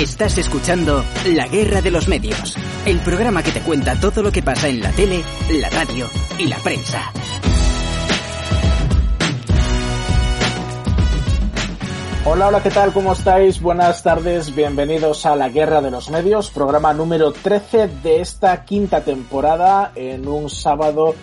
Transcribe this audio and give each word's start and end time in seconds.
Estás 0.00 0.38
escuchando 0.38 1.04
La 1.26 1.46
Guerra 1.46 1.82
de 1.82 1.90
los 1.90 2.08
Medios, 2.08 2.56
el 2.86 3.00
programa 3.00 3.42
que 3.42 3.50
te 3.50 3.60
cuenta 3.60 4.00
todo 4.00 4.22
lo 4.22 4.32
que 4.32 4.42
pasa 4.42 4.66
en 4.66 4.80
la 4.80 4.90
tele, 4.92 5.22
la 5.50 5.68
radio 5.68 6.08
y 6.38 6.46
la 6.46 6.56
prensa. 6.56 7.12
Hola, 12.24 12.48
hola, 12.48 12.62
¿qué 12.62 12.70
tal? 12.70 12.94
¿Cómo 12.94 13.12
estáis? 13.12 13.60
Buenas 13.60 14.02
tardes, 14.02 14.54
bienvenidos 14.54 15.26
a 15.26 15.36
La 15.36 15.50
Guerra 15.50 15.82
de 15.82 15.90
los 15.90 16.08
Medios, 16.08 16.50
programa 16.50 16.94
número 16.94 17.32
13 17.32 17.88
de 18.02 18.22
esta 18.22 18.64
quinta 18.64 19.02
temporada 19.02 19.92
en 19.94 20.26
un 20.26 20.48
sábado 20.48 21.14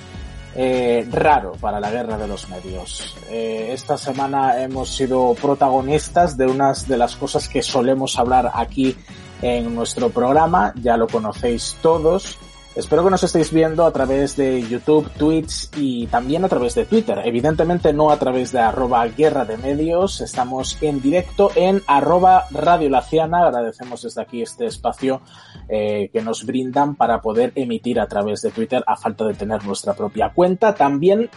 eh, 0.59 1.07
raro 1.11 1.53
para 1.61 1.79
la 1.79 1.91
guerra 1.91 2.17
de 2.17 2.27
los 2.27 2.49
medios. 2.49 3.15
Eh, 3.29 3.69
esta 3.71 3.95
semana 3.95 4.59
hemos 4.59 4.89
sido 4.89 5.35
protagonistas 5.35 6.35
de 6.35 6.47
unas 6.47 6.87
de 6.87 6.97
las 6.97 7.15
cosas 7.15 7.47
que 7.47 7.61
solemos 7.61 8.17
hablar 8.17 8.51
aquí 8.55 8.97
en 9.43 9.75
nuestro 9.75 10.09
programa, 10.09 10.73
ya 10.81 10.97
lo 10.97 11.07
conocéis 11.07 11.77
todos. 11.83 12.39
Espero 12.77 13.03
que 13.03 13.09
nos 13.09 13.23
estéis 13.23 13.51
viendo 13.51 13.85
a 13.85 13.91
través 13.91 14.37
de 14.37 14.61
YouTube, 14.61 15.09
Twitch 15.17 15.75
y 15.77 16.05
también 16.05 16.45
a 16.45 16.47
través 16.47 16.75
de 16.75 16.85
Twitter. 16.85 17.19
Evidentemente 17.25 17.91
no 17.91 18.11
a 18.11 18.19
través 18.19 18.51
de 18.51 18.59
arroba 18.59 19.03
guerra 19.07 19.45
de 19.45 19.57
medios. 19.57 20.21
Estamos 20.21 20.77
en 20.81 21.01
directo 21.01 21.49
en 21.55 21.81
arroba 21.87 22.45
Radio 22.51 22.87
Laciana. 22.91 23.47
Agradecemos 23.47 24.03
desde 24.03 24.21
aquí 24.21 24.43
este 24.43 24.67
espacio 24.67 25.21
eh, 25.67 26.11
que 26.13 26.21
nos 26.21 26.45
brindan 26.45 26.95
para 26.95 27.19
poder 27.19 27.51
emitir 27.55 27.99
a 27.99 28.07
través 28.07 28.43
de 28.43 28.51
Twitter 28.51 28.83
a 28.85 28.95
falta 28.95 29.25
de 29.25 29.33
tener 29.33 29.65
nuestra 29.65 29.95
propia 29.95 30.29
cuenta. 30.29 30.75
También 30.75 31.31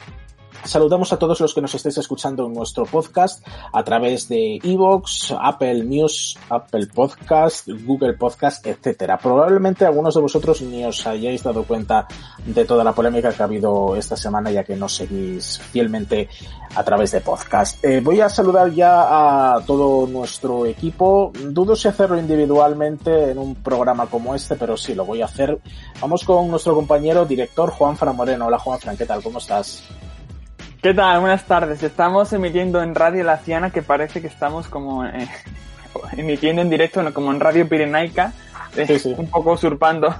Saludamos 0.64 1.12
a 1.12 1.18
todos 1.18 1.40
los 1.40 1.54
que 1.54 1.60
nos 1.60 1.74
estéis 1.74 1.98
escuchando 1.98 2.46
en 2.46 2.54
nuestro 2.54 2.84
podcast 2.84 3.46
a 3.72 3.82
través 3.82 4.28
de 4.28 4.58
Evox, 4.62 5.34
Apple 5.40 5.84
News, 5.84 6.38
Apple 6.48 6.86
Podcast, 6.94 7.68
Google 7.84 8.14
Podcast, 8.14 8.66
etcétera. 8.66 9.18
Probablemente 9.18 9.86
algunos 9.86 10.14
de 10.14 10.20
vosotros 10.20 10.60
ni 10.62 10.84
os 10.84 11.06
hayáis 11.06 11.42
dado 11.42 11.64
cuenta 11.64 12.06
de 12.44 12.64
toda 12.64 12.84
la 12.84 12.92
polémica 12.92 13.32
que 13.32 13.42
ha 13.42 13.46
habido 13.46 13.96
esta 13.96 14.16
semana 14.16 14.50
ya 14.50 14.64
que 14.64 14.76
nos 14.76 14.96
seguís 14.96 15.58
fielmente 15.58 16.28
a 16.74 16.84
través 16.84 17.12
de 17.12 17.20
podcast. 17.20 17.82
Eh, 17.84 18.00
voy 18.00 18.20
a 18.20 18.28
saludar 18.28 18.70
ya 18.70 19.54
a 19.54 19.60
todo 19.64 20.06
nuestro 20.06 20.66
equipo. 20.66 21.32
Dudo 21.34 21.74
si 21.74 21.88
hacerlo 21.88 22.18
individualmente 22.18 23.30
en 23.30 23.38
un 23.38 23.54
programa 23.56 24.06
como 24.06 24.34
este, 24.34 24.56
pero 24.56 24.76
sí, 24.76 24.94
lo 24.94 25.04
voy 25.04 25.22
a 25.22 25.26
hacer. 25.26 25.58
Vamos 26.00 26.24
con 26.24 26.48
nuestro 26.48 26.74
compañero 26.74 27.24
director 27.24 27.70
Juan 27.70 27.96
Fra 27.96 28.12
Moreno. 28.12 28.46
Hola 28.46 28.58
Juan 28.58 28.78
Fran, 28.78 28.96
¿qué 28.96 29.06
tal? 29.06 29.22
¿Cómo 29.22 29.38
estás? 29.38 29.82
¿Qué 30.82 30.94
tal? 30.94 31.20
Buenas 31.20 31.44
tardes. 31.44 31.82
Estamos 31.82 32.32
emitiendo 32.32 32.82
en 32.82 32.94
Radio 32.94 33.22
Laciana, 33.22 33.68
que 33.68 33.82
parece 33.82 34.22
que 34.22 34.28
estamos 34.28 34.66
como 34.66 35.04
eh, 35.04 35.28
emitiendo 36.16 36.62
en 36.62 36.70
directo 36.70 37.02
como 37.12 37.30
en 37.32 37.38
Radio 37.38 37.68
Pirenaica, 37.68 38.32
eh, 38.74 38.98
un 39.18 39.26
poco 39.26 39.52
usurpando, 39.52 40.14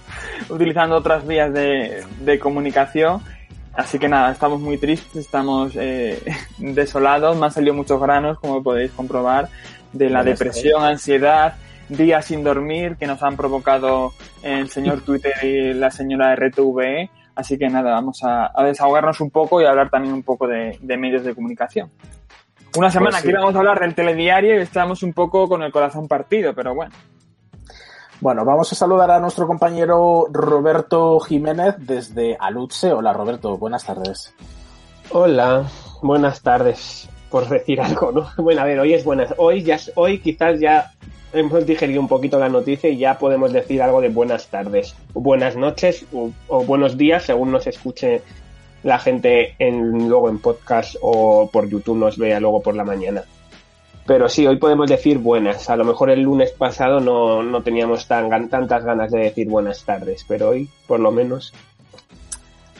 utilizando 0.48 0.96
otras 0.96 1.26
vías 1.26 1.52
de, 1.52 2.02
de, 2.20 2.38
comunicación. 2.38 3.20
Así 3.74 3.98
que 3.98 4.08
nada, 4.08 4.32
estamos 4.32 4.58
muy 4.58 4.78
tristes, 4.78 5.16
estamos 5.16 5.72
eh, 5.74 6.18
desolados, 6.58 7.36
me 7.36 7.44
han 7.44 7.52
salido 7.52 7.74
muchos 7.74 8.00
granos, 8.00 8.38
como 8.38 8.62
podéis 8.62 8.92
comprobar, 8.92 9.50
de 9.92 10.08
la 10.08 10.24
depresión, 10.24 10.82
ansiedad, 10.82 11.56
días 11.90 12.24
sin 12.24 12.42
dormir 12.42 12.96
que 12.96 13.06
nos 13.06 13.22
han 13.22 13.36
provocado 13.36 14.14
el 14.42 14.70
señor 14.70 15.02
Twitter 15.02 15.34
y 15.42 15.74
la 15.74 15.90
señora 15.90 16.34
RTVE 16.34 17.10
Así 17.36 17.58
que 17.58 17.68
nada, 17.68 17.90
vamos 17.90 18.22
a, 18.24 18.50
desahogarnos 18.64 19.20
un 19.20 19.30
poco 19.30 19.60
y 19.60 19.66
hablar 19.66 19.90
también 19.90 20.14
un 20.14 20.22
poco 20.22 20.48
de, 20.48 20.78
medios 20.82 21.22
de 21.22 21.34
comunicación. 21.34 21.90
Una 22.76 22.90
semana 22.90 23.18
pues 23.18 23.24
que 23.24 23.30
íbamos 23.30 23.54
a 23.54 23.58
hablar 23.58 23.78
del 23.78 23.94
telediario 23.94 24.58
y 24.58 24.62
estábamos 24.62 25.02
un 25.02 25.12
poco 25.12 25.46
con 25.46 25.62
el 25.62 25.70
corazón 25.70 26.08
partido, 26.08 26.54
pero 26.54 26.74
bueno. 26.74 26.94
Bueno, 28.22 28.46
vamos 28.46 28.72
a 28.72 28.74
saludar 28.74 29.10
a 29.10 29.20
nuestro 29.20 29.46
compañero 29.46 30.26
Roberto 30.32 31.20
Jiménez 31.20 31.74
desde 31.78 32.38
Aluche. 32.40 32.90
Hola 32.90 33.12
Roberto, 33.12 33.58
buenas 33.58 33.84
tardes. 33.84 34.34
Hola, 35.10 35.66
buenas 36.02 36.40
tardes, 36.40 37.06
por 37.30 37.46
decir 37.50 37.82
algo, 37.82 38.12
¿no? 38.12 38.30
Bueno, 38.42 38.62
a 38.62 38.64
ver, 38.64 38.80
hoy 38.80 38.94
es 38.94 39.04
buenas. 39.04 39.34
Hoy 39.36 39.62
ya, 39.62 39.76
hoy 39.94 40.20
quizás 40.20 40.58
ya 40.58 40.90
hemos 41.32 41.66
digerido 41.66 42.00
un 42.00 42.08
poquito 42.08 42.38
la 42.38 42.48
noticia 42.48 42.90
y 42.90 42.98
ya 42.98 43.18
podemos 43.18 43.52
decir 43.52 43.82
algo 43.82 44.00
de 44.00 44.08
buenas 44.08 44.48
tardes, 44.48 44.94
buenas 45.12 45.56
noches 45.56 46.06
o, 46.12 46.64
buenos 46.64 46.96
días 46.96 47.24
según 47.24 47.52
nos 47.52 47.66
escuche 47.66 48.22
la 48.82 48.98
gente 48.98 49.54
en, 49.58 50.08
luego 50.08 50.28
en 50.28 50.38
podcast 50.38 50.96
o 51.00 51.50
por 51.50 51.68
YouTube 51.68 51.98
nos 51.98 52.18
vea 52.18 52.40
luego 52.40 52.60
por 52.60 52.74
la 52.74 52.84
mañana. 52.84 53.24
Pero 54.06 54.28
sí, 54.28 54.46
hoy 54.46 54.56
podemos 54.56 54.88
decir 54.88 55.18
buenas. 55.18 55.68
A 55.68 55.76
lo 55.76 55.84
mejor 55.84 56.10
el 56.10 56.20
lunes 56.20 56.52
pasado 56.52 57.00
no, 57.00 57.42
no 57.42 57.62
teníamos 57.62 58.06
tan, 58.06 58.48
tantas 58.48 58.84
ganas 58.84 59.10
de 59.10 59.18
decir 59.18 59.48
buenas 59.48 59.84
tardes, 59.84 60.24
pero 60.28 60.50
hoy 60.50 60.68
por 60.86 61.00
lo 61.00 61.10
menos 61.10 61.52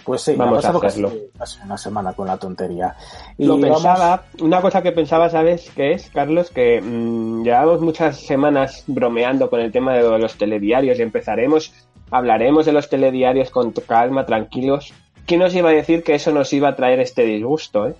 pues 0.06 0.22
sí, 0.22 0.34
vamos 0.37 0.65
a 0.65 0.71
hacerlo. 0.71 1.12
Hace 1.41 1.65
una 1.65 1.77
semana 1.77 2.12
con 2.12 2.28
la 2.28 2.37
tontería. 2.37 2.94
Y 3.37 3.44
Lo 3.44 3.61
pensaba, 3.61 4.22
una 4.41 4.62
cosa 4.62 4.81
que 4.81 4.93
pensaba, 4.93 5.28
¿sabes 5.28 5.69
qué 5.75 5.94
es, 5.94 6.09
Carlos? 6.11 6.50
Que 6.50 6.81
mmm, 6.81 7.43
llevamos 7.43 7.81
muchas 7.81 8.21
semanas 8.21 8.84
bromeando 8.87 9.50
con 9.50 9.59
el 9.59 9.72
tema 9.72 9.95
de 9.95 10.19
los 10.19 10.39
telediarios 10.39 11.00
y 11.00 11.03
empezaremos, 11.03 11.72
hablaremos 12.12 12.66
de 12.66 12.72
los 12.72 12.89
telediarios 12.89 13.50
con 13.50 13.72
calma, 13.72 14.25
tranquilos. 14.25 14.95
¿Quién 15.27 15.41
nos 15.41 15.53
iba 15.56 15.71
a 15.71 15.72
decir 15.72 16.05
que 16.05 16.15
eso 16.15 16.31
nos 16.31 16.53
iba 16.53 16.69
a 16.69 16.77
traer 16.77 17.00
este 17.00 17.25
disgusto, 17.25 17.89
eh? 17.89 17.97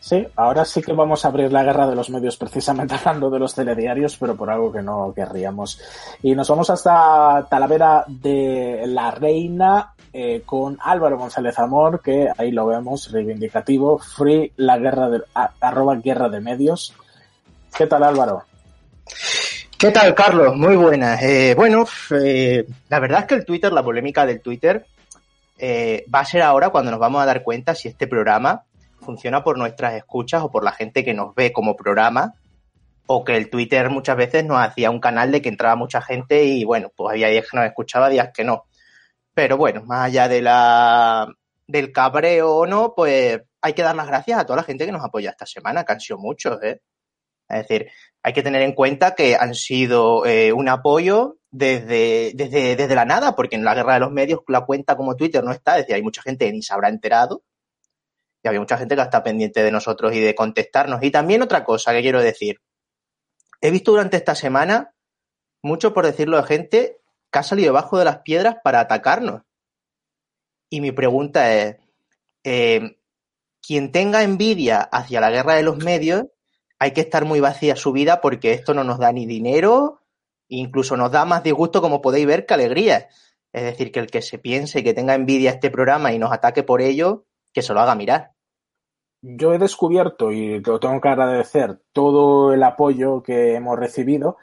Sí, 0.00 0.26
ahora 0.36 0.64
sí 0.64 0.80
que 0.80 0.94
vamos 0.94 1.24
a 1.24 1.28
abrir 1.28 1.52
la 1.52 1.64
guerra 1.64 1.86
de 1.86 1.94
los 1.94 2.08
medios 2.08 2.38
precisamente 2.38 2.94
hablando 2.98 3.28
de 3.28 3.38
los 3.38 3.54
telediarios, 3.54 4.16
pero 4.16 4.34
por 4.34 4.48
algo 4.48 4.72
que 4.72 4.80
no 4.80 5.12
querríamos. 5.14 5.78
Y 6.22 6.34
nos 6.34 6.48
vamos 6.48 6.70
hasta 6.70 7.46
Talavera 7.50 8.06
de 8.06 8.84
la 8.86 9.10
Reina 9.10 9.92
eh, 10.12 10.42
con 10.44 10.78
Álvaro 10.80 11.18
González 11.18 11.58
Amor, 11.58 12.00
que 12.02 12.28
ahí 12.36 12.50
lo 12.50 12.66
vemos, 12.66 13.10
reivindicativo, 13.12 13.98
free 13.98 14.52
la 14.56 14.78
guerra 14.78 15.08
de, 15.08 15.22
arroba 15.60 15.96
guerra 15.96 16.28
de 16.28 16.40
medios. 16.40 16.94
¿Qué 17.76 17.86
tal 17.86 18.02
Álvaro? 18.02 18.44
¿Qué 19.78 19.90
tal 19.90 20.14
Carlos? 20.14 20.56
Muy 20.56 20.76
buenas. 20.76 21.22
Eh, 21.22 21.54
bueno, 21.56 21.86
eh, 22.22 22.66
la 22.88 23.00
verdad 23.00 23.20
es 23.20 23.26
que 23.26 23.34
el 23.34 23.44
Twitter, 23.44 23.72
la 23.72 23.84
polémica 23.84 24.26
del 24.26 24.40
Twitter, 24.40 24.86
va 25.60 26.20
a 26.20 26.24
ser 26.24 26.42
ahora 26.42 26.70
cuando 26.70 26.90
nos 26.90 27.00
vamos 27.00 27.20
a 27.20 27.26
dar 27.26 27.42
cuenta 27.42 27.74
si 27.74 27.88
este 27.88 28.06
programa 28.06 28.62
funciona 29.00 29.42
por 29.42 29.58
nuestras 29.58 29.94
escuchas 29.94 30.42
o 30.42 30.50
por 30.50 30.62
la 30.62 30.72
gente 30.72 31.04
que 31.04 31.14
nos 31.14 31.34
ve 31.34 31.52
como 31.52 31.76
programa, 31.76 32.34
o 33.06 33.24
que 33.24 33.36
el 33.36 33.48
Twitter 33.48 33.88
muchas 33.88 34.16
veces 34.18 34.44
nos 34.44 34.58
hacía 34.58 34.90
un 34.90 35.00
canal 35.00 35.32
de 35.32 35.40
que 35.40 35.48
entraba 35.48 35.76
mucha 35.76 36.02
gente 36.02 36.44
y 36.44 36.64
bueno, 36.64 36.92
pues 36.94 37.12
había 37.12 37.28
días 37.28 37.46
que 37.50 37.56
nos 37.56 37.66
escuchaba, 37.66 38.10
días 38.10 38.30
que 38.34 38.44
no. 38.44 38.66
Pero 39.38 39.56
bueno, 39.56 39.84
más 39.84 40.06
allá 40.06 40.26
de 40.26 40.42
la 40.42 41.32
del 41.64 41.92
cabreo 41.92 42.56
o 42.56 42.66
no, 42.66 42.92
pues 42.96 43.40
hay 43.60 43.72
que 43.72 43.82
dar 43.82 43.94
las 43.94 44.08
gracias 44.08 44.40
a 44.40 44.44
toda 44.44 44.56
la 44.56 44.62
gente 44.64 44.84
que 44.84 44.90
nos 44.90 45.04
apoya 45.04 45.30
esta 45.30 45.46
semana, 45.46 45.84
que 45.84 45.92
han 45.92 46.00
sido 46.00 46.18
muchos, 46.18 46.60
¿eh? 46.60 46.80
Es 47.48 47.58
decir, 47.58 47.88
hay 48.20 48.32
que 48.32 48.42
tener 48.42 48.62
en 48.62 48.72
cuenta 48.72 49.14
que 49.14 49.36
han 49.36 49.54
sido 49.54 50.26
eh, 50.26 50.52
un 50.52 50.68
apoyo 50.68 51.38
desde, 51.52 52.32
desde, 52.34 52.74
desde 52.74 52.94
la 52.96 53.04
nada, 53.04 53.36
porque 53.36 53.54
en 53.54 53.64
la 53.64 53.76
guerra 53.76 53.94
de 53.94 54.00
los 54.00 54.10
medios 54.10 54.40
la 54.48 54.62
cuenta 54.62 54.96
como 54.96 55.14
Twitter 55.14 55.44
no 55.44 55.52
está, 55.52 55.76
es 55.76 55.84
decir, 55.84 55.94
hay 55.94 56.02
mucha 56.02 56.22
gente 56.22 56.46
que 56.46 56.52
ni 56.52 56.62
se 56.62 56.74
habrá 56.74 56.88
enterado, 56.88 57.44
y 58.42 58.48
había 58.48 58.58
mucha 58.58 58.76
gente 58.76 58.96
que 58.96 59.02
está 59.02 59.22
pendiente 59.22 59.62
de 59.62 59.70
nosotros 59.70 60.12
y 60.14 60.18
de 60.18 60.34
contestarnos. 60.34 61.00
Y 61.04 61.12
también 61.12 61.42
otra 61.42 61.62
cosa 61.62 61.92
que 61.92 62.02
quiero 62.02 62.20
decir. 62.20 62.60
He 63.60 63.70
visto 63.70 63.92
durante 63.92 64.16
esta 64.16 64.34
semana 64.34 64.96
mucho, 65.62 65.94
por 65.94 66.06
decirlo 66.06 66.38
de 66.38 66.42
gente, 66.42 66.97
que 67.30 67.38
ha 67.38 67.42
salido 67.42 67.68
debajo 67.68 67.98
de 67.98 68.04
las 68.04 68.18
piedras 68.18 68.56
para 68.62 68.80
atacarnos. 68.80 69.42
Y 70.70 70.80
mi 70.80 70.92
pregunta 70.92 71.54
es, 71.54 71.76
eh, 72.44 72.98
quien 73.60 73.92
tenga 73.92 74.22
envidia 74.22 74.80
hacia 74.80 75.20
la 75.20 75.30
guerra 75.30 75.54
de 75.54 75.62
los 75.62 75.78
medios, 75.78 76.24
hay 76.78 76.92
que 76.92 77.00
estar 77.00 77.24
muy 77.24 77.40
vacía 77.40 77.76
su 77.76 77.92
vida 77.92 78.20
porque 78.20 78.52
esto 78.52 78.74
no 78.74 78.84
nos 78.84 78.98
da 78.98 79.12
ni 79.12 79.26
dinero, 79.26 80.00
incluso 80.48 80.96
nos 80.96 81.10
da 81.10 81.24
más 81.24 81.42
disgusto, 81.42 81.80
como 81.80 82.00
podéis 82.00 82.26
ver, 82.26 82.46
que 82.46 82.54
alegría. 82.54 83.08
Es 83.52 83.62
decir, 83.62 83.90
que 83.90 84.00
el 84.00 84.10
que 84.10 84.22
se 84.22 84.38
piense 84.38 84.84
que 84.84 84.94
tenga 84.94 85.14
envidia 85.14 85.50
a 85.50 85.54
este 85.54 85.70
programa 85.70 86.12
y 86.12 86.18
nos 86.18 86.32
ataque 86.32 86.62
por 86.62 86.80
ello, 86.80 87.24
que 87.52 87.62
se 87.62 87.72
lo 87.74 87.80
haga 87.80 87.94
mirar. 87.94 88.32
Yo 89.20 89.52
he 89.52 89.58
descubierto, 89.58 90.30
y 90.30 90.60
lo 90.60 90.78
tengo 90.78 91.00
que 91.00 91.08
agradecer, 91.08 91.80
todo 91.92 92.52
el 92.52 92.62
apoyo 92.62 93.22
que 93.22 93.54
hemos 93.54 93.76
recibido. 93.76 94.36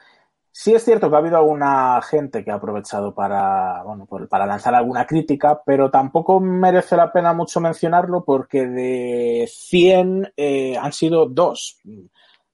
Sí 0.58 0.72
es 0.72 0.86
cierto 0.86 1.10
que 1.10 1.16
ha 1.16 1.18
habido 1.18 1.36
alguna 1.36 2.00
gente 2.00 2.42
que 2.42 2.50
ha 2.50 2.54
aprovechado 2.54 3.14
para, 3.14 3.82
bueno, 3.82 4.08
para 4.26 4.46
lanzar 4.46 4.74
alguna 4.74 5.06
crítica, 5.06 5.60
pero 5.66 5.90
tampoco 5.90 6.40
merece 6.40 6.96
la 6.96 7.12
pena 7.12 7.34
mucho 7.34 7.60
mencionarlo 7.60 8.24
porque 8.24 8.66
de 8.66 9.46
100 9.52 10.32
eh, 10.34 10.78
han 10.78 10.94
sido 10.94 11.26
dos. 11.26 11.78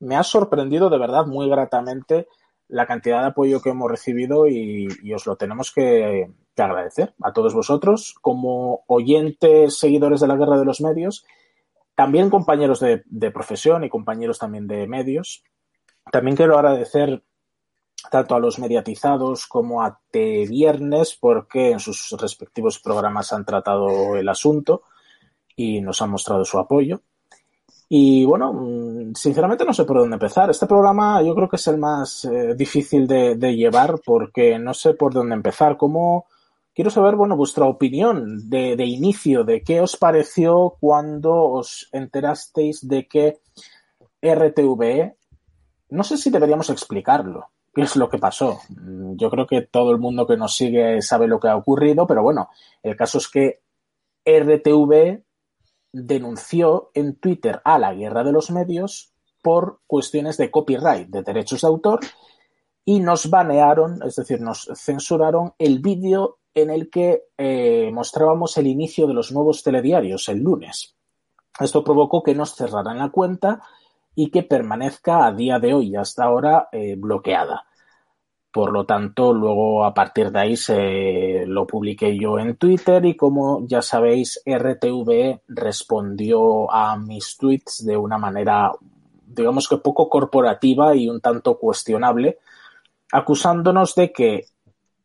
Me 0.00 0.16
ha 0.16 0.25
sorprendido 0.25 0.90
de 0.90 0.99
verdad 0.99 1.26
muy 1.26 1.49
gratamente 1.49 2.26
la 2.66 2.87
cantidad 2.87 3.20
de 3.20 3.28
apoyo 3.28 3.62
que 3.62 3.70
hemos 3.70 3.88
recibido 3.88 4.48
y, 4.48 4.88
os 5.14 5.25
lo 5.25 5.37
tenemos 5.37 5.70
que, 5.72 6.28
agradecer 6.56 7.14
a 7.22 7.32
todos 7.32 7.55
vosotros 7.55 8.16
como 8.20 8.82
oyentes, 8.88 9.78
seguidores 9.78 10.20
de 10.20 10.26
la 10.26 10.37
guerra 10.37 10.58
de 10.58 10.64
los 10.64 10.81
medios, 10.81 11.25
también 11.94 12.31
compañeros 12.31 12.81
de, 12.81 13.31
profesión 13.31 13.84
y 13.84 13.88
compañeros 13.88 14.40
también 14.40 14.66
de 14.66 14.88
medios. 14.88 15.44
También 16.10 16.37
quiero 16.37 16.58
agradecer 16.58 17.22
tanto 18.10 18.34
a 18.34 18.40
los 18.40 18.58
mediatizados 18.58 19.46
como 19.46 19.82
a 19.82 19.99
T 20.10 20.46
Viernes, 20.46 21.16
porque 21.20 21.70
en 21.70 21.81
sus 21.81 22.14
respectivos 22.20 22.78
programas 22.78 23.32
han 23.32 23.44
tratado 23.44 24.16
el 24.16 24.28
asunto 24.28 24.82
y 25.56 25.81
nos 25.81 26.02
han 26.02 26.10
mostrado 26.10 26.44
su 26.44 26.58
apoyo. 26.58 27.02
Y 27.88 28.25
bueno, 28.25 28.54
mm, 28.54 29.14
sinceramente 29.14 29.66
no 29.66 29.75
sé 29.75 29.84
por 29.84 29.99
dónde 29.99 30.14
empezar. 30.14 30.49
Este 30.49 30.66
programa 30.66 31.22
yo 31.22 31.34
creo 31.34 31.49
que 31.49 31.56
es 31.56 31.66
el 31.66 31.76
más 31.76 32.25
eh, 32.25 32.54
difícil 32.54 33.06
de, 33.06 33.37
llevar 33.54 34.00
porque 34.05 34.58
no 34.58 34.72
sé 34.72 34.94
por 34.94 35.12
dónde 35.12 35.34
empezar. 35.34 35.76
¿Cómo, 35.76 36.25
quiero 36.75 36.90
saber, 36.90 37.16
bueno, 37.16 37.37
vuestra 37.37 37.66
opinión 37.66 38.48
de, 38.48 38.76
de, 38.76 38.87
inicio, 38.87 39.44
de 39.44 39.62
qué 39.62 39.82
os 39.82 39.98
pareció 39.98 40.76
cuando 40.81 41.34
os 41.34 41.90
enterasteis 41.93 42.88
de 42.88 43.06
que 43.06 43.40
RTVE, 44.22 45.16
no 45.90 46.02
sé 46.02 46.16
si 46.16 46.31
deberíamos 46.31 46.70
explicarlo, 46.70 47.50
qué 47.72 47.82
es 47.82 47.96
lo 47.96 48.08
que 48.08 48.19
pasó. 48.19 48.60
Yo 49.16 49.30
creo 49.30 49.46
que 49.46 49.62
todo 49.62 49.92
el 49.92 49.98
mundo 49.98 50.26
que 50.26 50.36
nos 50.36 50.54
sigue 50.54 51.00
sabe 51.02 51.26
lo 51.26 51.40
que 51.40 51.48
ha 51.48 51.56
ocurrido, 51.56 52.06
pero 52.06 52.22
bueno, 52.22 52.50
el 52.82 52.96
caso 52.96 53.19
es 53.19 53.28
que 53.28 53.62
RTVE 54.24 55.24
denunció 55.92 56.90
en 56.94 57.16
Twitter 57.16 57.60
a 57.64 57.78
la 57.78 57.94
guerra 57.94 58.24
de 58.24 58.32
los 58.32 58.50
medios 58.50 59.12
por 59.42 59.80
cuestiones 59.86 60.36
de 60.36 60.50
copyright, 60.50 61.08
de 61.08 61.22
derechos 61.22 61.62
de 61.62 61.69
autor, 61.69 62.00
y 62.84 63.00
nos 63.00 63.28
banearon, 63.28 64.00
es 64.02 64.16
decir, 64.16 64.40
nos 64.40 64.69
censuraron 64.74 65.54
el 65.58 65.80
vídeo 65.80 66.38
en 66.54 66.70
el 66.70 66.90
que 66.90 67.24
eh, 67.38 67.90
mostrábamos 67.92 68.56
el 68.58 68.66
inicio 68.66 69.06
de 69.06 69.14
los 69.14 69.32
nuevos 69.32 69.62
telediarios 69.62 70.28
el 70.28 70.40
lunes. 70.40 70.94
Esto 71.58 71.84
provocó 71.84 72.22
que 72.22 72.34
nos 72.34 72.54
cerraran 72.54 72.98
la 72.98 73.10
cuenta 73.10 73.62
y 74.14 74.30
que 74.30 74.42
permanezca 74.42 75.26
a 75.26 75.32
día 75.32 75.58
de 75.58 75.74
hoy 75.74 75.96
hasta 75.96 76.24
ahora 76.24 76.68
eh, 76.72 76.96
bloqueada. 76.96 77.64
Por 78.52 78.70
lo 78.70 78.84
tanto, 78.84 79.32
luego 79.32 79.84
a 79.84 79.94
partir 79.94 80.30
de 80.30 80.40
ahí 80.40 80.56
se 80.56 81.44
lo 81.46 81.66
publiqué 81.66 82.18
yo 82.18 82.38
en 82.38 82.56
Twitter 82.56 83.02
y 83.06 83.16
como 83.16 83.66
ya 83.66 83.80
sabéis, 83.80 84.42
RTV 84.44 85.40
respondió 85.48 86.70
a 86.70 86.98
mis 86.98 87.38
tweets 87.38 87.86
de 87.86 87.96
una 87.96 88.18
manera, 88.18 88.72
digamos 89.26 89.66
que 89.68 89.78
poco 89.78 90.10
corporativa 90.10 90.94
y 90.94 91.08
un 91.08 91.22
tanto 91.22 91.58
cuestionable, 91.58 92.38
acusándonos 93.10 93.94
de 93.94 94.12
que 94.12 94.46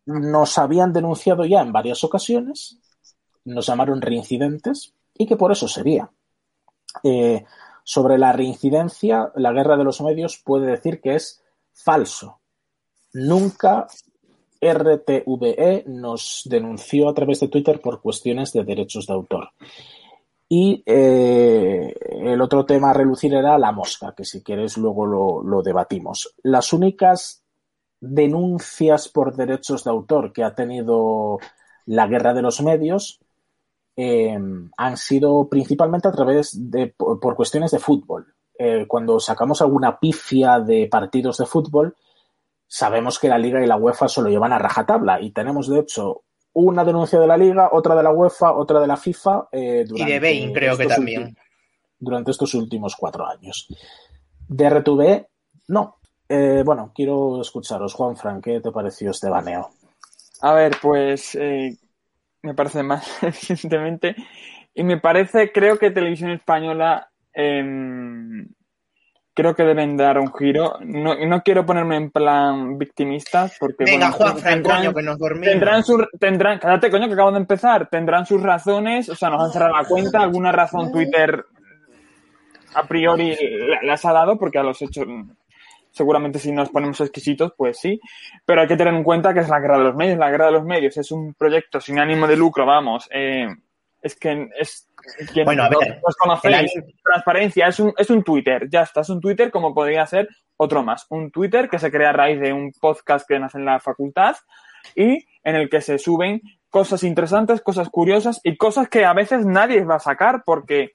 nos 0.05 0.57
habían 0.57 0.91
denunciado 0.91 1.45
ya 1.45 1.61
en 1.61 1.71
varias 1.71 2.03
ocasiones, 2.03 2.77
nos 3.45 3.65
llamaron 3.65 4.01
reincidentes 4.01 4.93
y 5.13 5.25
que 5.25 5.37
por 5.37 5.53
eso 5.53 5.69
sería. 5.69 6.09
Eh, 7.03 7.45
sobre 7.87 8.17
la 8.17 8.33
reincidencia, 8.33 9.31
la 9.35 9.53
guerra 9.53 9.77
de 9.77 9.85
los 9.85 10.01
medios 10.01 10.41
puede 10.43 10.67
decir 10.67 10.99
que 10.99 11.15
es 11.15 11.41
falso. 11.71 12.41
Nunca 13.13 13.87
RTVE 14.59 15.85
nos 15.87 16.41
denunció 16.49 17.07
a 17.07 17.13
través 17.13 17.39
de 17.39 17.47
Twitter 17.47 17.79
por 17.79 18.01
cuestiones 18.01 18.51
de 18.51 18.65
derechos 18.65 19.07
de 19.07 19.13
autor. 19.13 19.51
Y 20.49 20.83
eh, 20.85 21.95
el 22.25 22.41
otro 22.41 22.65
tema 22.65 22.89
a 22.89 22.93
relucir 22.93 23.33
era 23.33 23.57
la 23.57 23.71
mosca, 23.71 24.13
que 24.13 24.25
si 24.25 24.43
quieres 24.43 24.77
luego 24.77 25.05
lo, 25.05 25.41
lo 25.41 25.61
debatimos. 25.61 26.35
Las 26.43 26.73
únicas 26.73 27.41
denuncias 28.01 29.07
por 29.07 29.33
derechos 29.33 29.85
de 29.85 29.91
autor 29.91 30.33
que 30.33 30.43
ha 30.43 30.53
tenido 30.53 31.37
la 31.85 32.05
guerra 32.07 32.33
de 32.33 32.41
los 32.41 32.61
medios 32.61 33.21
eh, 33.97 34.37
han 34.77 34.97
sido 34.97 35.49
principalmente 35.49 36.07
a 36.07 36.11
través 36.11 36.51
de 36.69 36.93
por, 36.95 37.35
cuestiones 37.35 37.71
de 37.71 37.79
fútbol. 37.79 38.33
Eh, 38.57 38.85
cuando 38.87 39.19
sacamos 39.19 39.61
alguna 39.61 39.99
pifia 39.99 40.59
de 40.59 40.87
partidos 40.87 41.39
de 41.39 41.47
fútbol, 41.47 41.95
sabemos 42.67 43.17
que 43.17 43.27
la 43.27 43.39
Liga 43.39 43.63
y 43.63 43.67
la 43.67 43.75
UEFA 43.75 44.07
solo 44.07 44.29
llevan 44.29 44.53
a 44.53 44.59
rajatabla 44.59 45.19
y 45.19 45.31
tenemos 45.31 45.67
de 45.67 45.79
hecho 45.79 46.21
una 46.53 46.83
denuncia 46.83 47.19
de 47.19 47.27
la 47.27 47.37
Liga, 47.37 47.69
otra 47.71 47.95
de 47.95 48.03
la 48.03 48.11
UEFA, 48.11 48.53
otra 48.53 48.79
de 48.79 48.87
la 48.87 48.97
FIFA. 48.97 49.49
Eh, 49.51 49.85
y 49.89 50.05
de 50.05 50.19
Bain 50.19 50.53
creo 50.53 50.77
que 50.77 50.85
también. 50.85 51.35
Durante 51.99 52.31
estos 52.31 52.53
últimos 52.53 52.95
cuatro 52.95 53.25
años. 53.25 53.67
De 54.47 54.69
RTV, 54.69 55.25
no. 55.69 55.97
Eh, 56.29 56.61
bueno, 56.63 56.91
quiero 56.93 57.41
escucharos. 57.41 57.93
Juan 57.93 58.15
Frank, 58.15 58.43
¿qué 58.43 58.59
te 58.59 58.71
pareció 58.71 59.11
este 59.11 59.29
baneo? 59.29 59.69
A 60.41 60.53
ver, 60.53 60.77
pues 60.81 61.35
eh, 61.35 61.75
me 62.41 62.53
parece 62.53 62.83
más, 62.83 63.05
evidentemente. 63.23 64.15
Y 64.73 64.83
me 64.83 64.97
parece, 64.97 65.51
creo 65.51 65.77
que 65.77 65.91
Televisión 65.91 66.31
Española 66.31 67.09
em, 67.33 68.47
creo 69.33 69.55
que 69.55 69.63
deben 69.63 69.97
dar 69.97 70.19
un 70.19 70.31
giro. 70.33 70.77
No, 70.81 71.15
no 71.15 71.41
quiero 71.41 71.65
ponerme 71.65 71.97
en 71.97 72.11
plan 72.11 72.77
victimista 72.77 73.49
porque... 73.59 73.85
Venga, 73.85 74.11
Juan 74.11 74.37
Frank, 74.37 74.63
coño, 74.63 74.93
que 74.93 75.01
nos 75.01 75.17
dormimos. 75.17 75.49
Tendrán, 75.49 75.83
su, 75.83 76.05
tendrán, 76.19 76.59
cállate, 76.59 76.91
coño, 76.91 77.07
que 77.07 77.13
acabo 77.13 77.31
de 77.31 77.39
empezar. 77.39 77.89
Tendrán 77.89 78.25
sus 78.25 78.41
razones, 78.41 79.09
o 79.09 79.15
sea, 79.15 79.29
nos 79.29 79.43
han 79.43 79.51
cerrado 79.51 79.75
la 79.75 79.85
cuenta, 79.85 80.21
alguna 80.21 80.51
razón 80.51 80.91
Twitter 80.91 81.45
a 82.77 82.87
priori 82.87 83.35
las 83.81 84.05
ha 84.05 84.13
dado 84.13 84.37
porque 84.37 84.59
a 84.59 84.63
los 84.63 84.81
hechos 84.81 85.07
seguramente 85.97 86.39
si 86.39 86.51
nos 86.51 86.69
ponemos 86.69 87.01
exquisitos, 87.01 87.53
pues 87.57 87.79
sí, 87.79 87.99
pero 88.45 88.61
hay 88.61 88.67
que 88.67 88.77
tener 88.77 88.93
en 88.93 89.03
cuenta 89.03 89.33
que 89.33 89.41
es 89.41 89.49
la 89.49 89.59
guerra 89.59 89.79
de 89.79 89.83
los 89.85 89.95
medios. 89.95 90.17
La 90.17 90.29
guerra 90.29 90.45
de 90.45 90.53
los 90.53 90.63
medios 90.63 90.97
es 90.97 91.11
un 91.11 91.33
proyecto 91.33 91.81
sin 91.81 91.99
ánimo 91.99 92.27
de 92.27 92.37
lucro, 92.37 92.65
vamos. 92.65 93.09
Eh, 93.11 93.47
es 94.01 94.15
que 94.15 94.49
es. 94.57 94.87
bueno, 95.43 95.63
a 95.63 95.69
ver. 95.69 95.99
conocéis. 96.17 96.71
Transparencia, 97.03 97.67
es 97.67 97.79
un, 97.79 97.93
es 97.97 98.09
un 98.09 98.23
Twitter, 98.23 98.67
ya 98.69 98.83
está, 98.83 99.01
es 99.01 99.09
un 99.09 99.19
Twitter 99.19 99.51
como 99.51 99.73
podría 99.73 100.05
ser 100.05 100.29
otro 100.55 100.83
más. 100.83 101.05
Un 101.09 101.31
Twitter 101.31 101.69
que 101.69 101.79
se 101.79 101.91
crea 101.91 102.09
a 102.09 102.13
raíz 102.13 102.39
de 102.39 102.53
un 102.53 102.71
podcast 102.71 103.27
que 103.27 103.39
nace 103.39 103.57
en 103.57 103.65
la 103.65 103.79
facultad 103.79 104.35
y 104.95 105.25
en 105.43 105.55
el 105.55 105.69
que 105.69 105.81
se 105.81 105.97
suben 105.97 106.41
cosas 106.69 107.03
interesantes, 107.03 107.61
cosas 107.61 107.89
curiosas 107.89 108.39
y 108.43 108.57
cosas 108.57 108.89
que 108.89 109.05
a 109.05 109.13
veces 109.13 109.45
nadie 109.45 109.83
va 109.83 109.95
a 109.95 109.99
sacar 109.99 110.43
porque 110.45 110.91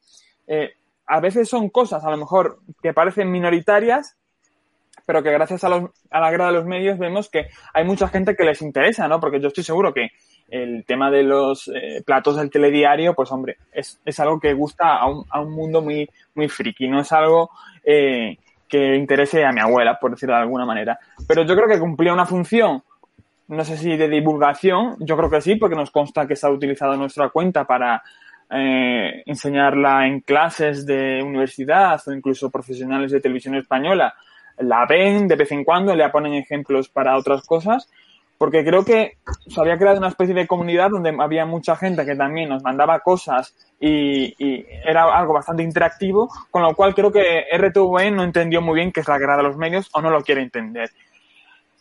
eh, 0.46 0.75
a 1.06 1.20
veces 1.20 1.48
son 1.48 1.69
cosas 1.70 2.05
a 2.05 2.10
lo 2.10 2.16
mejor 2.16 2.60
que 2.82 2.93
parecen 2.93 3.31
minoritarias 3.31 4.16
pero 5.12 5.22
que 5.22 5.30
gracias 5.30 5.62
a, 5.62 5.68
los, 5.68 5.90
a 6.10 6.20
la 6.20 6.30
guerra 6.30 6.46
de 6.46 6.52
los 6.52 6.64
medios 6.64 6.98
vemos 6.98 7.28
que 7.28 7.48
hay 7.74 7.84
mucha 7.84 8.08
gente 8.08 8.34
que 8.34 8.44
les 8.44 8.62
interesa, 8.62 9.06
¿no? 9.08 9.20
Porque 9.20 9.40
yo 9.40 9.48
estoy 9.48 9.62
seguro 9.62 9.92
que 9.92 10.08
el 10.48 10.86
tema 10.86 11.10
de 11.10 11.22
los 11.22 11.68
eh, 11.68 12.02
platos 12.02 12.38
del 12.38 12.48
telediario, 12.48 13.12
pues 13.12 13.30
hombre, 13.30 13.58
es, 13.70 14.00
es 14.06 14.20
algo 14.20 14.40
que 14.40 14.54
gusta 14.54 14.96
a 14.96 15.06
un, 15.10 15.26
a 15.28 15.42
un, 15.42 15.52
mundo 15.52 15.82
muy, 15.82 16.08
muy 16.34 16.48
friki, 16.48 16.88
no 16.88 17.02
es 17.02 17.12
algo 17.12 17.50
eh, 17.84 18.38
que 18.66 18.96
interese 18.96 19.44
a 19.44 19.52
mi 19.52 19.60
abuela, 19.60 19.98
por 20.00 20.12
decirlo 20.12 20.34
de 20.34 20.40
alguna 20.40 20.64
manera. 20.64 20.98
Pero 21.28 21.42
yo 21.42 21.54
creo 21.56 21.68
que 21.68 21.78
cumplía 21.78 22.14
una 22.14 22.24
función, 22.24 22.82
no 23.48 23.64
sé 23.64 23.76
si 23.76 23.94
de 23.94 24.08
divulgación, 24.08 24.96
yo 25.00 25.14
creo 25.19 25.28
que 25.28 25.42
sí, 25.42 25.56
porque 25.56 25.76
nos 25.76 25.90
consta 25.90 26.26
que 26.26 26.36
se 26.36 26.46
ha 26.46 26.50
utilizado 26.50 26.96
nuestra 26.96 27.28
cuenta 27.28 27.66
para 27.66 28.02
eh, 28.48 29.22
enseñarla 29.26 30.06
en 30.06 30.20
clases 30.20 30.86
de 30.86 31.22
universidad 31.22 32.00
o 32.06 32.12
incluso 32.12 32.48
profesionales 32.48 33.12
de 33.12 33.20
televisión 33.20 33.56
española 33.56 34.14
la 34.62 34.86
ven 34.86 35.28
de 35.28 35.36
vez 35.36 35.52
en 35.52 35.64
cuando, 35.64 35.94
le 35.94 36.08
ponen 36.10 36.34
ejemplos 36.34 36.88
para 36.88 37.16
otras 37.16 37.44
cosas, 37.46 37.88
porque 38.38 38.64
creo 38.64 38.84
que 38.84 39.19
se 39.46 39.60
había 39.60 39.78
creado 39.78 39.98
una 39.98 40.08
especie 40.08 40.34
de 40.34 40.48
comunidad 40.48 40.90
donde 40.90 41.14
había 41.20 41.46
mucha 41.46 41.76
gente 41.76 42.04
que 42.04 42.16
también 42.16 42.48
nos 42.48 42.62
mandaba 42.64 42.98
cosas 42.98 43.54
y, 43.78 44.34
era 44.84 45.16
algo 45.16 45.34
bastante 45.34 45.62
interactivo, 45.62 46.28
con 46.50 46.62
lo 46.62 46.74
cual 46.74 46.94
creo 46.94 47.12
que 47.12 47.44
RTV 47.56 48.10
no 48.10 48.24
entendió 48.24 48.60
muy 48.60 48.74
bien 48.74 48.90
qué 48.90 49.00
es 49.00 49.08
la 49.08 49.19
guerra 49.19 49.36
de 49.36 49.44
los 49.44 49.56
medios 49.56 49.88
o 49.92 50.02
no 50.02 50.10
lo 50.10 50.22
quiere 50.22 50.42
entender. 50.42 50.90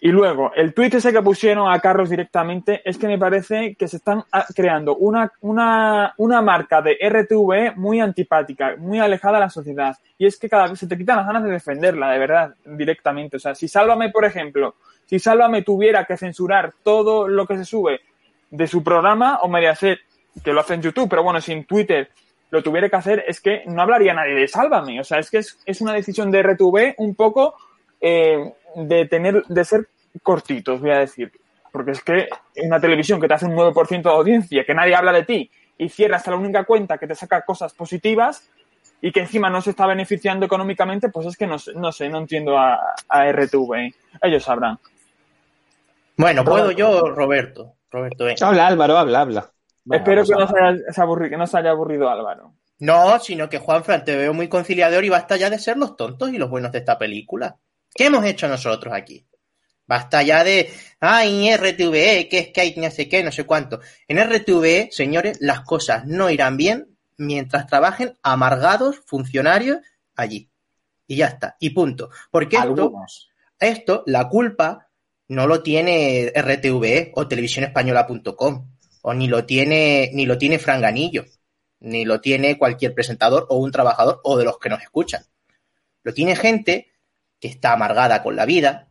Y 0.04 0.08
luego, 0.08 0.52
el 0.56 0.74
tweet 0.74 0.90
ese 0.94 1.14
que 1.14 1.22
pusieron 1.22 1.72
a 1.72 1.80
Carlos 1.80 2.10
directamente 2.10 2.82
es 2.84 2.98
que 2.98 3.06
me 3.06 3.20
parece 3.20 3.76
que 3.76 3.88
se 3.88 3.98
están 3.98 4.24
ah, 4.32 4.48
creando 4.56 4.96
una, 4.96 5.32
una, 5.42 6.16
una 6.18 6.42
marca 6.42 6.82
de 6.82 6.98
RTV 7.00 7.78
muy 7.78 8.00
antipática, 8.00 8.76
muy 8.80 8.98
alejada 8.98 9.36
de 9.36 9.42
la 9.42 9.50
sociedad. 9.52 9.96
Y 10.18 10.26
es 10.26 10.40
que 10.40 10.50
cada 10.50 10.70
vez 10.70 10.80
se 10.80 10.88
te 10.88 10.98
quitan 10.98 11.18
las 11.18 11.28
ganas 11.28 11.44
de 11.44 11.52
defenderla, 11.52 12.10
de 12.10 12.18
verdad, 12.18 12.56
directamente. 12.66 13.38
O 13.38 13.40
sea, 13.40 13.54
si 13.54 13.68
Sálvame, 13.68 14.10
por 14.10 14.26
ejemplo, 14.26 14.74
si 15.06 15.20
Sálvame 15.20 15.62
tuviera 15.62 16.04
que 16.06 16.18
censurar 16.18 16.74
todo 16.82 17.28
lo 17.28 17.46
que 17.46 17.58
se 17.58 17.66
sube 17.66 18.02
de 18.50 18.66
su 18.66 18.84
programa 18.84 19.38
o 19.44 19.50
Mediaset, 19.50 20.00
que 20.44 20.52
lo 20.52 20.62
hace 20.62 20.74
en 20.74 20.82
YouTube, 20.82 21.12
pero 21.12 21.22
bueno, 21.22 21.40
si 21.42 21.52
en 21.52 21.66
Twitter 21.66 22.10
lo 22.50 22.64
tuviera 22.64 22.90
que 22.90 22.96
hacer, 22.96 23.24
es 23.28 23.40
que 23.40 23.62
no 23.68 23.84
hablaría 23.84 24.16
nadie 24.16 24.34
de 24.34 24.48
Sálvame. 24.48 25.00
O 25.00 25.04
sea, 25.04 25.20
es 25.20 25.30
que 25.30 25.38
es, 25.38 25.60
es 25.64 25.80
una 25.80 25.94
decisión 25.94 26.32
de 26.32 26.42
RTV 26.42 26.96
un 26.98 27.14
poco 27.14 27.54
eh, 28.04 28.52
de 28.76 29.06
tener, 29.06 29.44
de 29.46 29.66
ser 29.66 29.88
cortitos, 30.22 30.80
voy 30.82 30.92
a 30.92 31.00
decir. 31.00 31.32
Porque 31.72 31.92
es 31.92 32.04
que 32.04 32.28
una 32.64 32.80
televisión 32.80 33.20
que 33.20 33.28
te 33.28 33.34
hace 33.34 33.46
un 33.46 33.56
9% 33.56 34.02
de 34.02 34.10
audiencia, 34.10 34.66
que 34.66 34.74
nadie 34.74 34.96
habla 34.96 35.14
de 35.14 35.24
ti, 35.24 35.52
y 35.78 35.90
cierra 35.90 36.18
hasta 36.18 36.32
la 36.32 36.38
única 36.38 36.64
cuenta 36.64 36.98
que 36.98 37.08
te 37.08 37.16
saca 37.16 37.44
cosas 37.44 37.74
positivas, 37.74 38.50
y 39.02 39.12
que 39.12 39.22
encima 39.22 39.50
no 39.50 39.62
se 39.62 39.72
está 39.72 39.88
beneficiando 39.88 40.46
económicamente, 40.46 41.10
pues 41.10 41.26
es 41.26 41.36
que 41.36 41.48
no, 41.48 41.58
no 41.76 41.92
sé, 41.92 42.08
no 42.10 42.20
entiendo 42.20 42.58
a, 42.58 42.94
a 43.10 43.32
RTV. 43.32 43.94
Ellos 44.22 44.44
sabrán. 44.44 44.78
Bueno, 46.18 46.46
puedo 46.46 46.72
yo, 46.72 47.10
Roberto. 47.10 47.74
Roberto, 47.90 48.26
Habla, 48.42 48.68
Álvaro, 48.68 48.98
habla, 48.98 49.22
habla. 49.22 49.52
Espero 49.90 50.24
que 50.24 50.34
no, 50.34 50.48
se 50.48 50.60
haya, 50.60 51.30
que 51.30 51.38
no 51.38 51.48
se 51.48 51.58
haya 51.58 51.72
aburrido 51.72 52.10
Álvaro. 52.10 52.54
No, 52.80 53.20
sino 53.20 53.50
que 53.50 53.58
Juanfran 53.58 54.06
te 54.06 54.16
veo 54.16 54.34
muy 54.34 54.48
conciliador 54.48 55.04
y 55.04 55.10
basta 55.10 55.36
ya 55.36 55.50
de 55.50 55.60
ser 55.60 55.78
los 55.78 55.98
tontos 55.98 56.32
y 56.32 56.38
los 56.38 56.50
buenos 56.50 56.72
de 56.72 56.80
esta 56.80 56.98
película. 56.98 57.58
¿Qué 57.94 58.06
hemos 58.06 58.26
hecho 58.26 58.48
nosotros 58.48 58.94
aquí? 58.94 59.26
Basta 59.86 60.24
ya 60.24 60.44
de, 60.44 60.72
ay, 61.02 61.54
RTVE, 61.54 62.30
que 62.30 62.40
es 62.40 62.48
que 62.50 62.62
hay 62.62 62.74
no 62.78 62.90
sé 62.90 63.10
qué, 63.10 63.24
no 63.24 63.32
sé 63.32 63.44
cuánto. 63.46 63.82
En 64.08 64.24
RTVE, 64.24 64.90
señores, 64.92 65.38
las 65.42 65.62
cosas 65.62 66.06
no 66.06 66.30
irán 66.30 66.56
bien 66.56 66.98
mientras 67.18 67.68
trabajen 67.68 68.18
amargados 68.24 69.02
funcionarios 69.06 69.80
allí. 70.16 70.50
Y 71.08 71.18
ya 71.18 71.28
está, 71.28 71.58
y 71.60 71.72
punto. 71.72 72.10
Porque 72.32 72.56
esto, 72.56 72.94
esto, 73.60 74.04
la 74.06 74.30
culpa 74.30 74.88
no 75.28 75.46
lo 75.46 75.62
tiene 75.62 76.32
RTVE 76.34 77.12
o 77.16 77.28
televisiónespañola.com, 77.28 78.68
o 79.02 79.14
ni 79.14 79.28
lo 79.28 79.46
tiene, 79.46 80.10
ni 80.14 80.26
lo 80.26 80.38
tiene 80.38 80.58
Franganillo, 80.58 81.26
ni 81.82 82.06
lo 82.06 82.22
tiene 82.22 82.58
cualquier 82.58 82.94
presentador 82.94 83.46
o 83.50 83.58
un 83.58 83.72
trabajador 83.72 84.22
o 84.24 84.38
de 84.38 84.46
los 84.46 84.58
que 84.58 84.70
nos 84.70 84.82
escuchan. 84.82 85.24
Lo 86.04 86.14
tiene 86.14 86.36
gente 86.36 86.91
que 87.42 87.50
está 87.50 87.74
amargada 87.74 88.24
con 88.24 88.38
la 88.38 88.46
vida, 88.46 88.88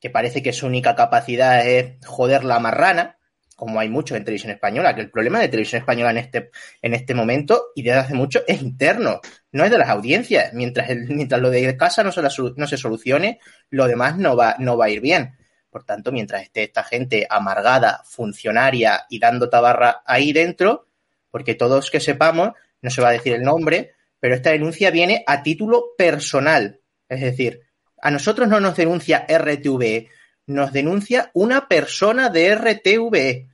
que 0.00 0.10
parece 0.10 0.42
que 0.42 0.52
su 0.52 0.66
única 0.66 0.96
capacidad 0.96 1.64
es 1.64 2.04
joder 2.04 2.42
la 2.42 2.58
marrana, 2.58 3.18
como 3.54 3.78
hay 3.78 3.88
muchos 3.88 4.16
en 4.16 4.24
televisión 4.24 4.50
española, 4.50 4.94
que 4.96 5.02
el 5.02 5.10
problema 5.10 5.38
de 5.38 5.46
televisión 5.46 5.78
española 5.78 6.10
en 6.10 6.18
este, 6.18 6.50
en 6.80 6.94
este 6.94 7.14
momento 7.14 7.66
y 7.76 7.82
desde 7.82 8.00
hace 8.00 8.14
mucho 8.14 8.40
es 8.48 8.60
interno, 8.60 9.20
no 9.52 9.64
es 9.64 9.70
de 9.70 9.78
las 9.78 9.88
audiencias. 9.90 10.52
Mientras, 10.52 10.88
mientras 11.08 11.40
lo 11.40 11.50
de 11.50 11.76
casa 11.76 12.02
no 12.02 12.10
se, 12.10 12.22
no 12.56 12.66
se 12.66 12.76
solucione, 12.76 13.38
lo 13.70 13.86
demás 13.86 14.18
no 14.18 14.34
va, 14.34 14.56
no 14.58 14.76
va 14.76 14.86
a 14.86 14.90
ir 14.90 15.00
bien. 15.00 15.36
Por 15.70 15.84
tanto, 15.84 16.10
mientras 16.10 16.42
esté 16.42 16.64
esta 16.64 16.82
gente 16.82 17.26
amargada, 17.30 18.02
funcionaria 18.04 19.06
y 19.08 19.20
dando 19.20 19.48
tabarra 19.48 20.02
ahí 20.04 20.32
dentro, 20.32 20.88
porque 21.30 21.54
todos 21.54 21.90
que 21.90 22.00
sepamos, 22.00 22.50
no 22.80 22.90
se 22.90 23.00
va 23.00 23.10
a 23.10 23.12
decir 23.12 23.34
el 23.34 23.42
nombre, 23.42 23.94
pero 24.18 24.34
esta 24.34 24.50
denuncia 24.50 24.90
viene 24.90 25.22
a 25.26 25.42
título 25.42 25.94
personal. 25.96 26.80
Es 27.08 27.20
decir, 27.20 27.60
a 28.02 28.10
nosotros 28.10 28.48
no 28.48 28.60
nos 28.60 28.76
denuncia 28.76 29.24
RTVE, 29.28 30.08
nos 30.46 30.72
denuncia 30.72 31.30
una 31.34 31.68
persona 31.68 32.28
de 32.28 32.54
RTVE, 32.54 33.48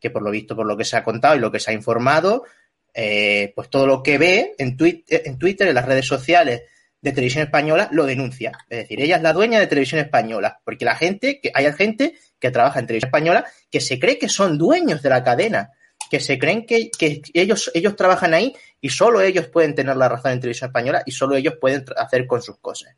que 0.00 0.10
por 0.10 0.22
lo 0.22 0.30
visto, 0.30 0.56
por 0.56 0.66
lo 0.66 0.76
que 0.76 0.86
se 0.86 0.96
ha 0.96 1.04
contado 1.04 1.36
y 1.36 1.38
lo 1.38 1.52
que 1.52 1.60
se 1.60 1.70
ha 1.70 1.74
informado, 1.74 2.44
eh, 2.94 3.52
pues 3.54 3.68
todo 3.68 3.86
lo 3.86 4.02
que 4.02 4.16
ve 4.16 4.54
en, 4.58 4.76
Twitter, 4.76 5.68
en 5.68 5.74
las 5.74 5.84
redes 5.84 6.06
sociales 6.06 6.62
de 7.02 7.12
Televisión 7.12 7.44
Española, 7.44 7.90
lo 7.92 8.06
denuncia. 8.06 8.52
Es 8.70 8.78
decir, 8.78 9.02
ella 9.02 9.16
es 9.16 9.22
la 9.22 9.34
dueña 9.34 9.60
de 9.60 9.66
Televisión 9.66 10.00
Española, 10.00 10.60
porque 10.64 10.86
la 10.86 10.96
gente, 10.96 11.38
que 11.38 11.52
hay 11.54 11.70
gente 11.74 12.14
que 12.38 12.50
trabaja 12.50 12.80
en 12.80 12.86
Televisión 12.86 13.08
Española 13.08 13.44
que 13.70 13.82
se 13.82 14.00
cree 14.00 14.18
que 14.18 14.30
son 14.30 14.56
dueños 14.56 15.02
de 15.02 15.10
la 15.10 15.22
cadena, 15.22 15.72
que 16.10 16.20
se 16.20 16.38
creen 16.38 16.64
que, 16.64 16.90
que 16.90 17.20
ellos, 17.34 17.70
ellos 17.74 17.96
trabajan 17.96 18.32
ahí 18.32 18.56
y 18.80 18.88
solo 18.88 19.20
ellos 19.20 19.48
pueden 19.48 19.74
tener 19.74 19.96
la 19.98 20.08
razón 20.08 20.32
en 20.32 20.40
Televisión 20.40 20.68
Española 20.68 21.02
y 21.04 21.12
solo 21.12 21.36
ellos 21.36 21.54
pueden 21.60 21.84
hacer 21.98 22.26
con 22.26 22.40
sus 22.40 22.58
cosas. 22.58 22.96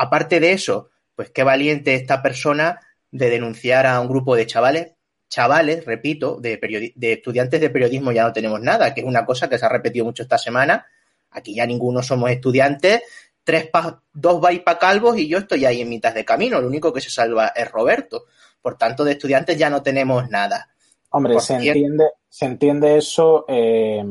Aparte 0.00 0.38
de 0.38 0.52
eso, 0.52 0.90
pues 1.16 1.30
qué 1.30 1.42
valiente 1.42 1.94
esta 1.94 2.22
persona 2.22 2.78
de 3.10 3.30
denunciar 3.30 3.84
a 3.84 3.98
un 4.00 4.06
grupo 4.06 4.36
de 4.36 4.46
chavales, 4.46 4.92
chavales, 5.28 5.84
repito, 5.84 6.38
de, 6.40 6.92
de 6.94 7.12
estudiantes 7.14 7.60
de 7.60 7.68
periodismo 7.68 8.12
ya 8.12 8.22
no 8.22 8.32
tenemos 8.32 8.60
nada, 8.60 8.94
que 8.94 9.00
es 9.00 9.06
una 9.06 9.26
cosa 9.26 9.48
que 9.48 9.58
se 9.58 9.66
ha 9.66 9.68
repetido 9.68 10.04
mucho 10.04 10.22
esta 10.22 10.38
semana. 10.38 10.86
Aquí 11.32 11.52
ya 11.52 11.66
ninguno 11.66 12.00
somos 12.00 12.30
estudiantes, 12.30 13.02
tres 13.42 13.66
pa, 13.66 14.00
dos 14.12 14.40
vais 14.40 14.60
para 14.60 14.78
calvos 14.78 15.18
y 15.18 15.26
yo 15.26 15.38
estoy 15.38 15.64
ahí 15.64 15.80
en 15.80 15.88
mitad 15.88 16.14
de 16.14 16.24
camino. 16.24 16.60
Lo 16.60 16.68
único 16.68 16.92
que 16.92 17.00
se 17.00 17.10
salva 17.10 17.48
es 17.48 17.68
Roberto. 17.68 18.26
Por 18.62 18.78
tanto, 18.78 19.04
de 19.04 19.12
estudiantes 19.12 19.58
ya 19.58 19.68
no 19.68 19.82
tenemos 19.82 20.30
nada. 20.30 20.68
Hombre, 21.10 21.40
se 21.40 21.54
entiende, 21.54 22.04
se 22.28 22.46
entiende 22.46 22.98
eso. 22.98 23.44
Eh 23.48 24.04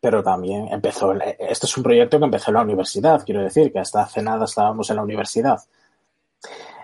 pero 0.00 0.22
también 0.22 0.68
empezó, 0.70 1.12
este 1.12 1.66
es 1.66 1.76
un 1.76 1.82
proyecto 1.82 2.18
que 2.18 2.24
empezó 2.24 2.50
en 2.50 2.54
la 2.54 2.62
universidad, 2.62 3.24
quiero 3.24 3.42
decir, 3.42 3.72
que 3.72 3.80
hasta 3.80 4.02
hace 4.02 4.22
nada 4.22 4.44
estábamos 4.44 4.88
en 4.90 4.96
la 4.96 5.02
universidad. 5.02 5.58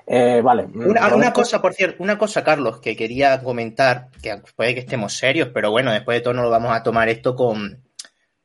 Eh, 0.06 0.42
vale. 0.42 0.66
Una, 0.74 1.32
cosa, 1.32 1.62
por 1.62 1.72
cierto, 1.72 2.02
una 2.02 2.18
cosa, 2.18 2.44
Carlos, 2.44 2.80
que 2.80 2.96
quería 2.96 3.42
comentar, 3.42 4.08
que 4.20 4.42
puede 4.54 4.74
que 4.74 4.80
estemos 4.80 5.14
serios, 5.16 5.48
pero 5.54 5.70
bueno, 5.70 5.92
después 5.92 6.18
de 6.18 6.22
todo 6.22 6.34
no 6.34 6.42
lo 6.42 6.50
vamos 6.50 6.72
a 6.72 6.82
tomar 6.82 7.08
esto 7.08 7.34
con, 7.34 7.83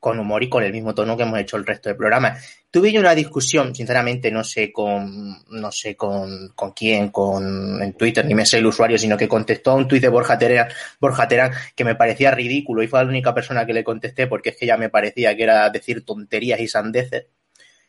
con 0.00 0.18
humor 0.18 0.42
y 0.42 0.48
con 0.48 0.64
el 0.64 0.72
mismo 0.72 0.94
tono 0.94 1.16
que 1.16 1.24
hemos 1.24 1.38
hecho 1.38 1.58
el 1.58 1.66
resto 1.66 1.90
del 1.90 1.96
programa. 1.96 2.36
Tuve 2.70 2.90
yo 2.90 3.00
una 3.00 3.14
discusión, 3.14 3.74
sinceramente, 3.74 4.30
no 4.30 4.42
sé 4.42 4.72
con, 4.72 5.44
no 5.50 5.70
sé 5.70 5.94
con, 5.94 6.48
con 6.54 6.72
quién, 6.72 7.10
con, 7.10 7.82
en 7.82 7.92
Twitter, 7.92 8.24
ni 8.24 8.34
me 8.34 8.46
sé 8.46 8.58
el 8.58 8.66
usuario, 8.66 8.98
sino 8.98 9.18
que 9.18 9.28
contestó 9.28 9.72
a 9.72 9.74
un 9.74 9.86
tuit 9.86 10.00
de 10.00 10.08
Borja 10.08 10.38
Terán, 10.38 10.68
Borja 10.98 11.28
Terán, 11.28 11.52
que 11.76 11.84
me 11.84 11.94
parecía 11.94 12.30
ridículo 12.30 12.82
y 12.82 12.88
fue 12.88 13.02
la 13.04 13.08
única 13.08 13.34
persona 13.34 13.66
que 13.66 13.74
le 13.74 13.84
contesté 13.84 14.26
porque 14.26 14.50
es 14.50 14.56
que 14.56 14.66
ya 14.66 14.78
me 14.78 14.88
parecía 14.88 15.36
que 15.36 15.42
era 15.42 15.68
decir 15.68 16.04
tonterías 16.04 16.60
y 16.60 16.66
sandeces. 16.66 17.26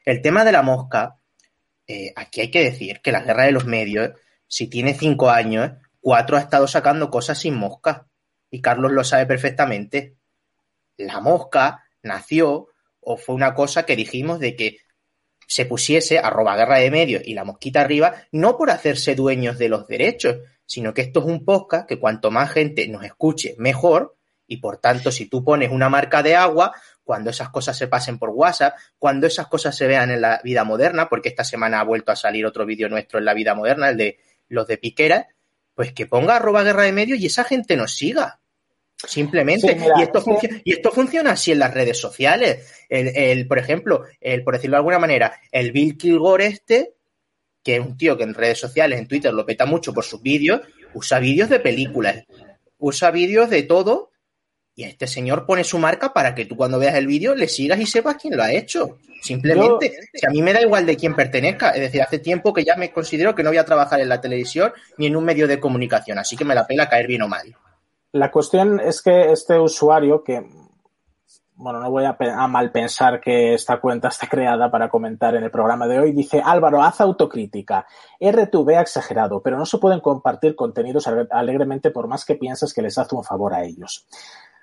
El 0.03 0.21
tema 0.21 0.43
de 0.43 0.51
la 0.51 0.63
mosca, 0.63 1.15
eh, 1.87 2.11
aquí 2.15 2.41
hay 2.41 2.51
que 2.51 2.63
decir 2.63 2.99
que 3.01 3.11
la 3.13 3.21
guerra 3.21 3.43
de 3.43 3.51
los 3.53 3.65
medios, 3.65 4.11
si 4.47 4.67
tiene 4.67 4.95
cinco 4.95 5.29
años, 5.29 5.71
cuatro 6.01 6.35
ha 6.35 6.41
estado 6.41 6.67
sacando 6.67 7.09
cosas 7.09 7.39
sin 7.39 7.55
mosca. 7.55 8.07
Y 8.49 8.59
Carlos 8.59 8.91
lo 8.91 9.03
sabe 9.05 9.25
perfectamente. 9.25 10.15
La 10.97 11.21
mosca 11.21 11.85
nació 12.03 12.67
o 12.99 13.17
fue 13.17 13.35
una 13.35 13.53
cosa 13.53 13.85
que 13.85 13.95
dijimos 13.95 14.39
de 14.39 14.55
que 14.55 14.77
se 15.47 15.65
pusiese 15.65 16.19
arroba 16.19 16.55
guerra 16.55 16.77
de 16.77 16.91
medios 16.91 17.23
y 17.25 17.33
la 17.33 17.43
mosquita 17.43 17.81
arriba, 17.81 18.15
no 18.31 18.57
por 18.57 18.69
hacerse 18.69 19.15
dueños 19.15 19.57
de 19.57 19.69
los 19.69 19.85
derechos, 19.87 20.37
sino 20.65 20.93
que 20.93 21.01
esto 21.01 21.19
es 21.19 21.25
un 21.25 21.43
podcast 21.43 21.87
que 21.87 21.99
cuanto 21.99 22.31
más 22.31 22.51
gente 22.51 22.87
nos 22.87 23.03
escuche, 23.03 23.55
mejor, 23.57 24.15
y 24.47 24.57
por 24.57 24.77
tanto, 24.77 25.11
si 25.11 25.27
tú 25.27 25.45
pones 25.45 25.71
una 25.71 25.89
marca 25.89 26.21
de 26.21 26.35
agua, 26.35 26.73
cuando 27.05 27.29
esas 27.29 27.49
cosas 27.49 27.77
se 27.77 27.87
pasen 27.87 28.19
por 28.19 28.31
WhatsApp, 28.31 28.75
cuando 28.99 29.25
esas 29.25 29.47
cosas 29.47 29.75
se 29.75 29.87
vean 29.87 30.11
en 30.11 30.19
la 30.19 30.41
vida 30.43 30.65
moderna, 30.65 31.07
porque 31.07 31.29
esta 31.29 31.45
semana 31.45 31.79
ha 31.79 31.85
vuelto 31.85 32.11
a 32.11 32.17
salir 32.17 32.45
otro 32.45 32.65
vídeo 32.65 32.89
nuestro 32.89 33.19
en 33.19 33.25
la 33.25 33.33
vida 33.33 33.55
moderna, 33.55 33.89
el 33.89 33.95
de 33.95 34.19
los 34.49 34.67
de 34.67 34.77
Piquera, 34.77 35.27
pues 35.73 35.93
que 35.93 36.05
ponga 36.05 36.35
arroba 36.35 36.63
guerra 36.63 36.83
de 36.83 36.91
medios 36.91 37.19
y 37.19 37.27
esa 37.27 37.45
gente 37.45 37.77
nos 37.77 37.93
siga. 37.93 38.40
Simplemente. 39.07 39.77
y, 39.97 40.01
esto 40.01 40.23
y 40.63 40.73
esto 40.73 40.91
funciona 40.91 41.31
así 41.31 41.51
en 41.51 41.59
las 41.59 41.73
redes 41.73 41.97
sociales. 41.97 42.85
El, 42.89 43.47
por 43.47 43.57
ejemplo, 43.57 44.05
el, 44.19 44.43
por 44.43 44.55
decirlo 44.55 44.75
de 44.75 44.79
alguna 44.79 44.99
manera, 44.99 45.39
el 45.51 45.71
Bill 45.71 45.97
Kilgore 45.97 46.45
este, 46.45 46.93
que 47.63 47.75
es 47.75 47.81
un 47.81 47.97
tío 47.97 48.17
que 48.17 48.23
en 48.23 48.33
redes 48.33 48.59
sociales, 48.59 48.99
en 48.99 49.07
Twitter, 49.07 49.33
lo 49.33 49.45
peta 49.45 49.65
mucho 49.65 49.93
por 49.93 50.03
sus 50.03 50.21
vídeos, 50.21 50.61
usa 50.93 51.19
vídeos 51.19 51.49
de 51.49 51.59
películas, 51.59 52.25
usa 52.77 53.11
vídeos 53.11 53.49
de 53.49 53.63
todo, 53.63 54.11
y 54.75 54.83
este 54.83 55.05
señor 55.07 55.45
pone 55.45 55.63
su 55.63 55.77
marca 55.77 56.13
para 56.13 56.33
que 56.33 56.45
tú 56.45 56.55
cuando 56.55 56.79
veas 56.79 56.95
el 56.95 57.07
vídeo 57.07 57.35
le 57.35 57.47
sigas 57.47 57.79
y 57.79 57.85
sepas 57.85 58.15
quién 58.15 58.37
lo 58.37 58.43
ha 58.43 58.51
hecho. 58.51 58.99
Simplemente, 59.21 59.93
si 60.13 60.25
a 60.25 60.29
mí 60.29 60.41
me 60.41 60.53
da 60.53 60.61
igual 60.61 60.85
de 60.85 60.95
quién 60.95 61.15
pertenezca, 61.15 61.71
es 61.71 61.81
decir, 61.81 62.01
hace 62.01 62.19
tiempo 62.19 62.53
que 62.53 62.63
ya 62.63 62.75
me 62.75 62.91
considero 62.91 63.35
que 63.35 63.43
no 63.43 63.49
voy 63.49 63.57
a 63.57 63.65
trabajar 63.65 63.99
en 63.99 64.09
la 64.09 64.19
televisión 64.19 64.73
ni 64.97 65.07
en 65.07 65.15
un 65.15 65.25
medio 65.25 65.47
de 65.47 65.59
comunicación, 65.59 66.17
así 66.17 66.35
que 66.35 66.45
me 66.45 66.55
la 66.55 66.65
pela 66.65 66.89
caer 66.89 67.05
bien 67.05 67.21
o 67.21 67.27
mal. 67.27 67.55
La 68.13 68.29
cuestión 68.29 68.79
es 68.79 69.01
que 69.01 69.31
este 69.31 69.57
usuario, 69.57 70.21
que, 70.21 70.45
bueno, 71.55 71.79
no 71.79 71.89
voy 71.89 72.03
a, 72.03 72.17
mal 72.47 72.71
pensar 72.71 73.21
que 73.21 73.53
esta 73.53 73.79
cuenta 73.79 74.09
está 74.09 74.27
creada 74.27 74.69
para 74.69 74.89
comentar 74.89 75.35
en 75.35 75.43
el 75.43 75.51
programa 75.51 75.87
de 75.87 75.99
hoy, 75.99 76.11
dice 76.11 76.41
Álvaro, 76.43 76.83
haz 76.83 76.99
autocrítica. 76.99 77.85
RTV 78.19 78.77
ha 78.77 78.81
exagerado, 78.81 79.41
pero 79.41 79.57
no 79.57 79.65
se 79.65 79.77
pueden 79.77 80.01
compartir 80.01 80.55
contenidos 80.55 81.07
alegremente 81.07 81.89
por 81.91 82.07
más 82.07 82.25
que 82.25 82.35
pienses 82.35 82.73
que 82.73 82.81
les 82.81 82.97
hace 82.97 83.15
un 83.15 83.23
favor 83.23 83.53
a 83.53 83.63
ellos. 83.63 84.05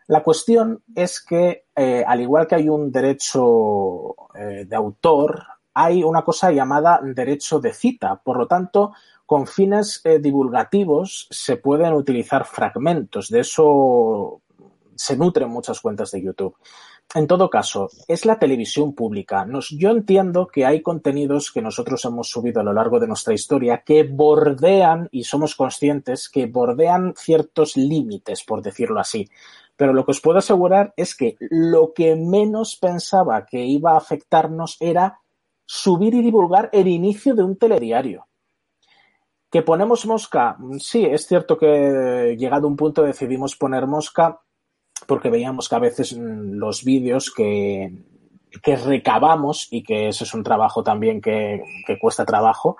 La 0.09 0.23
cuestión 0.23 0.83
es 0.95 1.23
que, 1.23 1.65
eh, 1.75 2.05
al 2.07 2.21
igual 2.21 2.47
que 2.47 2.55
hay 2.55 2.69
un 2.69 2.91
derecho 2.91 4.15
eh, 4.35 4.65
de 4.67 4.77
autor, 4.77 5.43
hay 5.81 6.03
una 6.03 6.23
cosa 6.23 6.51
llamada 6.51 7.01
derecho 7.01 7.61
de 7.61 7.73
cita. 7.73 8.17
Por 8.17 8.37
lo 8.37 8.49
tanto, 8.49 8.95
con 9.25 9.47
fines 9.47 10.01
eh, 10.03 10.19
divulgativos 10.19 11.29
se 11.31 11.57
pueden 11.57 11.93
utilizar 11.93 12.45
fragmentos. 12.45 13.29
De 13.29 13.41
eso 13.41 14.41
se 14.97 15.17
nutren 15.17 15.49
muchas 15.49 15.81
cuentas 15.81 16.11
de 16.11 16.21
YouTube. 16.21 16.57
En 17.15 17.29
todo 17.29 17.49
caso, 17.49 17.89
es 18.09 18.27
la 18.27 18.41
televisión 18.41 18.93
pública. 18.93 19.47
yo 19.71 19.91
entiendo 19.91 20.49
que 20.49 20.67
hay 20.67 20.83
contenidos 20.83 21.53
que 21.53 21.63
nosotros 21.63 22.05
hemos 22.05 22.29
subido 22.29 22.61
a 22.61 22.65
lo 22.65 22.73
largo 22.73 22.99
de 22.99 23.07
nuestra 23.07 23.33
historia 23.33 23.83
que 23.87 24.03
bordean, 24.03 25.09
y 25.13 25.25
somos 25.25 25.55
conscientes, 25.55 26.29
que 26.29 26.47
bordean 26.47 27.15
ciertos 27.17 27.77
límites, 27.77 28.43
por 28.43 28.63
decirlo 28.63 28.99
así. 28.99 29.31
Pero 29.77 29.93
lo 29.93 30.05
que 30.05 30.11
os 30.11 30.21
puedo 30.21 30.39
asegurar 30.39 30.93
es 30.97 31.15
que 31.15 31.37
lo 31.39 31.93
que 31.95 32.17
menos 32.17 32.77
pensaba 32.77 33.47
que 33.47 33.65
iba 33.65 33.93
a 33.93 33.99
afectarnos 33.99 34.77
era 34.81 35.21
subir 35.71 36.15
y 36.15 36.23
divulgar 36.23 36.71
el 36.73 36.89
inicio 36.89 37.35
de 37.35 37.43
un 37.43 37.59
telediario. 37.59 38.27
¿Que 39.51 39.61
ponemos 39.61 40.07
mosca? 40.07 40.57
Sí, 40.79 41.05
es 41.05 41.27
cierto 41.27 41.59
que 41.59 42.37
llegado 42.39 42.67
a 42.67 42.71
un 42.71 42.77
punto 42.77 43.03
decidimos 43.03 43.55
poner 43.55 43.87
mosca 43.87 44.41
porque 45.07 45.29
veíamos 45.29 45.69
que 45.69 45.77
a 45.77 45.81
veces 45.81 46.17
mm, 46.17 46.55
los 46.55 46.85
vídeos 46.85 47.31
que, 47.31 47.93
que 48.63 48.77
recabamos 48.77 49.69
y 49.71 49.83
que 49.83 50.09
ese 50.09 50.25
es 50.25 50.33
un 50.33 50.43
trabajo 50.43 50.83
también 50.83 51.21
que, 51.21 51.63
cuesta 52.01 52.25
trabajo, 52.25 52.79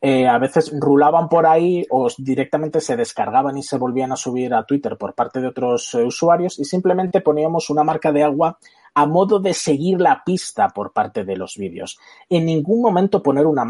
eh, 0.00 0.26
a 0.26 0.38
veces 0.38 0.72
rulaban 0.78 1.28
por 1.28 1.46
ahí 1.46 1.86
o 1.88 2.08
directamente 2.18 2.80
se 2.80 2.96
descargaban 2.96 3.56
y 3.56 3.62
se 3.62 3.78
volvían 3.78 4.10
a 4.10 4.16
subir 4.16 4.52
a 4.54 4.64
Twitter 4.64 4.96
por 4.98 5.14
parte 5.14 5.40
de 5.40 5.46
otros 5.46 5.94
eh, 5.94 6.02
usuarios 6.02 6.58
y 6.58 6.64
simplemente 6.64 7.20
poníamos 7.20 7.70
una 7.70 7.84
marca 7.84 8.10
de 8.10 8.24
agua 8.24 8.58
a 8.94 9.06
modo 9.06 9.40
de 9.40 9.54
seguir 9.54 10.00
la 10.00 10.22
pista 10.24 10.68
por 10.68 10.92
parte 10.92 11.24
de 11.24 11.36
los 11.36 11.56
vídeos. 11.56 11.98
En 12.28 12.46
ningún 12.46 12.80
momento 12.80 13.22
poner 13.22 13.46
una, 13.46 13.64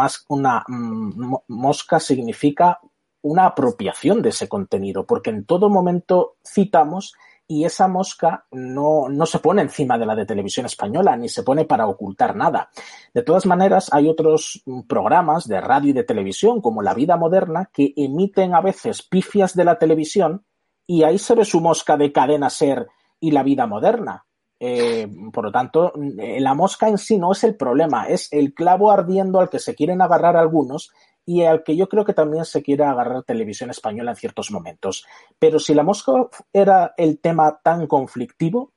mm, 0.69 1.35
mosca 1.49 1.99
significa 1.99 2.81
una 3.23 3.47
apropiación 3.47 4.21
de 4.21 4.29
ese 4.29 4.49
contenido, 4.49 5.07
porque 5.07 5.31
en 5.31 5.47
todo 5.47 5.71
momento 5.71 6.37
citamos 6.47 7.15
y 7.47 7.65
esa 7.65 7.89
mosca 7.89 8.47
no, 8.53 9.09
no, 9.09 9.27
se 9.27 9.39
pone 9.39 9.63
encima 9.63 9.99
de 9.99 10.07
la 10.07 10.15
de 10.15 10.27
televisión 10.27 10.67
española 10.67 11.17
ni 11.17 11.29
se 11.29 11.43
pone 11.43 11.65
para 11.65 11.87
ocultar 11.87 12.37
nada. 12.37 12.71
De 13.13 13.23
todas 13.23 13.47
maneras, 13.47 13.91
hay 13.93 14.09
otros 14.09 14.63
programas 14.89 15.47
de 15.47 15.61
radio 15.61 15.91
y 15.91 15.95
de 15.95 16.05
televisión, 16.05 16.61
como 16.61 16.83
La 16.83 16.95
Vida 16.95 17.17
Moderna, 17.17 17.71
que 17.73 17.93
emiten 17.97 18.55
a 18.55 18.61
veces 18.61 19.03
pifias 19.03 19.55
de 19.55 19.65
la 19.65 19.79
televisión 19.79 20.45
y 20.87 21.03
ahí 21.03 21.19
se 21.19 21.35
ve 21.35 21.45
su 21.45 21.61
mosca 21.61 21.97
de 21.97 22.13
cadena 22.13 22.51
ser 22.51 22.89
y 23.21 23.31
La 23.31 23.43
Vida 23.43 23.67
Moderna. 23.67 24.24
Eh, 24.61 25.09
por 25.33 25.45
lo 25.45 25.53
tanto, 25.53 25.93
la 25.97 26.55
mosca 26.55 26.89
en 26.89 26.99
sí 26.99 27.19
no 27.19 27.33
es 27.33 27.45
el 27.45 27.57
problema, 27.57 28.07
es 28.07 28.33
el 28.33 28.55
clavo 28.55 28.91
ardiendo 28.91 29.41
al 29.41 29.51
que 29.51 29.59
se 29.59 29.75
quieren 29.75 30.01
agarrar 30.01 30.37
algunos 30.37 30.93
y 31.27 31.43
al 31.43 31.63
que 31.63 31.77
yo 31.77 31.89
creo 31.89 32.05
que 32.05 32.15
también 32.15 32.45
se 32.45 32.63
quiere 32.63 32.85
agarrar 32.85 33.23
televisión 33.25 33.71
española 33.71 34.13
en 34.13 34.17
ciertos 34.17 34.51
momentos. 34.51 35.07
Pero 35.39 35.59
si 35.59 35.75
la 35.75 35.83
mosca 35.83 36.13
era 36.53 36.95
el 36.97 37.19
tema 37.19 37.61
tan 37.63 37.87
conflictivo, 37.87 38.73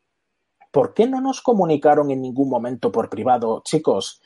¿por 0.71 0.93
qué 0.93 1.07
no 1.07 1.21
nos 1.21 1.41
comunicaron 1.41 2.11
en 2.11 2.21
ningún 2.21 2.49
momento 2.49 2.91
por 2.91 3.09
privado, 3.09 3.61
chicos? 3.63 4.21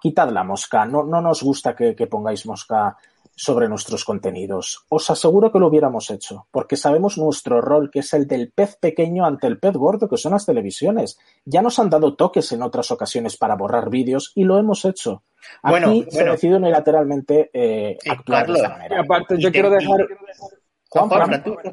Quitad 0.00 0.30
la 0.30 0.44
mosca, 0.44 0.84
no, 0.84 1.02
no 1.02 1.20
nos 1.20 1.42
gusta 1.42 1.74
que 1.74 1.94
pongáis 2.06 2.46
mosca 2.46 2.96
sobre 3.36 3.68
nuestros 3.68 4.04
contenidos. 4.04 4.86
Os 4.88 5.10
aseguro 5.10 5.52
que 5.52 5.58
lo 5.58 5.68
hubiéramos 5.68 6.10
hecho, 6.10 6.46
porque 6.50 6.76
sabemos 6.76 7.18
nuestro 7.18 7.60
rol, 7.60 7.90
que 7.90 7.98
es 7.98 8.14
el 8.14 8.26
del 8.26 8.50
pez 8.50 8.76
pequeño 8.76 9.26
ante 9.26 9.46
el 9.46 9.58
pez 9.58 9.74
gordo, 9.74 10.08
que 10.08 10.16
son 10.16 10.32
las 10.32 10.46
televisiones. 10.46 11.18
Ya 11.44 11.60
nos 11.60 11.78
han 11.78 11.90
dado 11.90 12.14
toques 12.14 12.50
en 12.52 12.62
otras 12.62 12.90
ocasiones 12.90 13.36
para 13.36 13.54
borrar 13.54 13.90
vídeos 13.90 14.32
y 14.34 14.44
lo 14.44 14.58
hemos 14.58 14.86
hecho. 14.86 15.22
Aquí 15.62 16.06
se 16.08 16.22
ha 16.22 16.32
decidido 16.32 16.58
unilateralmente 16.58 17.50
eh, 17.52 17.98
actuar 18.08 18.46
de 18.46 18.54
esta 18.54 18.70
manera. 18.70 19.00
aparte, 19.02 19.36
yo 19.38 19.52
quiero 19.52 19.68
dejar... 19.68 20.08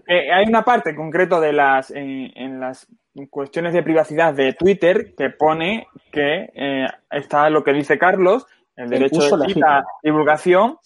hay 0.10 0.46
una 0.46 0.66
parte 0.66 0.94
concreto 0.94 1.40
de 1.40 1.54
las 1.54 1.92
en, 1.92 2.60
las 2.60 2.88
cuestiones 3.30 3.74
de 3.74 3.84
privacidad 3.84 4.34
de 4.34 4.52
Twitter 4.52 5.16
que 5.16 5.30
pone 5.30 5.88
que 6.12 6.50
eh, 6.54 6.88
está 7.10 7.50
lo 7.50 7.64
que 7.64 7.72
dice 7.72 7.98
Carlos, 7.98 8.46
el 8.76 8.90
derecho 8.90 9.38
de 9.38 9.56
divulgación 10.04 10.78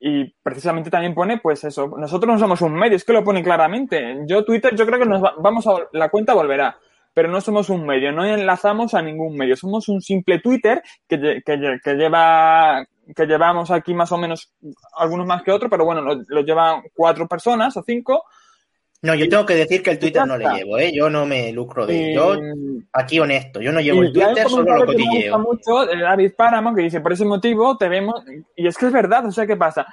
y 0.00 0.32
precisamente 0.42 0.90
también 0.90 1.14
pone, 1.14 1.38
pues 1.38 1.64
eso, 1.64 1.88
nosotros 1.96 2.32
no 2.32 2.38
somos 2.38 2.60
un 2.60 2.74
medio, 2.74 2.96
es 2.96 3.04
que 3.04 3.12
lo 3.12 3.24
pone 3.24 3.42
claramente. 3.42 4.18
Yo 4.26 4.44
Twitter, 4.44 4.74
yo 4.76 4.86
creo 4.86 4.98
que 4.98 5.06
nos 5.06 5.22
vamos 5.38 5.66
a, 5.66 5.74
la 5.92 6.08
cuenta 6.08 6.34
volverá, 6.34 6.78
pero 7.12 7.28
no 7.28 7.40
somos 7.40 7.68
un 7.68 7.84
medio, 7.84 8.12
no 8.12 8.24
enlazamos 8.24 8.94
a 8.94 9.02
ningún 9.02 9.36
medio, 9.36 9.56
somos 9.56 9.88
un 9.88 10.00
simple 10.00 10.38
Twitter 10.40 10.82
que, 11.08 11.42
que, 11.44 11.78
que 11.82 11.94
lleva, 11.94 12.84
que 13.14 13.26
llevamos 13.26 13.70
aquí 13.70 13.92
más 13.92 14.12
o 14.12 14.18
menos, 14.18 14.52
algunos 14.96 15.26
más 15.26 15.42
que 15.42 15.50
otros, 15.50 15.70
pero 15.70 15.84
bueno, 15.84 16.00
lo, 16.00 16.22
lo 16.28 16.40
llevan 16.42 16.82
cuatro 16.94 17.26
personas 17.26 17.76
o 17.76 17.82
cinco, 17.82 18.24
no, 19.00 19.14
yo 19.14 19.28
tengo 19.28 19.46
que 19.46 19.54
decir 19.54 19.82
que 19.82 19.90
el 19.90 19.98
Twitter 19.98 20.26
no 20.26 20.36
le 20.36 20.46
llevo, 20.54 20.78
¿eh? 20.78 20.92
Yo 20.92 21.08
no 21.08 21.24
me 21.24 21.52
lucro 21.52 21.86
de 21.86 22.10
ello. 22.10 22.34
Yo, 22.34 22.40
aquí 22.92 23.20
honesto, 23.20 23.60
yo 23.60 23.70
no 23.70 23.80
llevo 23.80 24.02
el 24.02 24.12
Twitter, 24.12 24.48
solo 24.48 24.76
lo 24.76 24.86
cotilleo. 24.86 25.38
Me 25.38 25.44
gusta 25.44 25.78
mucho 25.78 25.86
David 25.86 26.32
Paramount 26.36 26.76
que 26.76 26.82
dice, 26.82 27.00
por 27.00 27.12
ese 27.12 27.24
motivo 27.24 27.76
te 27.76 27.88
vemos... 27.88 28.24
Y 28.56 28.66
es 28.66 28.76
que 28.76 28.86
es 28.86 28.92
verdad, 28.92 29.26
o 29.26 29.30
sea, 29.30 29.46
¿qué 29.46 29.56
pasa? 29.56 29.86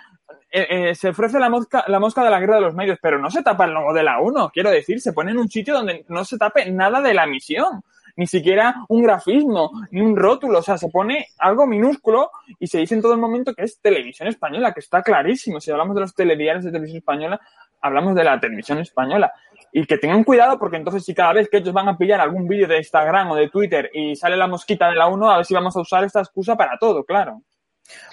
Eh, 0.51 0.67
eh, 0.69 0.95
se 0.95 1.09
ofrece 1.09 1.37
la 1.37 1.49
mosca, 1.49 1.83
la 1.87 1.99
mosca 1.99 2.23
de 2.23 2.31
la 2.31 2.39
guerra 2.39 2.55
de 2.55 2.61
los 2.61 2.73
medios, 2.73 2.97
pero 3.01 3.19
no 3.19 3.29
se 3.29 3.43
tapa 3.43 3.65
el 3.65 3.71
logo 3.71 3.93
de 3.93 4.03
la 4.03 4.19
1, 4.19 4.49
quiero 4.51 4.71
decir, 4.71 4.99
se 4.99 5.13
pone 5.13 5.31
en 5.31 5.37
un 5.37 5.49
sitio 5.49 5.75
donde 5.75 6.05
no 6.07 6.25
se 6.25 6.37
tape 6.37 6.71
nada 6.71 7.01
de 7.01 7.13
la 7.13 7.27
misión 7.27 7.83
ni 8.15 8.27
siquiera 8.27 8.75
un 8.87 9.03
grafismo, 9.03 9.71
ni 9.91 10.01
un 10.01 10.15
rótulo, 10.15 10.59
o 10.59 10.61
sea, 10.61 10.77
se 10.77 10.89
pone 10.89 11.27
algo 11.37 11.67
minúsculo 11.67 12.31
y 12.59 12.67
se 12.67 12.79
dice 12.79 12.95
en 12.95 13.01
todo 13.01 13.13
el 13.13 13.19
momento 13.19 13.53
que 13.53 13.63
es 13.63 13.79
televisión 13.79 14.27
española, 14.27 14.73
que 14.73 14.79
está 14.79 15.01
clarísimo. 15.01 15.59
Si 15.59 15.71
hablamos 15.71 15.95
de 15.95 16.01
los 16.01 16.15
telediarios 16.15 16.63
de 16.63 16.71
televisión 16.71 16.99
española, 16.99 17.41
hablamos 17.81 18.15
de 18.15 18.23
la 18.23 18.39
televisión 18.39 18.79
española. 18.79 19.31
Y 19.71 19.85
que 19.85 19.97
tengan 19.97 20.23
cuidado 20.23 20.57
porque 20.57 20.77
entonces 20.77 21.03
si 21.03 21.13
cada 21.13 21.33
vez 21.33 21.49
que 21.49 21.57
ellos 21.57 21.73
van 21.73 21.89
a 21.89 21.97
pillar 21.97 22.21
algún 22.21 22.47
vídeo 22.47 22.67
de 22.67 22.77
Instagram 22.77 23.31
o 23.31 23.35
de 23.35 23.49
Twitter 23.49 23.89
y 23.93 24.15
sale 24.15 24.37
la 24.37 24.47
mosquita 24.47 24.89
de 24.89 24.95
la 24.95 25.07
1, 25.07 25.29
a 25.29 25.37
ver 25.37 25.45
si 25.45 25.53
vamos 25.53 25.75
a 25.75 25.81
usar 25.81 26.03
esta 26.03 26.21
excusa 26.21 26.55
para 26.55 26.77
todo, 26.79 27.03
claro. 27.03 27.41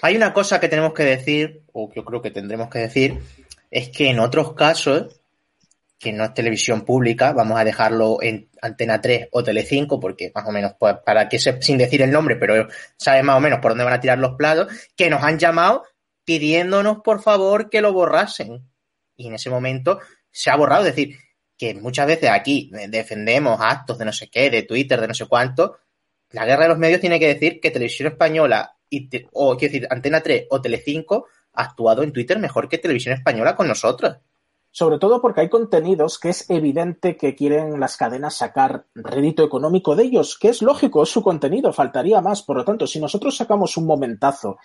Hay 0.03 0.17
una 0.17 0.33
cosa 0.33 0.61
que 0.61 0.69
tenemos 0.69 0.93
que 0.93 1.05
decir, 1.05 1.63
o 1.73 1.89
que 1.89 1.97
yo 1.97 2.05
creo 2.05 2.21
que 2.21 2.31
tendremos 2.31 2.69
que 2.69 2.81
decir, 2.81 3.21
es 3.71 3.89
que 3.91 4.11
en 4.11 4.19
otros 4.19 4.55
casos, 4.55 5.21
que 5.99 6.13
no 6.13 6.25
es 6.25 6.35
televisión 6.35 6.83
pública, 6.83 7.33
vamos 7.33 7.59
a 7.59 7.65
dejarlo 7.65 8.19
en 8.21 8.49
Antena 8.61 9.01
3 9.01 9.29
o 9.31 9.43
Tele5, 9.43 10.01
porque 10.01 10.33
más 10.35 10.47
o 10.47 10.51
menos, 10.51 10.75
pues, 10.79 10.97
para 11.07 11.29
que 11.29 11.39
se, 11.39 11.63
sin 11.63 11.79
decir 11.79 12.03
el 12.03 12.11
nombre, 12.11 12.37
pero 12.37 12.67
sabe 12.97 13.23
más 13.23 13.37
o 13.37 13.41
menos 13.41 13.61
por 13.61 13.71
dónde 13.71 13.85
van 13.85 13.95
a 13.95 14.01
tirar 14.01 14.19
los 14.19 14.35
platos, 14.35 14.69
que 14.97 15.09
nos 15.09 15.23
han 15.23 15.39
llamado 15.39 15.85
pidiéndonos 16.25 16.99
por 16.99 17.21
favor 17.21 17.69
que 17.71 17.81
lo 17.81 17.93
borrasen 17.93 18.63
y 19.23 19.29
en 19.29 19.35
ese 19.35 19.51
momento 19.51 20.01
se 20.31 20.51
ha 20.51 20.57
borrado. 20.57 20.85
Es 20.85 20.95
decir, 20.95 21.17
que 21.57 21.75
muchas 21.75 22.07
veces 22.07 22.31
aquí 22.31 22.71
defendemos 22.89 23.59
actos 23.61 23.99
de 23.99 24.05
no 24.05 24.13
sé 24.13 24.29
qué, 24.29 24.51
de 24.51 24.65
Twitter, 24.65 25.01
de 25.01 25.09
no 25.09 25.15
sé 25.15 25.27
cuánto. 25.27 25.79
La 26.31 26.45
guerra 26.45 26.65
de 26.65 26.71
los 26.71 26.79
medios 26.79 27.01
tiene 27.01 27.21
que 27.21 27.29
decir 27.29 27.61
que 27.61 27.71
Televisión 27.71 28.09
Española, 28.09 28.77
y 28.91 29.09
o 29.33 29.57
quiero 29.57 29.73
decir, 29.73 29.89
Antena 29.91 30.21
3 30.21 30.47
o 30.51 30.61
Telecinco 30.61 31.27
ha 31.53 31.63
actuado 31.63 32.03
en 32.03 32.13
Twitter 32.13 32.39
mejor 32.39 32.69
que 32.69 32.79
Televisión 32.79 33.15
Española 33.15 33.55
con 33.55 33.69
nosotros. 33.69 34.17
Sobre 34.75 34.99
todo 34.99 35.21
porque 35.21 35.43
hay 35.43 35.51
contenidos 35.51 36.19
que 36.19 36.31
es 36.31 36.49
evidente 36.49 37.19
que 37.19 37.35
quieren 37.35 37.79
las 37.79 37.99
cadenas 37.99 38.37
sacar 38.37 38.87
rédito 38.95 39.45
económico 39.45 39.95
de 39.95 40.05
ellos, 40.05 40.39
que 40.39 40.49
es 40.49 40.63
lógico, 40.63 41.03
es 41.03 41.11
su 41.11 41.23
contenido, 41.23 41.75
faltaría 41.75 42.23
más. 42.23 42.43
Por 42.43 42.57
lo 42.57 42.65
tanto, 42.65 42.87
si 42.87 42.99
nosotros 42.99 43.37
sacamos 43.37 43.77
un 43.77 43.85
momentazo 43.85 44.57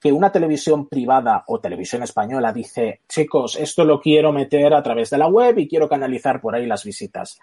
que 0.00 0.12
una 0.12 0.30
televisión 0.30 0.88
privada 0.88 1.44
o 1.46 1.60
televisión 1.60 2.02
española 2.02 2.52
dice, 2.52 3.00
chicos, 3.08 3.56
esto 3.56 3.84
lo 3.84 4.00
quiero 4.00 4.32
meter 4.32 4.74
a 4.74 4.82
través 4.82 5.10
de 5.10 5.18
la 5.18 5.28
web 5.28 5.58
y 5.58 5.68
quiero 5.68 5.88
canalizar 5.88 6.40
por 6.40 6.54
ahí 6.54 6.66
las 6.66 6.84
visitas. 6.84 7.38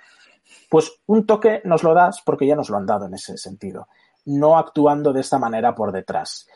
Pues 0.69 0.99
un 1.07 1.25
toque 1.25 1.61
nos 1.65 1.83
lo 1.83 1.93
das 1.93 2.21
porque 2.23 2.47
ya 2.47 2.55
nos 2.55 2.69
lo 2.69 2.77
han 2.77 2.85
dado 2.85 3.07
en 3.07 3.15
ese 3.15 3.37
sentido, 3.37 3.87
no 4.25 4.57
actuando 4.57 5.13
de 5.13 5.21
esta 5.21 5.39
manera 5.39 5.73
por 5.73 5.91
detrás. 5.91 6.47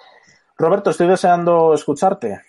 Roberto, 0.57 0.89
estoy 0.89 1.07
deseando 1.07 1.73
escucharte. 1.73 2.41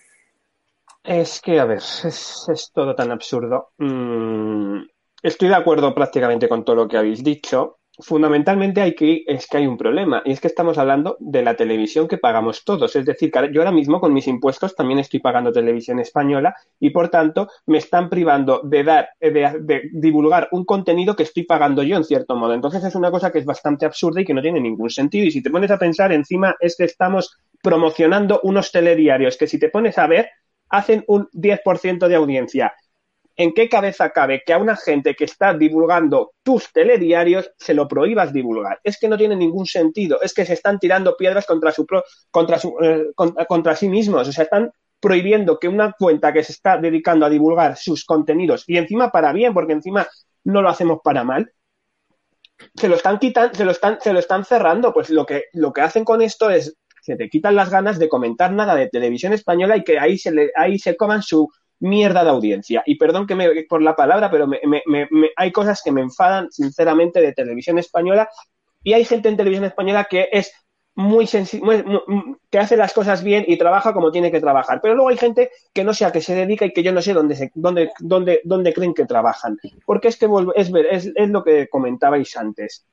Es 1.05 1.41
que, 1.41 1.61
a 1.61 1.65
ver, 1.65 1.79
es, 1.79 2.71
todo 2.75 2.95
tan 2.95 3.11
absurdo. 3.11 3.71
Mm, 3.79 4.83
estoy 5.23 5.49
de 5.49 5.55
acuerdo 5.55 5.95
prácticamente 5.95 6.49
con 6.49 6.65
todo 6.65 6.77
lo 6.77 6.89
que 6.89 6.99
habéis 6.99 7.25
dicho 7.25 7.79
fundamentalmente 8.01 8.81
hay 8.81 8.95
que, 8.95 9.25
es 9.27 9.47
que 9.47 9.57
hay 9.57 9.67
un 9.67 9.77
problema, 9.77 10.23
y 10.25 10.33
es 10.33 10.41
que 10.41 10.49
estamos 10.49 10.79
hablando 10.79 11.17
de 11.21 11.43
la 11.43 11.57
televisión 11.57 12.07
que 12.07 12.19
pagamos 12.19 12.65
todos. 12.65 12.95
Es 12.97 13.05
decir, 13.05 13.33
yo 13.53 13.61
ahora 13.61 13.73
mismo 13.73 14.01
con 14.01 14.13
mis 14.13 14.29
impuestos 14.29 14.75
también 14.77 15.01
estoy 15.01 15.21
pagando 15.21 15.53
televisión 15.53 15.99
española 15.99 16.55
y 16.79 16.91
por 16.91 17.09
tanto 17.09 17.49
me 17.67 17.79
están 17.79 18.09
privando 18.09 18.61
de 18.63 18.85
dar, 18.85 19.09
de, 19.21 19.91
divulgar 19.93 20.49
un 20.53 20.65
contenido 20.65 21.17
que 21.17 21.25
estoy 21.25 21.45
pagando 21.45 21.83
yo 21.83 21.97
en 21.97 22.05
cierto 22.05 22.37
modo. 22.37 22.55
Entonces 22.55 22.85
es 22.85 22.95
una 22.95 23.11
cosa 23.11 23.33
que 23.33 23.39
es 23.39 23.45
bastante 23.45 23.87
absurda 23.87 24.21
y 24.21 24.25
que 24.25 24.35
no 24.35 24.43
tiene 24.43 24.61
ningún 24.61 24.91
sentido. 24.91 25.27
Y 25.27 25.31
si 25.31 25.43
te 25.43 25.51
pones 25.51 25.71
a 25.71 25.79
pensar, 25.79 26.13
encima 26.13 26.55
es 26.61 26.77
que 26.77 26.85
estamos 26.85 27.37
promocionando 27.63 28.41
unos 28.45 28.71
telediarios 28.71 29.37
que 29.37 29.49
si 29.49 29.59
te 29.59 29.71
pones 29.71 29.99
a 29.99 30.07
ver, 30.07 30.31
hacen 30.69 31.05
un 31.09 31.29
10% 31.33 32.07
de 32.07 32.15
audiencia 32.15 32.75
¿en 33.39 33.55
qué 33.55 33.69
cabeza 33.69 34.11
cabe 34.11 34.43
que 34.45 34.53
a 34.53 34.59
una 34.59 34.77
gente 34.77 35.15
que 35.15 35.25
está 35.25 35.55
divulgando 35.55 36.33
tus 36.43 36.73
telediarios 36.73 37.51
se 37.57 37.73
lo 37.73 37.87
prohíbas 37.87 38.33
divulgar? 38.33 38.81
Es 38.83 38.99
que 38.99 39.09
no 39.09 39.17
tiene 39.17 39.37
ningún 39.37 39.65
sentido, 39.65 40.21
es 40.21 40.35
que 40.35 40.45
se 40.45 40.55
están 40.55 40.79
tirando 40.81 41.17
piedras 41.17 41.47
contra, 41.47 41.71
su, 41.71 41.87
contra, 42.31 42.59
eh, 42.83 43.07
contra, 43.15 43.77
sí 43.77 43.89
mismos, 43.89 44.29
o 44.29 44.33
sea, 44.33 44.45
están 44.45 44.73
prohibiendo 45.01 45.61
que 45.61 45.69
una 45.69 45.95
cuenta 45.97 46.33
que 46.33 46.43
se 46.43 46.51
está 46.53 46.79
dedicando 46.79 47.25
a 47.25 47.31
divulgar 47.31 47.77
sus 47.77 48.05
contenidos, 48.05 48.65
y 48.67 48.77
encima 48.77 49.13
para 49.13 49.33
bien, 49.33 49.55
porque 49.55 49.73
encima 49.73 50.09
no 50.43 50.61
lo 50.61 50.69
hacemos 50.69 50.99
para 51.05 51.23
mal, 51.23 51.53
se 52.75 52.89
lo 52.89 52.97
están 52.97 53.21
quitando, 53.21 53.55
se 53.55 53.65
lo 53.65 53.71
están, 53.71 54.01
se 54.01 54.13
lo 54.13 54.19
están 54.19 54.45
cerrando. 54.45 54.93
Pues 54.93 55.11
lo 55.11 55.25
que, 55.25 55.45
lo 55.53 55.73
que 55.73 55.81
hacen 55.81 56.05
con 56.05 56.23
esto 56.23 56.51
es 56.51 56.77
que 57.07 57.15
te 57.15 57.29
quitan 57.29 57.55
las 57.55 57.71
ganas 57.71 58.01
de 58.01 58.09
comentar 58.09 58.53
nada 58.53 58.75
de 58.75 58.89
televisión 58.89 59.33
española 59.33 59.77
y 59.77 59.85
que 59.85 59.99
ahí 60.01 60.19
se 60.19 60.33
le, 60.33 60.51
ahí 60.57 60.77
se 60.79 60.97
coman 60.97 61.23
su, 61.23 61.49
mierda 61.81 62.25
de 62.25 62.31
audiencia. 62.31 62.83
Y 62.87 62.97
perdón 62.97 63.27
que 63.27 63.35
me 63.35 63.65
por 63.65 63.83
la 63.83 63.97
palabra, 63.97 64.31
pero 64.31 64.47
me, 64.47 64.61
me, 64.65 64.83
me, 64.87 65.31
hay 65.37 65.53
cosas 65.53 65.83
que 65.83 65.93
me 65.93 66.01
enfadan 66.01 66.51
sinceramente 66.51 67.21
de 67.21 67.33
televisión 67.33 67.79
española 67.79 68.29
y 68.83 68.93
hay 68.93 69.05
gente 69.05 69.29
en 69.29 69.37
televisión 69.37 69.65
española 69.65 70.07
que 70.09 70.29
es 70.33 70.53
muy 70.99 71.29
sensible, 71.29 71.85
que 72.51 72.59
hace 72.59 72.77
las 72.77 72.93
cosas 72.93 73.23
bien 73.23 73.45
y 73.47 73.57
trabaja 73.57 73.93
como 73.93 74.11
tiene 74.11 74.33
que 74.33 74.41
trabajar. 74.41 74.81
Pero 74.83 74.95
luego 74.95 75.11
hay 75.11 75.17
gente 75.17 75.51
que 75.73 75.85
no 75.85 75.95
sé 75.95 76.05
a 76.05 76.11
qué 76.11 76.21
se 76.21 76.35
dedica 76.35 76.67
y 76.67 76.73
que 76.73 76.83
yo 76.83 76.93
no 76.93 77.01
sé 77.01 77.13
dónde, 77.13 77.37
se, 77.37 77.53
dónde, 77.55 77.93
dónde, 78.01 78.41
dónde 78.43 78.75
creen 78.75 78.95
que 78.95 79.07
trabajan. 79.07 79.57
Porque 79.87 80.09
es 80.09 80.17
que 80.17 80.27
es, 80.57 80.73
es, 80.91 81.13
es 81.15 81.29
lo 81.29 81.45
que 81.45 81.69
comentabais 81.69 82.37
antes. 82.37 82.85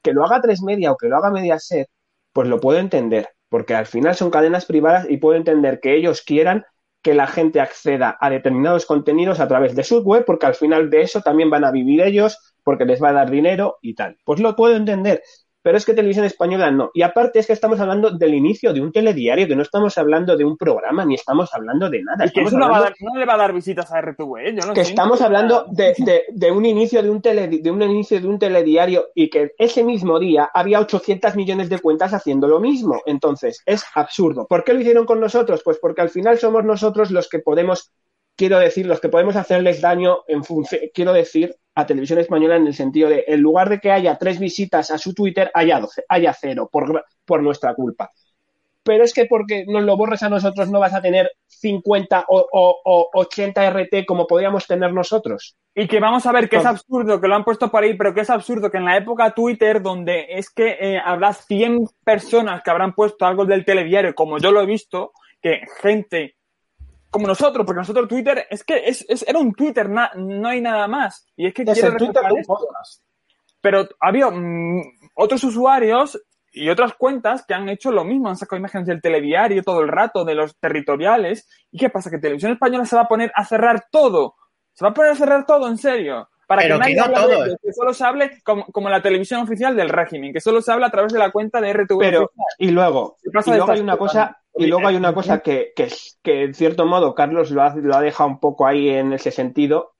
Que 0.00 0.12
lo 0.12 0.24
haga 0.24 0.40
tres 0.40 0.62
media 0.62 0.92
o 0.92 0.96
que 0.96 1.08
lo 1.08 1.16
haga 1.16 1.32
media 1.32 1.58
set, 1.58 1.88
pues 2.32 2.46
lo 2.46 2.60
puedo 2.60 2.78
entender. 2.78 3.30
Porque 3.48 3.74
al 3.74 3.86
final 3.86 4.14
son 4.14 4.30
cadenas 4.30 4.64
privadas 4.64 5.06
y 5.10 5.16
puedo 5.16 5.36
entender 5.36 5.80
que 5.80 5.96
ellos 5.96 6.22
quieran 6.22 6.64
que 7.02 7.14
la 7.14 7.26
gente 7.26 7.60
acceda 7.60 8.16
a 8.20 8.30
determinados 8.30 8.86
contenidos 8.86 9.40
a 9.40 9.48
través 9.48 9.74
de 9.74 9.84
su 9.84 10.02
web, 10.02 10.24
porque 10.24 10.46
al 10.46 10.54
final 10.54 10.90
de 10.90 11.02
eso 11.02 11.20
también 11.22 11.50
van 11.50 11.64
a 11.64 11.70
vivir 11.70 12.02
ellos, 12.02 12.38
porque 12.62 12.84
les 12.84 13.02
va 13.02 13.10
a 13.10 13.14
dar 13.14 13.30
dinero 13.30 13.78
y 13.80 13.94
tal. 13.94 14.18
Pues 14.24 14.40
lo 14.40 14.54
puedo 14.54 14.76
entender, 14.76 15.22
pero 15.62 15.76
es 15.76 15.84
que 15.84 15.94
televisión 15.94 16.24
española 16.24 16.70
no. 16.70 16.90
Y 16.94 17.02
aparte 17.02 17.38
es 17.38 17.46
que 17.46 17.52
estamos 17.52 17.80
hablando 17.80 18.10
del 18.10 18.34
inicio 18.34 18.72
de 18.72 18.80
un 18.80 18.92
telediario, 18.92 19.46
que 19.46 19.56
no 19.56 19.62
estamos 19.62 19.96
hablando 19.98 20.36
de 20.36 20.44
un 20.44 20.56
programa, 20.56 21.04
ni 21.04 21.14
estamos 21.14 21.52
hablando 21.52 21.90
de 21.90 22.02
nada. 22.02 22.28
que 22.28 22.42
no, 22.42 22.50
le 22.50 23.26
va 23.26 23.34
a 23.34 23.38
dar 23.38 23.52
visitas 23.52 23.92
a 23.92 24.00
RTV, 24.00 24.38
¿eh? 24.38 24.54
Yo 24.58 24.66
no 24.66 24.72
que 24.72 24.80
estamos 24.80 25.20
hablando 25.20 25.66
de, 25.70 26.24
de, 26.28 26.50
un 26.50 26.64
inicio 26.64 27.02
de 27.02 27.10
un, 27.10 27.20
tele, 27.20 27.48
de 27.48 27.70
un 27.70 27.82
inicio 27.82 28.20
de 28.20 28.26
un 28.26 28.38
telediario 28.38 29.08
y 29.14 29.28
que 29.28 29.52
ese 29.58 29.84
mismo 29.84 30.18
día 30.18 30.50
había 30.52 30.80
800 30.80 31.36
millones 31.36 31.68
de 31.68 31.78
cuentas 31.78 32.14
haciendo 32.14 32.48
lo 32.48 32.60
mismo. 32.60 33.02
Entonces, 33.06 33.62
es 33.66 33.84
absurdo. 33.94 34.46
¿Por 34.48 34.64
qué 34.64 34.72
lo 34.72 34.80
hicieron 34.80 35.04
con 35.04 35.20
nosotros? 35.20 35.62
Pues 35.64 35.78
porque 35.78 36.02
al 36.02 36.10
final 36.10 36.38
somos 36.38 36.64
nosotros 36.64 37.10
los 37.10 37.28
que 37.28 37.40
podemos 37.40 37.92
quiero 38.36 38.58
decir, 38.58 38.86
los 38.86 39.00
que 39.00 39.10
podemos 39.10 39.36
hacerles 39.36 39.82
daño 39.82 40.20
en 40.26 40.44
función, 40.44 40.80
quiero 40.94 41.12
decir, 41.12 41.56
a 41.74 41.86
Televisión 41.86 42.18
Española 42.18 42.56
en 42.56 42.66
el 42.66 42.74
sentido 42.74 43.08
de, 43.08 43.24
en 43.26 43.40
lugar 43.40 43.68
de 43.68 43.78
que 43.78 43.90
haya 43.90 44.18
tres 44.18 44.38
visitas 44.38 44.90
a 44.90 44.98
su 44.98 45.14
Twitter, 45.14 45.50
haya, 45.54 45.80
12, 45.80 46.04
haya 46.08 46.32
cero 46.32 46.68
por, 46.70 47.04
por 47.24 47.42
nuestra 47.42 47.74
culpa. 47.74 48.10
Pero 48.82 49.04
es 49.04 49.12
que 49.12 49.26
porque 49.26 49.64
nos 49.66 49.82
lo 49.84 49.96
borres 49.96 50.22
a 50.22 50.30
nosotros 50.30 50.70
no 50.70 50.80
vas 50.80 50.94
a 50.94 51.02
tener 51.02 51.30
50 51.46 52.24
o, 52.28 52.46
o, 52.84 53.10
80 53.12 53.70
RT 53.70 54.06
como 54.06 54.26
podríamos 54.26 54.66
tener 54.66 54.92
nosotros. 54.92 55.56
Y 55.74 55.86
que 55.86 56.00
vamos 56.00 56.24
a 56.26 56.32
ver 56.32 56.48
que 56.48 56.56
es 56.56 56.64
absurdo, 56.64 57.20
que 57.20 57.28
lo 57.28 57.34
han 57.34 57.44
puesto 57.44 57.70
por 57.70 57.82
ahí, 57.82 57.94
pero 57.94 58.14
que 58.14 58.22
es 58.22 58.30
absurdo 58.30 58.70
que 58.70 58.78
en 58.78 58.86
la 58.86 58.96
época 58.96 59.32
Twitter, 59.32 59.82
donde 59.82 60.26
es 60.30 60.50
que 60.50 60.76
eh, 60.80 61.00
habrá 61.02 61.32
100 61.34 61.86
personas 62.02 62.62
que 62.62 62.70
habrán 62.70 62.94
puesto 62.94 63.26
algo 63.26 63.44
del 63.44 63.64
telediario, 63.64 64.14
como 64.14 64.38
yo 64.38 64.50
lo 64.50 64.62
he 64.62 64.66
visto, 64.66 65.12
que 65.42 65.60
gente 65.80 66.36
como 67.10 67.26
nosotros, 67.26 67.66
porque 67.66 67.80
nosotros 67.80 68.08
Twitter 68.08 68.46
es 68.48 68.64
que 68.64 68.84
es, 68.86 69.04
era 69.26 69.38
un 69.38 69.52
Twitter, 69.52 69.88
no 69.88 70.48
hay 70.48 70.60
nada 70.60 70.86
más. 70.86 71.26
Y 71.36 71.46
es 71.46 71.54
que 71.54 71.62
es 71.62 71.82
el 71.82 71.96
Twitter 71.96 72.22
de 72.22 72.42
Pero 73.60 73.88
había 73.98 74.30
mm, 74.30 74.80
otros 75.14 75.42
usuarios 75.44 76.20
y 76.52 76.68
otras 76.68 76.94
cuentas 76.94 77.44
que 77.46 77.54
han 77.54 77.68
hecho 77.68 77.90
lo 77.90 78.04
mismo, 78.04 78.28
han 78.28 78.36
sacado 78.36 78.58
imágenes 78.58 78.86
del 78.86 79.02
telediario 79.02 79.62
todo 79.62 79.80
el 79.80 79.88
rato, 79.88 80.24
de 80.24 80.34
los 80.34 80.56
territoriales. 80.58 81.48
¿Y 81.70 81.78
qué 81.78 81.90
pasa? 81.90 82.10
Que 82.10 82.18
Televisión 82.18 82.52
Española 82.52 82.84
se 82.84 82.96
va 82.96 83.02
a 83.02 83.08
poner 83.08 83.32
a 83.34 83.44
cerrar 83.44 83.86
todo. 83.90 84.36
Se 84.72 84.84
va 84.84 84.90
a 84.90 84.94
poner 84.94 85.12
a 85.12 85.16
cerrar 85.16 85.46
todo, 85.46 85.68
en 85.68 85.78
serio. 85.78 86.28
Para 86.46 86.62
que 86.62 86.68
nadie 86.68 86.98
hable 86.98 87.56
que 87.62 87.72
solo 87.72 87.94
se 87.94 88.04
hable 88.04 88.42
como, 88.42 88.88
la 88.88 89.00
televisión 89.00 89.40
oficial 89.40 89.76
del 89.76 89.88
régimen, 89.88 90.32
que 90.32 90.40
solo 90.40 90.60
se 90.60 90.72
habla 90.72 90.88
a 90.88 90.90
través 90.90 91.12
de 91.12 91.18
la 91.20 91.30
cuenta 91.30 91.60
de 91.60 91.72
RTV. 91.72 91.98
Pero, 92.00 92.32
y 92.58 92.70
luego, 92.70 93.18
y 93.22 93.30
luego 93.30 93.70
hay 93.70 93.80
una 93.80 93.96
cosa 93.96 94.39
y 94.54 94.66
luego 94.66 94.88
hay 94.88 94.96
una 94.96 95.14
cosa 95.14 95.40
que, 95.40 95.72
que, 95.74 95.88
que 96.22 96.42
en 96.44 96.54
cierto 96.54 96.86
modo 96.86 97.14
Carlos 97.14 97.50
lo 97.50 97.62
ha, 97.62 97.74
lo 97.76 97.94
ha, 97.94 98.00
dejado 98.00 98.28
un 98.28 98.40
poco 98.40 98.66
ahí 98.66 98.88
en 98.88 99.12
ese 99.12 99.30
sentido, 99.30 99.94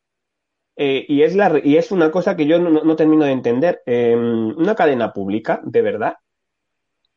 eh, 0.76 1.04
y, 1.08 1.22
es 1.22 1.36
la, 1.36 1.60
y 1.62 1.76
es 1.76 1.92
una 1.92 2.10
cosa 2.10 2.36
que 2.36 2.46
yo 2.46 2.58
no, 2.58 2.70
no 2.70 2.96
termino 2.96 3.24
de 3.24 3.32
entender. 3.32 3.82
Eh, 3.86 4.14
una 4.16 4.74
cadena 4.74 5.12
pública, 5.12 5.60
de 5.64 5.82
verdad, 5.82 6.14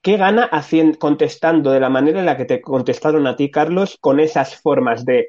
¿qué 0.02 0.18
gana 0.18 0.44
haciendo, 0.44 1.00
contestando 1.00 1.72
de 1.72 1.80
la 1.80 1.90
manera 1.90 2.20
en 2.20 2.26
la 2.26 2.38
que 2.38 2.46
te 2.46 2.62
contestaron 2.62 3.26
a 3.28 3.36
ti, 3.36 3.50
Carlos, 3.50 3.98
con 4.00 4.20
esas 4.20 4.60
formas 4.62 5.06
de 5.06 5.28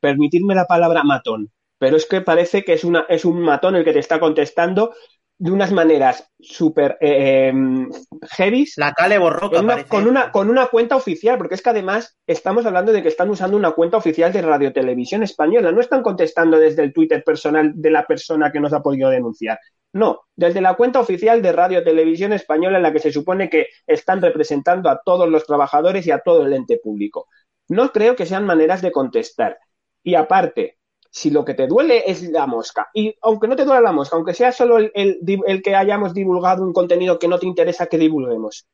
permitirme 0.00 0.54
la 0.54 0.66
palabra 0.66 1.02
matón? 1.04 1.50
Pero 1.78 1.96
es 1.96 2.06
que 2.06 2.20
parece 2.20 2.64
que 2.64 2.74
es, 2.74 2.84
una, 2.84 3.06
es 3.08 3.24
un 3.24 3.40
matón 3.40 3.76
el 3.76 3.84
que 3.84 3.92
te 3.92 3.98
está 3.98 4.20
contestando 4.20 4.94
de 5.38 5.50
unas 5.50 5.70
maneras 5.70 6.32
súper 6.40 6.96
eh, 7.00 7.48
em, 7.48 7.90
heavy. 8.30 8.66
La 8.76 8.92
cale 8.92 9.18
borroca. 9.18 9.84
con, 9.86 10.06
una, 10.06 10.32
con 10.32 10.48
una 10.48 10.66
cuenta 10.68 10.96
oficial, 10.96 11.36
porque 11.36 11.54
es 11.54 11.62
que 11.62 11.70
además 11.70 12.16
estamos 12.26 12.64
hablando 12.64 12.92
de 12.92 13.02
que 13.02 13.08
están 13.08 13.28
usando 13.28 13.56
una 13.56 13.72
cuenta 13.72 13.98
oficial 13.98 14.32
de 14.32 14.42
Radio 14.42 14.72
Televisión 14.72 15.22
Española. 15.22 15.72
No 15.72 15.80
están 15.80 16.02
contestando 16.02 16.58
desde 16.58 16.82
el 16.82 16.92
Twitter 16.92 17.22
personal 17.22 17.72
de 17.74 17.90
la 17.90 18.06
persona 18.06 18.50
que 18.50 18.60
nos 18.60 18.72
ha 18.72 18.82
podido 18.82 19.10
denunciar. 19.10 19.58
No, 19.92 20.22
desde 20.34 20.60
la 20.60 20.74
cuenta 20.74 21.00
oficial 21.00 21.40
de 21.42 21.52
Radio 21.52 21.82
Televisión 21.84 22.32
Española 22.32 22.78
en 22.78 22.82
la 22.82 22.92
que 22.92 22.98
se 22.98 23.12
supone 23.12 23.48
que 23.48 23.68
están 23.86 24.20
representando 24.20 24.90
a 24.90 25.00
todos 25.04 25.28
los 25.28 25.46
trabajadores 25.46 26.06
y 26.06 26.10
a 26.10 26.18
todo 26.18 26.46
el 26.46 26.52
ente 26.52 26.78
público. 26.82 27.28
No 27.68 27.92
creo 27.92 28.16
que 28.16 28.26
sean 28.26 28.44
maneras 28.44 28.82
de 28.82 28.92
contestar. 28.92 29.58
Y 30.02 30.14
aparte, 30.14 30.75
si 31.16 31.30
lo 31.30 31.46
que 31.46 31.54
te 31.54 31.66
duele 31.66 32.02
es 32.06 32.28
la 32.28 32.46
mosca, 32.46 32.90
y 32.92 33.16
aunque 33.22 33.48
no 33.48 33.56
te 33.56 33.64
duele 33.64 33.80
la 33.80 33.92
mosca, 33.92 34.16
aunque 34.16 34.34
sea 34.34 34.52
solo 34.52 34.76
el, 34.76 35.62
que 35.64 35.74
hayamos 35.74 36.12
divulgado 36.12 36.62
un 36.62 36.74
contenido 36.74 37.18
que 37.18 37.26
no 37.26 37.38
te 37.38 37.46
interesa 37.46 37.86
que 37.86 37.96
divulguemos, 37.96 38.68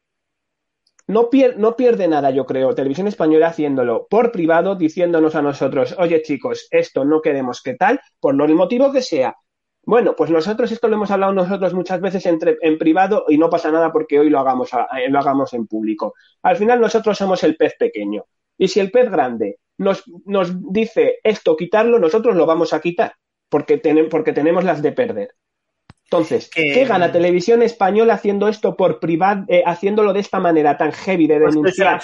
no, 1.06 1.30
no, 1.56 1.76
pierde 1.76 2.08
nada, 2.08 2.30
yo 2.30 2.44
creo, 2.44 2.74
Televisión 2.74 3.06
Española 3.06 3.46
haciéndolo 3.46 4.08
por 4.10 4.32
privado, 4.32 4.74
diciéndonos 4.74 5.36
a 5.36 5.42
nosotros, 5.42 5.94
oye 6.00 6.20
chicos, 6.22 6.66
esto 6.72 7.04
no 7.04 7.22
queremos 7.22 7.62
que 7.62 7.74
tal, 7.74 8.00
por 8.18 8.34
lo 8.34 8.48
motivo 8.48 8.90
que 8.90 9.02
sea. 9.02 9.36
Bueno, 9.84 10.16
pues 10.16 10.28
nosotros 10.30 10.72
esto 10.72 10.88
lo 10.88 10.96
hemos 10.96 11.12
hablado 11.12 11.32
nosotros 11.32 11.74
muchas 11.74 12.00
veces 12.00 12.26
entre, 12.26 12.56
en 12.60 12.76
privado 12.76 13.24
y 13.28 13.38
no 13.38 13.50
pasa 13.50 13.70
nada 13.70 13.92
porque 13.92 14.18
hoy 14.18 14.30
lo 14.30 14.40
hagamos, 14.40 14.70
lo 15.08 15.18
hagamos 15.20 15.52
en 15.54 15.68
público. 15.68 16.14
Al 16.42 16.56
final 16.56 16.80
nosotros 16.80 17.16
somos 17.16 17.44
el 17.44 17.56
pez 17.56 17.76
pequeño. 17.78 18.24
Y 18.58 18.66
si 18.66 18.80
el 18.80 18.90
pez 18.90 19.10
grande 19.10 19.58
nos, 19.82 20.04
nos 20.24 20.72
dice 20.72 21.18
esto, 21.22 21.56
quitarlo, 21.56 21.98
nosotros 21.98 22.34
lo 22.36 22.46
vamos 22.46 22.72
a 22.72 22.80
quitar, 22.80 23.14
porque, 23.48 23.78
porque 24.10 24.32
tenemos 24.32 24.64
las 24.64 24.80
de 24.80 24.92
perder. 24.92 25.34
Entonces, 26.12 26.50
¿qué 26.54 26.84
gana 26.84 27.10
Televisión 27.10 27.62
Española 27.62 28.14
haciendo 28.14 28.46
esto 28.46 28.76
por 28.76 29.00
privado, 29.00 29.46
eh, 29.48 29.62
haciéndolo 29.64 30.12
de 30.12 30.20
esta 30.20 30.40
manera 30.40 30.76
tan 30.76 30.92
heavy 30.92 31.26
de 31.26 31.40
pues 31.40 31.54
denunciar 31.54 32.02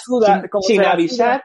sin, 0.63 0.83
avisar? 0.83 1.45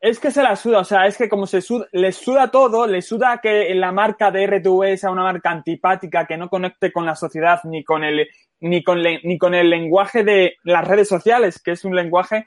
Es 0.00 0.18
que 0.18 0.30
se 0.30 0.42
la 0.42 0.56
suda, 0.56 0.78
o 0.78 0.84
sea, 0.84 1.06
es 1.06 1.18
que 1.18 1.28
como 1.28 1.46
se 1.46 1.60
suda, 1.60 1.86
les 1.92 2.16
suda 2.16 2.50
todo, 2.50 2.86
les 2.86 3.06
suda 3.06 3.38
que 3.42 3.74
la 3.74 3.92
marca 3.92 4.30
de 4.30 4.46
RTV 4.46 4.96
sea 4.96 5.10
una 5.10 5.24
marca 5.24 5.50
antipática 5.50 6.26
que 6.26 6.38
no 6.38 6.48
conecte 6.48 6.90
con 6.90 7.04
la 7.04 7.14
sociedad 7.14 7.60
ni 7.64 7.84
con 7.84 8.02
el, 8.02 8.26
ni 8.60 8.82
con, 8.82 9.02
ni 9.02 9.36
con 9.36 9.52
el 9.52 9.68
lenguaje 9.68 10.24
de 10.24 10.54
las 10.64 10.88
redes 10.88 11.06
sociales, 11.06 11.60
que 11.62 11.72
es 11.72 11.84
un 11.84 11.94
lenguaje 11.94 12.46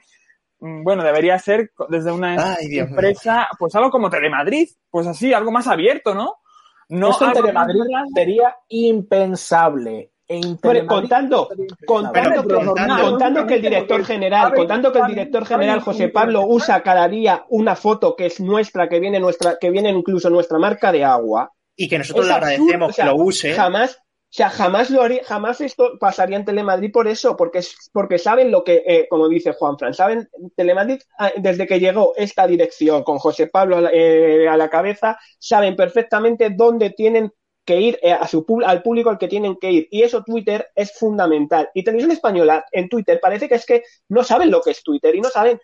bueno, 0.58 1.02
debería 1.02 1.38
ser 1.38 1.72
desde 1.88 2.12
una 2.12 2.56
empresa, 2.60 3.48
pues 3.58 3.74
algo 3.74 3.90
como 3.90 4.10
Telemadrid, 4.10 4.68
pues 4.90 5.06
así, 5.06 5.32
algo 5.32 5.50
más 5.50 5.66
abierto, 5.66 6.14
¿no? 6.14 6.36
No 6.88 7.10
Esto 7.10 7.26
en 7.26 7.32
Telemadrid 7.32 7.80
sería 8.14 8.56
impensable. 8.68 10.10
contando, 10.86 11.48
contando, 11.86 13.46
que 13.46 13.54
el 13.54 13.62
director 13.62 14.04
general, 14.04 14.54
contando 14.54 14.90
que 14.92 15.00
el 15.00 15.06
director 15.06 15.44
general 15.44 15.80
José 15.80 16.08
Pablo 16.08 16.46
usa 16.46 16.82
cada 16.82 17.08
día 17.08 17.44
una 17.50 17.76
foto 17.76 18.16
que 18.16 18.26
es 18.26 18.40
nuestra, 18.40 18.88
que 18.88 19.00
viene 19.00 19.20
nuestra, 19.20 19.58
que 19.60 19.70
viene 19.70 19.90
incluso 19.90 20.30
nuestra 20.30 20.58
marca 20.58 20.92
de 20.92 21.04
agua. 21.04 21.52
Y 21.76 21.88
que 21.88 21.98
nosotros 21.98 22.26
le 22.26 22.32
agradecemos 22.32 22.96
que 22.96 23.04
lo 23.04 23.16
use. 23.16 23.52
Jamás, 23.52 24.00
sea, 24.36 24.50
jamás 24.50 24.90
lo 24.90 25.00
haría, 25.02 25.22
jamás 25.24 25.60
esto 25.60 25.96
pasaría 26.00 26.36
en 26.36 26.44
Telemadrid 26.44 26.90
por 26.90 27.06
eso, 27.06 27.36
porque 27.36 27.60
porque 27.92 28.18
saben 28.18 28.50
lo 28.50 28.64
que, 28.64 28.82
eh, 28.84 29.06
como 29.08 29.28
dice 29.28 29.52
Juan 29.52 29.78
Fran, 29.78 29.94
saben, 29.94 30.28
Telemadrid, 30.56 31.02
ah, 31.20 31.30
desde 31.36 31.68
que 31.68 31.78
llegó 31.78 32.14
esta 32.16 32.44
dirección 32.48 33.04
con 33.04 33.18
José 33.18 33.46
Pablo 33.46 33.88
eh, 33.92 34.48
a 34.48 34.56
la 34.56 34.68
cabeza, 34.68 35.16
saben 35.38 35.76
perfectamente 35.76 36.50
dónde 36.50 36.90
tienen 36.90 37.32
que 37.64 37.80
ir 37.80 38.00
eh, 38.02 38.10
a 38.10 38.26
su, 38.26 38.44
al 38.66 38.82
público 38.82 39.08
al 39.08 39.18
que 39.18 39.28
tienen 39.28 39.56
que 39.56 39.70
ir. 39.70 39.88
Y 39.92 40.02
eso 40.02 40.24
Twitter 40.24 40.68
es 40.74 40.98
fundamental. 40.98 41.70
Y 41.72 41.84
Televisión 41.84 42.10
Española 42.10 42.64
en 42.72 42.88
Twitter 42.88 43.20
parece 43.22 43.48
que 43.48 43.54
es 43.54 43.64
que 43.64 43.84
no 44.08 44.24
saben 44.24 44.50
lo 44.50 44.60
que 44.60 44.72
es 44.72 44.82
Twitter 44.82 45.14
y 45.14 45.20
no 45.20 45.28
saben 45.28 45.60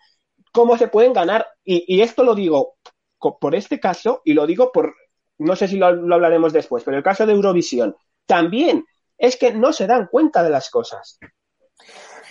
cómo 0.53 0.77
se 0.77 0.87
pueden 0.87 1.11
ganar. 1.11 1.45
Y, 1.65 1.99
esto 2.01 2.23
lo 2.23 2.35
digo 2.35 2.77
por 3.19 3.53
este 3.53 3.81
caso 3.81 4.21
y 4.23 4.33
lo 4.33 4.47
digo 4.47 4.71
por, 4.71 4.95
no 5.39 5.57
sé 5.57 5.67
si 5.67 5.75
lo 5.75 5.87
hablaremos 5.87 6.53
después, 6.53 6.85
pero 6.85 6.95
el 6.95 7.03
caso 7.03 7.25
de 7.25 7.33
Eurovisión 7.33 7.97
también 8.31 8.85
es 9.17 9.35
que 9.35 9.51
no 9.51 9.73
se 9.73 9.87
dan 9.87 10.07
cuenta 10.07 10.41
de 10.41 10.49
las 10.49 10.69
cosas. 10.69 11.19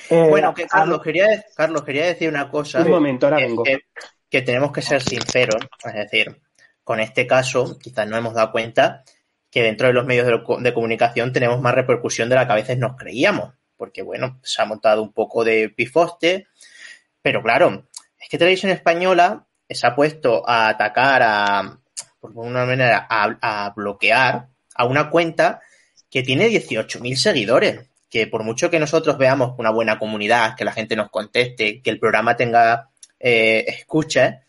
Eh, 0.09 0.27
bueno, 0.31 0.55
que 0.55 0.67
Carlos, 0.67 1.03
quería, 1.03 1.45
Carlos, 1.55 1.85
quería 1.85 2.07
decir 2.07 2.31
una 2.31 2.51
cosa. 2.51 2.81
Un 2.81 2.89
momento, 2.89 3.27
ahora 3.27 3.37
vengo. 3.37 3.63
Que, 3.63 4.41
tenemos 4.41 4.73
que 4.73 4.81
ser 4.81 5.03
sinceros, 5.03 5.63
es 5.85 5.93
decir, 5.93 6.41
con 6.83 7.01
este 7.01 7.27
caso 7.27 7.79
quizás 7.79 8.09
no 8.09 8.17
hemos 8.17 8.33
dado 8.33 8.51
cuenta 8.51 9.05
que 9.51 9.63
dentro 9.63 9.89
de 9.89 9.93
los 9.93 10.07
medios 10.07 10.27
de, 10.27 10.73
comunicación 10.73 11.35
tenemos 11.35 11.61
más 11.61 11.75
repercusión 11.75 12.31
de 12.31 12.37
la 12.37 12.47
que 12.47 12.53
a 12.53 12.57
veces 12.57 12.79
nos 12.79 12.97
creíamos, 12.97 13.53
porque 13.77 14.01
bueno, 14.01 14.41
se 14.43 14.63
ha 14.63 14.65
montado 14.65 15.03
un 15.03 15.13
poco 15.13 15.45
de 15.45 15.69
pifoste, 15.69 16.47
pero 17.21 17.43
claro, 17.43 17.89
es 18.19 18.29
que 18.31 18.39
Televisión 18.39 18.73
Española 18.73 19.45
se 19.69 19.87
ha 19.87 19.95
puesto 19.95 20.49
a 20.49 20.69
atacar, 20.69 21.23
a, 21.23 21.79
por 22.21 22.31
una 22.37 22.65
manera, 22.65 23.07
a 23.11 23.73
bloquear 23.77 24.49
a 24.75 24.85
una 24.87 25.11
cuenta 25.11 25.61
que 26.11 26.23
tiene 26.23 26.49
18.000 26.49 27.15
seguidores, 27.17 27.89
que 28.11 28.27
por 28.27 28.43
mucho 28.43 28.71
que 28.71 28.81
nosotros 28.81 29.17
veamos 29.17 29.55
una 29.59 29.71
buena 29.71 29.99
comunidad, 29.99 30.57
que 30.57 30.65
la 30.65 30.73
gente 30.73 30.97
nos 30.97 31.11
conteste, 31.11 31.81
que 31.81 31.91
el 31.91 32.01
programa 32.01 32.37
tenga 32.37 32.91
eh, 33.21 33.65
escucha, 33.69 34.43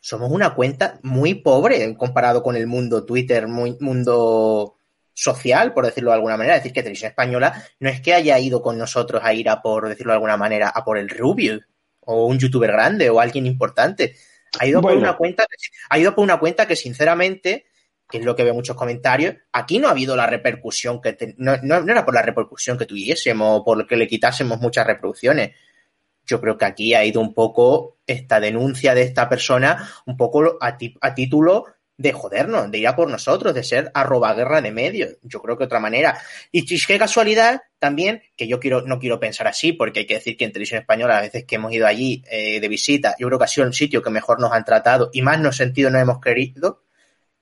somos 0.00 0.30
una 0.30 0.54
cuenta 0.54 0.98
muy 1.02 1.34
pobre 1.34 1.96
comparado 1.96 2.42
con 2.42 2.56
el 2.56 2.66
mundo 2.66 3.04
Twitter, 3.04 3.48
muy 3.48 3.76
mundo 3.80 4.76
social, 5.12 5.72
por 5.72 5.86
decirlo 5.86 6.10
de 6.10 6.16
alguna 6.16 6.36
manera. 6.36 6.56
Es 6.56 6.62
decir, 6.62 6.72
que 6.72 6.82
Televisión 6.82 7.10
Española 7.10 7.64
no 7.80 7.88
es 7.88 8.00
que 8.00 8.14
haya 8.14 8.38
ido 8.38 8.62
con 8.62 8.76
nosotros 8.76 9.22
a 9.24 9.32
ir 9.32 9.48
a 9.48 9.62
por, 9.62 9.88
decirlo 9.88 10.12
de 10.12 10.16
alguna 10.16 10.36
manera, 10.36 10.68
a 10.68 10.84
por 10.84 10.98
el 10.98 11.08
Rubio 11.08 11.60
o 12.00 12.26
un 12.26 12.38
youtuber 12.38 12.72
grande 12.72 13.10
o 13.10 13.20
alguien 13.20 13.46
importante. 13.46 14.16
Ha 14.58 14.66
ido 14.66 14.80
por 14.80 14.92
una 14.92 15.16
cuenta, 15.16 15.46
ha 15.88 15.98
ido 15.98 16.14
por 16.14 16.24
una 16.24 16.38
cuenta 16.38 16.66
que 16.66 16.76
sinceramente 16.76 17.66
que 18.10 18.18
es 18.18 18.24
lo 18.24 18.36
que 18.36 18.44
veo 18.44 18.54
muchos 18.54 18.76
comentarios, 18.76 19.36
aquí 19.52 19.78
no 19.78 19.88
ha 19.88 19.92
habido 19.92 20.14
la 20.16 20.26
repercusión 20.26 21.00
que 21.00 21.34
no, 21.38 21.56
no, 21.62 21.76
era 21.90 22.04
por 22.04 22.14
la 22.14 22.22
repercusión 22.22 22.78
que 22.78 22.86
tuviésemos 22.86 23.62
por 23.64 23.86
que 23.86 23.96
le 23.96 24.06
quitásemos 24.06 24.60
muchas 24.60 24.86
reproducciones. 24.86 25.52
Yo 26.26 26.40
creo 26.40 26.56
que 26.56 26.64
aquí 26.64 26.94
ha 26.94 27.04
ido 27.04 27.20
un 27.20 27.34
poco 27.34 27.98
esta 28.06 28.40
denuncia 28.40 28.94
de 28.94 29.02
esta 29.02 29.28
persona, 29.28 29.90
un 30.06 30.16
poco 30.16 30.56
a, 30.60 30.76
título 31.14 31.66
de 31.96 32.12
jodernos, 32.12 32.70
de 32.70 32.78
ir 32.78 32.88
a 32.88 32.96
por 32.96 33.10
nosotros, 33.10 33.54
de 33.54 33.62
ser 33.62 33.90
arroba 33.94 34.34
guerra 34.34 34.62
de 34.62 34.72
medios. 34.72 35.16
Yo 35.22 35.40
creo 35.40 35.58
que 35.58 35.64
otra 35.64 35.80
manera. 35.80 36.18
Y 36.50 36.64
qué 36.86 36.98
casualidad 36.98 37.62
también, 37.78 38.22
que 38.36 38.48
yo 38.48 38.58
quiero, 38.58 38.82
no 38.82 38.98
quiero 38.98 39.20
pensar 39.20 39.46
así, 39.46 39.72
porque 39.72 40.00
hay 40.00 40.06
que 40.06 40.14
decir 40.14 40.36
que 40.36 40.44
en 40.44 40.52
televisión 40.52 40.80
española, 40.80 41.18
a 41.18 41.22
veces 41.22 41.44
que 41.44 41.56
hemos 41.56 41.72
ido 41.72 41.86
allí 41.86 42.24
eh, 42.30 42.58
de 42.58 42.68
visita, 42.68 43.14
yo 43.18 43.26
creo 43.26 43.38
que 43.38 43.44
ha 43.44 43.48
sido 43.48 43.66
el 43.66 43.74
sitio 43.74 44.02
que 44.02 44.10
mejor 44.10 44.40
nos 44.40 44.52
han 44.52 44.64
tratado 44.64 45.10
y 45.12 45.20
más 45.20 45.38
nos 45.40 45.56
sentido 45.56 45.90
nos 45.90 46.00
hemos 46.00 46.20
querido. 46.20 46.83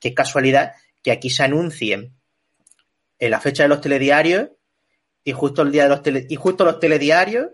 Qué 0.03 0.15
casualidad 0.15 0.73
que 1.01 1.13
aquí 1.13 1.31
se 1.31 1.45
anuncien 1.45 2.17
en 3.21 3.31
la 3.31 3.39
fecha 3.39 3.63
de 3.63 3.69
los 3.69 3.81
telediarios 3.81 4.49
y 5.23 5.31
justo 5.31 5.63
el 5.63 5.71
día 5.71 5.85
de 5.85 5.91
los 5.91 6.03
tele, 6.03 6.27
y 6.29 6.35
justo 6.35 6.65
los 6.65 6.81
telediarios 6.81 7.51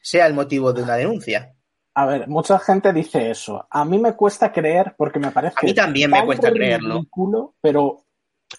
sea 0.00 0.26
el 0.26 0.34
motivo 0.34 0.72
de 0.72 0.84
una 0.84 0.94
denuncia. 0.94 1.56
A 1.94 2.06
ver, 2.06 2.28
mucha 2.28 2.60
gente 2.60 2.92
dice 2.92 3.32
eso. 3.32 3.66
A 3.68 3.84
mí 3.84 3.98
me 3.98 4.14
cuesta 4.14 4.52
creer 4.52 4.94
porque 4.96 5.18
me 5.18 5.32
parece. 5.32 5.56
A 5.60 5.66
mí 5.66 5.74
también 5.74 6.12
me 6.12 6.24
cuesta 6.24 6.52
creerlo. 6.52 7.04
pero 7.60 8.06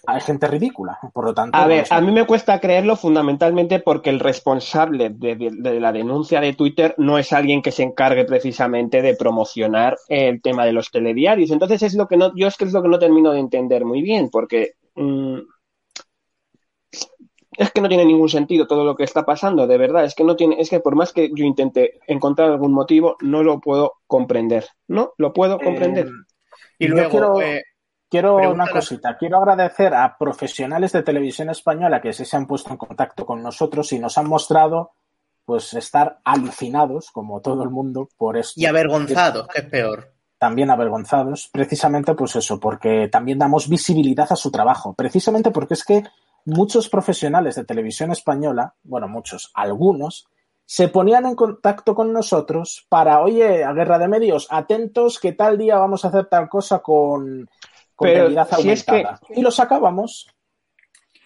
hay 0.06 0.20
gente 0.20 0.46
ridícula, 0.46 0.98
por 1.12 1.24
lo 1.24 1.34
tanto. 1.34 1.58
A 1.58 1.66
ver, 1.66 1.86
a 1.90 2.00
mí 2.00 2.12
me 2.12 2.26
cuesta 2.26 2.60
creerlo 2.60 2.96
fundamentalmente 2.96 3.80
porque 3.80 4.10
el 4.10 4.20
responsable 4.20 5.10
de, 5.10 5.80
la 5.80 5.92
denuncia 5.92 6.40
de 6.40 6.54
Twitter 6.54 6.94
no 6.96 7.18
es 7.18 7.32
alguien 7.32 7.60
que 7.60 7.72
se 7.72 7.82
encargue 7.82 8.24
precisamente 8.24 9.02
de 9.02 9.16
promocionar 9.16 9.96
el 10.08 10.40
tema 10.42 10.64
de 10.64 10.72
los 10.72 10.90
telediarios. 10.90 11.50
Entonces 11.50 11.82
es 11.82 11.94
lo 11.94 12.06
que 12.06 12.16
no, 12.16 12.32
yo 12.36 12.46
es 12.46 12.56
que 12.56 12.64
es 12.64 12.72
lo 12.72 12.82
que 12.82 12.88
no 12.88 12.98
termino 12.98 13.32
de 13.32 13.40
entender 13.40 13.84
muy 13.84 14.00
bien, 14.02 14.30
porque 14.30 14.74
mm, 14.94 15.38
es 17.56 17.70
que 17.72 17.80
no 17.80 17.88
tiene 17.88 18.04
ningún 18.04 18.28
sentido 18.28 18.66
todo 18.66 18.84
lo 18.84 18.94
que 18.94 19.04
está 19.04 19.24
pasando, 19.24 19.66
de 19.66 19.76
verdad, 19.76 20.04
es 20.04 20.14
que 20.14 20.24
no 20.24 20.36
tiene, 20.36 20.60
es 20.60 20.70
que 20.70 20.80
por 20.80 20.94
más 20.94 21.12
que 21.12 21.30
yo 21.34 21.44
intente 21.44 21.98
encontrar 22.06 22.50
algún 22.50 22.72
motivo, 22.72 23.16
no 23.20 23.42
lo 23.42 23.60
puedo 23.60 23.94
comprender, 24.06 24.66
¿no? 24.86 25.12
Lo 25.18 25.32
puedo 25.32 25.56
eh, 25.60 25.64
comprender. 25.64 26.08
y 26.78 26.86
luego 26.86 27.10
quiero, 27.10 27.40
eh, 27.42 27.64
quiero 28.10 28.36
una 28.50 28.68
cosita, 28.68 29.16
quiero 29.16 29.38
agradecer 29.38 29.94
a 29.94 30.18
profesionales 30.18 30.92
de 30.92 31.02
televisión 31.02 31.48
española 31.48 32.00
que 32.00 32.12
se 32.12 32.36
han 32.36 32.46
puesto 32.46 32.70
en 32.70 32.76
contacto 32.76 33.24
con 33.24 33.42
nosotros 33.42 33.92
y 33.92 33.98
nos 33.98 34.18
han 34.18 34.26
mostrado 34.28 34.92
pues 35.44 35.74
estar 35.74 36.20
alucinados, 36.24 37.10
como 37.10 37.40
todo 37.40 37.62
el 37.62 37.70
mundo, 37.70 38.08
por 38.16 38.36
esto. 38.36 38.60
Y 38.60 38.66
avergonzados, 38.66 39.48
que 39.48 39.60
es 39.60 39.66
peor. 39.66 40.12
También 40.38 40.70
avergonzados, 40.70 41.48
precisamente 41.52 42.14
pues 42.14 42.36
eso, 42.36 42.60
porque 42.60 43.08
también 43.08 43.38
damos 43.38 43.68
visibilidad 43.68 44.30
a 44.30 44.36
su 44.36 44.50
trabajo, 44.50 44.94
precisamente 44.94 45.50
porque 45.50 45.74
es 45.74 45.84
que 45.84 46.04
muchos 46.44 46.88
profesionales 46.88 47.56
de 47.56 47.64
televisión 47.64 48.10
española, 48.10 48.74
bueno, 48.82 49.08
muchos, 49.08 49.50
algunos, 49.54 50.28
se 50.64 50.88
ponían 50.88 51.26
en 51.26 51.34
contacto 51.34 51.96
con 51.96 52.12
nosotros 52.12 52.86
para, 52.88 53.20
oye, 53.20 53.64
a 53.64 53.72
Guerra 53.72 53.98
de 53.98 54.06
Medios, 54.06 54.46
atentos 54.50 55.18
que 55.18 55.32
tal 55.32 55.58
día 55.58 55.78
vamos 55.78 56.04
a 56.04 56.08
hacer 56.08 56.26
tal 56.26 56.48
cosa 56.48 56.78
con, 56.78 57.50
con 58.00 58.08
realidad 58.08 58.48
aumentada. 58.50 59.20
Y 59.28 59.42
lo 59.42 59.50
sacábamos. 59.50 60.26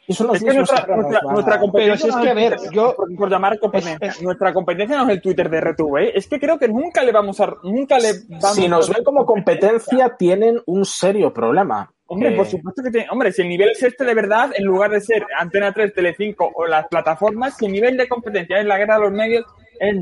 Y 0.06 0.12
son 0.12 0.26
los 0.26 0.36
es 0.36 0.44
que 0.44 0.52
nuestra, 0.52 0.86
nuestra, 1.30 1.58
competencia 1.58 2.10
es 2.10 2.16
que, 2.16 2.28
a 2.28 2.34
ver, 2.34 2.56
yo, 2.72 2.94
por, 3.16 3.30
llamar 3.30 3.58
competencia, 3.58 4.12
nuestra 4.20 4.52
competencia 4.52 4.98
no 4.98 5.04
es 5.04 5.10
el 5.10 5.22
Twitter 5.22 5.48
de 5.48 5.60
RTV, 5.62 5.96
¿eh? 5.96 6.12
es 6.14 6.26
que 6.28 6.38
creo 6.38 6.58
que 6.58 6.68
nunca 6.68 7.02
le 7.02 7.10
vamos 7.10 7.40
a, 7.40 7.54
nunca 7.62 7.98
le 7.98 8.12
vamos 8.28 8.54
Si 8.54 8.68
nos 8.68 8.90
ven 8.90 9.02
como 9.02 9.24
competencia, 9.24 10.14
tienen 10.18 10.60
un 10.66 10.84
serio 10.84 11.32
problema. 11.32 11.90
Hombre, 12.06 12.32
por 12.32 12.44
supuesto 12.44 12.82
que 12.82 12.90
tiene. 12.90 13.06
Hombre, 13.10 13.32
si 13.32 13.40
el 13.40 13.48
nivel 13.48 13.70
es 13.70 13.82
este 13.82 14.04
de 14.04 14.12
verdad, 14.12 14.50
en 14.54 14.64
lugar 14.64 14.90
de 14.90 15.00
ser 15.00 15.24
Antena 15.38 15.72
3, 15.72 15.94
Telecinco 15.94 16.50
o 16.54 16.66
las 16.66 16.86
plataformas, 16.88 17.56
si 17.56 17.64
el 17.64 17.72
nivel 17.72 17.96
de 17.96 18.06
competencia 18.06 18.60
es 18.60 18.66
la 18.66 18.76
guerra 18.76 18.96
de 18.96 19.00
los 19.00 19.12
medios, 19.12 19.46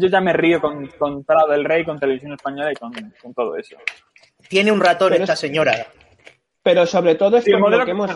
yo 0.01 0.09
ya 0.09 0.21
me 0.21 0.33
río 0.33 0.61
con, 0.61 0.89
con 0.99 1.23
Prado 1.23 1.53
del 1.53 1.65
Rey, 1.65 1.85
con 1.85 2.01
Televisión 2.01 2.33
Española 2.33 2.73
y 2.73 2.75
con, 2.75 2.93
todo 3.35 3.57
eso. 3.57 3.77
Tiene 4.49 4.73
un 4.73 4.81
ratón 4.81 5.13
esta 5.13 5.37
señora. 5.37 5.87
Pero 6.63 6.87
sobre 6.87 7.17
todo 7.17 7.37
es 7.37 7.45
por 7.45 7.71
lo 7.71 7.85
que 7.85 7.91
hemos 7.91 8.11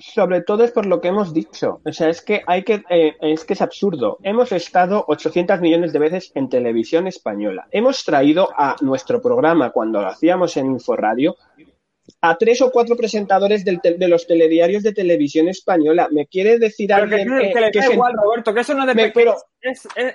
sobre 0.00 0.40
todo 0.40 0.64
es 0.64 0.70
por 0.70 0.86
lo 0.86 1.00
que 1.00 1.08
hemos 1.08 1.34
dicho. 1.34 1.80
O 1.84 1.92
sea, 1.92 2.08
es 2.08 2.22
que 2.22 2.42
hay 2.46 2.62
que 2.62 2.82
eh, 2.88 3.16
es 3.20 3.44
que 3.44 3.52
es 3.52 3.60
absurdo. 3.60 4.18
Hemos 4.22 4.50
estado 4.52 5.04
800 5.08 5.60
millones 5.60 5.92
de 5.92 5.98
veces 5.98 6.32
en 6.34 6.48
televisión 6.48 7.06
española. 7.06 7.68
Hemos 7.70 8.04
traído 8.04 8.48
a 8.56 8.76
nuestro 8.80 9.20
programa 9.20 9.70
cuando 9.70 10.00
lo 10.00 10.08
hacíamos 10.08 10.56
en 10.56 10.66
Inforadio 10.66 11.36
a 12.22 12.36
tres 12.36 12.60
o 12.60 12.70
cuatro 12.70 12.96
presentadores 12.96 13.64
del 13.64 13.80
de 13.80 14.08
los 14.08 14.26
telediarios 14.26 14.82
de 14.82 14.92
televisión 14.92 15.48
española. 15.48 16.08
¿Me 16.10 16.26
quiere 16.26 16.58
decir 16.58 16.92
alguien 16.92 17.28
que, 17.28 17.70
que, 17.72 17.92
igual, 17.92 18.14
Roberto, 18.14 18.52
que 18.52 18.60
eso 18.60 18.74
no 18.74 18.84
depende. 18.84 19.12
Pero, 19.14 19.36
es, 19.62 19.86
es, 19.94 20.14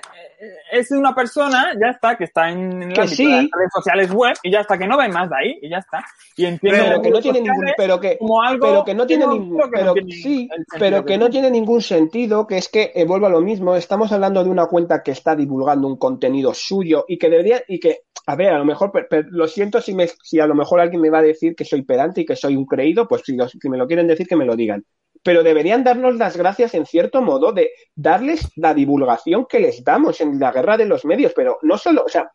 es, 0.72 0.90
una 0.90 1.14
persona, 1.14 1.72
ya 1.80 1.90
está, 1.90 2.16
que 2.16 2.24
está 2.24 2.50
en 2.50 2.92
las 2.92 3.16
redes 3.16 3.50
sociales 3.74 4.12
web 4.12 4.34
y 4.42 4.50
ya 4.50 4.60
está, 4.60 4.76
que 4.78 4.86
no 4.86 4.96
ve 4.96 5.08
más 5.08 5.28
de 5.30 5.36
ahí 5.36 5.58
y 5.62 5.68
ya 5.68 5.78
está. 5.78 6.04
Y 6.36 6.46
entiendo 6.46 6.80
pero 6.84 7.02
que 7.02 7.10
no 7.10 7.20
tiene 7.20 7.40
ningún, 7.40 7.72
pero 7.76 8.00
que, 8.00 8.18
como 8.18 8.42
algo 8.42 8.66
pero 8.66 8.84
que 8.84 8.94
no 8.94 9.06
tiene 9.06 9.26
ningún, 9.26 9.70
pero, 9.70 9.94
sí, 10.08 10.48
pero 10.78 11.04
que 11.04 11.18
no 11.18 11.30
tiene 11.30 11.50
ningún 11.50 11.82
sentido, 11.82 12.46
que 12.46 12.58
es 12.58 12.68
que 12.68 12.92
eh, 12.94 13.04
vuelvo 13.04 13.26
a 13.26 13.30
lo 13.30 13.40
mismo. 13.40 13.74
Estamos 13.76 14.12
hablando 14.12 14.42
de 14.42 14.50
una 14.50 14.66
cuenta 14.66 15.02
que 15.02 15.12
está 15.12 15.34
divulgando 15.34 15.86
un 15.88 15.96
contenido 15.96 16.52
suyo 16.54 17.04
y 17.08 17.18
que 17.18 17.30
debería 17.30 17.62
y 17.66 17.78
que 17.80 18.05
a 18.28 18.34
ver, 18.34 18.52
a 18.52 18.58
lo 18.58 18.64
mejor, 18.64 18.92
lo 19.30 19.46
siento 19.46 19.80
si, 19.80 19.94
me, 19.94 20.08
si 20.08 20.40
a 20.40 20.46
lo 20.46 20.54
mejor 20.54 20.80
alguien 20.80 21.00
me 21.00 21.10
va 21.10 21.18
a 21.18 21.22
decir 21.22 21.54
que 21.54 21.64
soy 21.64 21.82
pedante 21.82 22.22
y 22.22 22.26
que 22.26 22.34
soy 22.34 22.56
un 22.56 22.66
creído, 22.66 23.06
pues 23.06 23.22
si, 23.24 23.36
si 23.60 23.68
me 23.68 23.78
lo 23.78 23.86
quieren 23.86 24.08
decir, 24.08 24.26
que 24.26 24.36
me 24.36 24.44
lo 24.44 24.56
digan. 24.56 24.84
Pero 25.22 25.44
deberían 25.44 25.84
darnos 25.84 26.16
las 26.16 26.36
gracias 26.36 26.74
en 26.74 26.86
cierto 26.86 27.22
modo 27.22 27.52
de 27.52 27.70
darles 27.94 28.50
la 28.56 28.74
divulgación 28.74 29.46
que 29.46 29.60
les 29.60 29.84
damos 29.84 30.20
en 30.20 30.40
la 30.40 30.50
guerra 30.50 30.76
de 30.76 30.86
los 30.86 31.04
medios, 31.04 31.32
pero 31.36 31.58
no 31.62 31.78
solo, 31.78 32.02
o 32.04 32.08
sea, 32.08 32.30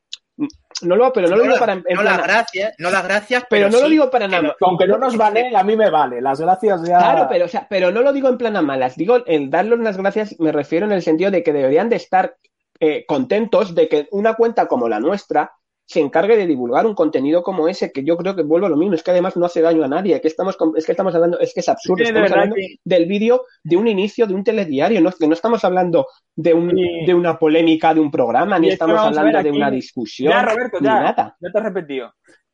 no 0.82 0.96
lo, 0.96 1.12
pero 1.12 1.28
no 1.28 1.36
lo 1.36 1.44
digo 1.44 1.60
para. 1.60 1.76
no 1.76 2.04
las 2.04 2.24
gracias, 2.24 2.74
no 2.80 2.90
las 2.90 3.04
gracias, 3.04 3.44
pero, 3.50 3.70
no 3.70 3.82
lo 3.82 3.90
digo 3.90 4.10
para 4.10 4.28
nada. 4.28 4.56
Aunque 4.62 4.88
no 4.88 4.98
nos 4.98 5.18
vale, 5.18 5.56
a 5.56 5.64
mí 5.64 5.76
me 5.76 5.90
vale. 5.90 6.22
Las 6.22 6.40
gracias 6.40 6.84
ya. 6.84 6.98
Claro, 6.98 7.28
pero, 7.30 7.46
o 7.46 7.48
sea, 7.48 7.68
pero 7.70 7.92
no 7.92 8.02
lo 8.02 8.14
digo 8.14 8.30
en 8.30 8.38
plan 8.38 8.56
a 8.56 8.62
malas. 8.62 8.96
Digo, 8.96 9.20
en 9.26 9.50
darles 9.50 9.80
las 9.80 9.98
gracias 9.98 10.40
me 10.40 10.52
refiero 10.52 10.86
en 10.86 10.94
el 10.94 11.02
sentido 11.02 11.32
de 11.32 11.44
que 11.44 11.54
deberían 11.54 11.90
de 11.90 11.98
estar 11.98 12.36
eh, 12.80 13.06
contentos 13.06 13.76
de 13.76 13.88
que 13.88 14.08
una 14.12 14.34
cuenta 14.34 14.68
como 14.68 14.90
la 14.90 15.00
nuestra 15.00 15.52
se 15.86 16.00
encargue 16.00 16.38
de 16.38 16.48
divulgar 16.48 16.86
un 16.86 16.96
contenido 16.96 17.44
como 17.44 17.68
ese, 17.68 17.92
que 17.92 18.04
yo 18.04 18.16
creo 18.18 18.36
que 18.36 18.44
vuelvo 18.44 18.68
a 18.68 18.70
lo 18.70 18.78
mismo, 18.78 18.96
es 18.96 19.04
que 19.04 19.12
además 19.12 19.36
no 19.36 19.46
hace 19.46 19.62
daño 19.62 19.84
a 19.84 19.88
nadie, 19.88 20.22
que 20.22 20.28
estamos, 20.28 20.58
es 20.76 20.86
que 20.86 20.94
estamos 20.94 21.14
hablando, 21.14 21.40
es 21.40 21.54
que 21.54 21.60
es 21.60 21.70
absurdo, 21.70 22.04
estamos 22.04 22.32
hablando 22.32 22.56
del 22.84 23.06
vídeo 23.06 23.44
de 23.64 23.78
un 23.78 23.88
inicio 23.88 24.26
de 24.26 24.34
un 24.34 24.44
telediario, 24.44 25.02
no, 25.02 25.12
que 25.12 25.28
no 25.28 25.34
estamos 25.34 25.64
hablando 25.66 26.08
de, 26.36 26.54
un, 26.54 26.70
de 26.70 27.14
una 27.14 27.38
polémica 27.38 27.94
de 27.94 28.00
un 28.00 28.10
programa, 28.10 28.58
ni 28.58 28.70
estamos 28.70 29.00
hablando 29.00 29.44
de 29.44 29.52
una 29.52 29.70
discusión, 29.70 30.32
ya, 30.32 30.44
Roberto, 30.44 30.78
ya, 30.82 31.00
nada. 31.00 31.38
Ya 31.40 31.52
te 31.52 31.58
he 31.58 31.62
repetido. 31.62 32.14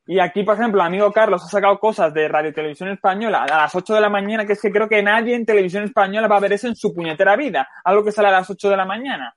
Y 0.10 0.20
aquí, 0.20 0.44
por 0.44 0.56
ejemplo, 0.56 0.82
amigo 0.82 1.12
Carlos 1.12 1.44
ha 1.44 1.50
sacado 1.50 1.78
cosas 1.80 2.14
de 2.14 2.30
Radio 2.30 2.54
Televisión 2.54 2.90
Española 2.90 3.44
a 3.44 3.58
las 3.64 3.76
8 3.76 3.94
de 3.94 4.02
la 4.02 4.10
mañana, 4.10 4.46
que 4.46 4.54
es 4.54 4.62
que 4.62 4.72
creo 4.72 4.88
que 4.88 5.04
nadie 5.04 5.36
en 5.36 5.46
Televisión 5.46 5.84
Española 5.84 6.30
va 6.30 6.38
a 6.38 6.40
ver 6.40 6.54
eso 6.54 6.68
en 6.68 6.78
su 6.78 6.94
puñetera 6.94 7.36
vida. 7.36 7.68
Algo 7.84 8.06
que 8.06 8.14
sale 8.14 8.30
a 8.30 8.32
las 8.32 8.50
8 8.50 8.70
de 8.70 8.78
la 8.78 8.86
mañana. 8.86 9.36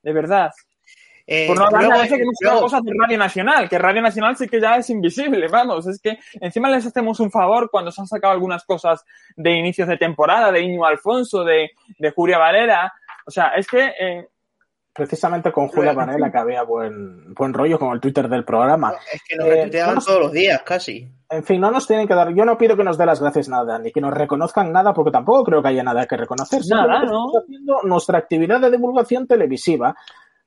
De 0.00 0.12
verdad. 0.12 0.52
Eh, 1.34 1.46
Por 1.46 1.58
no 1.58 1.64
hablar 1.64 2.10
de 2.10 2.18
que 2.18 2.24
no 2.42 2.60
cosas 2.60 2.82
de 2.82 2.92
Radio 2.94 3.16
Nacional, 3.16 3.66
que 3.66 3.78
Radio 3.78 4.02
Nacional 4.02 4.36
sí 4.36 4.46
que 4.46 4.60
ya 4.60 4.76
es 4.76 4.90
invisible, 4.90 5.48
vamos, 5.48 5.86
es 5.86 5.98
que 5.98 6.18
encima 6.34 6.68
les 6.68 6.84
hacemos 6.84 7.20
un 7.20 7.30
favor 7.30 7.70
cuando 7.70 7.90
se 7.90 8.02
han 8.02 8.06
sacado 8.06 8.34
algunas 8.34 8.64
cosas 8.64 9.02
de 9.34 9.52
inicios 9.52 9.88
de 9.88 9.96
temporada, 9.96 10.52
de 10.52 10.60
Iño 10.60 10.84
Alfonso, 10.84 11.42
de, 11.42 11.70
de 11.98 12.10
Julia 12.10 12.36
Varela, 12.36 12.92
o 13.24 13.30
sea, 13.30 13.48
es 13.56 13.66
que... 13.66 13.92
Eh, 13.98 14.28
Precisamente 14.92 15.50
con 15.50 15.68
Julia 15.68 15.94
Varela 15.94 16.30
que 16.30 16.36
había 16.36 16.64
buen, 16.64 17.32
buen 17.32 17.54
rollo 17.54 17.78
con 17.78 17.94
el 17.94 18.00
Twitter 18.00 18.28
del 18.28 18.44
programa. 18.44 18.92
Es 19.10 19.22
que 19.26 19.36
nos 19.36 19.48
eh, 19.48 19.70
todos 20.04 20.20
los 20.20 20.32
días, 20.32 20.60
casi. 20.60 21.08
En 21.30 21.44
fin, 21.44 21.62
no 21.62 21.70
nos 21.70 21.86
tienen 21.86 22.06
que 22.06 22.14
dar, 22.14 22.34
yo 22.34 22.44
no 22.44 22.58
pido 22.58 22.76
que 22.76 22.84
nos 22.84 22.98
dé 22.98 23.06
las 23.06 23.22
gracias 23.22 23.48
nada, 23.48 23.78
ni 23.78 23.90
que 23.90 24.02
nos 24.02 24.12
reconozcan 24.12 24.70
nada, 24.70 24.92
porque 24.92 25.10
tampoco 25.10 25.44
creo 25.44 25.62
que 25.62 25.68
haya 25.68 25.82
nada 25.82 26.04
que 26.04 26.18
reconocer. 26.18 26.60
Nada, 26.68 27.04
¿no? 27.04 27.30
haciendo 27.38 27.78
nuestra 27.84 28.18
actividad 28.18 28.60
de 28.60 28.70
divulgación 28.70 29.26
televisiva 29.26 29.96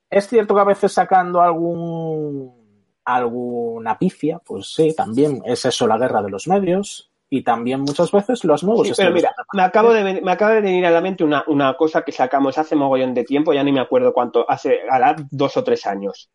es 0.10 0.28
cierto 0.28 0.56
que 0.56 0.62
a 0.62 0.66
veces 0.66 0.92
sacando 0.94 1.42
algún 1.42 2.66
alguna 3.06 3.98
pifia, 4.00 4.40
pues 4.40 4.74
sí, 4.74 4.94
también 4.96 5.42
es 5.46 5.64
eso 5.66 5.88
la 5.88 5.98
guerra 5.98 6.24
de 6.24 6.32
los 6.32 6.48
medios 6.48 7.12
y 7.30 7.44
también 7.44 7.82
muchas 7.82 8.12
veces 8.12 8.44
los 8.44 8.64
nuevos. 8.64 8.88
Sí, 8.88 8.94
pero 8.98 9.12
mira, 9.12 9.34
me, 9.54 9.62
acabo 9.62 9.94
de, 9.94 10.22
me 10.22 10.32
acaba 10.32 10.54
de 10.54 10.62
venir 10.62 10.86
a 10.86 10.92
la 10.92 11.02
mente 11.02 11.24
una, 11.24 11.44
una 11.48 11.76
cosa 11.76 12.02
que 12.02 12.12
sacamos 12.12 12.58
hace 12.58 12.76
mogollón 12.76 13.14
de 13.14 13.24
tiempo, 13.24 13.54
ya 13.54 13.64
ni 13.64 13.72
me 13.72 13.80
acuerdo 13.80 14.12
cuánto, 14.14 14.50
hace 14.50 14.80
a 14.90 15.16
dos 15.32 15.56
o 15.58 15.64
tres 15.64 15.86
años. 15.86 16.30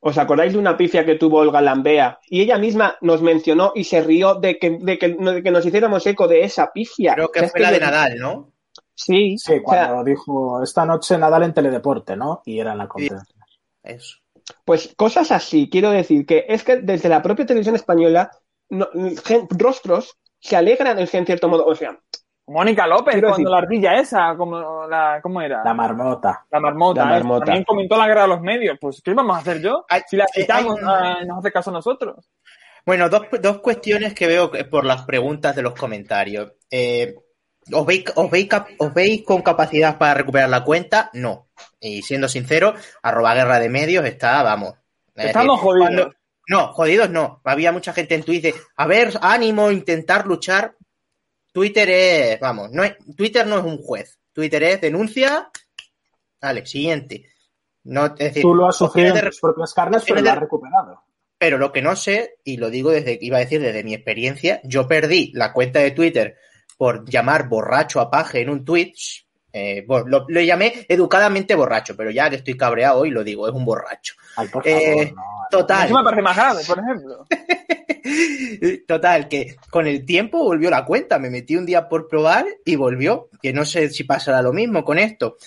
¿Os 0.00 0.18
acordáis 0.18 0.52
de 0.52 0.58
una 0.58 0.76
pifia 0.76 1.06
que 1.06 1.14
tuvo 1.14 1.38
Olga 1.38 1.62
Lambea? 1.62 2.18
Y 2.28 2.42
ella 2.42 2.58
misma 2.58 2.96
nos 3.00 3.22
mencionó 3.22 3.72
y 3.74 3.84
se 3.84 4.02
rió 4.02 4.34
de 4.34 4.58
que, 4.58 4.78
de 4.78 4.98
que, 4.98 5.50
nos 5.50 5.64
hiciéramos 5.64 6.06
eco 6.06 6.28
de 6.28 6.44
esa 6.44 6.72
pifia. 6.72 7.14
Creo 7.14 7.30
que 7.30 7.48
fue 7.48 7.60
la 7.60 7.72
de 7.72 7.80
Nadal, 7.80 8.18
¿no? 8.18 8.53
Sí, 8.94 9.36
sí 9.38 9.60
cuando 9.62 10.04
dijo 10.04 10.62
esta 10.62 10.84
noche 10.84 11.18
Nadal 11.18 11.44
en 11.44 11.54
Teledeporte, 11.54 12.16
¿no? 12.16 12.42
Y 12.44 12.60
era 12.60 12.72
en 12.72 12.78
la 12.78 12.88
competencia. 12.88 13.34
Eso. 13.82 14.18
Pues 14.64 14.94
cosas 14.96 15.30
así, 15.32 15.68
quiero 15.70 15.90
decir 15.90 16.26
que 16.26 16.44
es 16.48 16.64
que 16.64 16.76
desde 16.76 17.08
la 17.08 17.22
propia 17.22 17.46
televisión 17.46 17.74
española, 17.74 18.30
rostros 19.50 20.18
se 20.38 20.56
alegran 20.56 20.98
en 20.98 21.26
cierto 21.26 21.48
modo, 21.48 21.64
o 21.64 21.74
sea, 21.74 21.98
Mónica 22.46 22.86
López, 22.86 23.22
cuando 23.22 23.50
la 23.50 23.58
ardilla 23.58 23.94
esa, 23.94 24.36
como 24.36 24.86
la, 24.86 25.18
¿cómo 25.22 25.40
era? 25.40 25.64
La 25.64 25.72
marmota. 25.72 26.44
La 26.50 26.60
marmota. 26.60 27.16
¿eh? 27.16 27.22
También 27.22 27.64
comentó 27.64 27.96
la 27.96 28.06
guerra 28.06 28.22
de 28.22 28.28
los 28.28 28.40
medios. 28.42 28.76
Pues, 28.78 29.00
¿qué 29.02 29.14
vamos 29.14 29.36
a 29.36 29.40
hacer 29.40 29.62
yo? 29.62 29.86
si 30.06 30.16
la 30.16 30.26
citamos, 30.28 30.78
eh, 30.78 31.24
nos 31.26 31.38
hace 31.38 31.50
caso 31.50 31.70
a 31.70 31.74
nosotros. 31.74 32.30
Bueno, 32.84 33.08
dos, 33.08 33.22
dos 33.40 33.60
cuestiones 33.60 34.12
que 34.12 34.26
veo 34.26 34.50
por 34.70 34.84
las 34.84 35.06
preguntas 35.06 35.56
de 35.56 35.62
los 35.62 35.74
comentarios. 35.74 36.52
Eh, 36.70 37.14
¿os, 37.72 37.86
veis, 37.86 38.04
os, 38.14 38.30
veis, 38.30 38.48
¿Os 38.78 38.94
veis 38.94 39.22
con 39.24 39.42
capacidad 39.42 39.98
para 39.98 40.14
recuperar 40.14 40.48
la 40.48 40.64
cuenta? 40.64 41.10
No. 41.12 41.48
Y 41.80 42.02
siendo 42.02 42.28
sincero, 42.28 42.74
arroba 43.02 43.34
guerra 43.34 43.60
de 43.60 43.68
medios 43.68 44.04
está, 44.04 44.42
vamos. 44.42 44.74
Estamos 45.14 45.60
jodidos. 45.60 46.14
no, 46.48 46.72
jodidos 46.72 47.10
no. 47.10 47.40
Había 47.44 47.72
mucha 47.72 47.92
gente 47.92 48.14
en 48.14 48.24
Twitter, 48.24 48.54
a 48.76 48.86
ver, 48.86 49.12
ánimo, 49.20 49.70
intentar 49.70 50.26
luchar. 50.26 50.76
Twitter 51.52 51.88
es, 51.90 52.40
vamos, 52.40 52.70
no 52.72 52.82
Twitter 53.16 53.46
no 53.46 53.58
es 53.58 53.64
un 53.64 53.78
juez. 53.78 54.18
Twitter 54.32 54.62
es 54.64 54.80
denuncia. 54.80 55.50
Vale, 56.40 56.66
siguiente. 56.66 57.30
No, 57.84 58.06
es 58.06 58.16
decir, 58.16 58.42
Tú 58.42 58.54
lo 58.54 58.66
has 58.66 58.76
sufrido 58.76 59.14
en 59.14 59.26
tus 59.26 59.40
propias 59.40 59.72
carnes, 59.72 60.02
pero 60.06 60.20
lo 60.20 60.30
has 60.30 60.38
recuperado. 60.38 61.02
Pero 61.38 61.58
lo 61.58 61.72
que 61.72 61.82
no 61.82 61.94
sé, 61.94 62.36
y 62.42 62.56
lo 62.56 62.70
digo 62.70 62.90
desde, 62.90 63.18
iba 63.20 63.36
a 63.36 63.40
decir 63.40 63.60
desde 63.60 63.84
mi 63.84 63.94
experiencia, 63.94 64.60
yo 64.64 64.88
perdí 64.88 65.30
la 65.34 65.52
cuenta 65.52 65.80
de 65.80 65.90
Twitter 65.90 66.38
por 66.84 67.08
llamar 67.08 67.48
borracho 67.48 67.98
a 67.98 68.10
Paje 68.10 68.42
en 68.42 68.50
un 68.50 68.62
tweet. 68.62 68.92
Eh, 69.50 69.86
lo, 69.88 70.26
llamé 70.28 70.84
educadamente 70.86 71.54
borracho, 71.54 71.96
pero 71.96 72.10
ya 72.10 72.28
que 72.28 72.36
estoy 72.36 72.58
cabreado 72.58 73.06
y 73.06 73.10
lo 73.10 73.24
digo, 73.24 73.48
es 73.48 73.54
un 73.54 73.64
borracho. 73.64 74.12
eh, 74.66 75.14
total. 75.50 75.86
Eso 75.86 75.96
me 75.96 76.04
parece 76.04 76.20
más 76.20 76.36
grave, 76.36 76.62
por 76.66 76.78
ejemplo. 76.78 77.26
Total, 78.86 79.28
que 79.28 79.56
con 79.70 79.86
el 79.86 80.04
tiempo 80.04 80.44
volvió 80.44 80.68
la 80.68 80.84
cuenta. 80.84 81.18
Me 81.18 81.30
metí 81.30 81.56
un 81.56 81.64
día 81.64 81.88
por 81.88 82.06
probar 82.06 82.44
y 82.66 82.76
volvió. 82.76 83.30
Que 83.40 83.54
no 83.54 83.64
sé 83.64 83.88
si 83.88 84.04
pasará 84.04 84.42
lo 84.42 84.52
mismo 84.52 84.84
con 84.84 84.98
esto. 84.98 85.38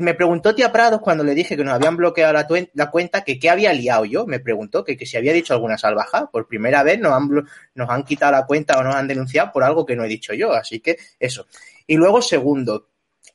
Me 0.00 0.14
preguntó 0.14 0.54
tía 0.54 0.72
Prados 0.72 1.00
cuando 1.00 1.24
le 1.24 1.34
dije 1.34 1.56
que 1.56 1.64
nos 1.64 1.74
habían 1.74 1.96
bloqueado 1.96 2.32
la, 2.72 2.90
cuenta 2.90 3.24
que 3.24 3.38
qué 3.38 3.50
había 3.50 3.72
liado 3.72 4.04
yo. 4.04 4.26
Me 4.26 4.40
preguntó 4.40 4.84
que, 4.84 4.96
que 4.96 5.06
si 5.06 5.16
había 5.16 5.32
dicho 5.32 5.54
alguna 5.54 5.78
salvajada. 5.78 6.30
Por 6.30 6.46
primera 6.46 6.82
vez 6.82 6.98
nos 6.98 7.12
han, 7.12 7.28
nos 7.74 7.90
han 7.90 8.04
quitado 8.04 8.32
la 8.32 8.46
cuenta 8.46 8.78
o 8.78 8.84
nos 8.84 8.94
han 8.94 9.08
denunciado 9.08 9.52
por 9.52 9.64
algo 9.64 9.86
que 9.86 9.96
no 9.96 10.04
he 10.04 10.08
dicho 10.08 10.34
yo. 10.34 10.52
Así 10.52 10.80
que 10.80 10.98
eso. 11.18 11.46
Y 11.86 11.96
luego, 11.96 12.22
segundo, 12.22 12.88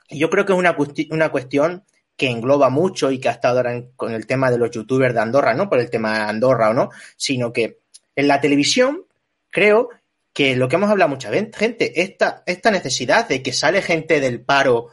yo 0.09 0.29
creo 0.29 0.45
que 0.45 0.53
es 0.53 0.59
una, 0.59 0.75
una 1.09 1.29
cuestión 1.29 1.83
que 2.15 2.29
engloba 2.29 2.69
mucho 2.69 3.11
y 3.11 3.19
que 3.19 3.29
ha 3.29 3.33
estado 3.33 3.57
ahora 3.57 3.81
con 3.95 4.13
el 4.13 4.27
tema 4.27 4.51
de 4.51 4.57
los 4.57 4.71
youtubers 4.71 5.13
de 5.13 5.21
Andorra, 5.21 5.53
no 5.53 5.69
por 5.69 5.79
el 5.79 5.89
tema 5.89 6.13
de 6.13 6.23
Andorra 6.25 6.69
o 6.69 6.73
no, 6.73 6.89
sino 7.15 7.51
que 7.51 7.79
en 8.15 8.27
la 8.27 8.39
televisión, 8.41 9.05
creo 9.49 9.89
que 10.33 10.55
lo 10.55 10.69
que 10.69 10.75
hemos 10.75 10.89
hablado 10.89 11.09
mucha 11.09 11.31
gente, 11.31 12.01
esta, 12.01 12.43
esta 12.45 12.71
necesidad 12.71 13.27
de 13.27 13.41
que 13.41 13.53
sale 13.53 13.81
gente 13.81 14.19
del 14.19 14.41
paro 14.41 14.87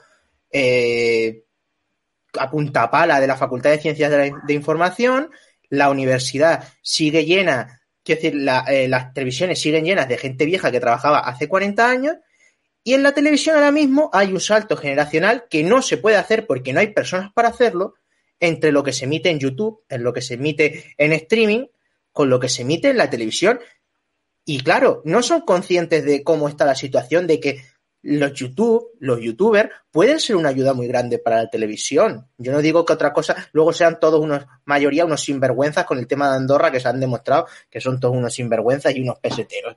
eh, 0.50 1.44
a 2.38 2.50
punta 2.50 2.90
pala 2.90 3.20
de 3.20 3.26
la 3.26 3.36
Facultad 3.36 3.70
de 3.70 3.78
Ciencias 3.78 4.10
de, 4.10 4.54
Información, 4.54 5.30
la 5.68 5.90
universidad 5.90 6.68
sigue 6.82 7.24
llena, 7.24 7.80
quiero 8.02 8.22
decir, 8.22 8.48
eh, 8.68 8.88
las 8.88 9.12
televisiones 9.12 9.60
siguen 9.60 9.84
llenas 9.84 10.08
de 10.08 10.18
gente 10.18 10.44
vieja 10.44 10.70
que 10.70 10.80
trabajaba 10.80 11.20
hace 11.20 11.48
40 11.48 11.88
años, 11.88 12.16
y 12.84 12.94
en 12.94 13.02
la 13.02 13.12
televisión 13.12 13.56
ahora 13.56 13.72
mismo 13.72 14.08
hay 14.12 14.32
un 14.32 14.40
salto 14.40 14.76
generacional 14.76 15.46
que 15.50 15.62
no 15.62 15.82
se 15.82 15.98
puede 15.98 16.16
hacer 16.16 16.46
porque 16.46 16.72
no 16.72 16.80
hay 16.80 16.94
personas 16.94 17.32
para 17.34 17.48
hacerlo 17.48 17.94
entre 18.40 18.72
lo 18.72 18.82
que 18.82 18.92
se 18.92 19.04
emite 19.04 19.30
en 19.30 19.40
YouTube, 19.40 19.84
en 19.88 20.02
lo 20.02 20.12
que 20.12 20.22
se 20.22 20.34
emite 20.34 20.94
en 20.96 21.12
streaming 21.12 21.66
con 22.12 22.30
lo 22.30 22.40
que 22.40 22.48
se 22.48 22.62
emite 22.62 22.90
en 22.90 22.96
la 22.96 23.10
televisión. 23.10 23.60
Y 24.44 24.60
claro, 24.62 25.02
no 25.04 25.22
son 25.22 25.42
conscientes 25.42 26.04
de 26.04 26.22
cómo 26.22 26.48
está 26.48 26.64
la 26.64 26.74
situación, 26.74 27.26
de 27.26 27.40
que 27.40 27.62
los 28.02 28.32
YouTube, 28.32 28.92
los 29.00 29.20
youtubers, 29.20 29.70
pueden 29.90 30.20
ser 30.20 30.36
una 30.36 30.50
ayuda 30.50 30.72
muy 30.72 30.86
grande 30.86 31.18
para 31.18 31.42
la 31.42 31.50
televisión. 31.50 32.28
Yo 32.38 32.52
no 32.52 32.60
digo 32.60 32.84
que 32.84 32.92
otra 32.92 33.12
cosa, 33.12 33.36
luego 33.52 33.72
sean 33.72 33.98
todos 33.98 34.20
unos, 34.20 34.46
mayoría 34.64 35.04
unos 35.04 35.22
sinvergüenzas 35.22 35.84
con 35.84 35.98
el 35.98 36.06
tema 36.06 36.30
de 36.30 36.36
Andorra, 36.36 36.70
que 36.70 36.80
se 36.80 36.88
han 36.88 37.00
demostrado 37.00 37.46
que 37.70 37.80
son 37.80 37.98
todos 37.98 38.16
unos 38.16 38.34
sinvergüenzas 38.34 38.94
y 38.94 39.02
unos 39.02 39.18
peseteros. 39.18 39.76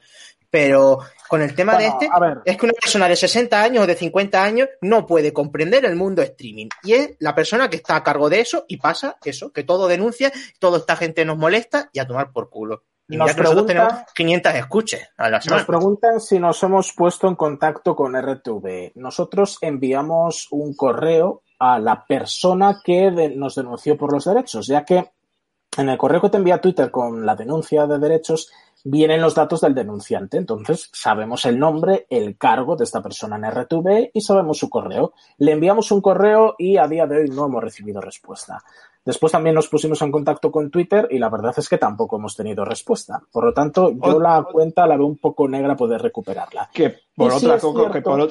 Pero 0.49 0.99
con 1.29 1.41
el 1.41 1.55
tema 1.55 1.77
de 1.77 1.87
este, 1.87 2.09
es 2.43 2.57
que 2.57 2.65
una 2.65 2.73
persona 2.73 3.07
de 3.07 3.15
60 3.15 3.63
años 3.63 3.85
o 3.85 3.87
de 3.87 3.95
50 3.95 4.43
años 4.43 4.67
no 4.81 5.07
puede 5.07 5.31
comprender 5.31 5.85
el 5.85 5.95
mundo 5.95 6.21
streaming. 6.21 6.67
Y 6.83 6.93
es 6.93 7.11
la 7.19 7.33
persona 7.33 7.69
que 7.69 7.77
está 7.77 7.95
a 7.95 8.03
cargo 8.03 8.29
de 8.29 8.41
eso 8.41 8.65
y 8.67 8.75
pasa 8.75 9.15
eso, 9.23 9.53
que 9.53 9.63
todo 9.63 9.87
denuncia, 9.87 10.31
toda 10.59 10.79
esta 10.79 10.97
gente 10.97 11.23
nos 11.23 11.37
molesta 11.37 11.89
y 11.93 11.99
a 11.99 12.05
tomar 12.05 12.33
por 12.33 12.49
culo. 12.49 12.83
Y 13.11 13.17
nos 13.17 13.35
tenemos 13.35 13.91
500 14.15 14.55
escuches 14.55 15.09
a 15.17 15.29
la 15.29 15.41
semana. 15.41 15.61
Nos 15.61 15.67
preguntan 15.67 16.21
si 16.21 16.39
nos 16.39 16.63
hemos 16.63 16.93
puesto 16.93 17.27
en 17.27 17.35
contacto 17.35 17.93
con 17.95 18.15
RTV. 18.15 18.93
Nosotros 18.95 19.57
enviamos 19.61 20.47
un 20.51 20.73
correo 20.73 21.43
a 21.59 21.77
la 21.77 22.05
persona 22.05 22.79
que 22.83 23.11
nos 23.35 23.55
denunció 23.55 23.97
por 23.97 24.13
los 24.13 24.23
derechos, 24.23 24.65
ya 24.65 24.85
que 24.85 25.11
en 25.77 25.89
el 25.89 25.97
correo 25.97 26.21
que 26.21 26.29
te 26.29 26.37
envía 26.37 26.61
Twitter 26.61 26.89
con 26.89 27.25
la 27.25 27.35
denuncia 27.35 27.85
de 27.85 27.99
derechos 27.99 28.49
vienen 28.83 29.21
los 29.21 29.35
datos 29.35 29.61
del 29.61 29.75
denunciante. 29.75 30.37
Entonces, 30.37 30.89
sabemos 30.93 31.45
el 31.45 31.59
nombre, 31.59 32.07
el 32.09 32.37
cargo 32.37 32.75
de 32.75 32.85
esta 32.85 33.01
persona 33.01 33.35
en 33.35 33.51
RTV 33.51 34.11
y 34.13 34.21
sabemos 34.21 34.57
su 34.57 34.69
correo. 34.69 35.13
Le 35.37 35.51
enviamos 35.51 35.91
un 35.91 36.01
correo 36.01 36.55
y 36.57 36.77
a 36.77 36.87
día 36.87 37.05
de 37.05 37.19
hoy 37.19 37.29
no 37.29 37.45
hemos 37.45 37.63
recibido 37.63 38.01
respuesta. 38.01 38.63
Después 39.03 39.31
también 39.31 39.55
nos 39.55 39.67
pusimos 39.67 40.01
en 40.01 40.11
contacto 40.11 40.51
con 40.51 40.69
Twitter 40.69 41.07
y 41.09 41.17
la 41.17 41.29
verdad 41.29 41.53
es 41.57 41.67
que 41.67 41.79
tampoco 41.79 42.17
hemos 42.17 42.35
tenido 42.35 42.63
respuesta. 42.63 43.21
Por 43.31 43.45
lo 43.45 43.53
tanto, 43.53 43.91
yo 43.91 44.19
la 44.19 44.43
cuenta 44.43 44.85
la 44.85 44.95
veo 44.95 45.07
un 45.07 45.17
poco 45.17 45.47
negra 45.47 45.75
poder 45.75 46.01
recuperarla. 46.01 46.69
Que 46.71 46.95
por 47.15 47.31
otra 47.31 47.57
cosa, 47.57 47.91
que 47.91 48.01
por 48.01 48.29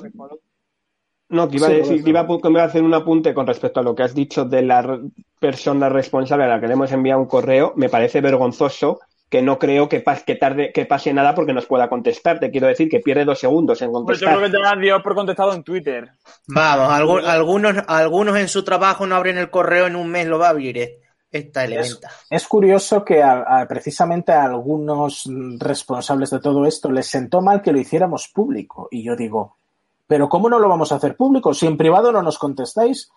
No, 1.28 1.48
que 1.48 1.56
iba 1.56 1.66
a 1.66 1.70
decir, 1.70 2.06
iba 2.06 2.20
a 2.20 2.64
hacer 2.64 2.82
un 2.82 2.94
apunte 2.94 3.34
con 3.34 3.48
respecto 3.48 3.80
a 3.80 3.82
lo 3.82 3.96
que 3.96 4.04
has 4.04 4.14
dicho 4.14 4.44
de 4.44 4.62
la 4.62 5.00
persona 5.40 5.88
responsable 5.88 6.44
a 6.44 6.48
la 6.48 6.60
que 6.60 6.68
le 6.68 6.74
hemos 6.74 6.92
enviado 6.92 7.20
un 7.20 7.26
correo. 7.26 7.72
Me 7.74 7.88
parece 7.88 8.20
vergonzoso 8.20 9.00
que 9.30 9.42
no 9.42 9.60
creo 9.60 9.88
que, 9.88 10.02
que 10.26 10.34
tarde 10.34 10.72
que 10.72 10.86
pase 10.86 11.14
nada 11.14 11.36
porque 11.36 11.52
nos 11.52 11.64
pueda 11.64 11.88
contestar. 11.88 12.40
Te 12.40 12.50
quiero 12.50 12.66
decir 12.66 12.88
que 12.88 12.98
pierde 12.98 13.24
dos 13.24 13.38
segundos 13.38 13.80
en 13.80 13.92
contestar. 13.92 14.06
Pues 14.06 14.20
yo 14.20 14.50
creo 14.50 14.62
que 14.62 14.74
te 14.74 14.80
dio 14.80 15.02
por 15.02 15.14
contestado 15.14 15.54
en 15.54 15.62
Twitter. 15.62 16.10
Vamos, 16.48 16.92
algunos, 17.26 17.76
algunos 17.86 18.36
en 18.36 18.48
su 18.48 18.64
trabajo 18.64 19.06
no 19.06 19.14
abren 19.14 19.38
el 19.38 19.48
correo 19.48 19.86
en 19.86 19.94
un 19.94 20.08
mes, 20.08 20.26
lo 20.26 20.40
va 20.40 20.48
a 20.48 20.50
abrir 20.50 20.78
eh, 20.78 20.98
esta 21.30 21.64
elementa. 21.64 22.10
Es, 22.28 22.48
curioso 22.48 23.04
que 23.04 23.22
precisamente 23.68 24.32
a 24.32 24.42
algunos 24.42 25.30
responsables 25.58 26.30
de 26.30 26.40
todo 26.40 26.66
esto 26.66 26.90
les 26.90 27.06
sentó 27.06 27.40
mal 27.40 27.62
que 27.62 27.70
lo 27.70 27.78
hiciéramos 27.78 28.26
público. 28.34 28.88
Y 28.90 29.04
yo 29.04 29.14
digo, 29.14 29.58
pero 30.08 30.28
¿cómo 30.28 30.50
no 30.50 30.58
lo 30.58 30.68
vamos 30.68 30.90
a 30.90 30.96
hacer 30.96 31.16
público? 31.16 31.54
Si 31.54 31.68
en 31.68 31.76
privado 31.76 32.10
no 32.10 32.20
nos 32.20 32.36
contestáis. 32.36 33.12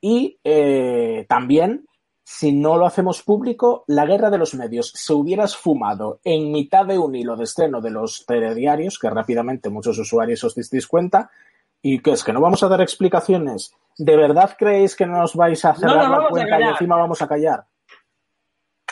Y 0.00 0.38
eh, 0.44 1.26
también 1.28 1.86
si 2.28 2.50
no 2.50 2.76
lo 2.76 2.86
hacemos 2.86 3.22
público, 3.22 3.84
la 3.86 4.04
guerra 4.04 4.30
de 4.30 4.38
los 4.38 4.52
medios 4.54 4.90
se 4.96 5.12
hubiera 5.12 5.44
esfumado 5.44 6.18
en 6.24 6.50
mitad 6.50 6.84
de 6.84 6.98
un 6.98 7.14
hilo 7.14 7.36
de 7.36 7.44
estreno 7.44 7.80
de 7.80 7.90
los 7.92 8.26
telediarios, 8.26 8.98
que 8.98 9.08
rápidamente 9.08 9.70
muchos 9.70 9.96
usuarios 9.96 10.42
os 10.42 10.56
disteis 10.56 10.88
cuenta, 10.88 11.30
y 11.80 12.00
que 12.00 12.10
es 12.10 12.24
que 12.24 12.32
no 12.32 12.40
vamos 12.40 12.64
a 12.64 12.68
dar 12.68 12.80
explicaciones. 12.80 13.72
¿De 13.96 14.16
verdad 14.16 14.56
creéis 14.58 14.96
que 14.96 15.06
no 15.06 15.18
nos 15.18 15.36
vais 15.36 15.64
a 15.64 15.72
cerrar 15.76 16.10
la 16.10 16.28
cuenta 16.28 16.60
y 16.60 16.64
encima 16.64 16.96
vamos 16.96 17.22
a 17.22 17.28
callar? 17.28 17.64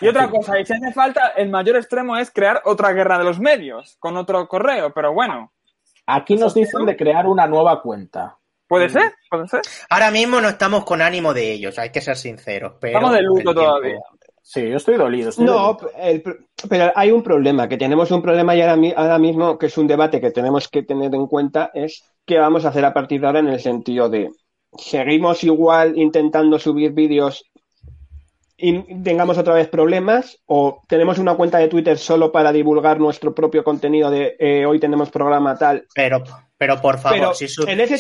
Y 0.01 0.07
otra 0.07 0.31
cosa, 0.31 0.61
y 0.61 0.65
si 0.65 0.73
hace 0.73 0.93
falta, 0.93 1.33
el 1.37 1.51
mayor 1.51 1.75
extremo 1.75 2.17
es 2.17 2.31
crear 2.31 2.63
otra 2.65 2.93
guerra 2.93 3.19
de 3.19 3.25
los 3.25 3.41
medios, 3.41 3.97
con 3.99 4.17
otro 4.17 4.47
correo, 4.47 4.95
pero 4.95 5.13
bueno. 5.13 5.51
Aquí 6.07 6.37
nos 6.37 6.55
dicen 6.55 6.87
de 6.87 6.97
crear 6.97 7.27
una 7.27 7.49
nueva 7.49 7.83
cuenta. 7.83 8.39
Puede 8.67 8.89
ser, 8.89 9.13
puede 9.31 9.49
ser. 9.49 9.61
Ahora 9.91 10.11
mismo 10.11 10.41
no 10.41 10.49
estamos 10.49 10.85
con 10.85 11.03
ánimo 11.03 11.35
de 11.35 11.53
ellos, 11.53 11.79
hay 11.79 11.91
que 11.91 12.01
ser 12.01 12.17
sinceros. 12.17 12.75
Pero 12.81 12.99
estamos 12.99 13.15
de 13.15 13.23
luto 13.23 13.55
todavía. 13.55 13.99
Sí, 14.47 14.69
yo 14.69 14.77
estoy 14.77 14.97
dolido. 14.97 15.31
no, 15.39 15.79
pero 16.69 16.93
hay 16.95 17.11
un 17.11 17.23
problema, 17.23 17.67
que 17.67 17.79
tenemos 17.79 18.11
un 18.11 18.21
problema 18.21 18.55
y 18.55 18.61
ahora, 18.61 19.19
mismo, 19.19 19.59
que 19.59 19.67
es 19.67 19.79
un 19.79 19.87
debate 19.87 20.21
que 20.21 20.33
tenemos 20.33 20.69
que 20.69 20.83
tener 20.83 21.15
en 21.15 21.27
cuenta, 21.27 21.71
es 21.73 22.05
qué 22.27 22.39
vamos 22.39 22.67
a 22.67 22.69
hacer 22.69 22.85
a 22.85 22.93
partir 22.93 23.23
de 23.23 23.27
ahora 23.27 23.39
en 23.39 23.49
el 23.49 23.59
sentido 23.59 24.11
de, 24.11 24.31
¿seguimos 24.77 25.43
igual 25.45 25.97
intentando 25.97 26.59
subir 26.59 26.93
vídeos 26.93 27.51
y 28.59 28.83
tengamos 29.03 29.39
otra 29.39 29.55
vez 29.55 29.69
problemas 29.69 30.39
o 30.45 30.83
tenemos 30.89 31.19
una 31.19 31.37
cuenta 31.37 31.57
de 31.57 31.69
Twitter 31.69 31.97
solo 31.97 32.31
para 32.31 32.53
divulgar 32.53 33.01
nuestro 33.01 33.35
propio 33.35 33.65
contenido 33.65 34.11
de 34.11 34.37
eh, 34.39 34.67
hoy 34.67 34.79
tenemos 34.79 35.11
programa 35.11 35.57
tal? 35.57 35.87
Pero 35.95 36.23
pero 36.65 36.81
por 36.81 36.99
favor, 36.99 37.37
si, 37.37 37.47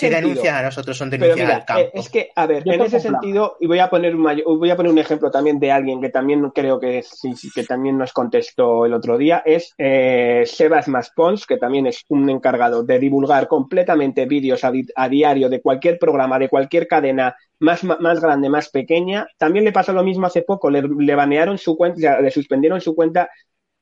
denuncias 0.09 0.55
a 0.55 0.62
nosotros 0.62 0.97
son 0.97 1.11
denuncias 1.11 1.51
al 1.51 1.67
campo. 1.67 1.83
Eh, 1.83 1.91
es 1.93 2.09
que, 2.09 2.31
a 2.35 2.47
ver, 2.47 2.62
en 2.65 2.81
ese 2.81 2.99
sentido, 2.99 3.59
y 3.61 3.67
voy 3.67 3.79
a 3.79 3.91
poner 3.91 4.17
un 4.17 4.23
voy 4.23 4.71
a 4.71 4.77
poner 4.77 4.91
un 4.91 4.99
ejemplo 4.99 5.31
también 5.31 5.61
de 5.61 5.71
alguien 5.71 6.01
que 6.01 6.09
también 6.09 6.49
creo 6.49 6.81
que 6.81 7.03
sí, 7.03 7.35
que 7.55 7.65
también 7.65 7.99
nos 7.99 8.15
contestó 8.15 8.87
el 8.87 8.95
otro 8.95 9.19
día, 9.19 9.43
es 9.45 9.75
eh, 9.77 10.45
Sebas 10.47 10.89
Maspons, 10.89 11.45
que 11.45 11.59
también 11.59 11.87
es 11.87 12.07
un 12.09 12.31
encargado 12.31 12.83
de 12.83 12.99
divulgar 12.99 13.49
completamente 13.49 14.25
vídeos 14.25 14.62
a, 14.65 15.09
diario 15.11 15.51
de 15.51 15.61
cualquier 15.61 15.99
programa, 15.99 16.39
de 16.39 16.49
cualquier 16.49 16.89
cadena, 16.89 17.37
más, 17.59 17.85
más 17.85 18.19
grande, 18.19 18.49
más 18.49 18.71
pequeña. 18.71 19.27
También 19.37 19.67
le 19.67 19.73
pasó 19.73 19.93
lo 19.93 20.03
mismo 20.03 20.27
hace 20.27 20.41
poco, 20.41 20.71
le, 20.71 20.81
le 20.81 21.15
banearon 21.15 21.59
su 21.59 21.77
cuenta, 21.77 22.19
le 22.19 22.31
suspendieron 22.31 22.81
su 22.81 22.95
cuenta 22.95 23.29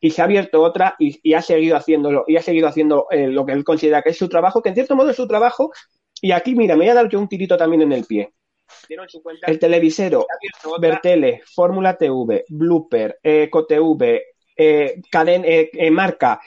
y 0.02 0.10
se 0.10 0.20
ha 0.20 0.24
abierto 0.24 0.60
otra 0.60 0.96
y, 0.98 1.32
ha 1.32 1.40
seguido 1.40 1.76
haciéndolo 1.76 2.24
y 2.26 2.36
ha 2.36 2.42
seguido 2.42 2.66
haciendo 2.66 3.06
eh, 3.10 3.28
lo 3.28 3.46
que 3.46 3.52
él 3.52 3.64
considera 3.64 4.02
que 4.02 4.10
es 4.10 4.18
su 4.18 4.28
trabajo, 4.28 4.60
que 4.60 4.68
en 4.68 4.74
cierto 4.74 4.96
modo 4.96 5.10
es 5.10 5.16
su 5.16 5.28
trabajo. 5.28 5.70
Y 6.20 6.32
aquí, 6.32 6.54
mira, 6.54 6.74
me 6.74 6.84
voy 6.84 6.90
a 6.90 6.94
dar 6.94 7.08
yo 7.08 7.18
un 7.18 7.28
tirito 7.28 7.56
también 7.56 7.82
en 7.82 7.92
el 7.92 8.04
pie. 8.04 8.34
El 9.46 9.58
televisero, 9.58 10.26
Bertele, 10.80 11.42
Fórmula 11.46 11.96
TV, 11.96 12.44
Blooper, 12.48 13.18
EcoTV, 13.22 14.20
eh, 14.56 15.00
caden, 15.10 15.44
eh, 15.44 15.70
eh, 15.72 15.90
Marca, 15.90 16.40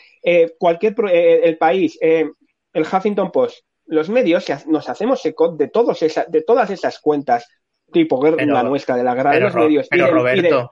cualquier 0.57 0.95
el 1.11 1.57
país, 1.57 1.97
el 2.01 2.33
Huffington 2.73 3.31
Post, 3.31 3.65
los 3.85 4.09
medios 4.09 4.45
nos 4.67 4.89
hacemos 4.89 5.25
eco 5.25 5.51
de, 5.55 5.69
todos 5.69 6.01
esa, 6.01 6.25
de 6.25 6.41
todas 6.41 6.69
esas 6.71 6.99
cuentas, 6.99 7.47
tipo 7.91 8.21
la 8.21 8.63
nuestra, 8.63 8.97
de 8.97 9.03
la 9.03 9.15
gran 9.15 9.39
los 9.39 9.55
medios. 9.55 9.87
Pero 9.89 10.11
Roberto, 10.11 10.71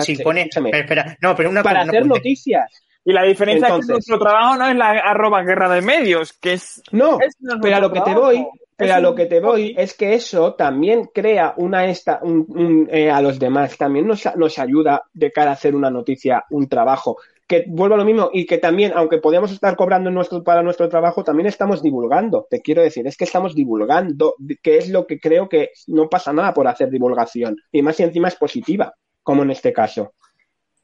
si 0.00 0.16
pone, 0.16 0.48
espera, 0.72 1.16
no, 1.20 1.34
pero 1.34 1.50
una, 1.50 1.62
para 1.62 1.82
hacer 1.82 2.06
noticias. 2.06 2.82
Y 3.04 3.12
la 3.12 3.24
diferencia 3.24 3.68
es 3.68 3.86
que 3.86 3.92
nuestro 3.92 4.18
trabajo 4.18 4.56
no 4.56 4.68
es 4.68 4.76
la 4.76 4.90
arroba 4.90 5.42
guerra 5.42 5.68
de 5.68 5.82
medios, 5.82 6.32
que 6.34 6.52
es... 6.52 6.82
No, 6.92 7.18
pero 7.60 7.76
a 7.76 7.80
lo 7.80 7.92
que 7.92 8.00
te 8.00 8.14
voy 8.14 8.46
pero 8.82 8.94
a 8.94 9.00
lo 9.00 9.14
que 9.14 9.26
te 9.26 9.40
voy 9.40 9.74
es 9.76 9.94
que 9.94 10.14
eso 10.14 10.54
también 10.54 11.10
crea 11.12 11.54
una 11.56 11.86
esta, 11.86 12.20
un, 12.22 12.88
eh, 12.90 13.10
a 13.10 13.20
los 13.20 13.38
demás, 13.38 13.76
también 13.76 14.06
nos, 14.06 14.24
nos 14.36 14.58
ayuda 14.58 15.04
de 15.12 15.30
cara 15.30 15.50
a 15.50 15.54
hacer 15.54 15.74
una 15.74 15.90
noticia, 15.90 16.44
un 16.50 16.68
trabajo. 16.68 17.18
Que 17.46 17.64
vuelvo 17.68 17.96
a 17.96 17.98
lo 17.98 18.04
mismo 18.04 18.30
y 18.32 18.46
que 18.46 18.58
también, 18.58 18.92
aunque 18.94 19.18
podíamos 19.18 19.52
estar 19.52 19.76
cobrando 19.76 20.10
nuestro, 20.10 20.42
para 20.42 20.62
nuestro 20.62 20.88
trabajo, 20.88 21.22
también 21.22 21.46
estamos 21.46 21.82
divulgando. 21.82 22.46
Te 22.48 22.62
quiero 22.62 22.82
decir, 22.82 23.06
es 23.06 23.16
que 23.16 23.24
estamos 23.24 23.54
divulgando, 23.54 24.36
que 24.62 24.78
es 24.78 24.88
lo 24.88 25.06
que 25.06 25.20
creo 25.20 25.48
que 25.48 25.70
no 25.88 26.08
pasa 26.08 26.32
nada 26.32 26.54
por 26.54 26.66
hacer 26.66 26.88
divulgación. 26.88 27.56
Y 27.70 27.82
más 27.82 28.00
y 28.00 28.04
encima 28.04 28.28
es 28.28 28.36
positiva, 28.36 28.94
como 29.22 29.42
en 29.42 29.50
este 29.50 29.72
caso. 29.72 30.14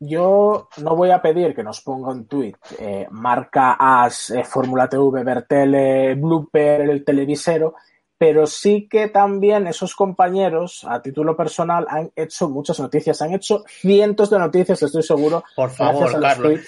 Yo 0.00 0.68
no 0.76 0.94
voy 0.94 1.10
a 1.10 1.20
pedir 1.20 1.54
que 1.54 1.64
nos 1.64 1.80
ponga 1.80 2.10
un 2.10 2.26
tweet 2.26 2.54
eh, 2.78 3.06
marca 3.10 3.76
AS, 3.78 4.30
eh, 4.30 4.44
Fórmula 4.44 4.88
TV, 4.88 5.24
Bertele, 5.24 6.14
Blooper, 6.14 6.82
el 6.82 7.04
televisero, 7.04 7.74
pero 8.16 8.46
sí 8.46 8.88
que 8.88 9.08
también 9.08 9.66
esos 9.66 9.96
compañeros, 9.96 10.84
a 10.88 11.02
título 11.02 11.36
personal, 11.36 11.86
han 11.88 12.12
hecho 12.14 12.48
muchas 12.48 12.78
noticias, 12.78 13.20
han 13.22 13.34
hecho 13.34 13.64
cientos 13.66 14.30
de 14.30 14.38
noticias, 14.38 14.80
estoy 14.82 15.02
seguro. 15.02 15.42
Por 15.56 15.70
favor, 15.70 16.20
Carlos. 16.20 16.60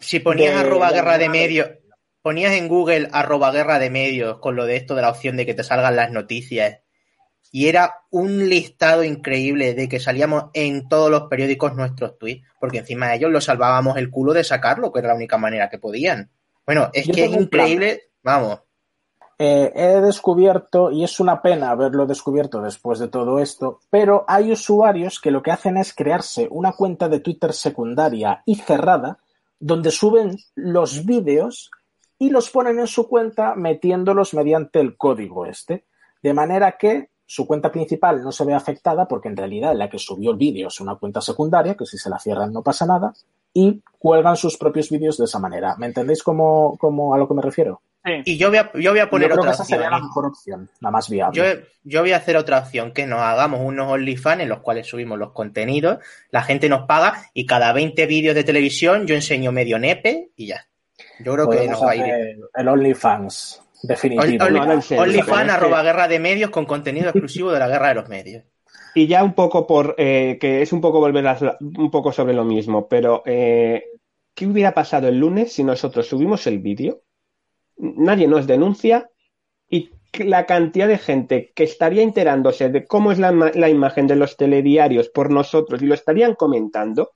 Si 0.00 0.18
ponías 0.18 0.56
arroba 0.56 0.90
guerra 0.90 1.18
de 1.18 1.28
medios, 1.28 1.70
ponías 2.20 2.52
en 2.52 2.66
Google 2.66 3.08
arroba 3.12 3.52
guerra 3.52 3.78
de 3.78 3.90
medios 3.90 4.38
con 4.38 4.56
lo 4.56 4.64
de 4.64 4.76
esto 4.76 4.96
de 4.96 5.02
la 5.02 5.10
opción 5.10 5.36
de 5.36 5.46
que 5.46 5.54
te 5.54 5.62
salgan 5.62 5.94
las 5.94 6.10
noticias 6.10 6.81
y 7.54 7.68
era 7.68 8.00
un 8.10 8.48
listado 8.48 9.04
increíble 9.04 9.74
de 9.74 9.86
que 9.86 10.00
salíamos 10.00 10.46
en 10.54 10.88
todos 10.88 11.10
los 11.10 11.24
periódicos 11.24 11.76
nuestros 11.76 12.18
tweets, 12.18 12.46
porque 12.58 12.78
encima 12.78 13.08
de 13.08 13.16
ellos 13.16 13.30
lo 13.30 13.42
salvábamos 13.42 13.98
el 13.98 14.10
culo 14.10 14.32
de 14.32 14.42
sacarlo, 14.42 14.90
que 14.90 15.00
era 15.00 15.08
la 15.08 15.14
única 15.14 15.36
manera 15.36 15.68
que 15.68 15.78
podían. 15.78 16.30
Bueno, 16.64 16.88
es 16.94 17.06
que 17.06 17.26
es 17.26 17.32
increíble, 17.32 18.04
vamos. 18.22 18.60
Eh, 19.38 19.70
he 19.74 20.00
descubierto, 20.00 20.90
y 20.90 21.04
es 21.04 21.20
una 21.20 21.42
pena 21.42 21.70
haberlo 21.70 22.06
descubierto 22.06 22.62
después 22.62 22.98
de 22.98 23.08
todo 23.08 23.38
esto, 23.38 23.80
pero 23.90 24.24
hay 24.26 24.50
usuarios 24.50 25.20
que 25.20 25.30
lo 25.30 25.42
que 25.42 25.50
hacen 25.50 25.76
es 25.76 25.92
crearse 25.92 26.48
una 26.50 26.72
cuenta 26.72 27.10
de 27.10 27.20
Twitter 27.20 27.52
secundaria 27.52 28.42
y 28.46 28.54
cerrada, 28.54 29.18
donde 29.60 29.90
suben 29.90 30.38
los 30.54 31.04
vídeos 31.04 31.70
y 32.18 32.30
los 32.30 32.48
ponen 32.48 32.78
en 32.78 32.86
su 32.86 33.08
cuenta 33.08 33.54
metiéndolos 33.56 34.32
mediante 34.32 34.80
el 34.80 34.96
código 34.96 35.44
este. 35.44 35.84
De 36.22 36.32
manera 36.32 36.78
que 36.78 37.11
su 37.26 37.46
cuenta 37.46 37.72
principal 37.72 38.22
no 38.22 38.32
se 38.32 38.44
ve 38.44 38.54
afectada 38.54 39.06
porque 39.06 39.28
en 39.28 39.36
realidad 39.36 39.74
la 39.74 39.88
que 39.88 39.98
subió 39.98 40.30
el 40.32 40.36
vídeo 40.36 40.68
es 40.68 40.80
una 40.80 40.96
cuenta 40.96 41.20
secundaria, 41.20 41.76
que 41.76 41.86
si 41.86 41.98
se 41.98 42.10
la 42.10 42.18
cierran 42.18 42.52
no 42.52 42.62
pasa 42.62 42.86
nada, 42.86 43.12
y 43.54 43.82
cuelgan 43.98 44.36
sus 44.36 44.56
propios 44.56 44.90
vídeos 44.90 45.18
de 45.18 45.24
esa 45.24 45.38
manera. 45.38 45.76
¿Me 45.76 45.86
entendéis 45.86 46.22
cómo, 46.22 46.78
a 47.14 47.18
lo 47.18 47.28
que 47.28 47.34
me 47.34 47.42
refiero? 47.42 47.82
Y 48.24 48.36
yo 48.36 48.48
voy 48.48 48.58
a, 48.58 48.72
yo 48.74 48.90
voy 48.90 48.98
a 48.98 49.08
poner 49.08 49.32
otra 49.32 49.52
esa 49.52 49.64
sería 49.64 49.88
la 49.88 50.00
mejor 50.00 50.26
opción, 50.26 50.68
la 50.80 50.90
más 50.90 51.08
viable. 51.08 51.68
Yo, 51.84 52.00
voy 52.00 52.10
a 52.10 52.16
hacer 52.16 52.36
otra 52.36 52.58
opción, 52.58 52.92
que 52.92 53.06
nos 53.06 53.20
hagamos 53.20 53.60
unos 53.62 53.92
OnlyFans 53.92 54.42
en 54.42 54.48
los 54.48 54.60
cuales 54.60 54.88
subimos 54.88 55.18
los 55.18 55.32
contenidos, 55.32 55.98
la 56.30 56.42
gente 56.42 56.68
nos 56.68 56.86
paga 56.86 57.30
y 57.32 57.46
cada 57.46 57.72
20 57.72 58.06
vídeos 58.06 58.34
de 58.34 58.42
televisión 58.42 59.06
yo 59.06 59.14
enseño 59.14 59.52
medio 59.52 59.78
nepe 59.78 60.32
y 60.34 60.48
ya. 60.48 60.66
Yo 61.20 61.34
creo 61.34 61.48
que 61.48 61.68
nos 61.68 61.82
va 61.82 61.92
a 61.92 61.96
ir. 61.96 62.04
El 62.54 62.68
OnlyFans. 62.68 63.61
Definitivo. 63.82 64.44
OnlyFan, 64.44 65.50
arroba 65.50 65.82
guerra 65.82 66.08
de 66.08 66.18
medios 66.18 66.50
con 66.50 66.64
contenido 66.66 67.08
exclusivo 67.08 67.52
de 67.52 67.58
la 67.58 67.68
guerra 67.68 67.88
de 67.88 67.94
los 67.94 68.08
medios. 68.08 68.44
Y 68.94 69.06
ya 69.06 69.24
un 69.24 69.34
poco 69.34 69.66
por, 69.66 69.94
eh, 69.98 70.38
que 70.40 70.62
es 70.62 70.72
un 70.72 70.80
poco 70.80 71.00
volver 71.00 71.26
a, 71.26 71.58
un 71.60 71.90
poco 71.90 72.12
sobre 72.12 72.34
lo 72.34 72.44
mismo, 72.44 72.88
pero 72.88 73.22
eh, 73.24 73.84
¿qué 74.34 74.46
hubiera 74.46 74.72
pasado 74.74 75.08
el 75.08 75.18
lunes 75.18 75.52
si 75.52 75.64
nosotros 75.64 76.06
subimos 76.06 76.46
el 76.46 76.58
vídeo? 76.58 77.02
Nadie 77.78 78.28
nos 78.28 78.46
denuncia 78.46 79.10
y 79.68 79.90
la 80.18 80.44
cantidad 80.44 80.88
de 80.88 80.98
gente 80.98 81.52
que 81.54 81.64
estaría 81.64 82.02
enterándose 82.02 82.68
de 82.68 82.86
cómo 82.86 83.12
es 83.12 83.18
la, 83.18 83.32
la 83.32 83.68
imagen 83.70 84.06
de 84.06 84.16
los 84.16 84.36
telediarios 84.36 85.08
por 85.08 85.30
nosotros 85.30 85.80
y 85.80 85.86
lo 85.86 85.94
estarían 85.94 86.34
comentando, 86.34 87.12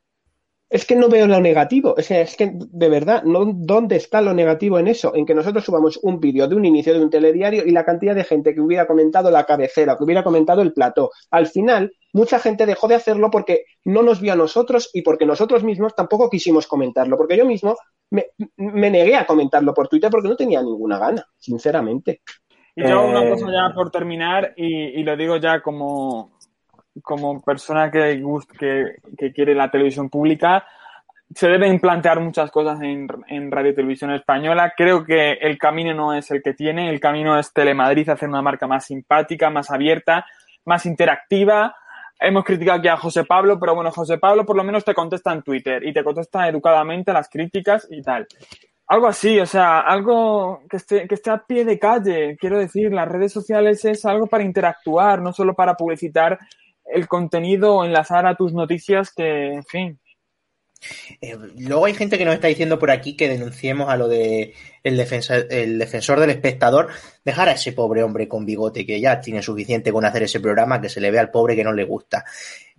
es 0.68 0.84
que 0.84 0.96
no 0.96 1.08
veo 1.08 1.26
lo 1.26 1.40
negativo. 1.40 1.94
O 1.96 2.02
sea, 2.02 2.20
es 2.20 2.36
que 2.36 2.52
de 2.54 2.88
verdad, 2.88 3.22
no, 3.22 3.44
¿dónde 3.54 3.96
está 3.96 4.20
lo 4.20 4.34
negativo 4.34 4.78
en 4.78 4.88
eso? 4.88 5.14
En 5.14 5.24
que 5.24 5.34
nosotros 5.34 5.64
subamos 5.64 5.98
un 6.02 6.18
vídeo 6.18 6.48
de 6.48 6.56
un 6.56 6.64
inicio 6.64 6.92
de 6.92 7.02
un 7.02 7.10
telediario 7.10 7.64
y 7.64 7.70
la 7.70 7.84
cantidad 7.84 8.14
de 8.14 8.24
gente 8.24 8.54
que 8.54 8.60
hubiera 8.60 8.86
comentado 8.86 9.30
la 9.30 9.44
cabecera, 9.44 9.96
que 9.96 10.04
hubiera 10.04 10.24
comentado 10.24 10.62
el 10.62 10.72
plató. 10.72 11.10
Al 11.30 11.46
final, 11.46 11.92
mucha 12.12 12.38
gente 12.38 12.66
dejó 12.66 12.88
de 12.88 12.96
hacerlo 12.96 13.30
porque 13.30 13.64
no 13.84 14.02
nos 14.02 14.20
vio 14.20 14.32
a 14.32 14.36
nosotros 14.36 14.90
y 14.92 15.02
porque 15.02 15.26
nosotros 15.26 15.62
mismos 15.62 15.94
tampoco 15.94 16.28
quisimos 16.28 16.66
comentarlo. 16.66 17.16
Porque 17.16 17.36
yo 17.36 17.46
mismo 17.46 17.76
me, 18.10 18.26
negué 18.56 19.14
a 19.14 19.26
comentarlo 19.26 19.72
por 19.72 19.88
Twitter 19.88 20.10
porque 20.10 20.28
no 20.28 20.36
tenía 20.36 20.62
ninguna 20.62 20.98
gana, 20.98 21.24
sinceramente. 21.38 22.22
Y 22.74 22.86
yo 22.86 23.06
una 23.06 23.24
eh, 23.24 23.30
cosa 23.30 23.46
ya 23.50 23.74
por 23.74 23.90
terminar, 23.90 24.52
y 24.56 25.02
lo 25.02 25.16
digo 25.16 25.38
ya 25.38 25.62
como, 25.62 26.35
como 27.02 27.42
persona 27.42 27.90
que, 27.90 28.22
que, 28.58 28.96
que 29.16 29.32
quiere 29.32 29.54
la 29.54 29.70
televisión 29.70 30.08
pública, 30.08 30.64
se 31.34 31.48
deben 31.48 31.80
plantear 31.80 32.20
muchas 32.20 32.50
cosas 32.50 32.80
en, 32.82 33.08
en 33.28 33.50
Radio 33.50 33.74
Televisión 33.74 34.12
Española. 34.12 34.72
Creo 34.76 35.04
que 35.04 35.32
el 35.32 35.58
camino 35.58 35.92
no 35.92 36.14
es 36.14 36.30
el 36.30 36.42
que 36.42 36.54
tiene, 36.54 36.88
el 36.88 37.00
camino 37.00 37.38
es 37.38 37.52
Telemadrid, 37.52 38.08
hacer 38.08 38.28
una 38.28 38.42
marca 38.42 38.66
más 38.66 38.86
simpática, 38.86 39.50
más 39.50 39.70
abierta, 39.70 40.24
más 40.64 40.86
interactiva. 40.86 41.74
Hemos 42.18 42.44
criticado 42.44 42.78
aquí 42.78 42.88
a 42.88 42.96
José 42.96 43.24
Pablo, 43.24 43.58
pero 43.58 43.74
bueno, 43.74 43.90
José 43.90 44.18
Pablo 44.18 44.46
por 44.46 44.56
lo 44.56 44.64
menos 44.64 44.84
te 44.84 44.94
contesta 44.94 45.32
en 45.32 45.42
Twitter 45.42 45.84
y 45.84 45.92
te 45.92 46.04
contesta 46.04 46.48
educadamente 46.48 47.12
las 47.12 47.28
críticas 47.28 47.86
y 47.90 48.02
tal. 48.02 48.26
Algo 48.88 49.08
así, 49.08 49.40
o 49.40 49.46
sea, 49.46 49.80
algo 49.80 50.62
que 50.70 50.76
esté, 50.76 51.08
que 51.08 51.16
esté 51.16 51.30
a 51.30 51.38
pie 51.44 51.64
de 51.64 51.76
calle. 51.76 52.36
Quiero 52.38 52.58
decir, 52.58 52.92
las 52.92 53.08
redes 53.08 53.32
sociales 53.32 53.84
es 53.84 54.06
algo 54.06 54.28
para 54.28 54.44
interactuar, 54.44 55.20
no 55.20 55.32
solo 55.32 55.54
para 55.54 55.74
publicitar 55.74 56.38
el 56.92 57.08
contenido 57.08 57.76
o 57.76 57.84
enlazar 57.84 58.26
a 58.26 58.36
tus 58.36 58.52
noticias 58.52 59.12
que, 59.12 59.54
en 59.54 59.64
fin. 59.64 60.00
Eh, 61.20 61.36
luego 61.58 61.86
hay 61.86 61.94
gente 61.94 62.18
que 62.18 62.24
nos 62.24 62.34
está 62.34 62.48
diciendo 62.48 62.78
por 62.78 62.90
aquí 62.90 63.16
que 63.16 63.28
denunciemos 63.28 63.88
a 63.88 63.96
lo 63.96 64.08
de 64.08 64.54
el 64.82 64.96
defensor, 64.96 65.46
el 65.50 65.78
defensor 65.78 66.20
del 66.20 66.30
espectador. 66.30 66.88
Dejar 67.24 67.48
a 67.48 67.52
ese 67.52 67.72
pobre 67.72 68.02
hombre 68.02 68.28
con 68.28 68.46
bigote 68.46 68.86
que 68.86 69.00
ya 69.00 69.20
tiene 69.20 69.42
suficiente 69.42 69.92
con 69.92 70.04
hacer 70.04 70.24
ese 70.24 70.40
programa 70.40 70.80
que 70.80 70.88
se 70.88 71.00
le 71.00 71.10
ve 71.10 71.18
al 71.18 71.30
pobre 71.30 71.56
que 71.56 71.64
no 71.64 71.72
le 71.72 71.84
gusta. 71.84 72.24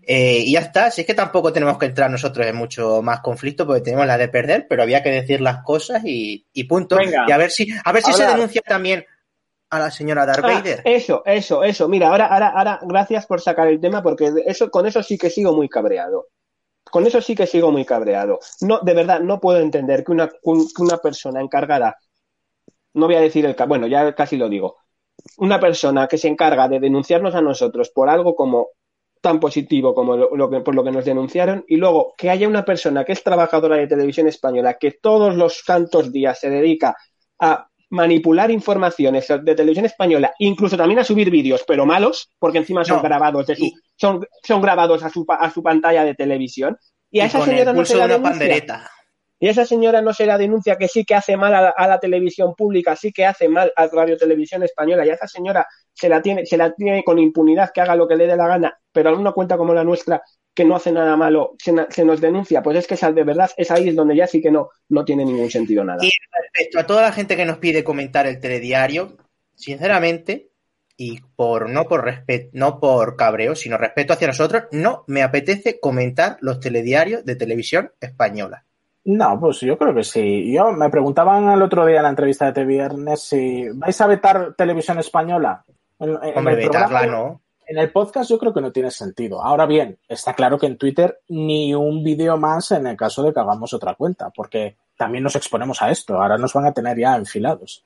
Eh, 0.10 0.44
y 0.46 0.54
ya 0.54 0.62
está, 0.62 0.90
si 0.90 1.02
es 1.02 1.08
que 1.08 1.14
tampoco 1.14 1.52
tenemos 1.52 1.78
que 1.78 1.88
entrar 1.88 2.10
nosotros 2.10 2.48
en 2.48 2.56
mucho 2.56 3.02
más 3.02 3.20
conflicto 3.20 3.68
porque 3.68 3.82
tenemos 3.82 4.08
la 4.08 4.18
de 4.18 4.30
perder, 4.30 4.66
pero 4.70 4.84
había 4.84 5.04
que 5.04 5.10
decir 5.10 5.42
las 5.42 5.64
cosas 5.64 6.02
y, 6.06 6.46
punto. 6.64 6.98
y 7.02 7.32
a 7.32 7.38
ver 7.38 7.52
si, 7.52 7.68
a 7.84 7.92
ver 7.92 8.04
si 8.04 8.14
se 8.14 8.26
denuncia 8.26 8.62
también 8.62 9.06
a 9.70 9.80
la 9.80 9.92
señora 9.92 10.26
Darth 10.26 10.44
ah, 10.44 10.48
Vader. 10.48 10.82
Eso, 10.86 11.24
eso, 11.26 11.64
eso. 11.64 11.88
Mira, 11.88 12.10
ahora, 12.10 12.28
ahora, 12.28 12.50
ahora, 12.50 12.80
gracias 12.84 13.26
por 13.26 13.42
sacar 13.42 13.68
el 13.68 13.80
tema 13.80 14.02
porque 14.02 14.32
eso, 14.46 14.70
con 14.70 14.86
eso 14.86 15.04
sí 15.04 15.18
que 15.18 15.30
sigo 15.30 15.54
muy 15.54 15.68
cabreado. 15.70 16.28
Con 16.90 17.06
eso 17.06 17.22
sí 17.22 17.36
que 17.36 17.48
sigo 17.48 17.72
muy 17.72 17.84
cabreado. 17.84 18.40
No, 18.62 18.80
de 18.80 18.94
verdad, 18.94 19.20
no 19.20 19.40
puedo 19.40 19.60
entender 19.60 20.04
que 20.04 20.12
una, 20.12 20.30
que 20.30 20.82
una 20.82 20.98
persona 20.98 21.42
encargada, 21.42 21.98
no 22.94 23.08
voy 23.08 23.16
a 23.16 23.22
decir 23.22 23.46
el, 23.46 23.56
bueno, 23.68 23.88
ya 23.88 24.16
casi 24.16 24.38
lo 24.38 24.48
digo, 24.48 24.78
una 25.38 25.60
persona 25.60 26.08
que 26.08 26.18
se 26.18 26.28
encarga 26.28 26.68
de 26.68 26.80
denunciarnos 26.80 27.36
a 27.36 27.42
nosotros 27.42 27.90
por 27.90 28.10
algo 28.10 28.36
como 28.36 28.70
tan 29.20 29.40
positivo 29.40 29.94
como 29.94 30.16
lo, 30.16 30.50
que, 30.50 30.62
por 30.62 30.76
lo 30.76 30.84
que 30.84 30.92
nos 30.92 31.04
denunciaron 31.04 31.66
y 31.68 31.78
luego 31.78 32.14
que 32.18 32.30
haya 32.30 32.48
una 32.48 32.64
persona 32.64 33.04
que 33.04 33.14
es 33.14 33.24
trabajadora 33.24 33.76
de 33.76 33.88
televisión 33.88 34.28
española 34.28 34.78
que 34.80 34.92
todos 34.92 35.36
los 35.36 35.64
santos 35.66 36.12
días 36.12 36.40
se 36.40 36.52
dedica 36.52 36.96
a 37.40 37.68
manipular 37.90 38.52
informaciones 38.52 39.28
de 39.28 39.56
televisión 39.56 39.86
española, 39.86 40.34
incluso 40.40 40.76
también 40.76 41.00
a 41.00 41.04
subir 41.04 41.30
vídeos, 41.30 41.64
pero 41.68 41.86
malos, 41.86 42.30
porque 42.40 42.60
encima 42.60 42.84
son 42.84 43.02
grabados 43.02 43.48
de 43.48 43.56
su, 43.56 43.72
son, 43.96 44.26
son 44.44 44.62
grabados 44.62 45.04
a 45.04 45.10
su, 45.10 45.26
a 45.28 45.50
su 45.50 45.64
pantalla 45.64 46.04
de 46.04 46.16
televisión. 46.16 46.78
Y 47.10 47.22
a 47.22 47.26
esa 47.26 47.44
señora 47.44 47.74
no 47.74 47.86
se 47.86 47.96
la 47.96 48.08
denuncia. 48.08 48.90
Y 49.40 49.48
esa 49.48 49.66
señora 49.66 50.02
no 50.02 50.14
se 50.14 50.26
la 50.26 50.38
denuncia 50.38 50.78
que 50.78 50.88
sí 50.88 51.06
que 51.06 51.14
hace 51.14 51.38
mal 51.38 51.54
a 51.54 51.88
la, 51.88 52.00
televisión 52.00 52.56
pública, 52.56 52.96
sí 52.96 53.12
que 53.12 53.26
hace 53.26 53.48
mal 53.48 53.72
a 53.76 53.86
Radio 53.88 54.18
Televisión 54.18 54.64
Española, 54.64 55.06
y 55.06 55.12
a 55.12 55.14
esa 55.14 55.28
señora 55.28 55.68
se 55.94 56.10
la 56.10 56.22
tiene, 56.24 56.46
se 56.46 56.58
la 56.58 56.74
tiene 56.74 57.04
con 57.04 57.20
impunidad 57.20 57.70
que 57.72 57.82
haga 57.82 57.96
lo 57.96 58.08
que 58.08 58.16
le 58.16 58.26
dé 58.26 58.36
la 58.36 58.48
gana, 58.48 58.80
pero 58.92 59.10
a 59.12 59.14
una 59.14 59.34
cuenta 59.34 59.56
como 59.56 59.76
la 59.76 59.84
nuestra 59.84 60.24
que 60.58 60.66
no 60.66 60.76
hace 60.76 60.92
nada 60.92 61.16
malo 61.16 61.54
se, 61.60 62.04
nos 62.04 62.20
denuncia, 62.20 62.64
pues 62.64 62.80
es 62.80 62.88
que 62.88 63.14
de 63.14 63.24
verdad 63.24 63.52
es 63.56 63.70
ahí 63.70 63.90
es 63.90 63.96
donde 63.96 64.16
ya 64.16 64.26
sí 64.26 64.42
que 64.42 64.50
no, 64.50 64.72
no 64.90 65.06
tiene 65.06 65.24
ningún 65.24 65.52
sentido 65.52 65.84
nada. 65.84 66.04
Y 66.04 66.10
respecto 66.42 66.80
a 66.80 66.88
toda 66.88 67.04
la 67.04 67.12
gente 67.12 67.38
que 67.38 67.46
nos 67.46 67.60
pide 67.60 67.84
comentar 67.84 68.26
el 68.26 68.40
telediario, 68.40 69.18
sinceramente, 69.54 70.50
y 70.98 71.22
por 71.36 71.70
no 71.70 71.88
por 71.88 72.06
respeto, 72.06 72.50
no 72.54 72.80
por 72.80 73.16
cabreo, 73.16 73.54
sino 73.54 73.78
respeto 73.78 74.14
hacia 74.14 74.26
nosotros, 74.26 74.64
no 74.72 75.04
me 75.06 75.22
apetece 75.22 75.80
comentar 75.80 76.38
los 76.42 76.60
telediarios 76.60 77.24
de 77.24 77.36
televisión 77.36 77.92
española. 78.02 78.66
No, 79.06 79.40
pues 79.40 79.60
yo 79.60 79.78
creo 79.78 79.94
que 79.94 80.04
sí. 80.04 80.52
Yo 80.52 80.72
me 80.72 80.90
preguntaban 80.90 81.50
el 81.50 81.62
otro 81.62 81.86
día 81.86 81.98
en 81.98 82.04
la 82.04 82.10
entrevista 82.10 82.46
de 82.46 82.50
este 82.50 82.66
viernes 82.66 83.22
si 83.22 83.70
vais 83.76 84.02
a 84.02 84.08
vetar 84.08 84.56
televisión 84.56 84.98
española. 84.98 85.64
Hombre, 86.00 86.56
vetarla 86.56 87.06
no. 87.06 87.42
En 87.68 87.78
el 87.78 87.92
podcast 87.92 88.30
yo 88.30 88.40
creo 88.40 88.54
que 88.54 88.62
no 88.62 88.72
tiene 88.72 88.90
sentido. 88.90 89.44
Ahora 89.44 89.66
bien, 89.66 90.00
está 90.08 90.34
claro 90.34 90.58
que 90.58 90.68
en 90.68 90.78
Twitter 90.78 91.20
ni 91.28 91.76
un 91.76 92.02
vídeo 92.02 92.38
más 92.38 92.72
en 92.72 92.88
el 92.88 92.96
caso 92.96 93.22
de 93.24 93.34
que 93.34 93.42
hagamos 93.42 93.74
otra 93.74 93.94
cuenta, 93.96 94.30
porque 94.30 94.78
también 94.96 95.26
nos 95.26 95.36
exponemos 95.36 95.82
a 95.82 95.92
esto. 95.92 96.22
Ahora 96.22 96.38
nos 96.38 96.54
van 96.54 96.66
a 96.66 96.74
tener 96.74 96.98
ya 96.98 97.18
enfilados. 97.18 97.84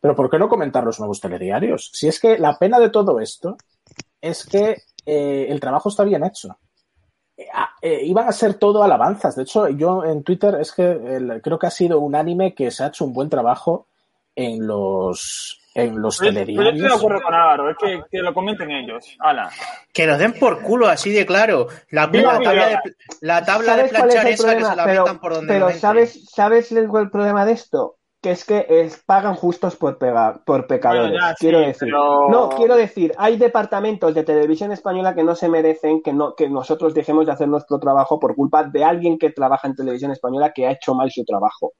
Pero 0.00 0.14
¿por 0.14 0.30
qué 0.30 0.38
no 0.38 0.48
comentar 0.48 0.84
los 0.84 1.00
nuevos 1.00 1.20
telediarios? 1.20 1.90
Si 1.92 2.06
es 2.06 2.20
que 2.20 2.38
la 2.38 2.56
pena 2.58 2.78
de 2.78 2.90
todo 2.90 3.18
esto 3.18 3.56
es 4.20 4.46
que 4.46 4.82
eh, 5.04 5.46
el 5.48 5.58
trabajo 5.58 5.88
está 5.88 6.04
bien 6.04 6.22
hecho. 6.22 6.56
Eh, 7.36 7.46
ah, 7.52 7.70
eh, 7.82 8.04
iban 8.04 8.28
a 8.28 8.32
ser 8.32 8.54
todo 8.54 8.84
alabanzas. 8.84 9.34
De 9.34 9.42
hecho, 9.42 9.68
yo 9.68 10.04
en 10.04 10.22
Twitter 10.22 10.54
es 10.60 10.70
que 10.70 11.40
creo 11.42 11.58
que 11.58 11.66
ha 11.66 11.70
sido 11.70 11.98
unánime 11.98 12.54
que 12.54 12.70
se 12.70 12.84
ha 12.84 12.88
hecho 12.88 13.04
un 13.04 13.12
buen 13.12 13.28
trabajo 13.28 13.88
en 14.34 14.66
los 14.66 15.60
en 15.74 16.00
los 16.00 16.18
telediarios. 16.18 16.64
Yo 16.64 16.70
estoy 16.70 16.88
de 16.88 16.94
acuerdo 16.94 17.22
con 17.22 17.34
Álvaro, 17.34 17.70
es 17.70 17.76
que, 18.10 18.18
lo 18.18 18.32
comenten 18.32 18.70
ellos. 18.70 19.16
Que 19.92 20.06
nos 20.06 20.18
den 20.18 20.34
por 20.34 20.62
culo 20.62 20.86
así 20.86 21.12
de 21.12 21.26
claro. 21.26 21.66
La, 21.90 22.10
tabla, 22.10 22.68
de, 22.68 22.78
la 23.20 23.44
tabla 23.44 23.76
de 23.76 23.88
planchar 23.88 24.26
esa 24.28 24.56
que 24.56 24.64
se 24.64 24.76
la 24.76 24.86
metan 24.86 25.18
por 25.18 25.34
donde 25.34 25.52
Pero 25.52 25.70
¿sabes, 25.72 26.26
¿sabes 26.30 26.70
el, 26.72 26.88
problema 27.10 27.44
de 27.44 27.52
esto? 27.52 27.96
que 28.22 28.30
es 28.30 28.46
que 28.46 28.64
es, 28.70 29.02
pagan 29.04 29.34
justos 29.34 29.76
por, 29.76 29.98
por 30.46 30.66
pecadores. 30.66 31.20
quiero 31.38 31.60
decir, 31.60 31.92
no, 31.92 32.48
quiero 32.56 32.74
decir, 32.74 33.12
hay 33.18 33.36
departamentos 33.36 34.14
de 34.14 34.22
televisión 34.22 34.72
española 34.72 35.14
que 35.14 35.22
no 35.22 35.34
se 35.34 35.50
merecen 35.50 36.00
que 36.00 36.14
no 36.14 36.34
que 36.34 36.48
nosotros 36.48 36.94
dejemos 36.94 37.26
de 37.26 37.32
hacer 37.32 37.48
nuestro 37.48 37.78
trabajo 37.78 38.18
por 38.18 38.34
culpa 38.34 38.64
de 38.64 38.82
alguien 38.82 39.18
que 39.18 39.28
trabaja 39.28 39.68
en 39.68 39.74
televisión 39.74 40.10
española 40.10 40.52
que 40.54 40.66
ha 40.66 40.70
hecho 40.70 40.94
mal 40.94 41.10
su 41.10 41.22
trabajo. 41.26 41.74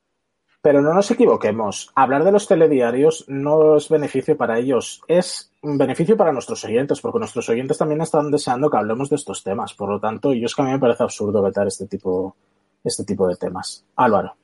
Pero 0.65 0.81
no 0.81 0.95
nos 0.95 1.11
equivoquemos, 1.11 1.91
hablar 1.95 2.25
de 2.25 2.33
los 2.33 2.49
telediarios 2.49 3.27
no 3.29 3.77
es 3.77 3.91
beneficio 3.91 4.35
para 4.35 4.59
ellos, 4.59 5.03
es 5.09 5.53
un 5.61 5.77
beneficio 5.77 6.17
para 6.17 6.33
nuestros 6.33 6.65
oyentes, 6.65 7.03
porque 7.03 7.19
nuestros 7.19 7.47
oyentes 7.51 7.77
también 7.77 8.01
están 8.01 8.31
deseando 8.31 8.71
que 8.71 8.79
hablemos 8.79 9.11
de 9.11 9.17
estos 9.17 9.45
temas. 9.45 9.75
Por 9.75 9.91
lo 9.91 10.01
tanto, 10.01 10.33
yo 10.33 10.47
es 10.47 10.55
que 10.55 10.63
a 10.63 10.65
mí 10.65 10.71
me 10.71 10.79
parece 10.79 11.03
absurdo 11.03 11.43
vetar 11.43 11.67
este 11.67 11.87
tipo, 11.87 12.35
este 12.83 13.05
tipo 13.05 13.29
de 13.29 13.37
temas. 13.37 13.85
Álvaro. 13.97 14.37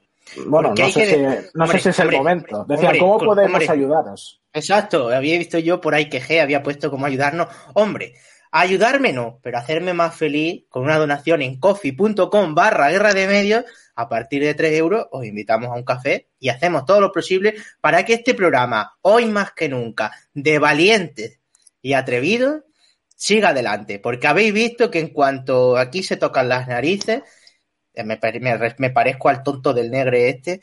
Bueno, 0.47 0.75
no, 0.77 0.91
sé, 0.91 1.07
si, 1.07 1.49
no 1.55 1.67
sé 1.67 1.79
si 1.79 1.89
es 1.89 1.99
el 2.01 2.13
momento. 2.13 2.67
Decía, 2.69 2.93
¿cómo 2.99 3.17
podemos 3.19 3.67
ayudaros? 3.67 4.43
Exacto, 4.53 5.09
había 5.09 5.39
visto 5.39 5.59
yo 5.59 5.81
por 5.81 5.95
ahí 5.95 6.11
que 6.11 6.21
G 6.21 6.43
había 6.43 6.63
puesto 6.63 6.91
cómo 6.91 7.07
ayudarnos. 7.07 7.49
Hombre, 7.73 8.13
ayudarme 8.51 9.13
no, 9.13 9.39
pero 9.43 9.59
hacerme 9.59 9.95
más 9.95 10.15
feliz 10.15 10.65
con 10.69 10.83
una 10.85 10.99
donación 10.99 11.43
en 11.43 11.59
coffee.com 11.59 12.55
barra 12.55 12.91
guerra 12.91 13.15
de 13.15 13.27
medios 13.27 13.65
a 13.95 14.09
partir 14.09 14.43
de 14.43 14.55
3 14.55 14.73
euros 14.75 15.07
os 15.11 15.25
invitamos 15.25 15.69
a 15.69 15.75
un 15.75 15.85
café 15.85 16.29
y 16.39 16.49
hacemos 16.49 16.85
todo 16.87 17.01
lo 17.01 17.13
posible 17.13 17.55
para 17.81 18.05
que 18.05 18.15
este 18.15 18.35
programa, 18.35 18.97
hoy 19.03 19.27
más 19.27 19.53
que 19.53 19.69
nunca, 19.69 20.13
de 20.33 20.59
valientes 20.59 21.41
y 21.83 21.93
atrevidos, 21.93 22.63
siga 23.15 23.51
adelante. 23.51 23.99
Porque 23.99 24.27
habéis 24.27 24.55
visto 24.55 24.91
que 24.91 25.01
en 25.01 25.09
cuanto 25.09 25.77
aquí 25.77 26.03
se 26.03 26.17
tocan 26.17 26.49
las 26.49 26.67
narices, 26.67 27.23
eh, 27.93 28.05
me, 28.05 28.19
me 28.79 28.91
parezco 28.91 29.29
al 29.29 29.43
tonto 29.43 29.75
del 29.75 29.91
negre 29.91 30.31
este, 30.31 30.63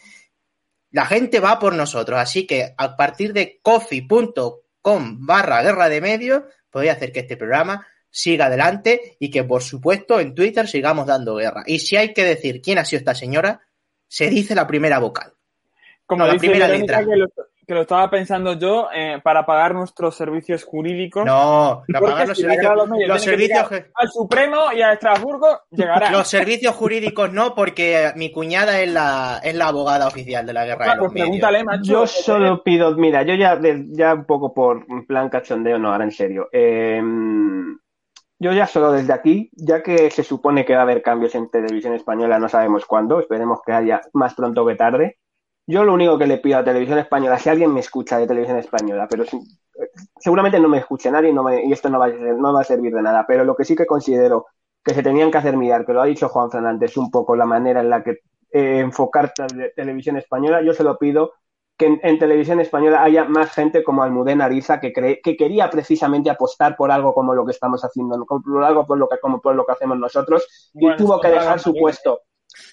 la 0.91 1.05
gente 1.05 1.39
va 1.39 1.59
por 1.59 1.73
nosotros. 1.75 2.19
Así 2.19 2.47
que 2.47 2.73
a 2.77 2.95
partir 2.95 3.33
de 3.33 3.59
coffee.com 3.61 5.25
barra 5.25 5.61
guerra 5.61 5.89
de 5.89 6.01
medios, 6.01 6.43
podéis 6.69 6.93
hacer 6.93 7.11
que 7.11 7.21
este 7.21 7.37
programa 7.37 7.85
siga 8.09 8.47
adelante 8.47 9.15
y 9.19 9.29
que, 9.29 9.43
por 9.43 9.61
supuesto, 9.61 10.19
en 10.19 10.33
Twitter 10.33 10.67
sigamos 10.67 11.07
dando 11.07 11.35
guerra. 11.35 11.63
Y 11.65 11.79
si 11.79 11.97
hay 11.97 12.13
que 12.13 12.25
decir 12.25 12.61
quién 12.61 12.77
ha 12.77 12.85
sido 12.85 12.99
esta 12.99 13.15
señora, 13.15 13.61
se 14.07 14.29
dice 14.29 14.55
la 14.55 14.67
primera 14.67 14.99
vocal. 14.99 15.33
Como 16.05 16.25
la 16.25 16.35
primera 16.37 16.67
letra. 16.67 16.99
Que 16.99 17.05
lo, 17.67 17.81
estaba 17.81 18.09
pensando 18.09 18.53
yo 18.53 18.87
eh, 18.93 19.19
para 19.23 19.45
pagar 19.45 19.73
nuestros 19.73 20.15
servicios 20.15 20.63
jurídicos. 20.63 21.25
No, 21.25 21.83
para 21.93 22.05
pagar 22.05 22.27
los 22.29 22.37
servicios, 22.37 22.75
los, 23.07 23.21
servicios 23.21 23.71
al 23.93 24.09
Supremo 24.09 24.71
y 24.75 24.81
a 24.81 24.93
Estrasburgo 24.93 25.61
llegará. 25.69 26.11
Los 26.11 26.27
servicios 26.27 26.75
jurídicos 26.75 27.31
no, 27.31 27.55
porque 27.55 28.11
mi 28.15 28.31
cuñada 28.31 28.81
es 28.81 28.91
la, 28.91 29.39
es 29.43 29.55
la 29.55 29.67
abogada 29.67 30.07
oficial 30.07 30.45
de 30.45 30.53
la 30.53 30.65
guerra 30.65 30.95
de 30.95 30.95
los 30.95 31.13
pues 31.13 31.81
Yo 31.83 32.07
solo 32.07 32.63
pido, 32.63 32.95
mira, 32.95 33.23
yo 33.23 33.35
ya, 33.35 33.59
ya 33.89 34.13
un 34.13 34.25
poco 34.25 34.53
por 34.53 34.85
plan 35.05 35.29
cachondeo, 35.29 35.77
no, 35.77 35.91
ahora 35.91 36.05
en 36.05 36.11
serio. 36.11 36.49
Eh, 36.51 37.01
yo 38.39 38.51
ya 38.53 38.67
solo 38.67 38.91
desde 38.91 39.13
aquí, 39.13 39.49
ya 39.53 39.81
que 39.81 40.11
se 40.11 40.23
supone 40.23 40.63
que 40.63 40.73
va 40.73 40.81
a 40.81 40.83
haber 40.83 41.01
cambios 41.01 41.33
en 41.33 41.49
televisión 41.49 41.93
española, 41.95 42.37
no 42.37 42.47
sabemos 42.47 42.85
cuándo, 42.85 43.19
esperemos 43.19 43.61
que 43.65 43.71
haya 43.71 44.01
más 44.13 44.35
pronto 44.35 44.65
que 44.65 44.75
tarde. 44.75 45.17
Yo 45.67 45.83
lo 45.83 45.93
único 45.93 46.17
que 46.17 46.27
le 46.27 46.37
pido 46.37 46.57
a 46.57 46.63
televisión 46.63 46.97
española, 46.97 47.37
si 47.37 47.49
alguien 47.49 47.73
me 47.73 47.81
escucha 47.81 48.17
de 48.17 48.25
televisión 48.25 48.57
española, 48.57 49.05
pero 49.09 49.25
seguramente 50.17 50.59
no 50.59 50.69
me 50.69 50.77
escuche 50.77 51.11
nadie 51.11 51.33
no 51.33 51.53
y 51.53 51.73
esto 51.73 51.89
no 51.89 51.99
va, 51.99 52.05
a 52.05 52.09
no 52.09 52.53
va 52.53 52.61
a 52.61 52.63
servir 52.63 52.93
de 52.93 53.01
nada, 53.01 53.25
pero 53.27 53.43
lo 53.43 53.55
que 53.55 53.65
sí 53.65 53.75
que 53.75 53.85
considero 53.85 54.45
que 54.81 54.93
se 54.93 55.03
tenían 55.03 55.29
que 55.29 55.39
hacer 55.39 55.57
mirar, 55.57 55.85
que 55.85 55.91
lo 55.91 56.01
ha 56.01 56.05
dicho 56.05 56.29
Juan 56.29 56.49
Fernández, 56.49 56.95
un 56.95 57.11
poco 57.11 57.35
la 57.35 57.45
manera 57.45 57.81
en 57.81 57.89
la 57.89 58.01
que 58.01 58.21
eh, 58.51 58.79
enfocar 58.79 59.33
televisión 59.75 60.15
española, 60.15 60.61
yo 60.61 60.73
se 60.73 60.85
lo 60.85 60.97
pido 60.97 61.33
que 61.77 61.99
en, 62.01 62.17
televisión 62.17 62.59
española 62.59 63.03
haya 63.03 63.25
más 63.25 63.51
gente 63.51 63.83
como 63.83 64.01
Almudena 64.01 64.45
Ariza 64.45 64.79
que, 64.79 64.93
cree, 64.93 65.21
que 65.21 65.37
quería 65.37 65.69
precisamente 65.69 66.29
apostar 66.29 66.75
por 66.75 66.91
algo 66.91 67.13
como 67.13 67.35
lo 67.35 67.45
que 67.45 67.51
estamos 67.51 67.83
haciendo, 67.83 68.25
por 68.25 68.63
algo 68.63 68.87
por 68.87 68.97
lo 68.97 69.07
que, 69.07 69.19
como 69.19 69.41
por 69.41 69.53
lo 69.53 69.65
que 69.65 69.73
hacemos 69.73 69.99
nosotros, 69.99 70.71
y 70.73 70.95
tuvo 70.95 71.19
que 71.19 71.29
dejar 71.29 71.59
su 71.59 71.75
puesto. 71.75 72.21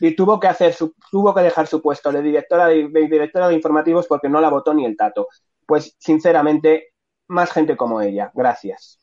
Y 0.00 0.14
tuvo 0.14 0.40
que 0.40 0.48
hacer 0.48 0.72
su, 0.72 0.94
tuvo 1.10 1.34
que 1.34 1.42
dejar 1.42 1.66
su 1.66 1.80
puesto 1.80 2.10
de 2.12 2.22
directora 2.22 2.66
de, 2.68 2.88
directora 2.88 3.48
de 3.48 3.54
informativos 3.54 4.06
porque 4.06 4.28
no 4.28 4.40
la 4.40 4.50
votó 4.50 4.74
ni 4.74 4.84
el 4.84 4.96
tato. 4.96 5.28
Pues 5.66 5.96
sinceramente, 5.98 6.94
más 7.28 7.50
gente 7.52 7.76
como 7.76 8.00
ella. 8.00 8.30
Gracias. 8.34 9.00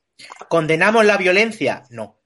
¿Condenamos 0.48 1.06
la 1.06 1.18
violencia? 1.18 1.84
No. 1.90 2.18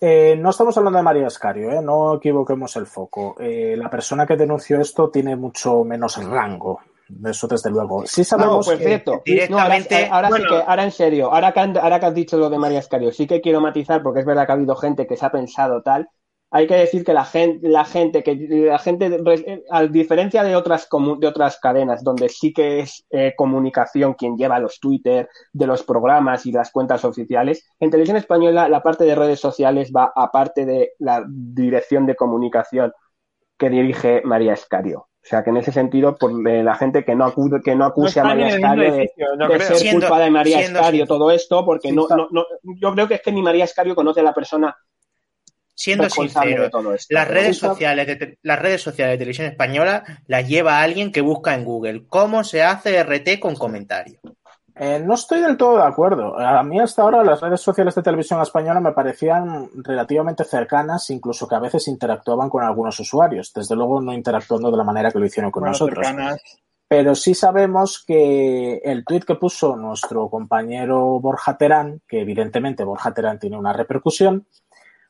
Eh, 0.00 0.36
no 0.38 0.50
estamos 0.50 0.76
hablando 0.76 0.98
de 0.98 1.02
María 1.02 1.26
Escario, 1.26 1.72
¿eh? 1.72 1.82
no 1.82 2.16
equivoquemos 2.16 2.76
el 2.76 2.86
foco. 2.86 3.34
Eh, 3.40 3.74
la 3.76 3.90
persona 3.90 4.26
que 4.26 4.36
denunció 4.36 4.80
esto 4.80 5.10
tiene 5.10 5.34
mucho 5.34 5.82
menos 5.82 6.22
rango. 6.24 6.80
Eso 7.24 7.48
desde 7.48 7.70
luego. 7.70 8.06
Sí 8.06 8.22
sabemos 8.22 8.66
no, 8.66 8.76
perfecto. 8.76 9.22
directamente. 9.24 10.08
ahora, 10.10 10.30
sí 10.30 10.42
que, 10.46 10.62
ahora 10.66 10.84
en 10.84 10.92
serio, 10.92 11.32
ahora 11.32 11.52
que, 11.52 11.60
ahora 11.60 11.98
que 11.98 12.06
has 12.06 12.14
dicho 12.14 12.36
lo 12.36 12.50
de 12.50 12.58
María 12.58 12.80
Escario, 12.80 13.10
sí 13.12 13.26
que 13.26 13.40
quiero 13.40 13.60
matizar 13.60 14.02
porque 14.02 14.20
es 14.20 14.26
verdad 14.26 14.44
que 14.44 14.52
ha 14.52 14.54
habido 14.56 14.76
gente 14.76 15.06
que 15.06 15.16
se 15.16 15.24
ha 15.24 15.30
pensado 15.32 15.82
tal 15.82 16.08
hay 16.50 16.66
que 16.66 16.74
decir 16.74 17.04
que 17.04 17.12
la 17.12 17.24
gente, 17.24 17.68
la 17.68 17.84
gente, 17.84 18.22
que 18.22 18.34
la 18.34 18.78
gente, 18.78 19.22
a 19.70 19.82
diferencia 19.84 20.42
de 20.42 20.56
otras, 20.56 20.88
de 21.18 21.26
otras 21.26 21.58
cadenas, 21.60 22.02
donde 22.02 22.28
sí 22.28 22.52
que 22.52 22.80
es 22.80 23.04
eh, 23.10 23.34
comunicación 23.36 24.14
quien 24.14 24.36
lleva 24.36 24.58
los 24.58 24.80
Twitter 24.80 25.28
de 25.52 25.66
los 25.66 25.82
programas 25.82 26.46
y 26.46 26.52
las 26.52 26.70
cuentas 26.70 27.04
oficiales, 27.04 27.68
en 27.78 27.90
televisión 27.90 28.16
española 28.16 28.68
la 28.68 28.82
parte 28.82 29.04
de 29.04 29.14
redes 29.14 29.40
sociales 29.40 29.92
va 29.94 30.10
aparte 30.14 30.64
de 30.64 30.92
la 30.98 31.22
dirección 31.28 32.06
de 32.06 32.16
comunicación 32.16 32.92
que 33.58 33.68
dirige 33.68 34.22
María 34.24 34.54
Escario. 34.54 35.00
O 35.00 35.28
sea 35.28 35.44
que 35.44 35.50
en 35.50 35.58
ese 35.58 35.72
sentido, 35.72 36.16
por 36.16 36.32
la 36.32 36.74
gente 36.76 37.04
que 37.04 37.14
no 37.14 37.26
acude, 37.26 37.60
que 37.62 37.74
no 37.74 37.84
acuse 37.84 38.20
a 38.20 38.24
María 38.24 38.48
Escario 38.48 38.92
de, 38.92 39.10
ser 39.60 39.92
culpa 39.92 40.18
de 40.20 40.30
María 40.30 40.60
Escario 40.60 41.06
todo 41.06 41.30
esto, 41.30 41.66
porque 41.66 41.92
no, 41.92 42.06
no, 42.08 42.28
no, 42.30 42.46
yo 42.62 42.92
creo 42.92 43.06
que 43.06 43.14
es 43.14 43.22
que 43.22 43.32
ni 43.32 43.42
María 43.42 43.64
Escario 43.64 43.94
conoce 43.94 44.20
a 44.20 44.22
la 44.22 44.32
persona 44.32 44.74
siendo 45.78 46.10
sincero, 46.10 46.68
las 47.08 47.28
redes 47.28 47.56
sociales 47.56 48.06
de 48.08 48.38
las 48.42 48.58
redes 48.58 48.82
sociales 48.82 49.14
de 49.14 49.18
televisión 49.18 49.46
española 49.46 50.02
las 50.26 50.48
lleva 50.48 50.82
alguien 50.82 51.12
que 51.12 51.20
busca 51.20 51.54
en 51.54 51.64
Google 51.64 52.04
cómo 52.08 52.42
se 52.42 52.64
hace 52.64 53.00
RT 53.00 53.38
con 53.38 53.54
comentarios. 53.54 54.18
Eh, 54.74 55.00
no 55.04 55.14
estoy 55.14 55.40
del 55.40 55.56
todo 55.56 55.76
de 55.76 55.84
acuerdo. 55.84 56.36
A 56.36 56.64
mí 56.64 56.80
hasta 56.80 57.02
ahora 57.02 57.22
las 57.22 57.40
redes 57.40 57.60
sociales 57.60 57.94
de 57.94 58.02
televisión 58.02 58.42
española 58.42 58.80
me 58.80 58.90
parecían 58.90 59.70
relativamente 59.84 60.42
cercanas, 60.42 61.10
incluso 61.10 61.46
que 61.46 61.54
a 61.54 61.60
veces 61.60 61.86
interactuaban 61.86 62.50
con 62.50 62.64
algunos 62.64 62.98
usuarios. 62.98 63.52
Desde 63.54 63.76
luego 63.76 64.00
no 64.00 64.12
interactuando 64.12 64.72
de 64.72 64.76
la 64.76 64.84
manera 64.84 65.12
que 65.12 65.20
lo 65.20 65.26
hicieron 65.26 65.52
con 65.52 65.62
nosotros. 65.62 66.04
Pero 66.88 67.14
sí 67.14 67.34
sabemos 67.34 68.02
que 68.04 68.80
el 68.82 69.04
tuit 69.04 69.24
que 69.24 69.34
puso 69.34 69.76
nuestro 69.76 70.28
compañero 70.30 71.20
Borja 71.20 71.56
Terán, 71.58 72.00
que 72.08 72.22
evidentemente 72.22 72.82
Borja 72.82 73.12
Terán 73.12 73.38
tiene 73.38 73.58
una 73.58 73.74
repercusión, 73.74 74.46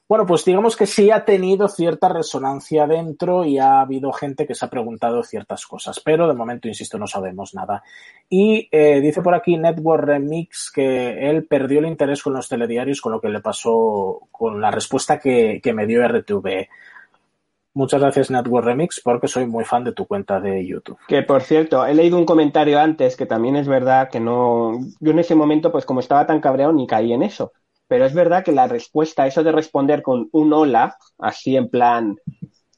Bueno, 0.09 0.25
pues 0.25 0.43
digamos 0.43 0.75
que 0.75 0.87
sí 0.87 1.11
ha 1.11 1.27
tenido 1.27 1.69
cierta 1.69 2.09
resonancia 2.09 2.87
dentro 2.87 3.45
y 3.45 3.59
ha 3.59 3.83
habido 3.83 4.11
gente 4.11 4.47
que 4.47 4.55
se 4.55 4.65
ha 4.65 4.71
preguntado 4.71 5.23
ciertas 5.23 5.67
cosas, 5.67 6.01
pero 6.01 6.27
de 6.27 6.33
momento, 6.33 6.67
insisto, 6.67 6.97
no 6.99 7.07
sabemos 7.07 7.55
nada. 7.55 7.83
Y 8.27 8.69
eh, 8.73 9.03
dice 9.03 9.21
por 9.21 9.35
aquí 9.35 9.59
Network 9.59 10.05
Remix 10.05 10.73
que 10.75 11.29
él 11.29 11.45
perdió 11.45 11.81
el 11.81 11.87
interés 11.87 12.23
con 12.23 12.33
los 12.33 12.49
telediarios 12.49 13.03
con 13.03 13.13
lo 13.13 13.21
que 13.21 13.29
le 13.29 13.41
pasó 13.41 14.21
con 14.31 14.63
la 14.63 14.71
respuesta 14.71 15.19
que, 15.19 15.61
que 15.63 15.75
me 15.75 15.87
dio 15.87 16.03
RTV. 16.09 16.69
Muchas 17.75 18.01
gracias 18.01 18.31
Network 18.31 18.65
Remix 18.65 19.03
porque 19.05 19.29
soy 19.29 19.45
muy 19.47 19.67
fan 19.67 19.85
de 19.85 19.93
tu 19.93 20.07
cuenta 20.07 20.41
de 20.41 20.67
YouTube. 20.67 20.99
Que 21.07 21.23
por 21.23 21.43
cierto, 21.43 21.85
he 21.85 21.93
leído 21.93 22.17
un 22.17 22.25
comentario 22.25 22.81
antes 22.81 23.15
que 23.15 23.27
también 23.27 23.57
es 23.57 23.69
verdad 23.69 24.09
que 24.11 24.21
no, 24.21 24.73
yo 25.01 25.11
en 25.11 25.19
ese 25.19 25.35
momento 25.35 25.71
pues 25.71 25.85
como 25.85 26.01
estaba 26.01 26.27
tan 26.27 26.41
cabreado 26.41 26.73
ni 26.73 26.87
caí 26.87 27.13
en 27.13 27.23
eso. 27.23 27.53
Pero 27.89 28.05
es 28.05 28.15
verdad 28.15 28.45
que 28.45 28.53
la 28.53 28.69
respuesta, 28.69 29.27
eso 29.27 29.43
de 29.43 29.53
responder 29.53 30.03
con 30.03 30.29
un 30.33 30.53
hola, 30.53 30.97
así 31.19 31.57
en 31.57 31.69
plan, 31.69 32.17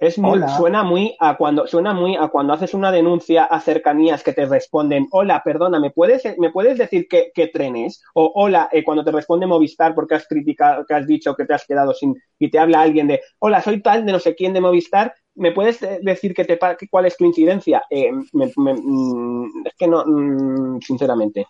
es 0.01 0.17
muy, 0.19 0.41
suena 0.57 0.83
muy 0.83 1.15
a 1.21 1.37
cuando, 1.37 1.67
suena 1.67 1.93
muy 1.93 2.17
a 2.17 2.29
cuando 2.29 2.55
haces 2.55 2.73
una 2.73 2.91
denuncia 2.91 3.45
a 3.45 3.61
cercanías 3.61 4.23
que 4.23 4.33
te 4.33 4.47
responden, 4.47 5.07
hola, 5.11 5.43
perdona, 5.45 5.79
¿me 5.79 5.91
puedes, 5.91 6.23
me 6.39 6.51
puedes 6.51 6.79
decir 6.79 7.07
qué, 7.07 7.51
trenes? 7.53 8.03
O 8.15 8.33
hola, 8.35 8.71
eh, 8.73 8.83
cuando 8.83 9.05
te 9.05 9.13
responde 9.13 9.47
Movistar 9.47 9.95
porque 9.95 10.15
has 10.15 10.27
criticado, 10.27 10.87
que 10.87 10.95
has 10.95 11.07
dicho 11.07 11.35
que 11.35 11.45
te 11.45 11.53
has 11.53 11.67
quedado 11.67 11.93
sin, 11.93 12.15
y 12.39 12.51
te 12.51 12.59
habla 12.59 12.81
alguien 12.81 13.09
de, 13.09 13.21
hola, 13.41 13.61
soy 13.61 13.83
tal 13.83 14.07
de 14.07 14.13
no 14.13 14.21
sé 14.21 14.35
quién 14.35 14.55
de 14.55 14.63
Movistar, 14.63 15.13
¿me 15.35 15.53
puedes 15.53 15.81
decir 16.01 16.33
que 16.33 16.47
te, 16.47 16.59
cuál 16.91 17.05
es 17.05 17.19
tu 17.19 17.27
incidencia? 17.27 17.83
Eh, 17.91 18.11
mm, 18.11 19.67
es 19.67 19.75
que 19.77 19.87
no, 19.87 20.03
mm, 20.07 20.81
sinceramente, 20.81 21.47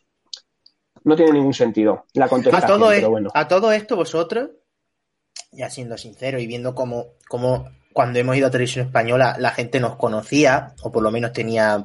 no 1.05 1.17
tiene 1.17 1.33
ningún 1.33 1.55
sentido 1.55 2.05
la 2.15 2.29
contestación, 2.29 2.71
a 2.71 2.79
todo, 2.79 2.91
pero 2.91 3.11
bueno. 3.11 3.31
A 3.35 3.49
todo 3.49 3.73
esto 3.73 3.97
vosotros, 3.97 4.51
ya 5.53 5.71
siendo 5.71 5.97
sincero 5.99 6.39
y 6.39 6.47
viendo 6.47 6.75
cómo, 6.75 7.15
cómo 7.29 7.69
cuando 7.93 8.19
hemos 8.19 8.37
ido 8.37 8.47
a 8.47 8.51
televisión 8.51 8.87
española 8.87 9.37
la 9.39 9.51
gente 9.51 9.81
nos 9.81 9.97
conocía, 9.97 10.75
o 10.83 10.93
por 10.93 11.03
lo 11.03 11.11
menos 11.11 11.33
tenía 11.33 11.85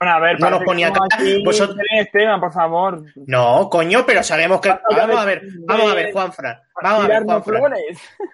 bueno, 0.00 0.14
a 0.14 0.18
ver, 0.18 0.40
no 0.40 0.48
nos 0.48 0.64
ponía 0.64 0.90
Vosotros... 1.44 1.76
Esteban, 1.90 2.40
por 2.40 2.50
favor. 2.50 3.04
No, 3.26 3.68
coño, 3.68 4.06
pero 4.06 4.22
sabemos 4.22 4.58
que. 4.62 4.70
Vamos 4.96 5.18
a 5.18 5.26
ver, 5.26 5.42
vamos 5.66 5.92
a 5.92 5.94
ver, 5.94 6.10
Juanfran. 6.10 6.58
Vamos 6.82 7.04
a 7.04 7.08
ver, 7.08 7.22
Juanfran. 7.24 7.72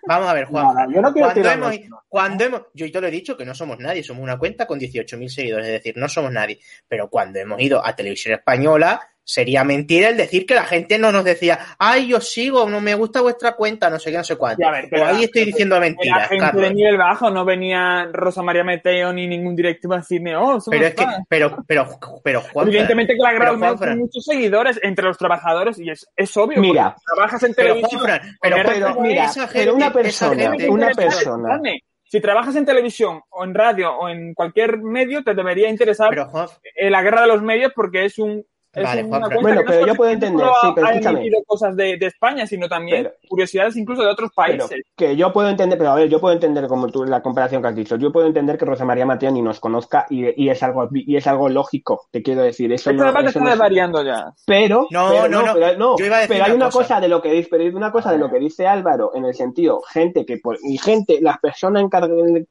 Vamos 0.07 0.29
a 0.29 0.33
ver, 0.33 0.45
Juanfran. 0.45 0.93
yo 0.93 1.03
no 1.03 1.13
quiero 1.13 1.33
cuando, 1.33 1.51
hemos, 1.51 1.81
cuando 2.09 2.45
hemos. 2.45 2.63
Yo 2.73 2.93
te 2.93 3.01
lo 3.01 3.09
he 3.09 3.11
dicho 3.11 3.37
que 3.37 3.45
no 3.45 3.53
somos 3.53 3.81
nadie, 3.81 4.05
somos 4.05 4.23
una 4.23 4.39
cuenta 4.39 4.65
con 4.65 4.79
18.000 4.79 5.29
seguidores, 5.29 5.67
es 5.67 5.73
decir, 5.73 5.97
no 5.97 6.09
somos 6.09 6.31
nadie. 6.31 6.61
Pero 6.87 7.11
cuando 7.11 7.41
hemos 7.41 7.61
ido 7.61 7.85
a 7.85 7.97
televisión 7.97 8.35
española, 8.35 9.01
sería 9.27 9.65
mentira 9.65 10.09
el 10.09 10.17
decir 10.17 10.47
que 10.47 10.55
la 10.55 10.63
gente 10.63 10.99
no 10.99 11.11
nos 11.11 11.25
decía, 11.25 11.59
ay, 11.79 12.07
yo 12.07 12.21
sigo, 12.21 12.71
no 12.71 12.81
me 12.81 12.95
gusta 12.95 13.21
vuestra 13.21 13.57
cuenta, 13.57 13.91
no 13.91 13.99
sé 13.99 14.13
qué, 14.13 14.19
no 14.19 14.25
sé 14.25 14.37
cuánto. 14.37 14.65
pero 14.89 15.07
ahí 15.07 15.25
estoy 15.25 15.47
diciendo 15.47 15.81
mentiras. 15.81 16.31
La 16.31 16.51
gente 16.51 16.61
de 16.61 16.75
nivel 16.75 16.97
bajo, 16.97 17.29
no 17.31 17.45
venía 17.45 18.09
Rosa 18.13 18.43
María 18.43 18.63
Meteo 18.63 19.13
ni 19.13 19.27
ningún 19.27 19.57
directivo 19.57 19.95
a 19.95 19.99
decirme, 19.99 20.37
oh, 20.37 20.61
somos 20.61 20.69
Pero 20.71 20.87
es 20.87 20.95
que, 20.95 21.05
pero, 21.29 21.65
pero, 21.67 21.89
pero, 22.23 22.41
Juan, 22.41 22.69
Evidentemente 22.69 23.15
que 23.15 23.23
la 23.23 23.33
gran 23.33 23.77
tiene 23.79 23.97
muchos 23.97 24.25
seguidores 24.25 24.79
entre 24.83 25.07
los 25.07 25.19
trabajadores 25.19 25.79
y 25.81 25.91
es, 25.91 26.07
es 26.15 26.37
obvio. 26.37 26.61
Mira, 26.61 26.95
trabajas 27.05 27.43
en 27.43 27.55
televisión. 27.55 28.03
Pero, 28.41 28.57
pero, 28.65 29.01
mira, 29.01 29.29
pero 29.53 29.75
una 29.75 29.93
persona, 29.93 30.53
una 30.69 30.91
persona. 30.91 31.61
Si 32.05 32.21
trabajas 32.21 32.55
en 32.55 32.65
televisión 32.65 33.21
o 33.31 33.45
en 33.45 33.53
radio 33.53 33.91
o 33.93 34.09
en 34.09 34.35
cualquier 34.35 34.79
medio, 34.79 35.25
te 35.25 35.35
debería 35.35 35.69
interesar 35.69 36.11
la 36.15 37.03
guerra 37.03 37.23
de 37.23 37.27
los 37.27 37.43
medios 37.43 37.73
porque 37.75 38.05
es 38.05 38.21
un 38.21 38.45
Vale, 38.83 39.03
bueno, 39.05 39.63
pero 39.67 39.87
yo 39.87 39.95
puedo 39.95 40.11
entender, 40.11 40.47
sí, 40.61 40.69
pero 40.75 40.89
escúchame. 40.89 41.31
cosas 41.47 41.77
de, 41.77 41.97
de, 41.97 42.07
España, 42.07 42.47
sino 42.47 42.69
también 42.69 43.11
curiosidades 43.29 43.77
incluso 43.77 44.03
de 44.03 44.09
otros 44.09 44.31
países. 44.35 44.83
que 44.97 45.17
yo 45.17 45.33
puedo 45.33 45.49
entender, 45.49 45.79
pero 45.79 45.91
a 45.91 45.95
ver, 45.95 46.09
yo 46.09 46.21
puedo 46.21 46.35
entender 46.35 46.67
como 46.67 46.89
tú 46.89 47.05
la 47.05 47.23
comparación 47.23 47.63
que 47.63 47.69
has 47.69 47.75
dicho. 47.75 47.97
Yo 47.97 48.13
puedo 48.13 48.27
entender 48.27 48.59
que 48.59 48.65
Rosa 48.67 48.85
María 48.85 49.07
Mateo 49.07 49.31
ni 49.31 49.41
nos 49.41 49.61
conozca 49.61 50.07
y, 50.11 50.45
y 50.45 50.51
es 50.51 50.63
algo 50.63 50.89
y 50.93 51.17
es 51.17 51.27
algo 51.27 51.49
lógico, 51.49 52.07
te 52.11 52.23
quiero 52.23 52.43
decir. 52.43 52.71
Eso 52.73 52.93
no, 52.93 53.09
eso 53.09 53.39
está 53.39 53.55
variando 53.55 54.05
ya. 54.05 54.33
Pero, 54.47 54.87
no, 54.91 55.29
no, 55.29 55.43
no, 55.43 55.55
pero, 55.55 55.79
no, 55.79 55.97
pero 55.97 56.45
hay 56.45 56.53
una 56.53 56.71
cosa. 56.71 57.01
de 57.01 57.09
lo 57.09 57.23
que 57.23 57.31
dice, 57.33 57.49
pero 57.51 57.65
hay 57.65 57.71
una 57.71 57.93
cosa 57.93 58.13
de 58.13 58.19
lo 58.19 58.31
que 58.31 58.39
dice 58.39 58.67
Álvaro 58.67 59.13
en 59.15 59.25
el 59.25 59.35
sentido, 59.35 59.81
gente 59.83 60.25
que 60.25 60.41
y 60.63 60.79
gente, 60.79 61.19
las 61.21 61.39
personas 61.39 61.85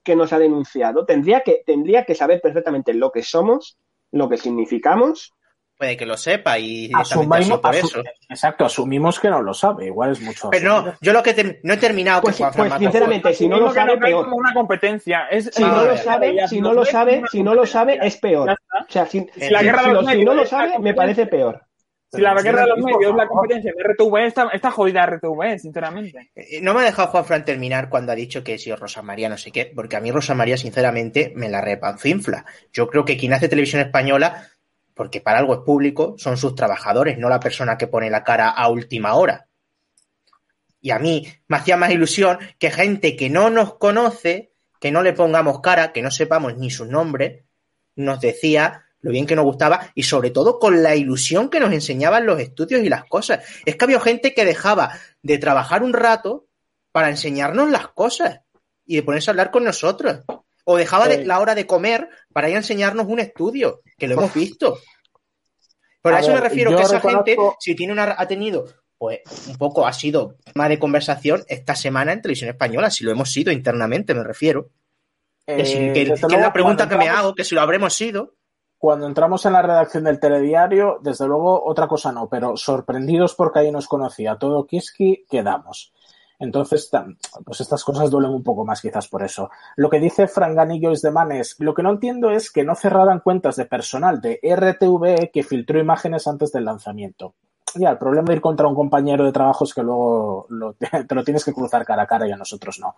que 0.03 0.15
nos 0.15 0.33
ha 0.33 0.39
denunciado, 0.39 1.05
tendría 1.05 1.41
que 1.41 1.63
tendría 1.65 2.03
que 2.03 2.15
saber 2.15 2.41
perfectamente 2.41 2.93
lo 2.93 3.11
que 3.11 3.23
somos, 3.23 3.77
lo 4.11 4.29
que 4.29 4.37
significamos 4.37 5.33
Puede 5.77 5.97
que 5.97 6.05
lo 6.05 6.15
sepa 6.15 6.57
y 6.57 6.89
asumimos 6.93 7.59
por 7.59 7.75
eso. 7.75 8.01
Exacto, 8.29 8.65
asumimos 8.65 9.19
que 9.19 9.29
no 9.29 9.41
lo 9.41 9.53
sabe, 9.53 9.87
igual 9.87 10.13
es 10.13 10.21
mucho. 10.21 10.49
Pero 10.49 10.69
no, 10.69 10.93
yo 11.01 11.11
lo 11.11 11.21
que 11.21 11.59
no 11.63 11.73
he 11.73 11.77
terminado 11.77 12.21
pues, 12.21 12.41
pues 12.55 12.73
sinceramente, 12.79 13.33
si 13.33 13.49
no 13.49 13.59
lo 13.59 13.73
sabe, 13.73 13.97
peor. 13.97 14.23
como 14.23 14.37
una 14.37 14.53
competencia. 14.53 15.27
si, 15.51 15.61
no 15.61 15.83
lo 15.83 15.97
sabe, 15.97 16.47
si 16.47 16.61
no 16.61 16.73
lo 16.73 16.85
sabe, 16.85 17.23
si 17.29 17.43
no 17.43 17.53
lo 17.53 17.65
sabe, 17.65 17.99
es 18.01 18.15
peor. 18.17 18.51
O 18.51 18.91
sea, 18.91 19.05
si, 19.05 19.27
la 19.49 19.63
guerra 19.63 19.83
de 19.83 19.93
los 19.93 20.05
si 20.05 20.23
no 20.23 20.33
lo 20.33 20.45
sabe, 20.45 20.79
me 20.79 20.93
parece 20.93 21.25
peor. 21.25 21.61
Si 22.15 22.21
la 22.21 22.33
guerra 22.41 22.61
de 22.61 22.67
los 22.67 22.77
medios 22.79 23.11
es 23.11 23.15
la 23.15 23.27
competencia 23.27 23.73
de 23.75 23.83
RTV, 23.83 24.25
está, 24.25 24.49
está 24.53 24.71
jodida 24.71 25.05
RTV, 25.05 25.59
sinceramente. 25.59 26.31
Eh, 26.35 26.61
no 26.61 26.73
me 26.73 26.81
ha 26.81 26.83
dejado 26.83 27.09
Juan 27.09 27.25
Fran 27.25 27.45
terminar 27.45 27.89
cuando 27.89 28.11
ha 28.11 28.15
dicho 28.15 28.43
que 28.43 28.57
si 28.57 28.73
Rosa 28.73 29.01
María 29.01 29.27
no 29.27 29.37
sé 29.37 29.51
qué, 29.51 29.71
porque 29.75 29.97
a 29.97 29.99
mí 29.99 30.11
Rosa 30.11 30.33
María, 30.33 30.55
sinceramente, 30.55 31.33
me 31.35 31.49
la 31.49 31.61
repanfinfla. 31.61 32.45
Yo 32.71 32.87
creo 32.87 33.03
que 33.03 33.17
quien 33.17 33.33
hace 33.33 33.49
televisión 33.49 33.81
española 33.81 34.47
porque 34.95 35.21
para 35.21 35.39
algo 35.39 35.53
es 35.53 35.59
público, 35.59 36.15
son 36.17 36.37
sus 36.37 36.55
trabajadores, 36.55 37.19
no 37.19 37.29
la 37.29 37.39
persona 37.39 37.77
que 37.77 37.87
pone 37.87 38.09
la 38.09 38.23
cara 38.23 38.49
a 38.49 38.69
última 38.69 39.13
hora. 39.15 39.47
Y 40.81 40.91
a 40.91 40.99
mí 40.99 41.27
me 41.47 41.57
hacía 41.57 41.77
más 41.77 41.91
ilusión 41.91 42.39
que 42.57 42.71
gente 42.71 43.15
que 43.15 43.29
no 43.29 43.49
nos 43.49 43.75
conoce, 43.75 44.53
que 44.79 44.91
no 44.91 45.03
le 45.03 45.13
pongamos 45.13 45.59
cara, 45.59 45.91
que 45.91 46.01
no 46.01 46.11
sepamos 46.11 46.57
ni 46.57 46.71
su 46.71 46.85
nombre, 46.85 47.45
nos 47.95 48.21
decía 48.21 48.85
lo 49.01 49.11
bien 49.11 49.27
que 49.27 49.35
nos 49.35 49.45
gustaba 49.45 49.91
y 49.93 50.03
sobre 50.03 50.31
todo 50.31 50.57
con 50.57 50.81
la 50.81 50.95
ilusión 50.95 51.49
que 51.49 51.59
nos 51.59 51.73
enseñaban 51.73 52.25
los 52.25 52.39
estudios 52.39 52.81
y 52.81 52.89
las 52.89 53.05
cosas. 53.05 53.43
Es 53.65 53.75
que 53.75 53.85
había 53.85 53.99
gente 53.99 54.33
que 54.33 54.45
dejaba 54.45 54.97
de 55.21 55.37
trabajar 55.37 55.83
un 55.83 55.93
rato 55.93 56.47
para 56.91 57.09
enseñarnos 57.09 57.69
las 57.69 57.89
cosas 57.89 58.41
y 58.85 58.95
de 58.95 59.03
ponerse 59.03 59.29
a 59.29 59.33
hablar 59.33 59.51
con 59.51 59.65
nosotros 59.65 60.23
o 60.65 60.75
dejaba 60.75 61.07
de, 61.07 61.25
la 61.25 61.39
hora 61.39 61.55
de 61.55 61.65
comer 61.65 62.09
para 62.33 62.49
ir 62.49 62.55
a 62.55 62.59
enseñarnos 62.59 63.05
un 63.07 63.19
estudio, 63.19 63.81
que 63.97 64.07
lo 64.07 64.15
hemos 64.15 64.33
visto. 64.33 64.79
Por 66.01 66.13
eso 66.13 66.33
me 66.33 66.41
refiero 66.41 66.75
que 66.75 66.83
esa 66.83 66.99
gente, 66.99 67.37
si 67.59 67.75
tiene 67.75 67.93
una, 67.93 68.15
ha 68.17 68.27
tenido, 68.27 68.65
pues 68.97 69.21
un 69.47 69.57
poco 69.57 69.87
ha 69.87 69.93
sido 69.93 70.35
tema 70.43 70.69
de 70.69 70.79
conversación 70.79 71.43
esta 71.47 71.75
semana 71.75 72.11
en 72.11 72.21
televisión 72.21 72.49
española, 72.49 72.89
si 72.89 73.03
lo 73.03 73.11
hemos 73.11 73.31
sido 73.31 73.51
internamente, 73.51 74.13
me 74.13 74.23
refiero. 74.23 74.69
que, 75.45 75.61
es 75.61 76.21
la 76.21 76.53
pregunta 76.53 76.89
que 76.89 76.97
me 76.97 77.09
hago, 77.09 77.33
que 77.33 77.43
si 77.43 77.55
lo 77.55 77.61
habremos 77.61 77.93
sido. 77.93 78.35
Cuando 78.77 79.07
entramos 79.07 79.45
en 79.45 79.53
la 79.53 79.61
redacción 79.61 80.03
del 80.03 80.19
telediario, 80.19 80.99
desde 81.01 81.27
luego 81.27 81.63
otra 81.65 81.87
cosa 81.87 82.11
no, 82.11 82.27
pero 82.29 82.57
sorprendidos 82.57 83.33
porque 83.33 83.59
ahí 83.59 83.71
nos 83.71 83.87
conocía 83.87 84.35
todo 84.37 84.67
Kiski, 84.67 85.25
quedamos. 85.29 85.93
Entonces, 86.39 86.89
pues 87.43 87.61
estas 87.61 87.83
cosas 87.83 88.09
duelen 88.09 88.31
un 88.31 88.43
poco 88.43 88.65
más 88.65 88.81
quizás 88.81 89.07
por 89.07 89.23
eso. 89.23 89.49
Lo 89.75 89.89
que 89.89 89.99
dice 89.99 90.27
Franganillo 90.27 90.91
es 90.91 91.01
de 91.01 91.11
Manes, 91.11 91.55
lo 91.59 91.73
que 91.73 91.83
no 91.83 91.91
entiendo 91.91 92.29
es 92.29 92.51
que 92.51 92.63
no 92.63 92.75
cerraran 92.75 93.19
cuentas 93.19 93.55
de 93.55 93.65
personal 93.65 94.21
de 94.21 94.39
RTV 94.43 95.31
que 95.31 95.43
filtró 95.43 95.79
imágenes 95.79 96.27
antes 96.27 96.51
del 96.51 96.65
lanzamiento. 96.65 97.35
Ya, 97.77 97.89
el 97.91 97.97
problema 97.97 98.27
de 98.27 98.35
ir 98.35 98.41
contra 98.41 98.67
un 98.67 98.75
compañero 98.75 99.25
de 99.25 99.33
trabajo 99.33 99.65
es 99.65 99.73
que 99.73 99.83
luego 99.83 100.47
te 101.07 101.15
lo 101.15 101.23
tienes 101.23 101.43
que 101.43 101.53
cruzar 101.53 101.85
cara 101.85 102.03
a 102.03 102.07
cara 102.07 102.27
y 102.27 102.31
a 102.31 102.37
nosotros 102.37 102.79
no. 102.79 102.95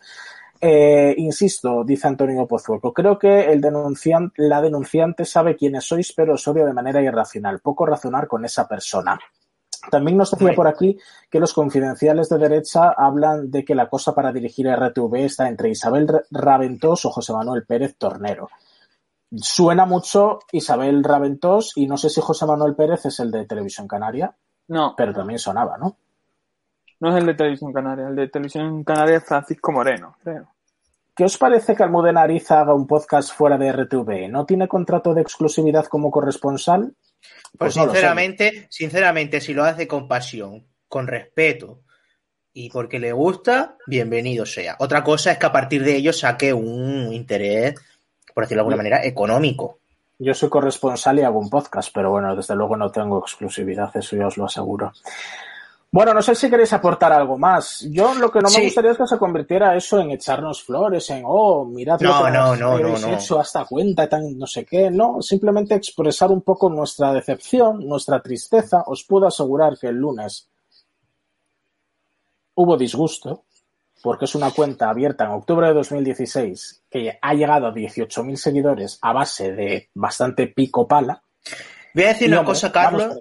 Eh, 0.60 1.16
insisto, 1.18 1.84
dice 1.84 2.08
Antonio 2.08 2.48
Pozueco, 2.48 2.94
creo 2.94 3.18
que 3.18 3.52
el 3.52 3.62
denunciante, 3.62 4.42
la 4.44 4.62
denunciante 4.62 5.26
sabe 5.26 5.56
quiénes 5.56 5.86
sois, 5.86 6.14
pero 6.14 6.34
os 6.36 6.48
odio 6.48 6.66
de 6.66 6.74
manera 6.74 7.02
irracional. 7.02 7.60
Poco 7.60 7.86
razonar 7.86 8.28
con 8.28 8.46
esa 8.46 8.68
persona. 8.68 9.20
También 9.90 10.18
nos 10.18 10.32
decía 10.32 10.54
por 10.54 10.68
aquí 10.68 10.98
que 11.30 11.40
los 11.40 11.54
confidenciales 11.54 12.30
de 12.30 12.38
derecha 12.38 12.90
hablan 12.90 13.50
de 13.52 13.64
que 13.64 13.76
la 13.76 13.90
cosa 13.90 14.14
para 14.14 14.32
dirigir 14.32 14.68
RTV 14.68 15.26
está 15.26 15.48
entre 15.48 15.70
Isabel 15.70 16.08
Raventós 16.32 17.06
o 17.06 17.10
José 17.10 17.34
Manuel 17.34 17.66
Pérez 17.66 17.96
Tornero. 17.98 18.50
Suena 19.36 19.86
mucho 19.86 20.40
Isabel 20.52 21.04
Raventós 21.04 21.74
y 21.76 21.88
no 21.88 21.98
sé 21.98 22.10
si 22.10 22.22
José 22.22 22.46
Manuel 22.46 22.76
Pérez 22.76 23.06
es 23.06 23.20
el 23.20 23.32
de 23.32 23.46
Televisión 23.46 23.88
Canaria. 23.88 24.34
No. 24.70 24.94
Pero 24.96 25.14
también 25.14 25.40
sonaba, 25.40 25.78
¿no? 25.78 25.98
No 27.00 27.10
es 27.10 27.16
el 27.16 27.26
de 27.28 27.34
Televisión 27.36 27.74
Canaria, 27.74 28.08
el 28.08 28.16
de 28.16 28.28
Televisión 28.28 28.84
Canaria 28.84 29.18
es 29.18 29.26
Francisco 29.26 29.72
Moreno, 29.72 30.16
creo. 30.24 30.48
¿Qué 31.18 31.26
os 31.26 31.40
parece 31.40 31.76
que 31.76 31.82
Almudena 31.82 32.22
Ariza 32.22 32.62
haga 32.62 32.76
un 32.76 32.86
podcast 32.86 33.34
fuera 33.34 33.58
de 33.58 33.72
RTV? 33.72 34.30
¿No 34.30 34.46
tiene 34.46 34.68
contrato 34.68 35.16
de 35.16 35.22
exclusividad 35.24 35.88
como 35.88 36.12
corresponsal? 36.12 36.94
Pues, 37.58 37.74
pues 37.74 37.74
sinceramente, 37.74 38.68
sinceramente, 38.70 39.42
si 39.42 39.56
lo 39.56 39.64
hace 39.64 39.88
con 39.88 40.08
pasión, 40.08 40.68
con 40.88 41.08
respeto 41.08 41.82
y 42.54 42.70
porque 42.70 43.00
le 43.00 43.14
gusta, 43.14 43.78
bienvenido 43.88 44.46
sea. 44.46 44.76
Otra 44.78 45.04
cosa 45.04 45.32
es 45.32 45.40
que 45.40 45.48
a 45.48 45.52
partir 45.52 45.84
de 45.84 45.96
ello 45.96 46.14
saque 46.14 46.54
un 46.54 47.12
interés, 47.12 47.74
por 48.36 48.44
decirlo 48.44 48.60
de 48.60 48.66
alguna 48.66 48.78
manera, 48.78 49.04
económico. 49.04 49.80
Yo 50.20 50.36
soy 50.36 50.50
corresponsal 50.50 51.18
y 51.18 51.24
hago 51.24 51.40
un 51.40 51.50
podcast, 51.50 51.90
pero 51.92 52.12
bueno, 52.12 52.36
desde 52.36 52.56
luego 52.56 52.78
no 52.78 52.92
tengo 52.92 53.18
exclusividad, 53.18 53.90
eso 53.98 54.16
ya 54.16 54.28
os 54.28 54.38
lo 54.38 54.46
aseguro. 54.46 54.94
Bueno, 55.98 56.14
no 56.14 56.22
sé 56.22 56.36
si 56.36 56.48
queréis 56.48 56.72
aportar 56.74 57.12
algo 57.12 57.40
más. 57.40 57.88
Yo 57.90 58.14
lo 58.14 58.32
que 58.32 58.40
no 58.40 58.52
me 58.52 58.66
gustaría 58.66 58.92
es 58.92 58.98
que 59.00 59.08
se 59.08 59.18
convirtiera 59.18 59.76
eso 59.76 60.00
en 60.00 60.12
echarnos 60.12 60.62
flores, 60.62 61.10
en, 61.10 61.24
oh, 61.26 61.66
mirad 61.66 62.00
lo 62.00 62.24
que 62.24 62.30
no, 62.30 62.56
no, 62.56 62.78
no, 62.78 63.14
hecho 63.16 63.40
hasta 63.40 63.66
cuenta, 63.66 64.08
tan 64.08 64.38
no 64.38 64.46
sé 64.46 64.64
qué. 64.64 64.92
No, 64.92 65.24
simplemente 65.24 65.74
expresar 65.74 66.30
un 66.30 66.44
poco 66.44 66.70
nuestra 66.70 67.12
decepción, 67.14 67.80
nuestra 67.80 68.22
tristeza. 68.22 68.84
Os 68.86 69.06
puedo 69.06 69.26
asegurar 69.26 69.76
que 69.76 69.88
el 69.88 69.96
lunes 69.96 70.48
hubo 72.54 72.78
disgusto, 72.78 73.46
porque 74.04 74.26
es 74.26 74.36
una 74.36 74.52
cuenta 74.52 74.92
abierta 74.92 75.26
en 75.26 75.32
octubre 75.32 75.66
de 75.66 75.74
2016 75.74 76.84
que 76.92 77.18
ha 77.20 77.34
llegado 77.34 77.66
a 77.66 77.74
18.000 77.74 78.36
seguidores 78.36 79.00
a 79.02 79.14
base 79.14 79.52
de 79.52 79.90
bastante 79.96 80.46
pico 80.46 80.88
pala. 80.88 81.24
Voy 81.96 82.04
a 82.04 82.10
decir 82.10 82.32
una 82.32 82.46
cosa, 82.46 82.72
Carlos. 82.72 83.20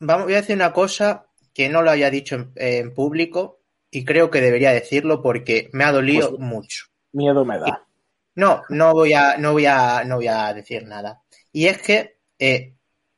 Vamos, 0.00 0.24
voy 0.24 0.34
a 0.34 0.40
decir 0.40 0.56
una 0.56 0.72
cosa 0.72 1.27
que 1.58 1.68
no 1.68 1.82
lo 1.82 1.90
haya 1.90 2.08
dicho 2.08 2.52
en, 2.54 2.94
público 2.94 3.58
y 3.90 4.04
creo 4.04 4.30
que 4.30 4.40
debería 4.40 4.70
decirlo 4.70 5.20
porque 5.20 5.70
me 5.72 5.82
ha 5.82 5.90
dolido 5.90 6.30
pues, 6.30 6.40
mucho. 6.40 6.84
Miedo 7.10 7.44
me 7.44 7.58
da. 7.58 7.84
No, 8.36 8.62
no 8.68 8.92
voy 8.92 9.12
a, 9.12 9.38
no 9.38 9.54
voy 9.54 9.66
a, 9.66 10.04
no 10.04 10.16
voy 10.18 10.28
a 10.28 10.54
decir 10.54 10.86
nada. 10.86 11.20
Y 11.50 11.66
es 11.66 11.82
que 11.82 12.20
eh, 12.38 12.74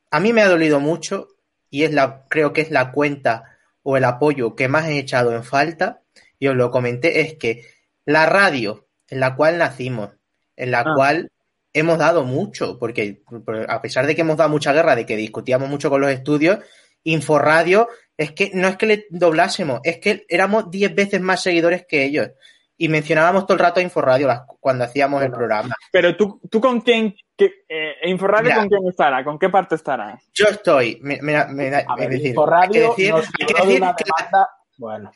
a 0.09 0.19
mí 0.19 0.33
me 0.33 0.41
ha 0.41 0.49
dolido 0.49 0.79
mucho 0.79 1.27
y 1.69 1.83
es 1.83 1.93
la, 1.93 2.25
creo 2.29 2.51
que 2.51 2.61
es 2.61 2.71
la 2.71 2.91
cuenta 2.91 3.59
o 3.83 3.95
el 3.95 4.05
apoyo 4.05 4.55
que 4.55 4.67
más 4.67 4.87
he 4.87 4.97
echado 4.97 5.35
en 5.35 5.43
falta. 5.43 6.01
Y 6.39 6.47
os 6.47 6.55
lo 6.55 6.71
comenté, 6.71 7.21
es 7.21 7.35
que 7.35 7.67
la 8.05 8.25
radio 8.25 8.87
en 9.07 9.19
la 9.19 9.35
cual 9.35 9.59
nacimos, 9.59 10.17
en 10.55 10.71
la 10.71 10.79
ah. 10.79 10.93
cual 10.95 11.31
hemos 11.73 11.99
dado 11.99 12.23
mucho, 12.23 12.79
porque 12.79 13.21
a 13.67 13.83
pesar 13.83 14.07
de 14.07 14.15
que 14.15 14.21
hemos 14.21 14.37
dado 14.37 14.49
mucha 14.49 14.73
guerra, 14.73 14.95
de 14.95 15.05
que 15.05 15.15
discutíamos 15.15 15.69
mucho 15.69 15.91
con 15.91 16.01
los 16.01 16.09
estudios, 16.09 16.57
Inforadio 17.03 17.87
es 18.21 18.33
que 18.33 18.51
no 18.53 18.67
es 18.67 18.77
que 18.77 18.85
le 18.85 19.05
doblásemos, 19.09 19.79
es 19.83 19.97
que 19.97 20.25
éramos 20.29 20.69
10 20.69 20.93
veces 20.93 21.21
más 21.21 21.41
seguidores 21.41 21.87
que 21.87 22.03
ellos. 22.03 22.29
Y 22.77 22.87
mencionábamos 22.87 23.45
todo 23.45 23.53
el 23.53 23.59
rato 23.59 23.79
a 23.79 23.83
Inforadio 23.83 24.29
cuando 24.59 24.83
hacíamos 24.83 25.23
el 25.23 25.31
programa. 25.31 25.73
Pero 25.91 26.15
tú, 26.15 26.39
tú 26.49 26.61
con 26.61 26.81
quién, 26.81 27.15
eh, 27.37 27.93
Inforadio 28.03 28.53
con 28.55 28.67
quién 28.69 28.87
estará, 28.87 29.23
con 29.23 29.39
qué 29.39 29.49
parte 29.49 29.75
estará. 29.75 30.19
Yo 30.33 30.45
estoy, 30.45 30.99
me, 31.01 31.17
decir, 31.17 32.27
Inforadio 32.27 32.89
nos 32.89 33.29
libró 33.37 33.65
de 33.65 33.77
una 33.77 33.95
demanda, 33.95 34.49
bueno, 34.77 35.11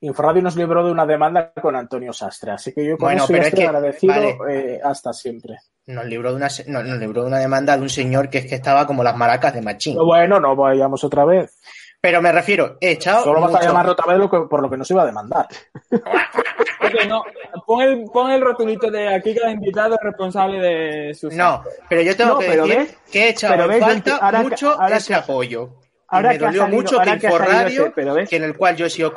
Inforadio 0.00 0.42
nos 0.42 0.56
libró 0.56 0.84
de 0.84 0.92
una 0.92 1.04
demanda 1.04 1.52
con 1.60 1.76
Antonio 1.76 2.12
Sastre, 2.14 2.52
así 2.52 2.72
que 2.72 2.86
yo 2.86 2.96
con 2.96 3.12
eso 3.12 3.34
estoy 3.34 3.64
agradecido 3.64 4.48
eh, 4.48 4.80
hasta 4.82 5.12
siempre. 5.12 5.58
Nos 5.86 6.06
libró, 6.06 6.30
de 6.30 6.36
una, 6.36 6.48
nos 6.68 6.98
libró 6.98 7.22
de 7.22 7.28
una 7.28 7.38
demanda 7.38 7.76
de 7.76 7.82
un 7.82 7.90
señor 7.90 8.30
que 8.30 8.38
es 8.38 8.46
que 8.46 8.54
estaba 8.54 8.86
como 8.86 9.02
las 9.02 9.16
maracas 9.16 9.52
de 9.52 9.60
Machín. 9.60 9.96
Bueno, 9.96 10.40
no 10.40 10.54
vayamos 10.56 11.04
otra 11.04 11.24
vez. 11.24 11.58
Pero 12.00 12.22
me 12.22 12.32
refiero, 12.32 12.78
he 12.80 12.92
echado. 12.92 13.24
Solo 13.24 13.40
vas 13.42 13.54
a 13.54 13.62
llamar 13.62 13.88
otra 13.88 14.14
vez 14.14 14.28
por 14.28 14.62
lo 14.62 14.70
que 14.70 14.76
nos 14.76 14.90
iba 14.90 15.02
a 15.02 15.06
demandar. 15.06 15.46
no, 17.08 17.24
pon 17.66 17.82
el, 17.82 18.04
pon 18.10 18.30
el 18.30 18.40
rotulito 18.40 18.90
de 18.90 19.14
aquí 19.14 19.34
cada 19.34 19.50
invitado 19.50 19.94
es 19.94 20.00
responsable 20.02 20.60
de 20.60 21.14
sus. 21.14 21.34
No, 21.34 21.62
pero 21.88 22.00
yo 22.02 22.16
tengo 22.16 22.38
que 22.38 22.56
decir 22.56 22.96
que 23.12 23.24
he 23.24 23.28
echado 23.30 23.70
en 23.70 23.80
falta 23.80 24.32
mucho 24.42 24.80
ese 24.88 25.14
apoyo. 25.14 25.70
Ahora 26.08 26.30
me 26.30 26.38
dolió 26.38 26.66
mucho 26.66 26.98
que 27.00 27.10
InfoRadio, 27.10 27.92
que 28.28 28.36
en 28.36 28.44
el 28.44 28.56
cual 28.56 28.76
yo 28.76 28.86
he 28.86 28.90
sido 28.90 29.14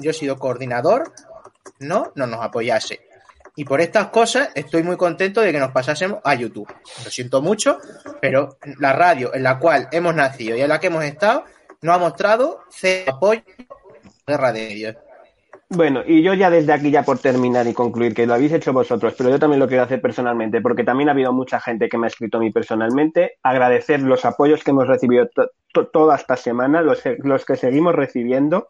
yo 0.00 0.10
he 0.10 0.14
sido 0.14 0.38
coordinador, 0.38 1.12
no, 1.80 2.12
no 2.14 2.26
nos 2.26 2.42
apoyase. 2.42 3.06
Y 3.58 3.64
por 3.64 3.80
estas 3.80 4.08
cosas 4.08 4.50
estoy 4.54 4.82
muy 4.82 4.96
contento 4.96 5.40
de 5.40 5.52
que 5.52 5.58
nos 5.58 5.70
pasásemos 5.70 6.20
a 6.24 6.34
YouTube. 6.34 6.68
Lo 7.04 7.10
siento 7.10 7.40
mucho, 7.40 7.78
pero 8.20 8.58
la 8.80 8.92
radio 8.92 9.34
en 9.34 9.42
la 9.42 9.58
cual 9.58 9.88
hemos 9.92 10.14
nacido 10.14 10.56
y 10.56 10.60
en 10.60 10.68
la 10.68 10.78
que 10.78 10.88
hemos 10.88 11.04
estado 11.04 11.44
no 11.82 11.92
ha 11.92 11.98
mostrado 11.98 12.60
cero 12.70 13.12
apoyo 13.14 13.42
a 14.26 14.32
guerra 14.32 14.52
de 14.52 14.72
ellos. 14.72 14.96
Bueno, 15.68 16.02
y 16.06 16.22
yo 16.22 16.32
ya 16.34 16.48
desde 16.48 16.72
aquí, 16.72 16.92
ya 16.92 17.02
por 17.02 17.18
terminar 17.18 17.66
y 17.66 17.74
concluir, 17.74 18.14
que 18.14 18.24
lo 18.24 18.34
habéis 18.34 18.52
hecho 18.52 18.72
vosotros, 18.72 19.14
pero 19.18 19.30
yo 19.30 19.38
también 19.40 19.58
lo 19.58 19.66
quiero 19.66 19.82
hacer 19.82 20.00
personalmente, 20.00 20.60
porque 20.60 20.84
también 20.84 21.08
ha 21.08 21.12
habido 21.12 21.32
mucha 21.32 21.58
gente 21.58 21.88
que 21.88 21.98
me 21.98 22.06
ha 22.06 22.08
escrito 22.08 22.38
a 22.38 22.40
mí 22.40 22.52
personalmente, 22.52 23.38
agradecer 23.42 24.00
los 24.00 24.24
apoyos 24.24 24.62
que 24.62 24.70
hemos 24.70 24.86
recibido 24.86 25.28
toda 25.92 26.14
esta 26.14 26.36
semana, 26.36 26.82
los, 26.82 27.02
los 27.18 27.44
que 27.44 27.56
seguimos 27.56 27.96
recibiendo, 27.96 28.68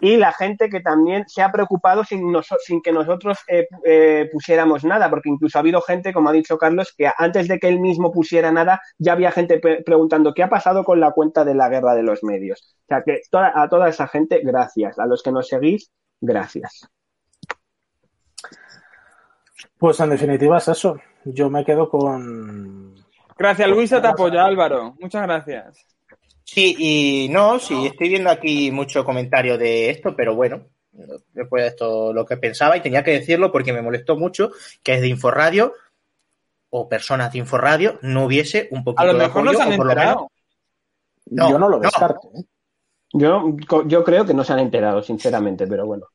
y 0.00 0.16
la 0.16 0.32
gente 0.32 0.68
que 0.68 0.80
también 0.80 1.24
se 1.28 1.42
ha 1.42 1.52
preocupado 1.52 2.04
sin, 2.04 2.32
sin 2.64 2.82
que 2.82 2.92
nosotros 2.92 3.38
eh, 3.48 3.66
eh, 3.84 4.28
pusiéramos 4.32 4.84
nada, 4.84 5.10
porque 5.10 5.28
incluso 5.28 5.58
ha 5.58 5.60
habido 5.60 5.80
gente, 5.80 6.12
como 6.12 6.28
ha 6.28 6.32
dicho 6.32 6.58
Carlos, 6.58 6.94
que 6.96 7.10
antes 7.16 7.48
de 7.48 7.58
que 7.58 7.68
él 7.68 7.80
mismo 7.80 8.10
pusiera 8.10 8.50
nada, 8.52 8.80
ya 8.98 9.12
había 9.12 9.30
gente 9.30 9.60
preguntando 9.84 10.34
qué 10.34 10.42
ha 10.42 10.48
pasado 10.48 10.84
con 10.84 11.00
la 11.00 11.12
cuenta 11.12 11.44
de 11.44 11.54
la 11.54 11.68
guerra 11.68 11.94
de 11.94 12.02
los 12.02 12.22
medios. 12.24 12.76
O 12.82 12.86
sea 12.88 13.02
que 13.04 13.20
a 13.32 13.68
toda 13.68 13.88
esa 13.88 14.08
gente, 14.08 14.40
gracias. 14.42 14.98
A 14.98 15.06
los 15.06 15.22
que 15.22 15.32
nos 15.32 15.48
seguís, 15.48 15.90
gracias. 16.20 16.88
Pues 19.78 20.00
en 20.00 20.10
definitiva 20.10 20.58
es 20.58 20.68
eso. 20.68 20.96
Yo 21.24 21.50
me 21.50 21.64
quedo 21.64 21.88
con. 21.88 22.94
Gracias, 23.36 23.68
Luisa, 23.68 24.00
te 24.00 24.08
apoya, 24.08 24.44
Álvaro. 24.44 24.94
Muchas 24.98 25.22
gracias. 25.22 25.99
Sí, 26.52 26.74
y 26.76 27.28
no, 27.28 27.60
sí, 27.60 27.86
estoy 27.86 28.08
viendo 28.08 28.28
aquí 28.28 28.72
mucho 28.72 29.04
comentario 29.04 29.56
de 29.56 29.88
esto, 29.88 30.16
pero 30.16 30.34
bueno, 30.34 30.66
después 31.32 31.62
de 31.62 31.68
esto 31.68 32.12
lo 32.12 32.26
que 32.26 32.38
pensaba 32.38 32.76
y 32.76 32.80
tenía 32.80 33.04
que 33.04 33.12
decirlo 33.12 33.52
porque 33.52 33.72
me 33.72 33.82
molestó 33.82 34.16
mucho 34.16 34.50
que 34.82 34.94
es 34.94 35.00
de 35.00 35.06
Inforradio 35.06 35.74
o 36.70 36.88
personas 36.88 37.32
de 37.32 37.38
Inforradio 37.38 38.00
no 38.02 38.24
hubiese 38.24 38.66
un 38.72 38.82
poquito 38.82 39.00
A 39.00 39.12
lo 39.12 39.14
mejor 39.14 39.48
de 39.48 39.62
apoyo, 39.62 39.76
por 39.76 39.86
lo 39.94 40.28
No, 41.26 41.50
yo 41.50 41.58
no 41.60 41.68
lo 41.68 41.78
descarto. 41.78 42.32
¿eh? 42.34 42.42
Yo, 43.12 43.56
yo 43.86 44.02
creo 44.02 44.26
que 44.26 44.34
no 44.34 44.42
se 44.42 44.52
han 44.52 44.58
enterado, 44.58 45.04
sinceramente, 45.04 45.68
pero 45.68 45.86
bueno. 45.86 46.08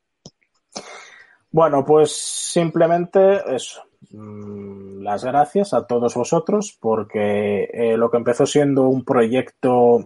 Bueno, 1.50 1.82
pues 1.82 2.14
simplemente 2.14 3.40
eso. 3.54 3.84
Mm, 4.10 5.00
las 5.02 5.24
gracias 5.24 5.72
a 5.72 5.86
todos 5.86 6.14
vosotros 6.14 6.76
porque 6.78 7.70
eh, 7.72 7.96
lo 7.96 8.10
que 8.10 8.18
empezó 8.18 8.44
siendo 8.44 8.88
un 8.88 9.02
proyecto 9.02 10.04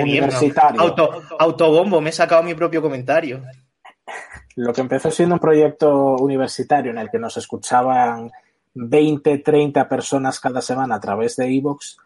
universitario. 0.00 0.80
Auto, 0.80 1.22
autobombo, 1.38 2.00
me 2.00 2.10
he 2.10 2.12
sacado 2.12 2.42
mi 2.42 2.54
propio 2.54 2.82
comentario. 2.82 3.42
Lo 4.56 4.72
que 4.72 4.80
empezó 4.80 5.10
siendo 5.10 5.36
un 5.36 5.40
proyecto 5.40 6.16
universitario 6.16 6.90
en 6.90 6.98
el 6.98 7.10
que 7.10 7.18
nos 7.18 7.36
escuchaban 7.36 8.30
20, 8.74 9.38
30 9.38 9.88
personas 9.88 10.40
cada 10.40 10.60
semana 10.60 10.96
a 10.96 11.00
través 11.00 11.36
de 11.36 11.46
Evox, 11.46 11.96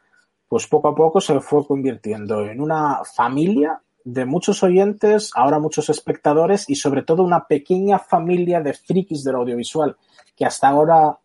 pues 0.48 0.66
poco 0.66 0.88
a 0.88 0.94
poco 0.94 1.20
se 1.20 1.40
fue 1.40 1.66
convirtiendo 1.66 2.42
en 2.46 2.60
una 2.60 3.00
familia 3.04 3.80
de 4.04 4.26
muchos 4.26 4.62
oyentes, 4.62 5.30
ahora 5.34 5.58
muchos 5.58 5.88
espectadores 5.88 6.68
y 6.68 6.76
sobre 6.76 7.02
todo 7.02 7.22
una 7.22 7.46
pequeña 7.46 7.98
familia 7.98 8.60
de 8.60 8.74
frikis 8.74 9.24
del 9.24 9.36
audiovisual 9.36 9.96
que 10.36 10.44
hasta 10.44 10.68
ahora 10.68 11.18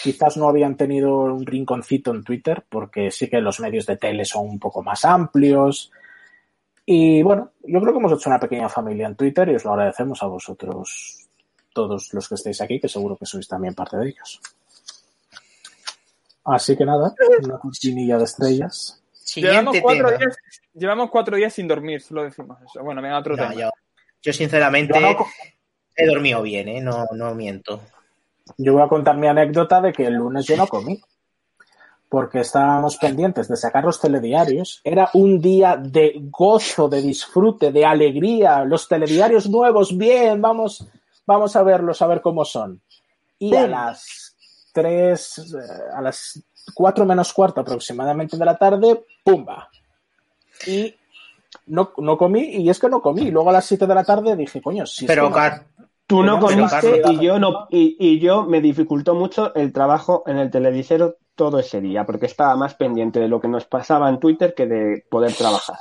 quizás 0.00 0.36
no 0.36 0.48
habían 0.48 0.76
tenido 0.76 1.18
un 1.18 1.44
rinconcito 1.44 2.12
en 2.12 2.24
Twitter, 2.24 2.64
porque 2.68 3.10
sí 3.10 3.28
que 3.28 3.40
los 3.40 3.60
medios 3.60 3.86
de 3.86 3.96
tele 3.96 4.24
son 4.24 4.48
un 4.48 4.58
poco 4.58 4.82
más 4.82 5.04
amplios. 5.04 5.90
Y 6.86 7.22
bueno, 7.22 7.52
yo 7.62 7.80
creo 7.80 7.92
que 7.92 7.98
hemos 7.98 8.12
hecho 8.12 8.30
una 8.30 8.40
pequeña 8.40 8.68
familia 8.68 9.06
en 9.06 9.16
Twitter 9.16 9.48
y 9.48 9.54
os 9.54 9.64
lo 9.64 9.72
agradecemos 9.72 10.22
a 10.22 10.26
vosotros, 10.26 11.28
todos 11.72 12.12
los 12.12 12.28
que 12.28 12.34
estáis 12.34 12.60
aquí, 12.60 12.80
que 12.80 12.88
seguro 12.88 13.16
que 13.16 13.26
sois 13.26 13.46
también 13.46 13.74
parte 13.74 13.96
de 13.98 14.08
ellos. 14.08 14.40
Así 16.44 16.76
que 16.76 16.84
nada, 16.84 17.14
una 17.44 17.58
cortinilla 17.58 18.18
de 18.18 18.24
estrellas. 18.24 19.00
Llevamos 19.36 19.76
cuatro, 19.80 20.10
días, 20.18 20.36
llevamos 20.74 21.10
cuatro, 21.10 21.36
días, 21.36 21.52
sin 21.52 21.68
dormir, 21.68 22.00
solo 22.00 22.24
decimos 22.24 22.58
eso. 22.62 22.82
Bueno, 22.82 23.00
venga, 23.00 23.18
otro 23.18 23.36
tema. 23.36 23.54
Yo, 24.20 24.32
sinceramente 24.32 24.98
he 25.94 26.06
dormido 26.06 26.42
bien, 26.42 26.68
¿eh? 26.68 26.80
no, 26.80 27.06
no 27.12 27.34
miento. 27.34 27.80
Yo 28.56 28.74
voy 28.74 28.82
a 28.82 28.88
contar 28.88 29.16
mi 29.16 29.26
anécdota 29.26 29.80
de 29.80 29.92
que 29.92 30.06
el 30.06 30.14
lunes 30.14 30.46
yo 30.46 30.56
no 30.56 30.66
comí, 30.66 31.00
porque 32.08 32.40
estábamos 32.40 32.96
pendientes 32.96 33.48
de 33.48 33.56
sacar 33.56 33.84
los 33.84 34.00
telediarios. 34.00 34.80
Era 34.84 35.08
un 35.14 35.40
día 35.40 35.76
de 35.76 36.14
gozo, 36.30 36.88
de 36.88 37.00
disfrute, 37.00 37.72
de 37.72 37.84
alegría. 37.84 38.64
Los 38.64 38.86
telediarios 38.86 39.48
nuevos, 39.48 39.96
bien, 39.96 40.42
vamos, 40.42 40.86
vamos 41.26 41.56
a 41.56 41.62
verlos, 41.62 42.02
a 42.02 42.06
ver 42.06 42.20
cómo 42.20 42.44
son. 42.44 42.80
Y 43.38 43.54
a 43.56 43.66
las 43.66 44.36
tres, 44.72 45.38
eh, 45.38 45.94
a 45.94 46.02
las 46.02 46.42
cuatro 46.74 47.04
menos 47.06 47.32
cuarto 47.32 47.60
aproximadamente 47.60 48.36
de 48.36 48.44
la 48.44 48.56
tarde, 48.56 49.04
¡pumba! 49.24 49.68
Y 50.66 50.94
no, 51.66 51.92
no 51.98 52.16
comí, 52.16 52.42
y 52.42 52.70
es 52.70 52.78
que 52.78 52.88
no 52.88 53.00
comí. 53.00 53.30
Luego 53.30 53.50
a 53.50 53.54
las 53.54 53.64
siete 53.64 53.86
de 53.86 53.94
la 53.94 54.04
tarde 54.04 54.36
dije, 54.36 54.60
coño, 54.60 54.86
si 54.86 55.06
Pero, 55.06 55.32
Tú 56.12 56.22
no 56.22 56.38
comiste 56.38 57.02
y 57.10 57.24
yo 57.24 57.38
no 57.38 57.66
y, 57.70 58.18
yo 58.20 58.44
me 58.44 58.60
dificultó 58.60 59.14
mucho 59.14 59.54
el 59.54 59.72
trabajo 59.72 60.24
en 60.26 60.36
el 60.36 60.50
televisero 60.50 61.16
todo 61.34 61.58
ese 61.58 61.80
día 61.80 62.04
porque 62.04 62.26
estaba 62.26 62.54
más 62.54 62.74
pendiente 62.74 63.18
de 63.18 63.28
lo 63.28 63.40
que 63.40 63.48
nos 63.48 63.64
pasaba 63.64 64.10
en 64.10 64.20
Twitter 64.20 64.52
que 64.54 64.66
de 64.66 65.04
poder 65.08 65.32
trabajar. 65.32 65.76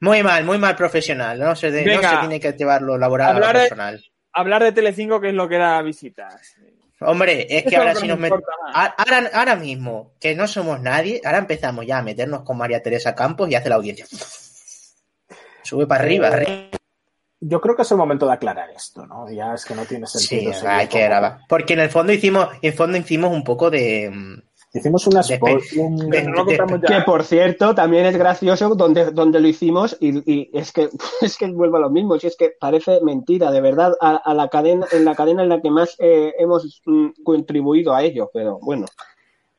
Muy 0.00 0.24
mal, 0.24 0.44
muy 0.44 0.58
mal 0.58 0.74
profesional. 0.74 1.38
No 1.38 1.54
se, 1.54 1.70
tiene 1.70 2.40
que 2.40 2.52
llevar 2.52 2.82
lo 2.82 2.98
laboral 2.98 3.36
hablar 3.36 3.50
a 3.50 3.52
lo 3.52 3.58
personal. 3.60 3.96
De, 3.98 4.04
hablar 4.32 4.62
de 4.64 4.72
Telecinco 4.72 5.20
que 5.20 5.28
es 5.28 5.34
lo 5.34 5.48
que 5.48 5.58
da 5.58 5.80
visitas. 5.82 6.56
Hombre, 7.00 7.46
es 7.48 7.62
que 7.62 7.76
ahora 7.76 7.94
sí 7.94 8.08
nos 8.08 8.18
metemos. 8.18 8.42
Ahora, 8.74 9.30
ahora 9.32 9.54
mismo, 9.54 10.14
que 10.20 10.34
no 10.34 10.48
somos 10.48 10.80
nadie, 10.80 11.20
ahora 11.24 11.38
empezamos 11.38 11.86
ya 11.86 11.98
a 11.98 12.02
meternos 12.02 12.42
con 12.42 12.58
María 12.58 12.82
Teresa 12.82 13.14
Campos 13.14 13.48
y 13.48 13.54
hace 13.54 13.68
la 13.68 13.76
audiencia. 13.76 14.06
Sube 15.62 15.86
para 15.86 16.02
arriba, 16.02 16.26
arriba. 16.26 16.77
Yo 17.40 17.60
creo 17.60 17.76
que 17.76 17.82
es 17.82 17.90
el 17.92 17.98
momento 17.98 18.26
de 18.26 18.32
aclarar 18.32 18.68
esto, 18.70 19.06
¿no? 19.06 19.30
Ya 19.30 19.54
es 19.54 19.64
que 19.64 19.74
no 19.74 19.84
tiene 19.84 20.06
sentido. 20.06 20.52
Sí, 20.52 20.66
hay 20.66 20.88
que 20.88 21.02
grabar. 21.02 21.38
Porque 21.48 21.74
en 21.74 21.80
el 21.80 21.90
fondo 21.90 22.12
hicimos, 22.12 22.48
en 22.62 22.74
fondo 22.74 22.98
hicimos 22.98 23.32
un 23.32 23.44
poco 23.44 23.70
de. 23.70 24.10
Mm, 24.12 24.42
hicimos 24.72 25.06
una 25.06 25.22
que 25.22 27.00
por 27.06 27.24
cierto 27.24 27.74
también 27.74 28.06
es 28.06 28.16
gracioso 28.16 28.74
donde, 28.74 29.12
donde 29.12 29.40
lo 29.40 29.48
hicimos 29.48 29.96
y, 30.00 30.50
es 30.52 30.72
que 30.72 30.88
es 31.22 31.36
que 31.36 31.46
vuelvo 31.46 31.76
a 31.76 31.80
lo 31.80 31.90
mismo, 31.90 32.18
si 32.18 32.26
es 32.26 32.36
que 32.36 32.52
parece 32.58 33.00
mentira, 33.02 33.50
de 33.52 33.60
verdad, 33.60 33.94
a, 34.00 34.34
la 34.34 34.48
cadena, 34.48 34.86
en 34.90 35.04
la 35.04 35.14
cadena 35.14 35.42
en 35.44 35.48
la 35.48 35.60
que 35.60 35.70
más 35.70 35.94
eh, 36.00 36.34
hemos 36.38 36.82
mm, 36.86 37.22
contribuido 37.22 37.94
a 37.94 38.02
ello, 38.02 38.30
pero 38.32 38.58
bueno. 38.60 38.86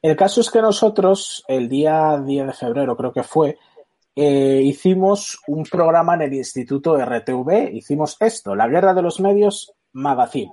El 0.01 0.15
caso 0.15 0.39
es 0.39 0.49
que 0.49 0.61
nosotros, 0.61 1.43
el 1.49 1.67
día 1.67 2.21
10 2.25 2.47
de 2.47 2.53
febrero 2.53 2.95
creo 2.95 3.11
que 3.11 3.23
fue, 3.23 3.57
eh, 4.21 4.61
hicimos 4.61 5.39
un 5.47 5.63
programa 5.63 6.15
en 6.15 6.23
el 6.23 6.33
Instituto 6.33 6.97
RTV, 6.97 7.73
hicimos 7.73 8.17
esto, 8.19 8.53
La 8.53 8.67
Guerra 8.67 8.93
de 8.93 9.01
los 9.01 9.21
Medios 9.21 9.71
Magazine. 9.93 10.51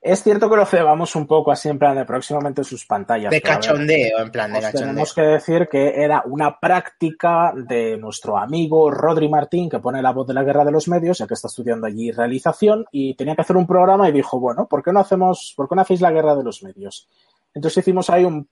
Es 0.00 0.24
cierto 0.24 0.50
que 0.50 0.56
lo 0.56 0.66
cebamos 0.66 1.14
un 1.14 1.28
poco 1.28 1.52
así 1.52 1.68
en 1.68 1.78
plan 1.78 1.94
de 1.94 2.04
próximamente 2.04 2.64
sus 2.64 2.84
pantallas. 2.84 3.30
De 3.30 3.40
cachondeo, 3.40 4.18
en 4.18 4.30
plan 4.32 4.52
de 4.52 4.60
cachondeo. 4.60 4.88
Tenemos 4.88 5.14
que 5.14 5.20
decir 5.20 5.68
que 5.70 6.02
era 6.02 6.24
una 6.26 6.58
práctica 6.58 7.52
de 7.54 7.96
nuestro 7.96 8.36
amigo 8.36 8.90
Rodri 8.90 9.28
Martín, 9.28 9.70
que 9.70 9.78
pone 9.78 10.02
la 10.02 10.10
voz 10.10 10.26
de 10.26 10.34
la 10.34 10.42
guerra 10.42 10.64
de 10.64 10.72
los 10.72 10.88
medios, 10.88 11.18
ya 11.18 11.28
que 11.28 11.34
está 11.34 11.46
estudiando 11.46 11.86
allí 11.86 12.10
realización, 12.10 12.86
y 12.90 13.14
tenía 13.14 13.36
que 13.36 13.42
hacer 13.42 13.56
un 13.56 13.68
programa 13.68 14.08
y 14.08 14.12
dijo, 14.12 14.40
bueno, 14.40 14.66
¿por 14.66 14.82
qué 14.82 14.90
no 14.92 14.98
hacemos, 14.98 15.54
por 15.56 15.68
qué 15.68 15.76
no 15.76 15.82
hacéis 15.82 16.00
la 16.00 16.10
guerra 16.10 16.34
de 16.34 16.42
los 16.42 16.60
medios? 16.64 17.08
Entonces 17.54 17.84
hicimos 17.84 18.10
ahí 18.10 18.24
un 18.24 18.48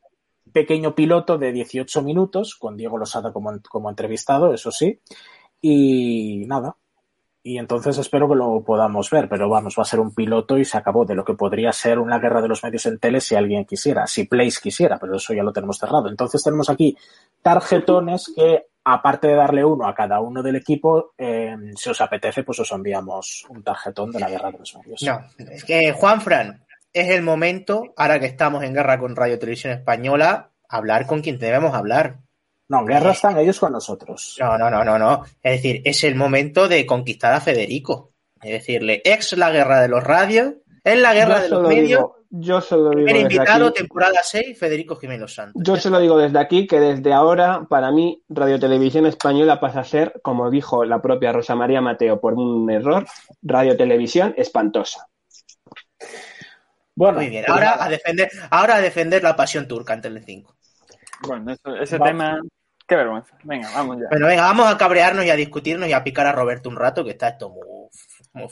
pequeño 0.52 0.94
piloto 0.94 1.38
de 1.38 1.52
18 1.52 2.02
minutos 2.02 2.56
con 2.56 2.76
Diego 2.76 2.98
Losada 2.98 3.32
como, 3.32 3.52
como 3.68 3.90
entrevistado, 3.90 4.52
eso 4.52 4.70
sí. 4.70 5.00
Y 5.60 6.44
nada. 6.46 6.76
Y 7.42 7.56
entonces 7.56 7.96
espero 7.96 8.28
que 8.28 8.34
lo 8.34 8.62
podamos 8.62 9.08
ver, 9.10 9.28
pero 9.28 9.48
vamos, 9.48 9.74
va 9.78 9.82
a 9.82 9.86
ser 9.86 10.00
un 10.00 10.14
piloto 10.14 10.58
y 10.58 10.66
se 10.66 10.76
acabó 10.76 11.06
de 11.06 11.14
lo 11.14 11.24
que 11.24 11.32
podría 11.32 11.72
ser 11.72 11.98
una 11.98 12.18
guerra 12.18 12.42
de 12.42 12.48
los 12.48 12.62
medios 12.62 12.84
en 12.84 12.98
tele 12.98 13.22
si 13.22 13.36
alguien 13.36 13.64
quisiera, 13.64 14.06
si 14.06 14.24
Place 14.24 14.58
quisiera, 14.62 14.98
pero 14.98 15.16
eso 15.16 15.32
ya 15.32 15.42
lo 15.42 15.52
tenemos 15.52 15.78
cerrado. 15.78 16.08
Entonces 16.08 16.42
tenemos 16.42 16.68
aquí 16.68 16.94
tarjetones 17.40 18.32
que, 18.36 18.66
aparte 18.84 19.28
de 19.28 19.36
darle 19.36 19.64
uno 19.64 19.86
a 19.86 19.94
cada 19.94 20.20
uno 20.20 20.42
del 20.42 20.56
equipo, 20.56 21.12
eh, 21.16 21.56
si 21.74 21.88
os 21.88 22.00
apetece, 22.00 22.42
pues 22.42 22.58
os 22.58 22.70
enviamos 22.72 23.46
un 23.48 23.62
tarjetón 23.62 24.10
de 24.10 24.20
la 24.20 24.28
guerra 24.28 24.50
de 24.50 24.58
los 24.58 24.76
medios. 24.76 25.02
No, 25.04 25.20
es 25.50 25.64
que 25.64 25.92
Juan 25.92 26.20
Fran, 26.20 26.66
es 26.92 27.10
el 27.10 27.22
momento, 27.22 27.92
ahora 27.96 28.20
que 28.20 28.26
estamos 28.26 28.62
en 28.64 28.74
guerra 28.74 28.98
con 28.98 29.16
Radio 29.16 29.38
Televisión 29.38 29.72
Española, 29.72 30.50
hablar 30.68 31.06
con 31.06 31.20
quien 31.20 31.38
debemos 31.38 31.74
hablar. 31.74 32.18
No, 32.68 32.80
en 32.80 32.86
guerra 32.86 33.12
están 33.12 33.38
ellos 33.38 33.58
con 33.58 33.72
nosotros. 33.72 34.36
No, 34.40 34.58
no, 34.58 34.70
no, 34.70 34.84
no, 34.84 34.98
no. 34.98 35.24
Es 35.42 35.62
decir, 35.62 35.82
es 35.84 36.04
el 36.04 36.14
momento 36.14 36.68
de 36.68 36.84
conquistar 36.84 37.32
a 37.32 37.40
Federico. 37.40 38.12
Es 38.42 38.52
decirle, 38.52 39.00
ex 39.04 39.36
la 39.36 39.50
guerra 39.50 39.80
de 39.80 39.88
los 39.88 40.04
radios, 40.04 40.54
es 40.84 40.98
la 41.00 41.14
guerra 41.14 41.40
de 41.40 41.48
los 41.48 41.66
medios. 41.66 42.04
yo 42.30 42.60
se 42.60 42.76
lo 42.76 42.90
digo. 42.90 43.08
El 43.08 43.16
invitado, 43.16 43.72
temporada 43.72 44.20
6, 44.22 44.58
Federico 44.58 44.96
Jiménez 44.96 45.34
Santos. 45.34 45.62
Yo 45.64 45.76
se 45.76 45.90
lo 45.90 45.98
digo 45.98 46.18
desde 46.18 46.38
aquí, 46.38 46.66
que 46.66 46.78
desde 46.78 47.12
ahora, 47.12 47.66
para 47.68 47.90
mí, 47.90 48.22
Radio 48.28 48.60
Televisión 48.60 49.06
Española 49.06 49.60
pasa 49.60 49.80
a 49.80 49.84
ser, 49.84 50.20
como 50.22 50.50
dijo 50.50 50.84
la 50.84 51.02
propia 51.02 51.32
Rosa 51.32 51.56
María 51.56 51.80
Mateo 51.80 52.20
por 52.20 52.34
un 52.34 52.70
error, 52.70 53.06
Radio 53.42 53.76
Televisión 53.76 54.34
espantosa. 54.36 55.08
Bueno, 56.98 57.18
muy 57.18 57.28
bien. 57.28 57.44
Pues 57.46 57.56
ahora 57.56 57.84
a 57.84 57.88
defender, 57.88 58.28
ahora 58.50 58.74
a 58.76 58.80
defender 58.80 59.22
la 59.22 59.36
pasión 59.36 59.68
turca 59.68 59.94
en 59.94 60.02
Telecinco. 60.02 60.56
Bueno, 61.26 61.54
ese 61.80 61.98
tema, 62.00 62.40
qué 62.86 62.96
vergüenza. 62.96 63.36
Venga, 63.44 63.70
vamos 63.72 63.98
ya. 63.98 64.08
Bueno, 64.10 64.26
venga, 64.26 64.42
vamos 64.42 64.66
a 64.66 64.76
cabrearnos 64.76 65.24
y 65.24 65.30
a 65.30 65.36
discutirnos 65.36 65.88
y 65.88 65.92
a 65.92 66.02
picar 66.02 66.26
a 66.26 66.32
Roberto 66.32 66.68
un 66.68 66.76
rato, 66.76 67.04
que 67.04 67.12
está 67.12 67.28
esto 67.28 67.50
muy, 67.50 67.62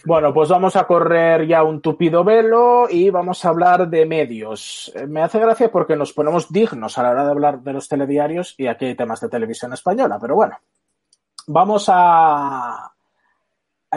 bueno, 0.04 0.32
pues 0.32 0.48
vamos 0.48 0.76
a 0.76 0.86
correr 0.86 1.46
ya 1.46 1.62
un 1.62 1.80
tupido 1.80 2.24
velo 2.24 2.86
y 2.88 3.10
vamos 3.10 3.44
a 3.44 3.48
hablar 3.48 3.88
de 3.88 4.06
medios. 4.06 4.90
Eh, 4.94 5.06
me 5.06 5.22
hace 5.22 5.38
gracia 5.38 5.70
porque 5.70 5.96
nos 5.96 6.12
ponemos 6.12 6.50
dignos 6.50 6.98
a 6.98 7.02
la 7.02 7.10
hora 7.10 7.24
de 7.24 7.30
hablar 7.30 7.60
de 7.60 7.72
los 7.72 7.88
telediarios 7.88 8.54
y 8.58 8.66
aquí 8.66 8.86
hay 8.86 8.94
temas 8.94 9.20
de 9.20 9.28
televisión 9.28 9.72
española, 9.72 10.18
pero 10.20 10.34
bueno. 10.34 10.58
Vamos 11.48 11.86
a, 11.88 12.95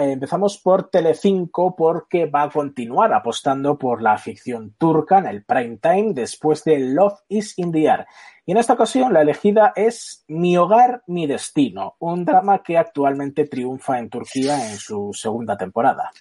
empezamos 0.04 0.58
por 0.58 0.90
Telecinco 0.90 1.76
porque 1.76 2.26
va 2.26 2.44
a 2.44 2.50
continuar 2.50 3.14
apostando 3.14 3.78
por 3.78 4.02
la 4.02 4.18
ficción 4.18 4.76
turca 4.78 5.20
en 5.20 5.28
el 5.28 5.44
prime 5.44 5.78
time 5.78 6.14
después 6.14 6.64
de 6.64 6.80
Love 6.80 7.20
is 7.28 7.58
in 7.58 7.72
the 7.72 7.86
Air. 7.86 8.06
Y 8.46 8.52
en 8.52 8.58
esta 8.58 8.74
ocasión 8.74 9.14
la 9.14 9.22
elegida 9.22 9.74
es 9.76 10.24
Mi 10.28 10.58
hogar, 10.58 11.04
mi 11.08 11.28
destino, 11.28 11.96
un 12.00 12.26
drama 12.26 12.64
que 12.64 12.78
actualmente 12.78 13.46
triunfa 13.46 14.00
en 14.00 14.10
Turquía 14.10 14.72
en 14.72 14.78
su 14.78 15.12
segunda 15.14 15.58
temporada. 15.58 16.12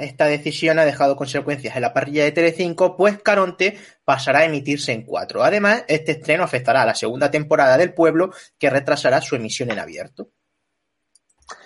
Esta 0.00 0.24
decisión 0.24 0.78
ha 0.78 0.84
dejado 0.86 1.14
consecuencias 1.14 1.76
en 1.76 1.82
la 1.82 1.92
parrilla 1.92 2.24
de 2.24 2.32
Telecinco, 2.32 2.96
pues 2.96 3.20
Caronte 3.22 3.76
pasará 4.04 4.40
a 4.40 4.44
emitirse 4.46 4.92
en 4.92 5.04
cuatro. 5.04 5.42
Además, 5.44 5.84
este 5.88 6.12
estreno 6.12 6.42
afectará 6.42 6.82
a 6.82 6.86
la 6.86 6.94
segunda 6.94 7.30
temporada 7.30 7.76
del 7.76 7.92
Pueblo, 7.92 8.30
que 8.58 8.70
retrasará 8.70 9.20
su 9.20 9.36
emisión 9.36 9.70
en 9.70 9.78
abierto. 9.78 10.30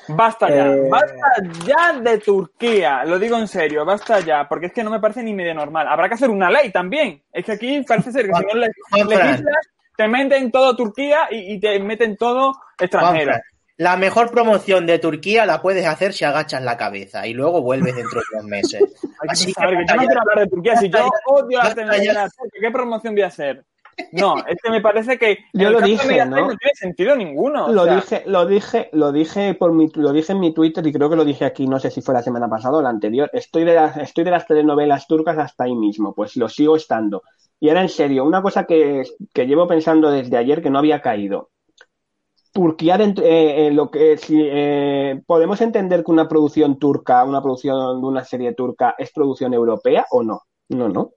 Basta 0.08 0.48
ya, 0.48 0.72
eh, 0.72 0.88
basta 0.90 1.32
ya 1.66 1.92
de 2.00 2.18
Turquía, 2.18 3.04
lo 3.04 3.18
digo 3.18 3.36
en 3.36 3.46
serio, 3.46 3.84
basta 3.84 4.20
ya, 4.20 4.48
porque 4.48 4.66
es 4.66 4.72
que 4.72 4.82
no 4.82 4.90
me 4.90 5.00
parece 5.00 5.22
ni 5.22 5.34
medio 5.34 5.54
normal. 5.54 5.86
Habrá 5.86 6.08
que 6.08 6.14
hacer 6.14 6.30
una 6.30 6.50
ley 6.50 6.72
también. 6.72 7.22
Es 7.32 7.44
que 7.44 7.52
aquí 7.52 7.84
parece 7.86 8.12
ser 8.12 8.26
que 8.26 8.32
si 8.34 8.42
no 8.42 8.54
legislas, 8.54 9.68
te 9.96 10.08
meten 10.08 10.50
todo 10.50 10.74
Turquía 10.76 11.28
y, 11.30 11.60
te 11.60 11.78
meten 11.80 12.16
todo 12.16 12.54
extranjero. 12.78 13.34
La 13.76 13.96
mejor 13.96 14.30
promoción 14.30 14.86
de 14.86 14.98
Turquía 14.98 15.46
la 15.46 15.62
puedes 15.62 15.86
hacer 15.86 16.12
si 16.12 16.24
agachas 16.24 16.62
la 16.62 16.76
cabeza 16.76 17.26
y 17.26 17.34
luego 17.34 17.62
vuelves 17.62 17.94
dentro 17.94 18.20
de 18.20 18.26
unos 18.32 18.46
meses. 18.46 18.82
Así 19.28 19.52
que, 19.52 19.62
yo 19.62 19.94
no 19.94 20.06
quiero 20.06 20.20
hablar 20.20 20.38
de 20.40 20.46
Turquía, 20.48 20.76
si 20.76 20.88
yo 20.88 21.08
odio 21.26 21.58
la 21.58 22.28
¿qué 22.60 22.70
promoción 22.72 23.14
voy 23.14 23.22
a 23.22 23.26
hacer? 23.26 23.64
No, 24.12 24.36
es 24.38 24.56
que 24.62 24.70
me 24.70 24.80
parece 24.80 25.18
que 25.18 25.38
yo 25.52 25.70
lo 25.70 25.80
dije, 25.80 26.24
¿no? 26.24 26.36
no 26.36 26.56
tiene 26.56 26.74
sentido 26.74 27.16
ninguno. 27.16 27.72
Lo 27.72 27.84
dije, 27.86 28.22
lo 28.26 28.46
dije, 28.46 28.88
lo 28.92 29.12
dije 29.12 29.54
por 29.54 29.72
mi, 29.72 29.88
lo 29.94 30.12
dije 30.12 30.32
en 30.32 30.40
mi 30.40 30.54
Twitter 30.54 30.86
y 30.86 30.92
creo 30.92 31.10
que 31.10 31.16
lo 31.16 31.24
dije 31.24 31.44
aquí, 31.44 31.66
no 31.66 31.78
sé 31.78 31.90
si 31.90 32.00
fue 32.00 32.14
la 32.14 32.22
semana 32.22 32.48
pasada 32.48 32.78
o 32.78 32.82
la 32.82 32.90
anterior. 32.90 33.28
Estoy 33.32 33.64
de 33.64 33.74
las, 33.74 33.96
estoy 33.96 34.24
de 34.24 34.30
las 34.30 34.46
telenovelas 34.46 35.06
turcas 35.06 35.38
hasta 35.38 35.64
ahí 35.64 35.74
mismo, 35.74 36.14
pues 36.14 36.36
lo 36.36 36.48
sigo 36.48 36.76
estando. 36.76 37.22
Y 37.60 37.68
era 37.68 37.82
en 37.82 37.88
serio, 37.88 38.24
una 38.24 38.40
cosa 38.40 38.64
que, 38.64 39.02
que 39.32 39.46
llevo 39.46 39.66
pensando 39.66 40.10
desde 40.10 40.36
ayer 40.36 40.62
que 40.62 40.70
no 40.70 40.78
había 40.78 41.02
caído. 41.02 41.50
Turquía, 42.52 42.96
eh, 42.98 43.70
lo 43.72 43.90
que 43.90 44.16
si 44.16 44.40
eh, 44.40 45.20
podemos 45.26 45.60
entender 45.60 46.02
que 46.02 46.10
una 46.10 46.28
producción 46.28 46.78
turca, 46.78 47.24
una 47.24 47.42
producción 47.42 48.00
de 48.00 48.06
una 48.06 48.24
serie 48.24 48.54
turca 48.54 48.94
es 48.98 49.12
producción 49.12 49.54
europea 49.54 50.06
o 50.10 50.22
no? 50.22 50.42
No, 50.70 50.88
no. 50.88 51.12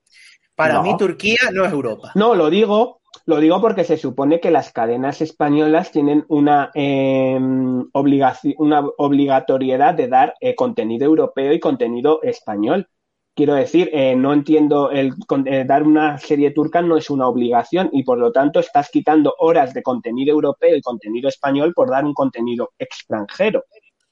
Para 0.68 0.82
mí 0.82 0.96
Turquía 0.96 1.50
no 1.52 1.64
es 1.64 1.72
Europa. 1.72 2.12
No, 2.14 2.34
lo 2.34 2.50
digo, 2.50 3.00
lo 3.26 3.38
digo 3.38 3.60
porque 3.60 3.84
se 3.84 3.96
supone 3.96 4.40
que 4.40 4.50
las 4.50 4.72
cadenas 4.72 5.20
españolas 5.20 5.90
tienen 5.90 6.24
una, 6.28 6.70
em, 6.74 7.88
obligación, 7.92 8.54
una 8.58 8.80
obligatoriedad 8.98 9.94
de 9.94 10.08
dar 10.08 10.34
eh, 10.40 10.54
contenido 10.54 11.04
europeo 11.04 11.52
y 11.52 11.60
contenido 11.60 12.20
español. 12.22 12.88
Quiero 13.34 13.54
decir, 13.54 13.90
eh, 13.92 14.14
no 14.14 14.32
entiendo, 14.32 14.90
el, 14.90 15.14
eh, 15.46 15.64
dar 15.66 15.84
una 15.84 16.18
serie 16.18 16.50
turca 16.50 16.82
no 16.82 16.96
es 16.96 17.08
una 17.08 17.26
obligación 17.26 17.88
y 17.92 18.02
por 18.02 18.18
lo 18.18 18.30
tanto 18.30 18.60
estás 18.60 18.90
quitando 18.90 19.34
horas 19.38 19.72
de 19.72 19.82
contenido 19.82 20.32
europeo 20.32 20.76
y 20.76 20.82
contenido 20.82 21.28
español 21.28 21.72
por 21.74 21.90
dar 21.90 22.04
un 22.04 22.12
contenido 22.12 22.72
extranjero. 22.78 23.64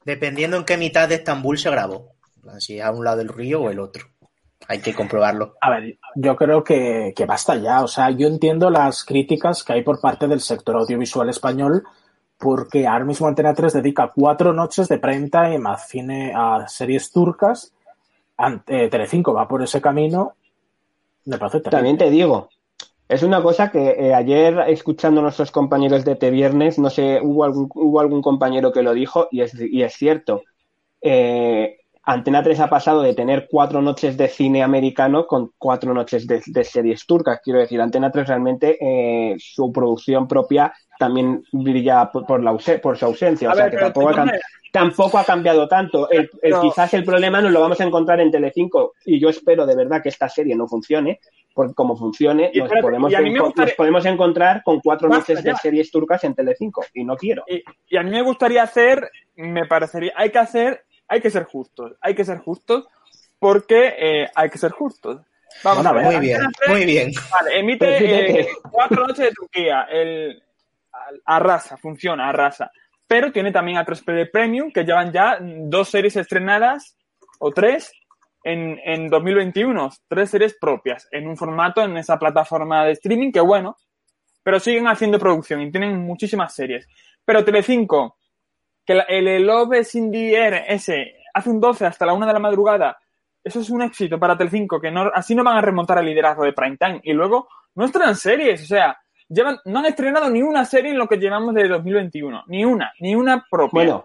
Dependiendo 0.05 0.57
en 0.57 0.65
qué 0.65 0.79
mitad 0.79 1.09
de 1.09 1.17
Estambul 1.17 1.59
se 1.59 1.71
grabó, 1.71 2.13
si 2.59 2.81
a 2.81 2.91
un 2.91 3.05
lado 3.05 3.19
del 3.19 3.29
río 3.29 3.63
o 3.63 3.71
el 3.71 3.79
otro 3.79 4.05
hay 4.69 4.81
que 4.81 4.95
comprobarlo. 4.95 5.55
A 5.61 5.71
ver, 5.71 5.99
yo 6.15 6.37
creo 6.37 6.63
que, 6.63 7.15
basta 7.27 7.57
ya. 7.57 7.83
O 7.83 7.89
sea, 7.89 8.11
yo 8.11 8.27
entiendo 8.27 8.71
las 8.71 9.05
críticas 9.05 9.65
que 9.65 9.73
hay 9.75 9.83
por 9.83 10.01
parte 10.01 10.29
del 10.29 10.41
sector 10.41 10.77
audiovisual 10.77 11.29
español 11.29 11.85
porque 12.39 12.87
ahora 12.87 13.05
mismo 13.05 13.27
Antena 13.27 13.53
3 13.53 13.75
dedica 13.75 14.13
cuatro 14.15 14.55
noches 14.55 14.89
de 14.89 14.99
time 14.99 15.61
a 15.67 15.77
cine, 15.77 16.33
a 16.35 16.67
series 16.69 17.13
turcas. 17.13 17.75
Ante, 18.39 18.89
Telecinco 18.89 19.35
va 19.35 19.47
por 19.47 19.63
ese 19.63 19.81
camino. 19.83 20.35
Me 21.27 21.37
parece 21.37 21.61
También 21.61 21.99
te 21.99 22.09
digo, 22.09 22.49
es 23.11 23.25
una 23.25 23.43
cosa 23.43 23.73
que 23.73 23.91
eh, 23.91 24.15
ayer, 24.15 24.57
escuchando 24.69 25.21
a 25.21 25.25
nuestros 25.25 25.51
compañeros 25.51 26.05
de 26.05 26.15
Te 26.15 26.31
Viernes, 26.31 26.79
no 26.79 26.89
sé, 26.91 27.21
hubo 27.21 27.43
algún, 27.45 27.69
hubo 27.75 27.99
algún 27.99 28.23
compañero 28.23 28.73
que 28.73 28.83
lo 28.83 28.95
dijo 28.95 29.27
y 29.33 29.41
es, 29.41 29.53
y 29.61 29.83
es 29.83 29.95
cierto. 29.95 30.45
Eh, 31.03 31.80
Antena 32.03 32.43
3 32.43 32.61
ha 32.61 32.69
pasado 32.69 33.03
de 33.03 33.15
tener 33.15 33.47
cuatro 33.51 33.83
noches 33.83 34.17
de 34.17 34.29
cine 34.29 34.63
americano 34.63 35.27
con 35.27 35.53
cuatro 35.59 35.93
noches 35.93 36.27
de, 36.27 36.65
series 36.65 37.07
turcas. 37.07 37.41
Quiero 37.43 37.61
decir, 37.61 37.81
Antena 37.81 38.11
3 38.11 38.29
realmente 38.29 38.79
eh, 38.81 39.37
su 39.39 39.71
producción 39.73 40.27
propia 40.27 40.73
también 40.99 41.43
brilla 41.53 42.11
por, 42.11 42.43
la, 42.43 42.57
por 42.83 42.99
su 42.99 43.05
ausencia. 43.05 43.51
o 43.51 43.55
sea, 43.55 43.71
que 43.71 43.77
tampoco 44.73 45.19
ha, 45.19 45.25
cambiado 45.25 45.67
tanto. 45.67 46.09
El, 46.11 46.31
Quizás 46.61 46.95
el 46.95 47.05
problema 47.05 47.41
nos 47.41 47.53
lo 47.53 47.61
vamos 47.61 47.81
a 47.81 47.85
encontrar 47.85 48.21
en 48.21 48.31
Telecinco 48.31 48.95
y 49.05 49.19
yo 49.19 49.29
espero 49.29 49.67
de 49.67 49.77
verdad 49.77 50.03
que 50.03 50.11
esta 50.11 50.29
serie 50.29 50.55
no 50.55 50.69
funcione 50.69 51.21
porque 51.55 51.75
como 51.75 51.97
funcione, 51.97 52.51
nos, 52.55 52.71
podemos, 52.81 53.13
podemos 53.77 54.07
encontrar 54.07 54.63
con 54.63 54.81
cuatro 54.81 55.09
meses 55.09 55.43
de 55.43 55.55
series 55.57 55.91
turcas 55.91 56.23
en 56.25 56.35
Telecinco 56.35 56.85
y 56.95 57.05
no 57.05 57.17
quiero. 57.17 57.45
Y, 57.47 57.97
a 57.97 58.03
mí 58.03 58.11
me 58.11 58.23
gustaría 58.23 58.63
hacer, 58.63 59.11
me 59.37 59.67
parecería, 59.67 60.13
hay 60.17 60.31
que 60.31 60.39
hacer, 60.39 60.85
hay 61.11 61.21
que 61.21 61.29
ser 61.29 61.45
justos, 61.45 61.97
hay 62.01 62.15
que 62.15 62.25
ser 62.25 62.39
justos 62.39 62.87
porque 63.39 63.95
eh, 63.99 64.31
hay 64.35 64.49
que 64.49 64.59
ser 64.59 64.71
justos. 64.71 65.21
Vamos 65.65 65.85
a 65.85 65.93
ver. 65.93 66.05
Muy 66.05 66.21
bien, 66.21 66.41
muy 66.69 66.85
bien. 66.85 67.11
Vale, 67.33 67.59
emite 67.59 68.41
eh, 68.43 68.49
cuatro 68.71 69.05
noches 69.07 69.27
de 69.27 69.33
Turquía, 69.33 69.89
el 69.91 70.41
arrasa, 71.25 71.77
funciona, 71.77 72.29
arrasa. 72.29 72.71
Pero 73.09 73.33
tiene 73.33 73.51
también 73.51 73.79
a 73.79 73.85
3PD 73.85 74.31
Premium, 74.31 74.71
que 74.71 74.85
llevan 74.85 75.13
ya 75.13 75.39
dos 75.41 75.89
series 75.89 76.15
estrenadas, 76.15 76.97
o 77.41 77.51
tres, 77.51 77.93
en, 78.45 78.79
en 78.85 79.09
2021. 79.09 79.91
Tres 80.07 80.31
series 80.31 80.57
propias, 80.61 81.09
en 81.11 81.27
un 81.27 81.37
formato, 81.37 81.83
en 81.83 81.97
esa 81.97 82.21
plataforma 82.21 82.85
de 82.85 82.93
streaming, 82.93 83.33
que 83.33 83.41
bueno, 83.41 83.77
pero 84.45 84.61
siguen 84.61 84.87
haciendo 84.87 85.19
producción 85.19 85.61
y 85.61 85.73
tienen 85.73 85.99
muchísimas 85.99 86.55
series. 86.55 86.87
Pero 87.25 87.45
Telecinco, 87.45 88.20
que 88.85 89.03
el, 89.09 89.47
Love 89.47 89.81
is 89.81 89.95
in 89.95 90.13
ese, 90.15 91.17
hace 91.33 91.51
un 91.51 91.61
12 91.61 91.87
hasta 91.87 92.07
la 92.07 92.13
1 92.13 92.27
de 92.27 92.33
la 92.33 92.39
madrugada, 92.39 92.99
eso 93.43 93.61
es 93.61 93.71
un 93.71 93.83
éxito 93.83 94.19
para 94.19 94.37
Telecinco, 94.37 94.81
que 94.81 94.91
no, 94.91 95.11
así 95.15 95.35
no 95.35 95.45
van 95.45 95.57
a 95.57 95.63
remontar 95.63 95.99
el 95.99 96.07
liderazgo 96.07 96.45
de 96.45 96.53
Primetime. 96.53 97.01
Y 97.05 97.13
luego 97.13 97.49
no 97.75 97.87
estrenan 97.87 98.17
series, 98.17 98.63
o 98.63 98.67
sea, 98.67 98.99
llevan, 99.29 99.59
no 99.65 99.79
han 99.79 99.87
estrenado 99.87 100.29
ni 100.29 100.43
una 100.43 100.65
serie 100.65 100.91
en 100.91 100.99
lo 100.99 101.09
que 101.09 101.17
llevamos 101.17 101.55
de 101.55 101.69
2021. 101.69 102.45
Ni 102.49 102.65
una, 102.65 102.93
ni 103.01 103.15
una 103.15 103.47
propia. 103.51 103.71
Bueno, 103.73 104.05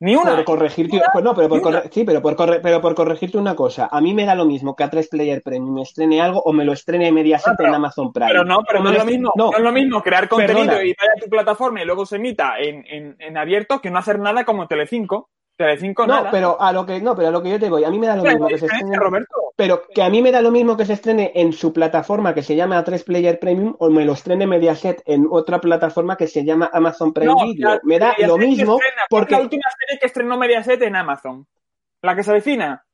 ni 0.00 0.16
una. 0.16 0.34
Por 0.36 0.44
corregirte, 0.44 1.00
pues 1.12 1.24
no, 1.24 1.34
pero 1.34 1.48
por 1.48 1.90
sí, 1.90 2.04
pero 2.04 2.22
por, 2.22 2.36
pero 2.62 2.80
por 2.80 2.94
corregirte 2.94 3.38
una 3.38 3.54
cosa. 3.54 3.88
A 3.90 4.00
mí 4.00 4.14
me 4.14 4.24
da 4.24 4.34
lo 4.34 4.46
mismo 4.46 4.74
que 4.74 4.84
a 4.84 4.90
3 4.90 5.08
Player 5.08 5.42
Premium 5.42 5.74
me 5.74 5.82
estrene 5.82 6.20
algo 6.20 6.40
o 6.42 6.52
me 6.52 6.64
lo 6.64 6.72
estrene 6.72 7.12
Mediaset 7.12 7.60
en 7.60 7.74
Amazon 7.74 8.12
Prime. 8.12 8.30
Pero 8.30 8.44
no, 8.44 8.60
pero 8.66 8.82
no 8.82 8.90
es, 8.90 8.98
lo 8.98 9.04
mismo, 9.04 9.32
no, 9.36 9.52
es 9.52 9.60
lo 9.60 9.72
mismo 9.72 10.02
crear 10.02 10.28
contenido 10.28 10.82
y 10.82 10.94
vaya 10.94 11.12
a 11.16 11.20
tu 11.20 11.28
plataforma 11.28 11.82
y 11.82 11.84
luego 11.84 12.06
se 12.06 12.16
emita 12.16 12.58
en, 12.58 12.84
en, 12.88 13.16
en 13.18 13.36
abierto 13.36 13.80
que 13.80 13.90
no 13.90 13.98
hacer 13.98 14.18
nada 14.18 14.44
como 14.44 14.66
Telecinco 14.66 15.28
no, 16.06 16.24
pero 16.30 16.60
a 16.60 16.72
lo 16.72 16.86
que 16.86 17.00
no, 17.00 17.14
pero 17.14 17.28
a 17.28 17.30
lo 17.30 17.42
que 17.42 17.50
yo 17.50 17.60
te 17.60 17.68
voy, 17.68 17.84
a 17.84 17.90
mí 17.90 17.98
me 17.98 18.06
da 18.06 18.16
lo 18.16 18.22
mismo 18.22 18.46
que 18.46 18.58
se 18.58 18.66
estrene, 18.66 18.98
pero 19.56 19.82
que 19.94 20.02
a 20.02 20.08
mí 20.08 20.22
me 20.22 20.32
da 20.32 20.40
lo 20.40 20.50
mismo 20.50 20.76
que 20.76 20.86
se 20.86 20.94
estrene 20.94 21.32
en 21.34 21.52
su 21.52 21.72
plataforma 21.72 22.34
que 22.34 22.42
se 22.42 22.56
llama 22.56 22.82
A3 22.82 23.04
Player 23.04 23.38
Premium 23.38 23.74
o 23.78 23.90
me 23.90 24.04
lo 24.04 24.14
estrene 24.14 24.46
Mediaset 24.46 25.02
en 25.04 25.26
otra 25.30 25.60
plataforma 25.60 26.16
que 26.16 26.26
se 26.26 26.44
llama 26.44 26.70
Amazon 26.72 27.12
Prime 27.12 27.34
Video. 27.44 27.78
me 27.82 27.98
da 27.98 28.14
lo 28.26 28.38
mismo 28.38 28.78
porque 29.10 29.34
la 29.34 29.42
última 29.42 29.70
serie 29.78 30.00
que 30.00 30.06
estrenó 30.06 30.38
Mediaset 30.38 30.80
en 30.80 30.96
Amazon, 30.96 31.46
la 32.00 32.16
que 32.16 32.22
se 32.22 32.30
avecina. 32.30 32.86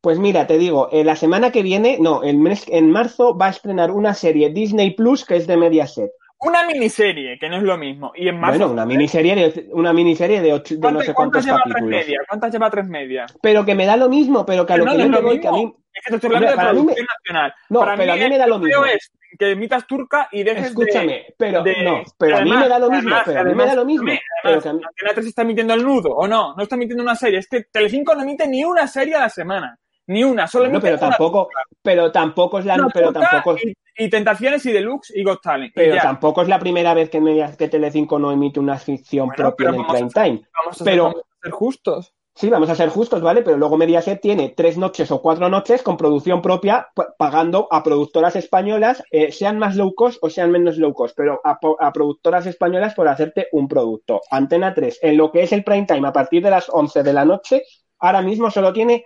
Pues 0.00 0.18
mira, 0.18 0.46
te 0.46 0.58
digo, 0.58 0.90
en 0.92 1.06
la 1.06 1.16
semana 1.16 1.50
que 1.50 1.62
viene, 1.62 1.96
no, 1.98 2.22
en, 2.22 2.42
mes, 2.42 2.66
en 2.68 2.90
marzo 2.90 3.36
va 3.36 3.46
a 3.46 3.50
estrenar 3.50 3.90
una 3.90 4.14
serie 4.14 4.50
Disney 4.50 4.90
Plus 4.90 5.24
que 5.24 5.36
es 5.36 5.46
de 5.46 5.56
Mediaset 5.56 6.12
una 6.44 6.66
miniserie, 6.66 7.38
que 7.38 7.48
no 7.48 7.56
es 7.56 7.62
lo 7.62 7.76
mismo. 7.76 8.12
Y 8.14 8.28
en 8.28 8.40
bueno, 8.40 8.70
una 8.70 8.86
miniserie 8.86 9.34
de, 9.34 9.68
una 9.72 9.92
miniserie 9.92 10.40
de, 10.40 10.52
ocho, 10.52 10.76
de 10.76 10.92
no 10.92 11.00
sé 11.00 11.14
cuántos 11.14 11.44
lleva 11.44 11.58
capítulos. 11.58 11.88
Tres 11.88 12.06
media? 12.06 12.20
¿Cuántas 12.28 12.52
lleva 12.52 12.70
tres 12.70 12.86
medias? 12.86 13.38
Pero 13.42 13.64
que 13.64 13.74
me 13.74 13.86
da 13.86 13.96
lo 13.96 14.08
mismo, 14.08 14.44
pero 14.44 14.66
que 14.66 14.72
a 14.72 14.76
lo 14.76 14.86
que 14.86 14.98
yo 14.98 15.08
me 15.08 15.20
voy, 15.20 15.40
que 15.40 15.48
a 15.48 15.52
mí... 15.52 15.74
Es 15.92 16.04
que 16.04 16.10
te 16.10 16.16
estoy 16.16 16.34
hablando 16.34 16.50
de 16.50 16.68
producción 16.68 17.06
nacional. 17.06 17.54
No, 17.68 17.80
para 17.80 17.96
pero 17.96 18.14
mí 18.14 18.20
a 18.20 18.24
mí 18.24 18.30
me 18.30 18.38
da 18.38 18.46
lo 18.48 18.58
mismo. 18.58 18.84
es 18.84 19.12
que 19.38 19.50
emitas 19.52 19.86
turca 19.86 20.28
y 20.32 20.42
dejes 20.42 20.66
Escúchame, 20.66 21.26
pero 21.36 21.64
no, 21.64 22.02
pero 22.18 22.38
a 22.38 22.40
mí 22.40 22.50
me 22.50 22.68
da 22.68 22.78
lo 22.78 22.90
mismo, 22.90 23.14
pero 23.24 23.40
a 23.40 23.44
mí 23.44 23.54
me 23.54 23.66
da 23.66 23.74
lo 23.74 23.84
mismo. 23.84 24.12
Pero 24.42 24.60
que 24.60 24.68
a 24.68 24.72
mí... 24.72 24.80
se 25.14 25.28
está 25.28 25.42
emitiendo 25.42 25.74
el 25.74 25.84
nudo, 25.84 26.10
¿o 26.10 26.26
no? 26.26 26.54
No 26.56 26.62
está 26.62 26.74
emitiendo 26.74 27.02
una 27.02 27.14
serie. 27.14 27.38
Es 27.38 27.48
que 27.48 27.64
Telecinco 27.64 28.14
no 28.14 28.22
emite 28.22 28.48
ni 28.48 28.64
una 28.64 28.86
serie 28.88 29.14
a 29.14 29.20
la 29.20 29.28
semana. 29.28 29.78
Ni 30.06 30.22
una, 30.22 30.46
solo 30.46 30.68
no, 30.68 30.80
pero 30.80 30.98
tampoco, 30.98 31.48
pero 31.82 32.12
tampoco 32.12 32.58
es 32.58 32.66
la, 32.66 32.76
pero 32.92 33.12
tampoco 33.12 33.56
y, 33.96 34.10
Tentaciones 34.10 34.66
y 34.66 34.72
Deluxe 34.72 35.16
y 35.16 35.24
Got 35.24 35.40
Talent. 35.40 35.72
Pero 35.74 35.96
tampoco 35.96 36.42
es 36.42 36.48
la 36.48 36.58
primera 36.58 36.92
vez 36.94 37.08
que, 37.08 37.20
media, 37.20 37.56
que 37.56 37.68
Telecinco 37.68 38.18
no 38.18 38.30
emite 38.30 38.60
una 38.60 38.76
ficción 38.76 39.30
propia 39.30 39.70
en 39.70 39.76
el 39.76 39.86
prime 39.86 40.10
time. 40.10 40.42
Vamos 40.58 40.80
a, 40.80 40.84
pero, 40.84 41.14
ser, 41.42 41.52
justos. 41.52 42.12
Sí, 42.34 42.50
vamos 42.50 42.68
a 42.68 42.74
ser 42.74 42.88
justos, 42.88 43.22
¿vale? 43.22 43.42
Pero 43.42 43.56
luego 43.56 43.78
Mediaset 43.78 44.20
tiene 44.20 44.52
tres 44.56 44.76
noches 44.76 45.10
o 45.10 45.22
cuatro 45.22 45.48
noches 45.48 45.82
con 45.82 45.96
producción 45.96 46.42
propia, 46.42 46.88
pagando 47.16 47.68
a 47.70 47.82
productoras 47.82 48.34
españolas, 48.36 49.04
eh, 49.10 49.30
sean 49.30 49.58
más 49.58 49.76
low 49.76 49.94
cost 49.94 50.18
o 50.20 50.28
sean 50.28 50.50
menos 50.50 50.76
low 50.76 50.92
cost, 50.92 51.16
pero 51.16 51.40
a, 51.44 51.58
a, 51.78 51.92
productoras 51.92 52.46
españolas 52.46 52.94
por 52.94 53.06
hacerte 53.06 53.46
un 53.52 53.68
producto. 53.68 54.20
Antena 54.30 54.74
3, 54.74 54.98
en 55.02 55.16
lo 55.16 55.30
que 55.30 55.44
es 55.44 55.52
el 55.52 55.62
prime 55.62 55.86
time, 55.86 56.08
a 56.08 56.12
partir 56.12 56.42
de 56.42 56.50
las 56.50 56.68
11 56.68 57.04
de 57.04 57.12
la 57.12 57.24
noche, 57.24 57.62
ahora 58.00 58.20
mismo 58.20 58.50
solo 58.50 58.72
tiene 58.72 59.04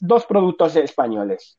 dos 0.00 0.26
productos 0.26 0.76
españoles. 0.76 1.58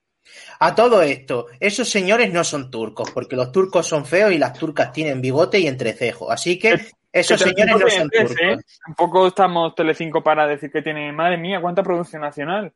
A 0.59 0.75
todo 0.75 1.01
esto, 1.01 1.47
esos 1.59 1.89
señores 1.89 2.31
no 2.33 2.43
son 2.43 2.69
turcos, 2.69 3.11
porque 3.11 3.35
los 3.35 3.51
turcos 3.51 3.87
son 3.87 4.05
feos 4.05 4.31
y 4.31 4.37
las 4.37 4.53
turcas 4.53 4.91
tienen 4.91 5.21
bigote 5.21 5.59
y 5.59 5.67
entrecejo. 5.67 6.31
Así 6.31 6.59
que 6.59 6.79
esos 7.11 7.39
señores 7.39 7.75
no 7.79 7.89
son 7.89 8.09
turcos. 8.09 8.35
¿eh? 8.41 8.57
Tampoco 8.85 9.27
estamos 9.27 9.75
Telecinco 9.75 10.23
para 10.23 10.47
decir 10.47 10.71
que 10.71 10.81
tiene, 10.81 11.11
madre 11.11 11.37
mía, 11.37 11.61
cuánta 11.61 11.83
producción 11.83 12.21
nacional. 12.21 12.73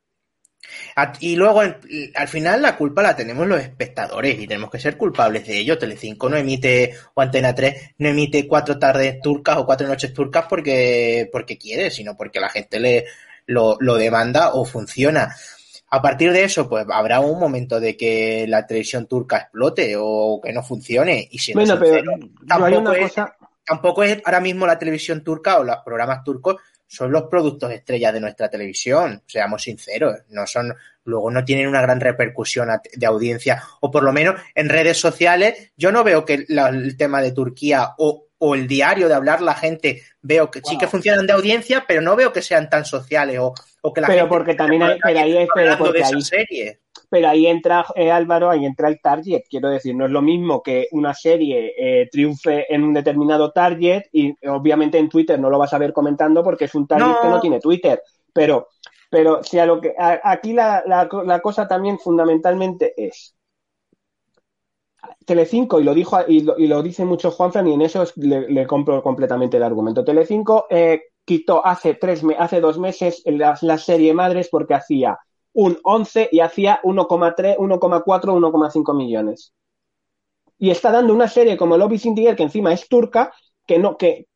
Y 1.20 1.36
luego, 1.36 1.62
al 1.62 2.28
final, 2.28 2.62
la 2.62 2.78
culpa 2.78 3.02
la 3.02 3.16
tenemos 3.16 3.47
los 3.47 3.60
espectadores 3.60 4.39
y 4.39 4.45
tenemos 4.45 4.70
que 4.70 4.80
ser 4.80 4.95
culpables 4.95 5.47
de 5.47 5.58
ello. 5.58 5.78
Telecinco 5.78 6.30
no 6.30 6.38
emite, 6.38 6.93
o 7.16 7.22
Antena 7.22 7.56
3, 7.56 7.95
no 7.97 8.10
emite 8.10 8.47
cuatro 8.47 8.78
tardes 8.78 9.20
turcas 9.22 9.58
o 9.58 9.66
cuatro 9.66 9.88
noches 9.88 10.14
turcas 10.14 10.45
porque, 10.47 11.28
porque 11.32 11.58
quiere, 11.58 11.89
sino 11.89 12.16
porque 12.16 12.39
la 12.39 12.49
gente 12.49 12.80
le, 12.80 13.06
lo, 13.52 13.78
lo 13.80 13.95
demanda 13.95 14.54
o 14.54 14.66
funciona. 14.66 15.36
A 15.89 16.02
partir 16.02 16.32
de 16.32 16.45
eso, 16.45 16.70
pues 16.70 16.86
habrá 16.89 17.20
un 17.20 17.38
momento 17.38 17.80
de 17.80 17.97
que 17.97 18.45
la 18.47 18.66
televisión 18.66 19.08
turca 19.08 19.38
explote 19.38 19.95
o 19.97 20.39
que 20.41 20.54
no 20.54 20.64
funcione. 20.64 21.28
Y 21.30 21.38
si 21.39 21.54
bueno, 21.54 21.78
pero 21.78 22.14
tampoco, 22.47 22.93
es, 22.93 23.14
tampoco 23.66 24.04
es 24.04 24.22
ahora 24.24 24.39
mismo 24.39 24.66
la 24.66 24.80
televisión 24.80 25.22
turca 25.22 25.60
o 25.60 25.64
los 25.66 25.78
programas 25.84 26.24
turcos 26.24 26.56
son 26.88 27.12
los 27.12 27.24
productos 27.24 27.72
estrellas 27.72 28.14
de 28.14 28.20
nuestra 28.20 28.49
televisión, 28.49 29.24
seamos 29.26 29.64
sinceros, 29.64 30.24
no 30.30 30.45
son, 30.45 30.76
luego 31.06 31.32
no 31.32 31.45
tienen 31.45 31.70
una 31.70 31.82
gran 31.82 32.02
repercusión 32.02 32.68
de 32.93 33.06
audiencia, 33.06 33.64
o 33.80 33.89
por 33.89 34.04
lo 34.04 34.12
menos 34.12 34.36
en 34.56 34.68
redes 34.68 34.97
sociales, 34.97 35.72
yo 35.78 35.93
no 35.93 36.04
veo 36.04 36.26
que 36.26 36.45
el 36.49 36.97
tema 36.97 37.22
de 37.22 37.32
Turquía 37.32 37.91
o 37.97 38.28
o 38.44 38.56
el 38.56 38.68
diario 38.68 39.08
de 39.08 39.14
hablar 39.14 39.39
la 39.42 39.54
gente, 39.54 40.02
veo 40.22 40.50
que 40.50 40.62
sí 40.64 40.76
que 40.76 40.88
funcionan 40.88 41.28
de 41.28 41.34
audiencia, 41.34 41.86
pero 41.88 42.02
no 42.02 42.16
veo 42.16 42.34
que 42.34 42.42
sean 42.42 42.70
tan 42.72 42.86
sociales 42.86 43.38
o, 43.39 43.54
o 43.82 43.94
que 43.94 44.02
la 44.02 44.08
pero 44.08 44.28
porque 44.28 44.56
también 44.56 44.82
hay, 44.82 45.00
pero 45.02 45.20
ahí, 45.20 45.48
pero 45.54 45.78
porque 45.78 46.04
ahí, 46.04 46.22
serie. 46.22 46.80
pero 47.08 47.30
ahí 47.30 47.46
entra 47.46 47.86
eh, 47.96 48.10
Álvaro, 48.10 48.50
ahí 48.50 48.66
entra 48.66 48.88
el 48.88 49.00
target, 49.00 49.44
quiero 49.48 49.70
decir, 49.70 49.96
no 49.96 50.06
es 50.06 50.12
lo 50.12 50.24
mismo 50.24 50.64
que 50.64 50.88
una 50.92 51.14
serie 51.14 51.76
eh, 51.78 52.10
triunfe 52.12 52.66
en 52.74 52.84
un 52.84 52.96
determinado 52.96 53.52
target 53.52 54.06
y 54.12 54.34
obviamente 54.48 54.98
en 54.98 55.08
Twitter 55.08 55.39
no 55.39 55.52
lo 55.52 55.60
vas 55.60 55.74
a 55.74 55.78
ver 55.78 55.94
comentando 55.94 56.44
porque 56.44 56.66
es 56.66 56.74
un 56.74 56.88
target 56.88 57.22
que 57.22 57.30
no 57.30 57.39
tiene 57.39 57.60
Twitter, 57.60 58.02
pero 58.34 58.70
pero 59.12 59.44
si 59.44 59.60
a 59.60 59.68
lo 59.68 59.80
que 59.80 59.94
aquí 59.98 60.54
la, 60.54 60.82
la, 60.88 61.08
la 61.26 61.39
cosa 61.42 61.68
también 61.68 62.00
fundamentalmente 62.00 62.94
es 62.98 63.36
Telecinco, 65.26 65.80
y 65.80 65.84
lo 65.84 65.93
dijo 65.93 66.18
y 66.28 66.41
lo, 66.41 66.58
y 66.58 66.68
lo 66.68 66.84
dice 66.84 67.06
mucho 67.06 67.32
Juanfran, 67.32 67.68
y 67.68 67.74
en 67.74 67.82
eso 67.82 68.04
le, 68.16 68.68
compro 68.68 69.02
completamente 69.02 69.58
el 69.58 69.64
argumento. 69.64 70.04
Telecinco 70.04 70.68
eh, 70.70 71.02
quitó 71.26 71.66
hace 71.66 71.95
tres 71.95 72.24
hace 72.38 72.60
dos 72.60 72.78
meses 72.78 73.24
la, 73.26 73.78
serie 73.78 74.14
Madres 74.14 74.49
porque 74.49 74.74
hacía 74.74 75.18
un 75.54 75.78
11 75.84 76.30
y 76.32 76.39
hacía 76.39 76.80
1,3, 76.84 77.58
1,4, 77.58 78.04
1,5 78.04 78.95
millones. 78.95 79.54
Y 80.58 80.70
está 80.70 80.91
dando 80.91 81.14
una 81.14 81.28
serie 81.28 81.58
como 81.58 81.78
Lobby 81.78 81.97
Sin 81.97 82.16
que 82.16 82.36
encima 82.38 82.72
es 82.72 82.88
turca, 82.88 83.34
que 83.66 83.80
no, 83.80 83.97
que, 83.97 84.28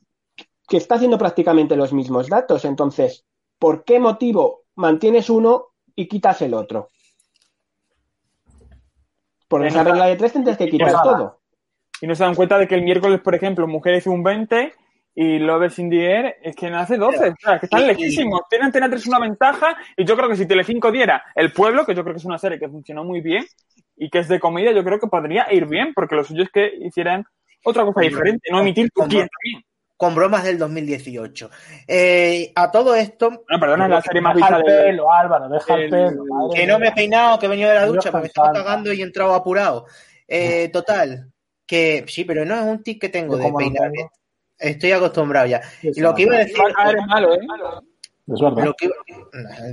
que 0.68 0.78
está 0.78 0.96
haciendo 0.96 1.18
prácticamente 1.18 1.76
los 1.76 1.94
mismos 1.94 2.28
datos. 2.28 2.66
Entonces, 2.66 3.24
¿por 3.60 3.84
qué 3.84 4.00
motivo 4.00 4.64
mantienes 4.76 5.30
uno 5.30 5.68
y 5.96 6.08
quitas 6.08 6.42
el 6.42 6.54
otro? 6.54 6.90
Por 9.48 9.66
esa 9.66 9.84
regla 9.84 10.08
de 10.08 10.16
tres 10.16 10.34
tendrás 10.34 10.58
que 10.58 10.68
quitar 10.68 10.92
todo. 11.04 11.40
Y 12.02 12.08
no 12.08 12.16
se 12.16 12.24
dan 12.24 12.36
cuenta 12.36 12.58
de 12.58 12.68
que 12.68 12.76
el 12.76 12.84
miércoles, 12.84 13.22
por 13.22 13.36
ejemplo, 13.36 13.68
Mujeres 13.68 14.08
un 14.08 14.24
20 14.24 14.74
y 15.16 15.40
Love 15.40 15.80
in 15.80 15.90
the 15.90 16.06
Air 16.06 16.36
es 16.42 16.56
que 16.56 16.70
no 16.70 16.78
hace 16.78 16.98
12. 16.98 17.30
O 17.30 17.34
sea, 17.40 17.60
que 17.60 17.68
están 17.68 17.88
lejísimos. 17.88 18.42
Tienen 18.50 18.68
Antena 18.68 18.90
3 18.90 19.08
una 19.08 19.20
ventaja 19.20 19.78
y 19.96 20.04
yo 20.04 20.18
creo 20.18 20.30
que 20.30 20.36
si 20.36 20.46
Telecinco 20.46 20.92
diera 20.92 21.24
El 21.36 21.54
Pueblo, 21.54 21.86
que 21.86 21.96
yo 21.96 22.04
creo 22.04 22.14
que 22.14 22.20
es 22.20 22.26
una 22.26 22.38
serie 22.38 22.60
que 22.60 22.68
funcionó 22.68 23.04
muy 23.04 23.22
bien 23.22 23.46
y 23.96 24.10
que 24.10 24.20
es 24.20 24.28
de 24.28 24.40
comedia, 24.40 24.74
yo 24.74 24.84
creo 24.84 25.00
que 25.00 25.08
podría 25.08 25.52
ir 25.54 25.68
bien 25.68 25.94
porque 25.96 26.16
lo 26.16 26.24
suyo 26.24 26.44
es 26.44 26.50
que 26.50 26.70
hicieran 26.82 27.24
otra 27.64 27.86
cosa 27.86 28.02
diferente, 28.02 28.50
no 28.52 28.60
emitir 28.60 28.90
también 28.92 29.28
con 29.98 30.14
bromas 30.16 30.44
del 30.44 30.58
2018. 30.58 31.50
Eh, 31.88 32.52
a 32.56 32.72
todo 32.72 32.96
esto. 32.96 33.44
No, 33.50 33.60
perdona, 33.60 33.88
la 33.88 34.02
serie 34.02 34.22
más 34.22 34.36
deja 34.36 34.58
el 34.58 34.64
pelo, 34.64 35.12
Álvaro, 35.12 35.50
deja 35.50 35.76
el, 35.76 35.90
pelo. 35.90 36.24
que 36.54 36.68
no 36.68 36.80
me 36.80 36.90
he 36.90 36.92
peinado, 36.92 37.40
que 37.40 37.46
he 37.46 37.50
venido 37.50 37.70
de 37.70 37.76
la 37.76 37.86
ducha, 37.86 38.12
porque 38.12 38.24
me 38.24 38.28
estaba 38.28 38.54
cagando 38.54 38.92
y 38.92 39.02
he 39.02 39.04
entrado 39.04 39.34
apurado. 39.34 39.86
Eh, 40.28 40.70
total, 40.70 41.32
que 41.66 42.04
sí, 42.08 42.26
pero 42.26 42.46
no 42.46 42.56
es 42.56 42.66
un 42.66 42.84
tic 42.84 43.00
que 43.00 43.10
tengo 43.10 43.38
de 43.38 43.52
peinar. 43.54 43.92
Estoy 44.58 44.92
acostumbrado 44.92 45.48
ya. 45.48 45.62
y 45.82 46.00
lo 46.00 46.14
que 46.16 46.24
iba 46.24 46.36
a 46.36 46.40
decir. 46.40 46.58
malo, 47.08 47.34
¿eh? 47.34 47.40
Es 48.28 48.42
verdad. 48.42 48.74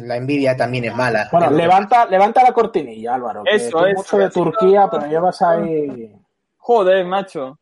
la 0.02 0.16
envidia 0.16 0.54
también 0.54 0.84
es 0.84 0.94
mala. 0.94 1.28
Bueno, 1.32 1.50
levanta, 1.50 2.04
levanta 2.06 2.42
la 2.42 2.52
cortinilla, 2.52 3.14
Álvaro. 3.14 3.44
Eso 3.46 3.86
es. 3.86 3.96
Mucho 3.96 4.18
de 4.18 4.30
Turquía, 4.30 4.88
pero 4.90 5.06
llevas 5.06 5.40
ahí. 5.40 6.14
Joder, 6.58 7.04
macho. 7.06 7.58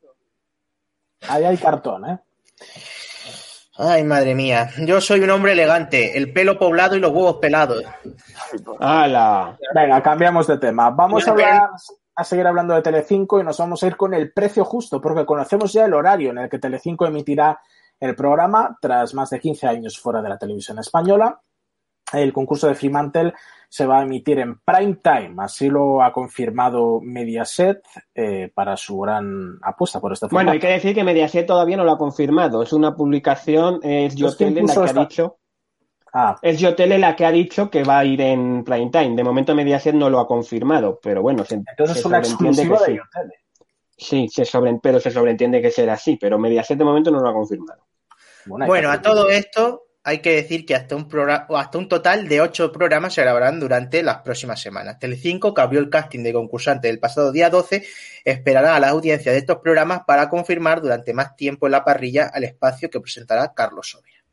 Ahí 1.28 1.44
hay 1.44 1.56
cartón, 1.58 2.08
¿eh? 2.08 2.18
Ay, 3.76 4.04
madre 4.04 4.34
mía. 4.34 4.70
Yo 4.80 5.00
soy 5.00 5.20
un 5.20 5.30
hombre 5.30 5.52
elegante, 5.52 6.18
el 6.18 6.32
pelo 6.32 6.58
poblado 6.58 6.96
y 6.96 7.00
los 7.00 7.12
huevos 7.12 7.36
pelados. 7.36 7.82
¡Hala! 8.78 9.56
Venga, 9.74 10.02
cambiamos 10.02 10.46
de 10.46 10.58
tema. 10.58 10.90
Vamos 10.90 11.26
a 11.26 11.30
hablar 11.30 11.70
a 12.14 12.24
seguir 12.24 12.46
hablando 12.46 12.74
de 12.74 12.82
Telecinco 12.82 13.40
y 13.40 13.44
nos 13.44 13.56
vamos 13.56 13.82
a 13.82 13.86
ir 13.86 13.96
con 13.96 14.12
el 14.12 14.32
precio 14.32 14.66
justo, 14.66 15.00
porque 15.00 15.24
conocemos 15.24 15.72
ya 15.72 15.86
el 15.86 15.94
horario 15.94 16.30
en 16.30 16.38
el 16.38 16.50
que 16.50 16.58
Telecinco 16.58 17.06
emitirá 17.06 17.58
el 17.98 18.14
programa 18.14 18.76
tras 18.80 19.14
más 19.14 19.30
de 19.30 19.40
15 19.40 19.66
años 19.66 19.98
fuera 19.98 20.20
de 20.20 20.28
la 20.28 20.36
televisión 20.36 20.78
española. 20.78 21.40
El 22.12 22.32
concurso 22.32 22.66
de 22.66 22.74
Fremantle 22.74 23.32
se 23.70 23.86
va 23.86 24.00
a 24.00 24.02
emitir 24.02 24.40
en 24.40 24.58
prime 24.58 24.96
time, 24.96 25.34
así 25.38 25.68
lo 25.68 26.02
ha 26.02 26.12
confirmado 26.12 27.00
Mediaset 27.00 27.80
eh, 28.12 28.50
para 28.52 28.76
su 28.76 28.98
gran 28.98 29.58
apuesta 29.62 30.00
por 30.00 30.12
este 30.12 30.26
formato. 30.26 30.34
Bueno, 30.34 30.50
hay 30.50 30.58
que 30.58 30.66
decir 30.66 30.92
que 30.92 31.04
Mediaset 31.04 31.46
todavía 31.46 31.76
no 31.76 31.84
lo 31.84 31.92
ha 31.92 31.98
confirmado, 31.98 32.64
es 32.64 32.72
una 32.72 32.96
publicación, 32.96 33.78
es 33.84 34.16
Yotele 34.16 34.62
la 34.62 34.74
que 34.74 34.80
ha 34.80 34.92
dicho. 34.92 35.36
Ah. 36.12 36.36
Es 36.42 36.58
Yotele 36.58 36.98
la 36.98 37.14
que 37.14 37.24
ha 37.24 37.30
dicho 37.30 37.70
que 37.70 37.84
va 37.84 38.00
a 38.00 38.04
ir 38.04 38.20
en 38.20 38.64
prime 38.64 38.90
time. 38.90 39.14
De 39.14 39.22
momento 39.22 39.54
Mediaset 39.54 39.94
no 39.94 40.10
lo 40.10 40.18
ha 40.18 40.26
confirmado, 40.26 40.98
pero 41.00 41.22
bueno, 41.22 41.44
se, 41.44 41.54
Entonces 41.54 41.98
es 41.98 42.04
una 42.04 42.18
exclusiva 42.18 42.76
de 42.80 42.96
Yotele. 42.96 43.34
Sí, 43.96 44.28
se 44.28 44.44
sobre, 44.44 44.80
pero 44.82 44.98
se 44.98 45.12
sobreentiende 45.12 45.62
que 45.62 45.70
será 45.70 45.92
así, 45.92 46.16
pero 46.16 46.40
Mediaset 46.40 46.76
de 46.76 46.84
momento 46.84 47.12
no 47.12 47.20
lo 47.20 47.28
ha 47.28 47.32
confirmado. 47.32 47.84
Bueno, 48.46 48.90
a 48.90 49.00
todo 49.00 49.28
esto 49.28 49.89
hay 50.02 50.20
que 50.20 50.34
decir 50.34 50.64
que 50.64 50.74
hasta 50.74 50.96
un, 50.96 51.08
programa, 51.08 51.46
hasta 51.50 51.78
un 51.78 51.88
total 51.88 52.26
de 52.26 52.40
ocho 52.40 52.72
programas 52.72 53.14
se 53.14 53.22
grabarán 53.22 53.60
durante 53.60 54.02
las 54.02 54.18
próximas 54.22 54.60
semanas. 54.60 54.98
Telecinco, 54.98 55.52
que 55.52 55.60
abrió 55.60 55.80
el 55.80 55.90
casting 55.90 56.22
de 56.22 56.32
concursante 56.32 56.88
el 56.88 56.98
pasado 56.98 57.32
día 57.32 57.50
12, 57.50 57.84
esperará 58.24 58.76
a 58.76 58.80
la 58.80 58.88
audiencia 58.88 59.32
de 59.32 59.38
estos 59.38 59.58
programas 59.58 60.02
para 60.06 60.28
confirmar 60.30 60.80
durante 60.80 61.12
más 61.12 61.36
tiempo 61.36 61.66
en 61.66 61.72
la 61.72 61.84
parrilla 61.84 62.30
al 62.32 62.44
espacio 62.44 62.88
que 62.88 63.00
presentará 63.00 63.52
Carlos 63.52 63.90
Sobria. 63.90 64.24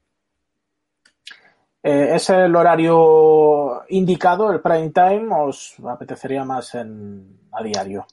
Eh, 1.83 2.15
¿Es 2.15 2.29
el 2.29 2.55
horario 2.55 3.83
indicado, 3.89 4.51
el 4.51 4.61
prime 4.61 4.89
time, 4.91 5.27
o 5.31 5.47
os 5.47 5.75
apetecería 5.85 6.43
más 6.43 6.75
a 6.75 7.63
diario? 7.63 8.05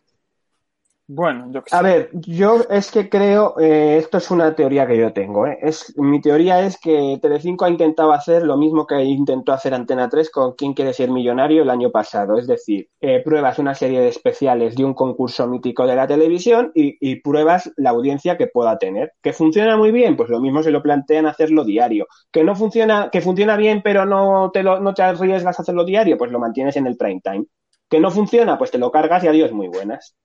Bueno, 1.07 1.53
yo 1.53 1.63
A 1.71 1.83
ver, 1.83 2.09
yo 2.15 2.63
es 2.71 2.91
que 2.91 3.11
creo, 3.11 3.61
eh, 3.61 3.99
esto 3.99 4.17
es 4.17 4.31
una 4.31 4.55
teoría 4.55 4.87
que 4.87 4.97
yo 4.97 5.13
tengo, 5.13 5.47
¿eh? 5.47 5.59
es, 5.61 5.93
mi 5.99 6.19
teoría 6.23 6.61
es 6.65 6.79
que 6.81 7.19
Telecinco 7.21 7.67
ha 7.67 7.69
intentado 7.69 8.11
hacer 8.13 8.43
lo 8.43 8.57
mismo 8.57 8.87
que 8.87 9.03
intentó 9.05 9.53
hacer 9.53 9.75
Antena 9.75 10.09
3 10.09 10.31
con 10.31 10.55
Quién 10.55 10.73
quiere 10.73 10.95
ser 10.95 11.11
millonario 11.11 11.63
el 11.63 11.69
año 11.69 11.91
pasado, 11.91 12.39
es 12.39 12.47
decir, 12.47 12.89
eh, 13.03 13.21
pruebas 13.23 13.59
una 13.59 13.75
serie 13.75 14.01
de 14.01 14.09
especiales 14.09 14.77
de 14.77 14.85
un 14.87 14.95
concurso 14.95 15.47
mítico 15.47 15.87
de 15.87 15.95
la 15.95 16.07
televisión 16.07 16.73
y, 16.75 17.17
pruebas 17.17 17.71
la 17.77 17.91
audiencia 17.91 18.39
que 18.39 18.47
pueda 18.47 18.79
tener. 18.79 19.13
¿Que 19.23 19.35
funciona 19.35 19.77
muy 19.77 19.93
bien? 19.93 20.17
Pues 20.17 20.31
lo 20.31 20.41
mismo 20.41 20.63
se 20.63 20.71
lo 20.71 20.83
plantean 20.83 21.27
hacerlo 21.27 21.65
diario. 21.65 22.07
¿Que 22.33 22.45
no 22.45 22.57
funciona, 22.57 23.11
que 23.11 23.21
funciona 23.21 23.57
bien 23.57 23.83
pero 23.83 24.07
no 24.07 24.51
te, 24.53 24.63
lo, 24.63 24.81
no 24.81 24.95
te 24.95 25.03
arriesgas 25.03 25.59
a 25.59 25.63
hacerlo 25.63 25.85
diario? 25.85 26.17
Pues 26.19 26.31
lo 26.33 26.39
mantienes 26.39 26.77
en 26.77 26.87
el 26.87 26.97
prime 26.97 27.21
time. 27.23 27.45
¿Que 27.91 28.01
no 28.01 28.11
funciona? 28.11 28.59
Pues 28.59 28.71
te 28.71 28.79
lo 28.79 28.91
cargas 28.91 29.23
y 29.25 29.29
adiós, 29.29 29.53
muy 29.53 29.69
buenas. 29.69 30.17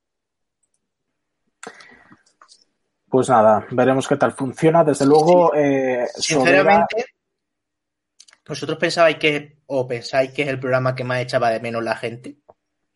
Pues 3.10 3.30
nada, 3.30 3.66
veremos 3.72 4.08
qué 4.08 4.18
tal 4.18 4.34
funciona. 4.34 4.84
Desde 4.84 5.06
luego, 5.06 5.54
eh, 5.56 6.08
sinceramente, 6.16 7.06
¿vosotros 8.48 8.78
pensabais 8.78 9.18
que, 9.18 9.58
o 9.66 9.88
pensáis 9.88 10.32
que 10.32 10.44
es 10.44 10.48
el 10.48 10.60
programa 10.60 10.94
que 10.94 11.04
más 11.04 11.20
echaba 11.20 11.50
de 11.50 11.60
menos 11.60 11.84
la 11.84 11.96
gente? 11.96 12.38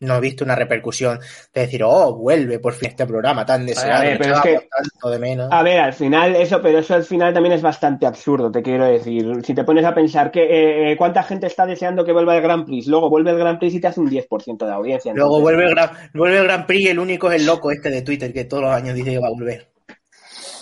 No 0.00 0.16
he 0.16 0.20
visto 0.20 0.44
una 0.44 0.54
repercusión 0.54 1.18
de 1.52 1.60
decir, 1.62 1.82
oh, 1.82 2.14
vuelve 2.14 2.58
por 2.58 2.74
fin 2.74 2.90
este 2.90 3.06
programa 3.06 3.46
tan 3.46 3.64
deseado. 3.64 4.02
A 4.02 4.04
ver, 4.04 4.18
pero 4.18 4.34
es 4.34 4.40
que, 4.40 4.68
tanto 4.68 5.10
de 5.10 5.18
menos. 5.18 5.48
a 5.50 5.62
ver, 5.62 5.80
al 5.80 5.94
final, 5.94 6.36
eso, 6.36 6.60
pero 6.60 6.78
eso 6.78 6.94
al 6.94 7.04
final 7.04 7.32
también 7.32 7.54
es 7.54 7.62
bastante 7.62 8.04
absurdo, 8.04 8.52
te 8.52 8.62
quiero 8.62 8.84
decir. 8.84 9.24
Si 9.44 9.54
te 9.54 9.64
pones 9.64 9.84
a 9.84 9.94
pensar 9.94 10.30
que 10.30 10.42
eh, 10.42 10.92
eh, 10.92 10.96
cuánta 10.96 11.22
gente 11.22 11.46
está 11.46 11.64
deseando 11.64 12.04
que 12.04 12.12
vuelva 12.12 12.36
el 12.36 12.42
Grand 12.42 12.66
Prix, 12.66 12.86
luego 12.86 13.08
vuelve 13.08 13.30
el 13.30 13.38
Grand 13.38 13.58
Prix 13.58 13.74
y 13.74 13.80
te 13.80 13.86
hace 13.86 14.00
un 14.00 14.10
10% 14.10 14.66
de 14.66 14.72
audiencia. 14.72 15.12
Luego 15.14 15.40
vuelve 15.40 15.64
el, 15.64 15.70
Gran, 15.70 15.90
vuelve 16.12 16.38
el 16.38 16.44
Grand 16.44 16.66
Prix 16.66 16.82
y 16.82 16.88
el 16.88 16.98
único 16.98 17.30
es 17.30 17.40
el 17.40 17.46
loco 17.46 17.70
este 17.70 17.90
de 17.90 18.02
Twitter 18.02 18.32
que 18.32 18.44
todos 18.44 18.64
los 18.64 18.72
años 18.72 18.94
dice 18.94 19.12
que 19.12 19.18
va 19.18 19.28
a 19.28 19.30
volver. 19.30 19.73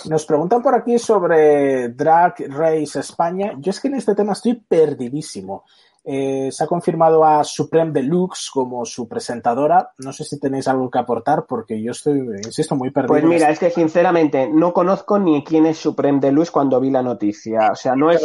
Nos 0.08 0.24
preguntan 0.26 0.62
por 0.62 0.74
aquí 0.74 0.98
sobre 0.98 1.88
Drag 1.90 2.34
Race 2.48 2.98
España. 2.98 3.54
Yo 3.58 3.70
es 3.70 3.80
que 3.80 3.88
en 3.88 3.94
este 3.94 4.14
tema 4.14 4.32
estoy 4.32 4.54
perdidísimo. 4.54 5.64
Eh, 6.04 6.48
se 6.50 6.64
ha 6.64 6.66
confirmado 6.66 7.24
a 7.24 7.44
Supreme 7.44 7.92
Deluxe 7.92 8.50
como 8.50 8.84
su 8.84 9.08
presentadora. 9.08 9.92
No 9.98 10.12
sé 10.12 10.24
si 10.24 10.40
tenéis 10.40 10.66
algo 10.66 10.90
que 10.90 10.98
aportar 10.98 11.46
porque 11.46 11.80
yo 11.80 11.92
estoy, 11.92 12.18
insisto, 12.44 12.74
muy 12.74 12.90
perdido. 12.90 13.12
Pues 13.12 13.24
mira, 13.24 13.50
es 13.50 13.58
que 13.58 13.70
sinceramente 13.70 14.48
no 14.48 14.72
conozco 14.72 15.18
ni 15.18 15.44
quién 15.44 15.66
es 15.66 15.78
Supreme 15.78 16.18
Deluxe 16.20 16.50
cuando 16.50 16.80
vi 16.80 16.90
la 16.90 17.02
noticia. 17.02 17.70
O 17.72 17.76
sea, 17.76 17.94
no 17.94 18.10
es. 18.10 18.20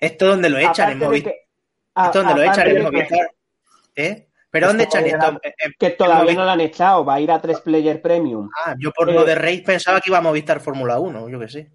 Esto 0.00 0.26
donde 0.26 0.50
lo 0.50 0.58
echan 0.58 0.92
en 0.92 0.98
Movistar. 0.98 1.34
Esto 1.96 2.22
donde 2.22 2.34
lo 2.34 2.42
echan 2.42 2.68
en 2.68 2.82
Movistar. 2.82 3.30
¿Eh? 3.96 4.29
¿Pero 4.50 4.66
dónde 4.66 4.84
echan 4.84 5.06
esto? 5.06 5.40
Que 5.78 5.90
todavía 5.90 6.34
no 6.34 6.44
lo 6.44 6.50
han 6.50 6.60
echado, 6.60 7.04
va 7.04 7.14
a 7.14 7.20
ir 7.20 7.30
a 7.30 7.40
tres 7.40 7.60
player 7.60 8.02
premium. 8.02 8.50
Ah, 8.64 8.74
yo 8.78 8.90
por 8.90 9.10
lo 9.10 9.24
de 9.24 9.36
Race 9.36 9.62
pensaba 9.64 10.00
que 10.00 10.10
iba 10.10 10.18
a 10.18 10.22
Movistar 10.22 10.60
Fórmula 10.60 10.98
1, 10.98 11.28
yo 11.28 11.38
que 11.38 11.48
sé. 11.48 11.72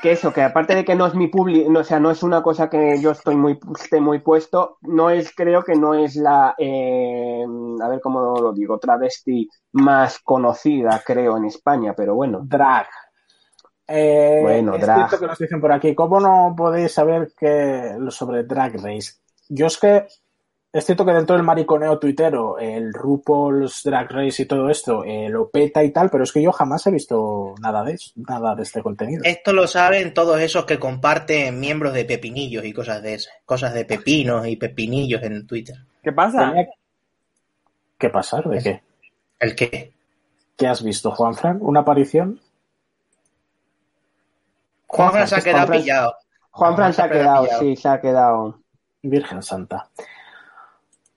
que 0.00 0.12
eso, 0.12 0.32
que 0.32 0.40
aparte 0.40 0.74
de 0.74 0.84
que 0.84 0.94
no 0.94 1.06
es 1.06 1.14
mi 1.14 1.28
público, 1.28 1.70
no, 1.70 1.80
o 1.80 1.84
sea, 1.84 2.00
no 2.00 2.10
es 2.10 2.22
una 2.22 2.42
cosa 2.42 2.70
que 2.70 2.98
yo 3.00 3.10
estoy 3.10 3.36
muy, 3.36 3.58
esté 3.78 4.00
muy 4.00 4.20
puesto, 4.20 4.78
no 4.80 5.10
es, 5.10 5.34
creo 5.34 5.62
que 5.62 5.74
no 5.74 5.94
es 5.94 6.16
la, 6.16 6.54
eh, 6.56 7.44
a 7.82 7.88
ver 7.88 8.00
cómo 8.00 8.40
lo 8.40 8.52
digo, 8.54 8.78
travesti 8.78 9.46
más 9.72 10.20
conocida, 10.20 11.02
creo, 11.04 11.36
en 11.36 11.44
España, 11.44 11.92
pero 11.94 12.14
bueno. 12.14 12.40
Drag. 12.42 12.86
Eh, 13.86 14.38
bueno, 14.40 14.78
drag. 14.78 15.18
que 15.18 15.26
nos 15.26 15.38
dicen 15.38 15.60
por 15.60 15.70
aquí, 15.70 15.94
¿cómo 15.94 16.18
no 16.18 16.54
podéis 16.56 16.92
saber 16.92 17.34
que 17.36 17.98
sobre 18.08 18.44
Drag 18.44 18.82
Race? 18.82 19.23
Yo 19.48 19.66
es 19.66 19.78
que 19.78 20.06
es 20.74 20.84
cierto 20.84 21.06
que 21.06 21.12
dentro 21.12 21.36
del 21.36 21.44
mariconeo 21.44 22.00
tuitero, 22.00 22.58
el 22.58 22.92
RuPaul's 22.92 23.84
Drag 23.84 24.10
Race 24.10 24.42
y 24.42 24.46
todo 24.46 24.68
esto 24.68 25.04
eh, 25.04 25.28
lo 25.28 25.48
peta 25.48 25.84
y 25.84 25.92
tal, 25.92 26.10
pero 26.10 26.24
es 26.24 26.32
que 26.32 26.42
yo 26.42 26.50
jamás 26.50 26.84
he 26.88 26.90
visto 26.90 27.54
nada 27.60 27.84
de 27.84 27.92
eso, 27.92 28.10
nada 28.16 28.56
de 28.56 28.64
este 28.64 28.82
contenido. 28.82 29.22
Esto 29.24 29.52
lo 29.52 29.68
saben 29.68 30.12
todos 30.12 30.40
esos 30.40 30.64
que 30.64 30.80
comparten 30.80 31.60
miembros 31.60 31.92
de 31.92 32.04
pepinillos 32.04 32.64
y 32.64 32.72
cosas 32.72 33.04
de 33.04 33.14
esas, 33.14 33.32
cosas 33.44 33.72
de 33.72 33.84
pepinos 33.84 34.48
y 34.48 34.56
pepinillos 34.56 35.22
en 35.22 35.46
Twitter. 35.46 35.76
¿Qué 36.02 36.10
pasa? 36.10 36.52
¿Qué 37.96 38.10
pasa? 38.10 38.42
¿De 38.44 38.60
qué? 38.60 38.82
¿El 39.38 39.54
qué? 39.54 39.92
¿Qué 40.56 40.66
has 40.66 40.82
visto, 40.82 41.12
Juanfran? 41.12 41.58
¿Una 41.60 41.80
aparición? 41.80 42.40
Juanfran 44.88 45.28
se 45.28 45.36
ha 45.36 45.40
quedado 45.40 45.70
pillado. 45.70 46.16
Juanfran 46.50 46.92
se 46.92 47.02
ha 47.02 47.08
quedado, 47.08 47.46
sí, 47.60 47.76
se 47.76 47.88
ha 47.88 48.00
quedado. 48.00 48.63
Virgen 49.08 49.42
Santa. 49.42 49.88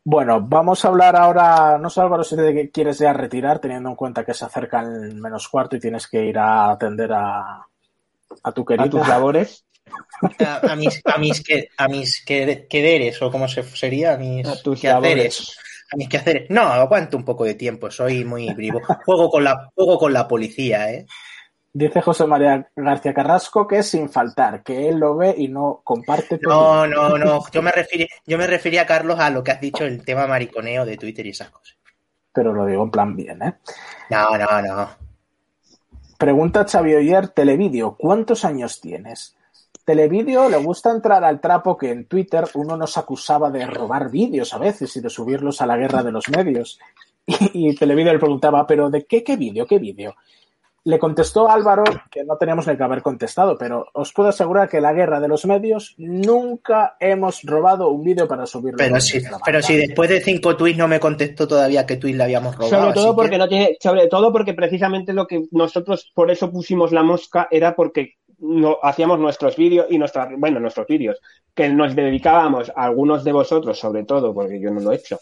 Bueno, 0.03 0.39
vamos 0.41 0.85
a 0.85 0.87
hablar 0.87 1.17
ahora, 1.17 1.77
no 1.77 1.89
sé 1.89 1.99
Álvaro 1.99 2.23
si 2.23 2.37
te 2.37 2.71
quieres 2.71 2.99
ya 2.99 3.11
retirar, 3.11 3.59
teniendo 3.59 3.89
en 3.89 3.95
cuenta 3.95 4.23
que 4.23 4.33
se 4.33 4.45
acerca 4.45 4.79
el 4.79 5.15
menos 5.15 5.49
cuarto 5.49 5.75
y 5.75 5.81
tienes 5.81 6.07
que 6.07 6.23
ir 6.23 6.37
a 6.39 6.71
atender 6.71 7.11
a, 7.11 7.65
a 8.43 8.51
tu 8.53 8.63
querido. 8.63 8.85
A 8.85 8.89
tus 8.89 9.07
labores. 9.07 9.65
A, 10.39 10.75
mis, 10.75 11.01
a 11.05 11.17
mis, 11.17 11.43
que, 11.43 11.69
a 11.77 11.87
mis 11.87 12.23
quereres, 12.23 13.21
o 13.21 13.31
como 13.31 13.47
se, 13.47 13.63
sería, 13.63 14.13
a 14.13 14.17
mis 14.17 14.47
a 14.47 14.61
tus 14.61 14.79
quehaceres. 14.79 15.57
A 15.91 15.97
mis 15.97 16.09
quehaceres. 16.09 16.49
No, 16.49 16.61
aguanto 16.61 17.17
un 17.17 17.25
poco 17.25 17.43
de 17.43 17.55
tiempo, 17.55 17.91
soy 17.91 18.23
muy 18.23 18.53
vivo. 18.53 18.81
Juego 19.05 19.29
con 19.29 19.43
la, 19.43 19.71
juego 19.75 19.97
con 19.97 20.13
la 20.13 20.27
policía, 20.27 20.91
¿eh? 20.91 21.05
Dice 21.73 22.01
José 22.01 22.25
María 22.25 22.67
García 22.75 23.13
Carrasco 23.13 23.67
que 23.67 23.79
es 23.79 23.89
sin 23.89 24.09
faltar, 24.09 24.63
que 24.63 24.89
él 24.89 24.97
lo 24.97 25.15
ve 25.15 25.35
y 25.37 25.47
no 25.47 25.81
comparte. 25.83 26.39
No, 26.41 26.87
no, 26.87 27.17
no. 27.17 27.43
Yo 27.51 27.61
me, 27.61 27.71
refiero, 27.71 28.05
yo 28.25 28.37
me 28.37 28.47
refería, 28.47 28.85
Carlos, 28.85 29.19
a 29.19 29.29
lo 29.29 29.43
que 29.43 29.51
has 29.51 29.61
dicho, 29.61 29.83
el 29.83 30.03
tema 30.03 30.25
mariconeo 30.25 30.85
de 30.85 30.97
Twitter 30.97 31.25
y 31.25 31.29
esas 31.29 31.49
cosas. 31.49 31.77
Pero 32.33 32.53
lo 32.53 32.65
digo 32.65 32.83
en 32.83 32.91
plan 32.91 33.15
bien, 33.15 33.41
¿eh? 33.41 33.55
No, 34.09 34.37
no, 34.37 34.61
no. 34.61 34.89
Pregunta 36.17 36.65
Xavi 36.65 36.95
Oyer, 36.95 37.27
Televideo, 37.27 37.95
¿cuántos 37.95 38.43
años 38.43 38.81
tienes? 38.81 39.35
Televideo 39.85 40.49
le 40.49 40.57
gusta 40.57 40.91
entrar 40.91 41.23
al 41.23 41.39
trapo 41.39 41.77
que 41.77 41.91
en 41.91 42.05
Twitter 42.05 42.45
uno 42.55 42.75
nos 42.75 42.97
acusaba 42.97 43.51
de 43.51 43.65
robar 43.67 44.09
vídeos 44.09 44.53
a 44.53 44.57
veces 44.57 44.95
y 44.97 45.01
de 45.01 45.09
subirlos 45.09 45.61
a 45.61 45.67
la 45.67 45.77
guerra 45.77 46.03
de 46.03 46.11
los 46.11 46.27
medios. 46.29 46.79
Y, 47.29 47.71
y 47.71 47.75
Televideo 47.75 48.13
le 48.13 48.19
preguntaba, 48.19 48.65
¿pero 48.65 48.89
de 48.89 49.05
qué, 49.05 49.21
qué 49.21 49.35
vídeo, 49.35 49.67
qué 49.67 49.79
vídeo? 49.79 50.15
Le 50.87 50.99
contestó 50.99 51.49
Álvaro 51.49 51.83
que 52.09 52.23
no 52.23 52.37
teníamos 52.37 52.65
ni 52.65 52.77
que 52.77 52.83
haber 52.83 53.01
contestado, 53.01 53.57
pero 53.57 53.87
os 53.93 54.13
puedo 54.13 54.29
asegurar 54.29 54.69
que 54.69 54.79
la 54.79 54.93
guerra 54.93 55.19
de 55.19 55.27
los 55.27 55.45
medios 55.45 55.95
nunca 55.97 56.95
hemos 57.01 57.43
robado 57.43 57.89
un 57.89 58.05
vídeo 58.05 58.25
para 58.25 58.45
subirlo. 58.45 58.77
Pero 58.77 59.01
sí, 59.01 59.21
pero 59.43 59.61
si 59.61 59.75
después 59.75 60.09
de 60.09 60.21
cinco 60.21 60.55
tweets 60.55 60.77
no 60.77 60.87
me 60.87 61.01
contestó 61.01 61.45
todavía 61.45 61.85
que 61.85 61.97
tweet 61.97 62.13
le 62.13 62.23
habíamos 62.23 62.55
robado. 62.55 62.69
Sobre 62.69 62.93
todo 62.93 63.15
porque 63.17 63.37
no 63.37 63.49
tiene, 63.49 63.77
sobre 63.81 64.07
todo 64.07 64.31
porque 64.31 64.53
precisamente 64.53 65.11
lo 65.11 65.27
que 65.27 65.43
nosotros 65.51 66.09
por 66.13 66.31
eso 66.31 66.49
pusimos 66.49 66.93
la 66.93 67.03
mosca 67.03 67.49
era 67.51 67.75
porque 67.75 68.13
no, 68.39 68.77
hacíamos 68.81 69.19
nuestros 69.19 69.55
vídeos 69.55 69.87
y 69.89 69.97
nuestras, 69.97 70.29
bueno, 70.37 70.59
nuestros 70.59 70.87
vídeos, 70.87 71.19
que 71.53 71.69
nos 71.69 71.95
dedicábamos, 71.95 72.71
a 72.75 72.85
algunos 72.85 73.23
de 73.23 73.31
vosotros 73.31 73.77
sobre 73.77 74.03
todo, 74.03 74.33
porque 74.33 74.59
yo 74.59 74.71
no 74.71 74.79
lo 74.79 74.91
he 74.91 74.95
hecho, 74.95 75.19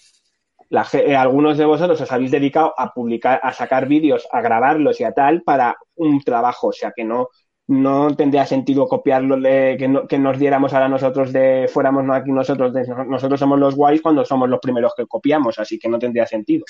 la, 0.76 0.86
eh, 0.94 1.16
algunos 1.16 1.58
de 1.58 1.66
vosotros 1.66 2.00
os 2.02 2.12
habéis 2.12 2.32
dedicado 2.32 2.74
a 2.78 2.94
publicar, 2.94 3.40
a 3.42 3.54
sacar 3.54 3.88
vídeos, 3.88 4.28
a 4.32 4.42
grabarlos 4.42 5.00
y 5.00 5.06
a 5.06 5.14
tal 5.14 5.42
para 5.42 5.78
un 5.96 6.22
trabajo, 6.22 6.68
o 6.68 6.72
sea 6.74 6.92
que 6.94 7.06
no, 7.06 7.30
no 7.68 8.14
tendría 8.16 8.46
sentido 8.46 8.88
copiarlo, 8.88 9.40
de, 9.40 9.78
que, 9.80 10.08
que, 10.10 10.20
nos 10.20 10.38
diéramos 10.38 10.74
ahora 10.74 10.90
nosotros 10.90 11.32
de, 11.32 11.70
fuéramos 11.72 12.04
aquí 12.12 12.32
nosotros, 12.32 12.74
nosotros 13.08 13.40
somos 13.40 13.58
los 13.58 13.76
guays 13.76 14.02
cuando 14.02 14.26
somos 14.26 14.50
los 14.50 14.60
primeros 14.60 14.94
que 14.96 15.08
copiamos, 15.08 15.58
así 15.60 15.80
que 15.80 15.88
no 15.88 15.98
tendría 15.98 16.28
sentido. 16.28 16.66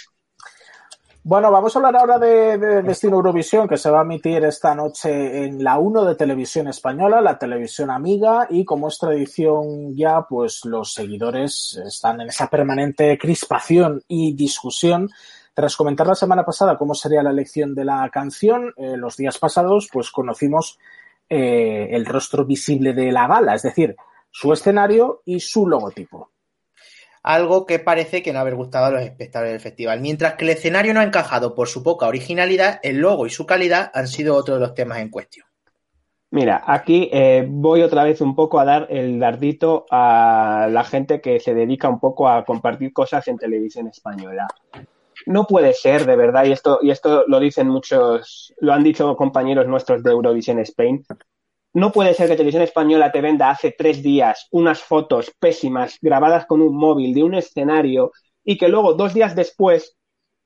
Bueno, 1.27 1.49
vamos 1.49 1.75
a 1.75 1.79
hablar 1.79 1.95
ahora 1.95 2.19
de, 2.19 2.59
de, 2.59 2.81
Destino 2.83 3.15
Eurovisión, 3.15 3.67
que 3.67 3.77
se 3.77 3.89
va 3.89 4.01
a 4.01 4.03
emitir 4.03 4.45
esta 4.45 4.75
noche 4.75 5.45
en 5.45 5.63
la 5.63 5.79
1 5.79 6.05
de 6.05 6.13
Televisión 6.13 6.67
Española, 6.67 7.19
la 7.19 7.39
televisión 7.39 7.89
amiga, 7.89 8.45
y 8.47 8.63
como 8.63 8.89
es 8.89 8.99
tradición 8.99 9.95
ya, 9.95 10.21
pues 10.29 10.63
los 10.65 10.93
seguidores 10.93 11.81
están 11.83 12.21
en 12.21 12.27
esa 12.27 12.47
permanente 12.47 13.17
crispación 13.17 14.03
y 14.07 14.35
discusión. 14.35 15.09
Tras 15.55 15.75
comentar 15.75 16.05
la 16.05 16.13
semana 16.13 16.45
pasada 16.45 16.77
cómo 16.77 16.93
sería 16.93 17.23
la 17.23 17.31
elección 17.31 17.73
de 17.73 17.85
la 17.85 18.07
canción, 18.11 18.71
eh, 18.77 18.95
los 18.95 19.17
días 19.17 19.39
pasados, 19.39 19.89
pues 19.91 20.11
conocimos 20.11 20.77
eh, 21.27 21.87
el 21.89 22.05
rostro 22.05 22.45
visible 22.45 22.93
de 22.93 23.11
la 23.11 23.25
gala, 23.25 23.55
es 23.55 23.63
decir, 23.63 23.95
su 24.29 24.53
escenario 24.53 25.23
y 25.25 25.39
su 25.39 25.67
logotipo 25.67 26.34
algo 27.25 27.65
que 27.65 27.79
parece 27.79 28.21
que 28.21 28.31
no 28.31 28.39
haber 28.39 28.53
gustado 28.53 28.85
a 28.85 28.91
los 28.91 29.01
espectadores 29.01 29.53
del 29.53 29.59
festival. 29.59 29.99
Mientras 29.99 30.35
que 30.35 30.45
el 30.45 30.51
escenario 30.51 30.93
no 30.93 30.99
ha 30.99 31.03
encajado 31.03 31.55
por 31.55 31.67
su 31.67 31.81
poca 31.81 32.05
originalidad, 32.05 32.79
el 32.83 32.97
logo 32.97 33.25
y 33.25 33.31
su 33.31 33.47
calidad 33.47 33.89
han 33.95 34.07
sido 34.07 34.35
otro 34.35 34.53
de 34.53 34.59
los 34.59 34.75
temas 34.75 34.99
en 34.99 35.09
cuestión. 35.09 35.47
Mira, 36.29 36.63
aquí 36.67 37.09
eh, 37.11 37.43
voy 37.49 37.81
otra 37.81 38.03
vez 38.03 38.21
un 38.21 38.35
poco 38.35 38.59
a 38.59 38.65
dar 38.65 38.87
el 38.91 39.19
dardito 39.19 39.87
a 39.89 40.67
la 40.69 40.83
gente 40.83 41.19
que 41.19 41.39
se 41.39 41.55
dedica 41.55 41.89
un 41.89 41.99
poco 41.99 42.29
a 42.29 42.45
compartir 42.45 42.93
cosas 42.93 43.27
en 43.27 43.37
televisión 43.37 43.87
española. 43.87 44.47
No 45.25 45.47
puede 45.47 45.73
ser, 45.73 46.05
de 46.05 46.15
verdad, 46.15 46.45
y 46.45 46.51
esto, 46.51 46.77
y 46.83 46.91
esto 46.91 47.23
lo 47.25 47.39
dicen 47.39 47.67
muchos, 47.67 48.53
lo 48.59 48.71
han 48.71 48.83
dicho 48.83 49.15
compañeros 49.15 49.65
nuestros 49.65 50.03
de 50.03 50.11
Eurovisión 50.11 50.59
Spain, 50.59 51.03
no 51.75 51.91
puede 51.91 52.13
ser 52.13 52.29
que 52.29 52.37
Televisión 52.37 52.63
Española 52.63 53.11
te 53.11 53.19
venda 53.19 53.49
hace 53.49 53.75
tres 53.77 54.01
días 54.01 54.47
unas 54.51 54.81
fotos 54.81 55.29
pésimas 55.37 55.97
grabadas 56.01 56.45
con 56.45 56.61
un 56.61 56.73
móvil 56.73 57.13
de 57.13 57.21
un 57.21 57.35
escenario 57.35 58.13
y 58.45 58.57
que 58.57 58.69
luego, 58.69 58.93
dos 58.93 59.13
días 59.13 59.35
después, 59.35 59.97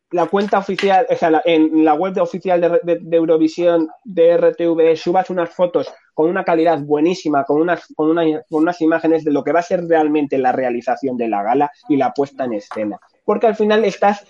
la 0.09 0.25
cuenta 0.25 0.57
oficial, 0.57 1.05
o 1.07 1.15
sea, 1.15 1.39
en 1.45 1.85
la 1.85 1.93
web 1.93 2.13
de 2.13 2.21
oficial 2.21 2.81
de, 2.83 3.15
Eurovisión 3.15 3.89
de 4.03 4.37
RTV 4.37 4.95
subas 4.97 5.29
unas 5.29 5.51
fotos 5.51 5.93
con 6.15 6.31
una 6.31 6.43
calidad 6.43 6.79
buenísima, 6.79 7.43
con 7.43 7.61
unas, 7.61 7.85
con, 7.95 8.15
con 8.15 8.63
unas 8.63 8.81
imágenes 8.81 9.23
de 9.23 9.31
lo 9.31 9.43
que 9.43 9.51
va 9.51 9.59
a 9.59 9.63
ser 9.63 9.85
realmente 9.85 10.39
la 10.39 10.51
realización 10.51 11.15
de 11.15 11.27
la 11.27 11.43
gala 11.43 11.71
y 11.87 11.97
la 11.97 12.11
puesta 12.11 12.45
en 12.45 12.53
escena. 12.53 12.99
Porque 13.23 13.45
al 13.45 13.55
final 13.55 13.85
estás 13.85 14.25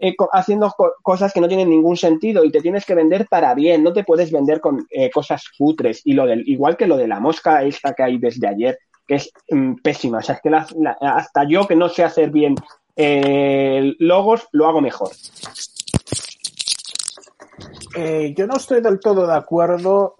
eh, 0.00 0.14
haciendo 0.32 0.72
cosas 1.02 1.32
que 1.32 1.40
no 1.40 1.48
tienen 1.48 1.70
ningún 1.70 1.96
sentido 1.96 2.44
y 2.44 2.52
te 2.52 2.60
tienes 2.60 2.86
que 2.86 2.94
vender 2.94 3.26
para 3.28 3.52
bien, 3.54 3.82
no 3.82 3.92
te 3.92 4.04
puedes 4.04 4.30
vender 4.30 4.60
con 4.60 4.86
eh, 4.90 5.10
cosas 5.10 5.44
putres 5.58 6.02
y 6.04 6.12
lo 6.12 6.24
del, 6.24 6.48
igual 6.48 6.76
que 6.76 6.86
lo 6.86 6.96
de 6.96 7.08
la 7.08 7.18
mosca 7.18 7.64
esta 7.64 7.94
que 7.94 8.04
hay 8.04 8.18
desde 8.18 8.46
ayer, 8.46 8.78
que 9.06 9.16
es 9.16 9.32
mm, 9.50 9.74
pésima, 9.82 10.18
o 10.18 10.22
sea, 10.22 10.36
es 10.36 10.40
que 10.40 10.50
hasta 11.00 11.44
yo 11.48 11.66
que 11.66 11.74
no 11.74 11.88
sé 11.88 12.04
hacer 12.04 12.30
bien 12.30 12.54
eh, 12.94 13.94
logos, 13.98 14.46
lo 14.52 14.68
hago 14.68 14.80
mejor. 14.80 15.10
yo 18.36 18.46
no 18.46 18.56
estoy 18.56 18.80
del 18.80 19.00
todo 19.00 19.26
de 19.26 19.34
acuerdo 19.34 20.16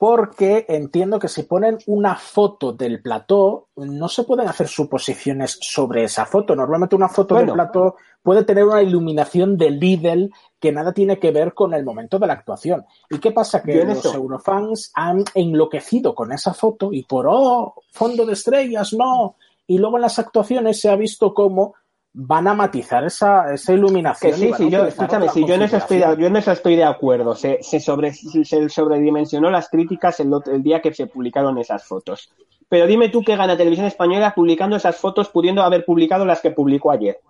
porque 0.00 0.64
entiendo 0.66 1.18
que 1.18 1.28
si 1.28 1.42
ponen 1.42 1.76
una 1.84 2.16
foto 2.16 2.72
del 2.72 3.02
plató, 3.02 3.68
no 3.76 4.08
se 4.08 4.24
pueden 4.24 4.48
hacer 4.48 4.66
suposiciones 4.66 5.58
sobre 5.60 6.04
esa 6.04 6.24
foto. 6.24 6.56
Normalmente 6.56 6.96
una 6.96 7.10
foto 7.10 7.34
del 7.34 7.52
plató 7.52 7.96
puede 8.22 8.44
tener 8.44 8.64
una 8.64 8.80
iluminación 8.80 9.58
de 9.58 9.70
Lidl 9.70 10.30
que 10.58 10.72
nada 10.72 10.94
tiene 10.94 11.18
que 11.18 11.32
ver 11.32 11.52
con 11.52 11.74
el 11.74 11.84
momento 11.84 12.18
de 12.18 12.28
la 12.28 12.32
actuación. 12.32 12.86
¿Y 13.10 13.18
qué 13.18 13.32
pasa? 13.32 13.62
Que 13.62 13.84
los 13.84 14.02
eurofans 14.06 14.90
han 14.94 15.22
enloquecido 15.34 16.14
con 16.14 16.32
esa 16.32 16.54
foto 16.54 16.94
y 16.94 17.02
por, 17.02 17.26
oh, 17.28 17.74
fondo 17.92 18.24
de 18.24 18.32
estrellas, 18.32 18.94
no. 18.94 19.36
Y 19.66 19.76
luego 19.76 19.98
en 19.98 20.02
las 20.02 20.18
actuaciones 20.18 20.80
se 20.80 20.88
ha 20.88 20.96
visto 20.96 21.34
cómo 21.34 21.74
van 22.12 22.48
a 22.48 22.54
matizar 22.54 23.04
esa, 23.04 23.52
esa 23.52 23.72
iluminación. 23.72 24.34
sí, 24.34 24.52
sí, 24.56 24.70
yo, 24.70 24.84
escúchame, 24.84 25.28
si 25.28 25.46
yo 25.46 25.54
en 25.54 25.62
eso 25.62 25.76
estoy, 25.76 26.00
yo 26.00 26.26
en 26.26 26.36
eso 26.36 26.52
estoy 26.52 26.76
de 26.76 26.84
acuerdo. 26.84 27.34
Se, 27.34 27.58
se, 27.62 27.80
sobre, 27.80 28.12
se 28.12 28.68
sobredimensionó 28.68 29.50
las 29.50 29.68
críticas 29.68 30.18
el, 30.20 30.32
el, 30.52 30.62
día 30.62 30.80
que 30.80 30.92
se 30.92 31.06
publicaron 31.06 31.58
esas 31.58 31.84
fotos. 31.84 32.32
Pero 32.68 32.86
dime 32.86 33.08
tú 33.08 33.22
qué 33.22 33.36
gana 33.36 33.56
Televisión 33.56 33.86
Española 33.86 34.32
publicando 34.34 34.76
esas 34.76 34.96
fotos, 34.96 35.28
pudiendo 35.28 35.62
haber 35.62 35.84
publicado 35.84 36.24
las 36.24 36.40
que 36.40 36.50
publicó 36.50 36.90
ayer. 36.90 37.20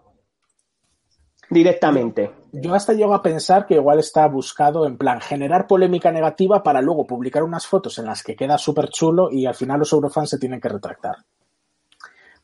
Directamente. 1.50 2.30
Yo 2.52 2.74
hasta 2.74 2.92
llego 2.92 3.12
a 3.12 3.22
pensar 3.22 3.66
que 3.66 3.74
igual 3.74 3.98
está 3.98 4.26
buscado 4.28 4.86
en 4.86 4.96
plan 4.96 5.20
generar 5.20 5.66
polémica 5.66 6.12
negativa 6.12 6.62
para 6.62 6.80
luego 6.80 7.06
publicar 7.06 7.42
unas 7.42 7.66
fotos 7.66 7.98
en 7.98 8.06
las 8.06 8.22
que 8.22 8.36
queda 8.36 8.56
súper 8.56 8.88
chulo 8.88 9.30
y 9.30 9.46
al 9.46 9.54
final 9.54 9.80
los 9.80 9.92
eurofans 9.92 10.30
se 10.30 10.38
tienen 10.38 10.60
que 10.60 10.68
retractar. 10.68 11.16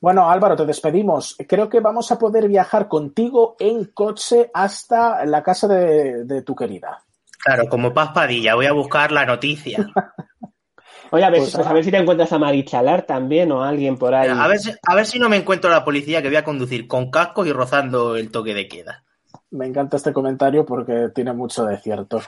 Bueno, 0.01 0.31
Álvaro, 0.31 0.56
te 0.56 0.66
despedimos. 0.66 1.36
Creo 1.48 1.68
que 1.68 1.81
vamos 1.81 2.10
a 2.12 2.18
poder 2.18 2.48
viajar 2.48 2.89
contigo 2.89 3.56
en 3.59 3.86
coche 3.86 4.51
hasta 4.52 5.24
la 5.24 5.43
casa 5.43 5.66
de, 5.68 6.43
tu 6.43 6.55
querida. 6.55 7.02
Claro, 7.43 7.68
como 7.68 7.94
Paz 7.94 8.10
Padilla, 8.12 8.55
voy 8.55 8.66
a 8.66 8.73
buscar 8.73 9.12
la 9.12 9.24
noticia. 9.24 9.86
Oye, 11.12 11.23
a 11.23 11.31
ver, 11.31 11.40
pues, 11.40 11.55
a 11.55 11.73
ver 11.73 11.85
si 11.85 11.93
te 11.93 11.98
encuentras 11.98 12.32
a 12.32 12.39
Marichalar 12.39 13.02
también 13.02 13.52
o 13.52 13.62
a 13.62 13.68
alguien 13.68 13.97
por 13.97 14.12
ahí. 14.12 14.28
A 14.28 14.48
ver, 14.48 14.59
a 14.82 14.94
ver 14.94 15.06
si 15.06 15.20
no 15.20 15.28
me 15.28 15.36
encuentro 15.36 15.70
a 15.70 15.74
la 15.74 15.85
policía 15.85 16.20
que 16.20 16.28
voy 16.28 16.36
a 16.36 16.44
conducir 16.44 16.89
con 16.89 17.12
casco 17.12 17.47
y 17.47 17.52
rozando 17.52 18.16
el 18.16 18.32
toque 18.32 18.55
de 18.55 18.66
queda. 18.66 19.05
Me 19.51 19.66
encanta 19.66 19.97
este 19.97 20.12
comentario 20.12 20.66
porque 20.66 21.10
tiene 21.14 21.32
mucho 21.32 21.64
de 21.64 21.78
cierto. 21.78 22.20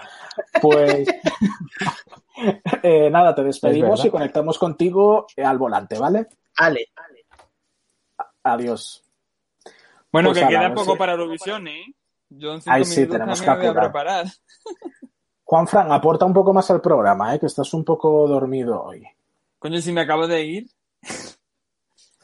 Pues 0.62 1.08
eh, 2.82 3.10
nada, 3.10 3.34
te 3.34 3.42
despedimos 3.42 4.04
y 4.04 4.10
conectamos 4.10 4.58
contigo 4.58 5.26
al 5.36 5.58
volante, 5.58 5.98
¿vale? 5.98 6.28
Ale. 6.56 6.88
Adiós. 8.52 9.04
Bueno, 10.10 10.30
pues 10.30 10.42
que 10.42 10.48
queda 10.48 10.74
poco 10.74 10.96
para 10.96 11.12
Eurovisión, 11.12 11.68
¿eh? 11.68 11.94
Yo 12.30 12.54
en 12.54 12.60
Ahí 12.66 12.84
sí, 12.84 13.06
tenemos 13.06 13.40
que 13.40 13.50
preparar. 13.50 14.26
Juan 15.44 15.66
Fran, 15.66 15.90
aporta 15.92 16.26
un 16.26 16.34
poco 16.34 16.52
más 16.52 16.70
al 16.70 16.80
programa, 16.80 17.34
¿eh? 17.34 17.40
que 17.40 17.46
estás 17.46 17.72
un 17.72 17.84
poco 17.84 18.28
dormido 18.28 18.82
hoy. 18.82 19.06
Coño, 19.58 19.80
si 19.80 19.92
me 19.92 20.02
acabo 20.02 20.26
de 20.26 20.44
ir. 20.44 20.66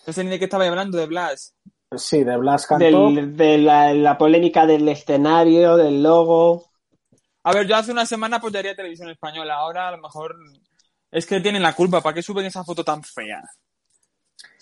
No 0.07 0.13
sé 0.13 0.23
ni 0.23 0.29
de 0.29 0.39
qué 0.39 0.45
estaba 0.45 0.67
hablando, 0.67 0.99
de 0.99 1.07
Blas. 1.07 1.55
Sí, 1.97 2.25
de 2.25 2.37
Blas 2.37 2.67
Cantó. 2.67 3.11
de 3.11 3.57
la, 3.57 4.19
polémica 4.19 4.67
del 4.67 4.87
escenario, 4.87 5.79
del 5.79 6.03
logo. 6.03 6.67
A 7.43 7.55
ver, 7.55 7.67
yo 7.67 7.75
hace 7.75 7.93
una 7.93 8.05
semana 8.05 8.37
apoyaría 8.37 8.77
Televisión 8.77 9.09
Española. 9.09 9.55
Ahora 9.55 9.89
a 9.89 9.93
lo 9.93 10.03
mejor 10.03 10.37
es 11.11 11.25
que 11.25 11.41
tienen 11.41 11.63
la 11.63 11.73
culpa. 11.73 12.03
¿Para 12.03 12.15
qué 12.15 12.23
suben 12.23 12.45
esa 12.45 12.65
foto 12.65 12.85
tan 12.85 13.03
fea? 13.03 13.43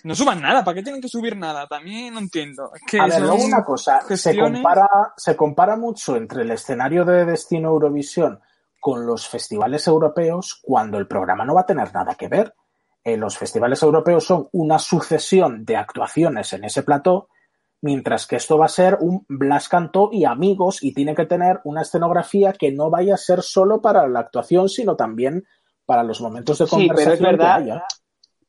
No 0.04 0.14
suban 0.14 0.40
nada, 0.40 0.64
¿para 0.64 0.74
qué 0.74 0.82
tienen 0.82 1.00
que 1.00 1.08
subir 1.08 1.36
nada? 1.36 1.66
También 1.66 2.14
no 2.14 2.20
entiendo. 2.20 2.70
que 2.86 2.98
a 2.98 3.06
ver, 3.06 3.20
luego 3.20 3.44
una 3.44 3.64
cosa, 3.64 4.00
se, 4.16 4.36
compara, 4.36 4.88
se 5.16 5.36
compara 5.36 5.76
mucho 5.76 6.16
entre 6.16 6.42
el 6.42 6.50
escenario 6.50 7.04
de 7.04 7.24
Destino 7.24 7.68
Eurovisión 7.68 8.40
con 8.80 9.06
los 9.06 9.28
festivales 9.28 9.86
europeos 9.86 10.58
cuando 10.60 10.98
el 10.98 11.06
programa 11.06 11.44
no 11.44 11.54
va 11.54 11.60
a 11.60 11.66
tener 11.66 11.94
nada 11.94 12.16
que 12.16 12.26
ver. 12.26 12.52
Eh, 13.04 13.16
los 13.16 13.38
festivales 13.38 13.80
europeos 13.82 14.24
son 14.24 14.48
una 14.52 14.78
sucesión 14.80 15.64
de 15.64 15.76
actuaciones 15.76 16.52
en 16.52 16.64
ese 16.64 16.82
plató, 16.82 17.28
mientras 17.80 18.26
que 18.26 18.36
esto 18.36 18.58
va 18.58 18.66
a 18.66 18.68
ser 18.68 18.98
un 19.00 19.24
Blas 19.28 19.68
Cantó 19.68 20.10
y 20.12 20.24
amigos 20.24 20.82
y 20.82 20.94
tiene 20.94 21.14
que 21.14 21.26
tener 21.26 21.60
una 21.62 21.82
escenografía 21.82 22.52
que 22.52 22.72
no 22.72 22.90
vaya 22.90 23.14
a 23.14 23.18
ser 23.18 23.42
solo 23.42 23.80
para 23.80 24.08
la 24.08 24.18
actuación, 24.18 24.68
sino 24.68 24.96
también 24.96 25.44
para 25.86 26.02
los 26.02 26.20
momentos 26.20 26.58
de 26.58 26.66
conversación. 26.66 26.96
Sí, 26.96 27.18
pero 27.20 27.30
es 27.30 27.38
verdad, 27.38 27.82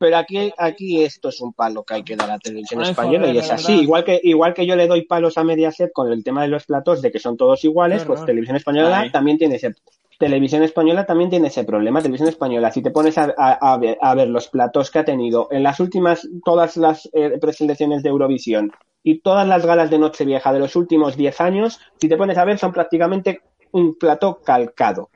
pero 0.03 0.17
aquí, 0.17 0.51
aquí 0.57 1.01
esto 1.01 1.29
es 1.29 1.39
un 1.39 1.53
palo 1.53 1.85
que 1.85 1.93
hay 1.93 2.03
que 2.03 2.17
dar 2.17 2.29
a 2.29 2.33
la 2.33 2.39
televisión 2.39 2.81
española 2.81 3.29
y 3.29 3.37
es 3.37 3.49
así. 3.49 3.83
Igual 3.83 4.03
que, 4.03 4.19
igual 4.21 4.53
que 4.53 4.65
yo 4.65 4.75
le 4.75 4.85
doy 4.85 5.03
palos 5.03 5.37
a 5.37 5.45
Mediaset 5.45 5.93
con 5.93 6.11
el 6.11 6.25
tema 6.25 6.41
de 6.41 6.49
los 6.49 6.65
platos 6.65 7.01
de 7.01 7.09
que 7.09 7.19
son 7.19 7.37
todos 7.37 7.63
iguales, 7.63 8.03
pues 8.03 8.25
televisión 8.25 8.57
española 8.57 9.09
también 9.13 9.37
tiene 9.37 9.55
ese 9.55 9.73
televisión 10.19 10.61
española 10.61 11.05
también 11.05 11.29
tiene 11.29 11.47
ese 11.47 11.63
problema. 11.63 12.01
Televisión 12.01 12.27
española, 12.27 12.69
si 12.69 12.81
te 12.81 12.91
pones 12.91 13.17
a, 13.17 13.77
ver, 13.77 14.27
los 14.27 14.49
platos 14.49 14.91
que 14.91 14.99
ha 14.99 15.05
tenido 15.05 15.47
en 15.51 15.63
las 15.63 15.79
últimas, 15.79 16.27
todas 16.43 16.75
las 16.75 17.09
eh, 17.13 17.37
presentaciones 17.39 18.03
de 18.03 18.09
Eurovisión 18.09 18.73
y 19.03 19.21
todas 19.21 19.47
las 19.47 19.65
galas 19.65 19.89
de 19.89 19.99
Nochevieja 19.99 20.51
de 20.51 20.59
los 20.59 20.75
últimos 20.75 21.15
10 21.15 21.39
años, 21.39 21.79
si 21.95 22.09
te 22.09 22.17
pones 22.17 22.37
a 22.37 22.43
ver, 22.43 22.57
son 22.57 22.73
prácticamente 22.73 23.39
un 23.71 23.97
plato 23.97 24.41
calcado 24.43 25.09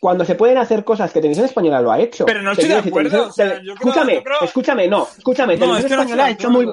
cuando 0.00 0.24
se 0.24 0.34
pueden 0.34 0.56
hacer 0.56 0.82
cosas 0.82 1.12
que 1.12 1.20
Televisión 1.20 1.46
Española 1.46 1.82
lo 1.82 1.92
ha 1.92 2.00
hecho. 2.00 2.24
Pero 2.24 2.42
no 2.42 2.52
estoy 2.52 2.68
de 2.68 2.76
acuerdo. 2.76 3.28
escúchame, 3.28 4.24
escúchame, 4.40 4.88
no, 4.88 5.06
escúchame. 5.16 5.58
televisión 5.58 5.92
Española 5.92 6.24
ha 6.24 6.30
hecho 6.30 6.50
muy. 6.50 6.66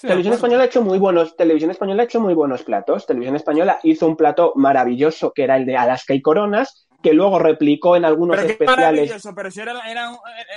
Televisión 0.00 0.34
Española 0.34 0.62
ha 0.64 0.66
hecho 0.66 0.82
muy 0.82 0.98
buenos, 0.98 1.36
Televisión 1.36 1.70
Española 1.70 2.02
ha 2.02 2.04
hecho 2.04 2.20
muy 2.20 2.34
buenos 2.34 2.62
platos. 2.62 3.06
Televisión 3.06 3.36
Española 3.36 3.78
hizo 3.84 4.06
un 4.06 4.16
plato 4.16 4.52
maravilloso 4.56 5.32
que 5.32 5.44
era 5.44 5.56
el 5.56 5.64
de 5.64 5.76
Alaska 5.76 6.12
y 6.12 6.20
Coronas, 6.20 6.88
que 7.02 7.12
luego 7.12 7.38
replicó 7.38 7.96
en 7.96 8.04
algunos 8.04 8.36
pero 8.36 8.48
especiales. 8.48 9.10
Pero 9.34 9.50
si 9.50 9.60
era, 9.60 9.72
era, 9.88 10.12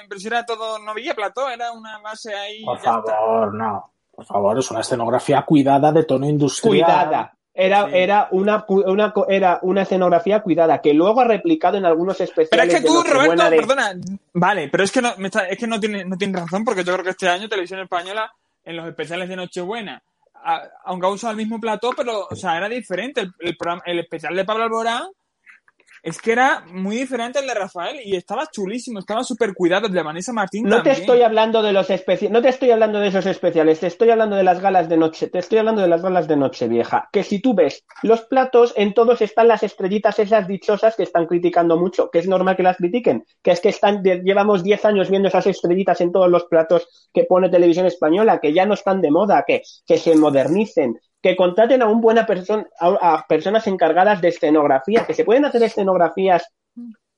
pero 0.10 0.20
si 0.20 0.28
era 0.28 0.46
todo, 0.46 0.80
no 0.80 0.92
había 0.92 1.14
plató, 1.14 1.50
era 1.50 1.72
una 1.72 2.00
base 2.00 2.34
ahí. 2.34 2.64
Por 2.64 2.80
favor, 2.80 3.54
no. 3.54 3.94
Por 4.12 4.26
favor, 4.26 4.60
es 4.60 4.70
una 4.70 4.82
escenografía 4.82 5.44
cuidada 5.44 5.92
de 5.92 6.04
tono 6.04 6.28
industrial. 6.28 6.70
Cuidada. 6.70 7.38
Era, 7.56 7.88
era, 7.92 8.30
una, 8.32 8.66
una, 8.68 9.14
era 9.30 9.60
una 9.62 9.84
escenografía 9.84 10.42
cuidada 10.42 10.82
que 10.82 10.92
luego 10.94 11.22
ha 11.22 11.26
replicado 11.26 11.78
en 11.78 11.86
algunos 11.86 12.20
especiales. 12.20 12.50
Pero 12.50 12.64
es 12.64 12.74
que 12.74 12.82
tú, 12.82 13.04
Roberto, 13.04 13.48
perdona. 13.50 13.94
Vale, 14.34 14.70
pero 14.70 14.84
es 14.84 14.92
que 14.92 15.02
no, 15.04 15.10
es 15.10 15.58
que 15.58 15.68
no 15.68 15.80
tiene, 15.80 16.04
no 16.04 16.18
tiene 16.18 16.40
razón 16.40 16.66
porque 16.66 16.84
yo 16.84 16.94
creo 16.94 17.04
que 17.04 17.12
este 17.12 17.30
año 17.30 17.48
Televisión 17.48 17.80
Española 17.80 18.32
en 18.66 18.76
los 18.76 18.88
especiales 18.88 19.30
de 19.30 19.36
Nochebuena, 19.36 20.02
aunque 20.86 21.06
ha 21.06 21.10
usado 21.12 21.32
el 21.32 21.38
mismo 21.38 21.60
plató, 21.60 21.92
pero, 21.96 22.28
o 22.30 22.36
sea, 22.36 22.58
era 22.58 22.68
diferente. 22.68 23.22
El, 23.22 23.34
el, 23.40 23.56
programa, 23.56 23.84
el 23.86 24.00
especial 24.00 24.36
de 24.36 24.46
Pablo 24.46 24.64
Alborán 24.64 25.04
es 26.04 26.20
que 26.20 26.34
era 26.34 26.66
muy 26.68 26.98
diferente 26.98 27.40
al 27.40 27.48
de 27.48 27.54
Rafael 27.54 28.02
y 28.04 28.18
estaba 28.18 28.46
chulísimo, 28.52 29.00
estaba 29.00 29.24
súper 29.24 29.54
cuidado. 29.54 29.88
El 29.88 29.94
de 29.94 30.04
Vanessa 30.04 30.34
Martín. 30.34 30.66
No 30.66 30.84
te 30.84 30.92
estoy 30.92 31.22
hablando 31.22 31.64
de 31.64 31.72
los 31.72 31.90
especiales, 31.90 32.34
no 32.34 32.42
te 32.42 32.50
estoy 32.50 32.72
hablando 32.72 33.00
de 33.00 33.08
esos 33.08 33.26
especiales, 33.26 33.80
te 33.80 33.88
estoy 33.88 34.10
hablando 34.10 34.36
de 34.36 34.44
las 34.44 34.60
galas 34.60 34.90
de 34.90 34.98
noche, 34.98 35.30
te 35.30 35.40
estoy 35.40 35.60
hablando 35.60 35.82
de 35.82 35.88
las 35.88 36.02
galas 36.02 36.28
de 36.28 36.36
noche 36.36 36.68
vieja. 36.68 37.08
Que 37.14 37.24
si 37.24 37.40
tú 37.40 37.56
ves 37.56 37.86
los 38.02 38.22
platos, 38.26 38.74
en 38.76 38.94
todos 38.94 39.22
están 39.22 39.48
las 39.48 39.64
estrellitas 39.64 40.20
esas 40.20 40.46
dichosas 40.46 40.98
que 40.98 41.04
están 41.04 41.26
criticando 41.26 41.78
mucho, 41.78 42.10
que 42.12 42.20
es 42.20 42.28
normal 42.28 42.58
que 42.58 42.64
las 42.64 42.76
critiquen, 42.76 43.24
que 43.42 43.52
es 43.52 43.62
que 43.62 43.70
están, 43.70 44.04
llevamos 44.04 44.62
10 44.62 44.84
años 44.84 45.10
viendo 45.10 45.30
esas 45.30 45.48
estrellitas 45.48 46.02
en 46.02 46.12
todos 46.12 46.30
los 46.30 46.44
platos 46.46 47.10
que 47.14 47.24
pone 47.24 47.48
televisión 47.48 47.86
española, 47.86 48.40
que 48.42 48.52
ya 48.52 48.66
no 48.66 48.74
están 48.74 49.00
de 49.00 49.10
moda, 49.10 49.46
que, 49.48 49.62
que 49.88 49.98
se 49.98 50.18
modernicen, 50.18 51.00
que 51.24 51.38
contraten 51.38 51.82
a 51.82 51.88
un 51.88 52.02
buena 52.02 52.26
persona, 52.26 52.68
a, 52.80 53.26
personas 53.28 53.66
encargadas 53.68 54.20
de 54.20 54.28
escenografía, 54.28 55.06
que 55.08 55.14
se 55.14 55.24
pueden 55.24 55.46
hacer 55.46 55.64
escenografías 55.64 56.44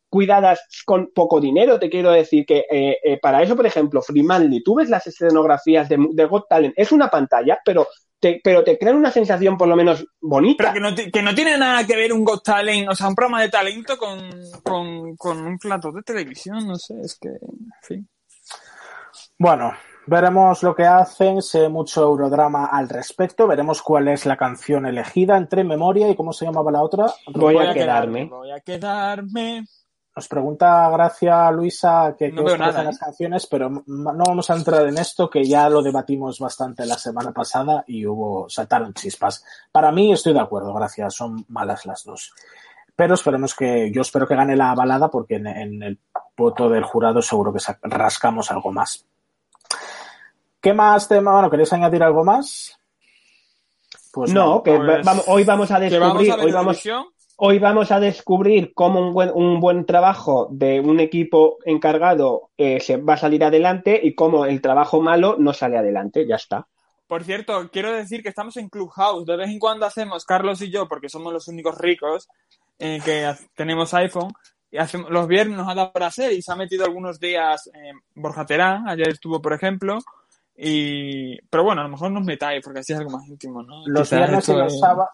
cuidadas 0.07 0.61
con 0.85 1.09
poco 1.13 1.41
dinero, 1.41 1.79
te 1.79 1.89
quiero 1.89 2.11
decir 2.11 2.45
que 2.45 2.65
eh, 2.71 2.99
eh, 3.03 3.19
para 3.19 3.41
eso, 3.41 3.55
por 3.55 3.65
ejemplo, 3.65 4.03
Freemanly, 4.03 4.63
tú 4.63 4.75
ves 4.75 4.89
las 4.89 5.07
escenografías 5.07 5.89
de, 5.89 5.97
de 6.11 6.25
Got 6.25 6.47
Talent, 6.47 6.75
es 6.77 6.91
una 6.91 7.09
pantalla, 7.09 7.59
pero 7.65 7.87
te, 8.19 8.39
pero 8.43 8.63
te 8.63 8.77
crean 8.77 8.95
una 8.95 9.11
sensación 9.11 9.57
por 9.57 9.67
lo 9.67 9.75
menos 9.75 10.05
bonita. 10.21 10.71
Pero 10.71 10.95
que 10.95 11.03
no, 11.05 11.11
que 11.11 11.21
no 11.23 11.33
tiene 11.33 11.57
nada 11.57 11.85
que 11.87 11.95
ver 11.95 12.13
un 12.13 12.23
Got 12.23 12.43
Talent, 12.43 12.87
o 12.89 12.95
sea, 12.95 13.07
un 13.07 13.15
programa 13.15 13.41
de 13.41 13.49
talento 13.49 13.97
con, 13.97 14.29
con, 14.61 15.15
con 15.17 15.45
un 15.45 15.57
plato 15.57 15.91
de 15.91 16.03
televisión, 16.03 16.67
no 16.67 16.75
sé, 16.75 16.93
es 17.01 17.17
que, 17.19 17.29
en 17.29 17.71
fin. 17.81 18.09
Bueno, 19.39 19.73
Veremos 20.07 20.61
lo 20.61 20.75
que 20.75 20.85
hacen, 20.85 21.41
sé 21.41 21.67
mucho 21.67 22.03
eurodrama 22.03 22.67
al 22.67 22.87
respecto, 22.89 23.47
veremos 23.47 23.81
cuál 23.81 24.07
es 24.07 24.27
la 24.27 24.37
canción 24.37 24.85
elegida 24.85 25.35
entre 25.35 25.63
memoria 25.63 26.07
y 26.09 26.15
cómo 26.15 26.31
se 26.31 26.45
llamaba 26.45 26.71
la 26.71 26.83
otra. 26.83 27.07
Voy, 27.33 27.57
a, 27.57 27.73
quedarme. 27.73 28.25
Voy 28.25 28.51
a 28.51 28.59
quedarme. 28.59 29.65
Nos 30.15 30.27
pregunta 30.27 30.87
Gracia 30.91 31.51
Luisa 31.51 32.15
que 32.17 32.31
no 32.31 32.45
qué 32.45 32.57
las 32.57 32.95
¿eh? 32.95 32.99
canciones, 32.99 33.47
pero 33.47 33.69
no 33.69 34.23
vamos 34.25 34.49
a 34.51 34.55
entrar 34.55 34.87
en 34.87 34.97
esto, 34.99 35.27
que 35.27 35.43
ya 35.43 35.67
lo 35.69 35.81
debatimos 35.81 36.39
bastante 36.39 36.85
la 36.85 36.97
semana 36.99 37.33
pasada 37.33 37.83
y 37.87 38.05
hubo, 38.05 38.47
saltaron 38.47 38.93
chispas. 38.93 39.43
Para 39.71 39.91
mí 39.91 40.13
estoy 40.13 40.33
de 40.33 40.39
acuerdo, 40.39 40.73
gracias, 40.73 41.15
son 41.15 41.45
malas 41.49 41.85
las 41.87 42.03
dos. 42.03 42.31
Pero 42.95 43.15
esperemos 43.15 43.55
que, 43.55 43.91
yo 43.91 44.01
espero 44.01 44.27
que 44.27 44.35
gane 44.35 44.55
la 44.55 44.73
balada 44.75 45.09
porque 45.09 45.35
en, 45.35 45.47
en 45.47 45.83
el 45.83 45.99
voto 46.37 46.69
del 46.69 46.83
jurado 46.83 47.21
seguro 47.23 47.51
que 47.51 47.59
rascamos 47.81 48.51
algo 48.51 48.71
más. 48.71 49.03
¿Qué 50.65 50.73
más 50.73 51.07
tema? 51.07 51.31
Bueno, 51.31 51.51
¿queréis 51.51 51.71
añadir 51.73 52.01
algo 52.01 52.23
más? 52.23 52.75
Pues 54.11 54.33
no, 54.33 54.63
que 54.63 54.75
pues 54.75 55.05
hoy 55.27 55.43
vamos 55.43 55.69
a 55.69 55.79
descubrir, 55.79 56.33
hoy, 56.33 56.51
vamos, 56.51 56.83
hoy 57.35 57.59
vamos 57.59 57.91
a 57.91 57.99
descubrir 57.99 58.73
cómo 58.73 58.99
un 58.99 59.13
buen, 59.13 59.29
un 59.35 59.59
buen 59.59 59.85
trabajo 59.85 60.47
de 60.49 60.79
un 60.79 60.99
equipo 60.99 61.57
encargado 61.65 62.49
eh, 62.57 62.79
se 62.79 62.97
va 62.97 63.13
a 63.13 63.17
salir 63.17 63.43
adelante 63.43 63.99
y 64.01 64.15
cómo 64.15 64.47
el 64.47 64.59
trabajo 64.59 65.01
malo 65.01 65.35
no 65.37 65.53
sale 65.53 65.77
adelante, 65.77 66.25
ya 66.25 66.37
está. 66.37 66.65
Por 67.05 67.23
cierto, 67.23 67.69
quiero 67.71 67.91
decir 67.91 68.23
que 68.23 68.29
estamos 68.29 68.57
en 68.57 68.67
Clubhouse. 68.67 69.27
De 69.27 69.37
vez 69.37 69.51
en 69.51 69.59
cuando 69.59 69.85
hacemos, 69.85 70.25
Carlos 70.25 70.63
y 70.63 70.71
yo, 70.71 70.87
porque 70.87 71.09
somos 71.09 71.31
los 71.31 71.47
únicos 71.47 71.77
ricos 71.77 72.27
eh, 72.79 72.99
que 73.05 73.31
tenemos 73.53 73.93
iPhone, 73.93 74.33
y 74.71 74.77
hacemos, 74.77 75.11
los 75.11 75.27
viernes 75.27 75.57
nos 75.57 75.69
ha 75.69 75.75
dado 75.75 75.91
para 75.91 76.07
hacer 76.07 76.33
y 76.33 76.41
se 76.41 76.51
ha 76.51 76.55
metido 76.55 76.85
algunos 76.85 77.19
días 77.19 77.67
eh, 77.67 77.93
Borja 78.15 78.47
Terán, 78.47 78.89
ayer 78.89 79.09
estuvo, 79.09 79.39
por 79.39 79.53
ejemplo, 79.53 79.99
y, 80.57 81.37
pero 81.49 81.63
bueno, 81.63 81.81
a 81.81 81.83
lo 81.83 81.89
mejor 81.89 82.11
nos 82.11 82.23
metáis 82.23 82.63
porque 82.63 82.79
así 82.79 82.93
es 82.93 82.99
algo 82.99 83.11
más 83.11 83.27
íntimo, 83.27 83.61
¿no? 83.61 83.83
Los 83.85 84.09
viernes 84.09 84.47
y 84.49 84.53
los 84.53 84.79
sábados. 84.79 85.09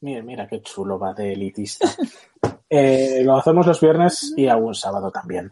Mira, 0.00 0.22
mira 0.22 0.46
qué 0.46 0.62
chulo 0.62 0.98
va 0.98 1.12
de 1.14 1.32
elitista. 1.32 1.88
eh, 2.68 3.22
lo 3.24 3.36
hacemos 3.36 3.66
los 3.66 3.80
viernes 3.80 4.34
y 4.36 4.46
algún 4.48 4.74
sábado 4.74 5.10
también. 5.10 5.50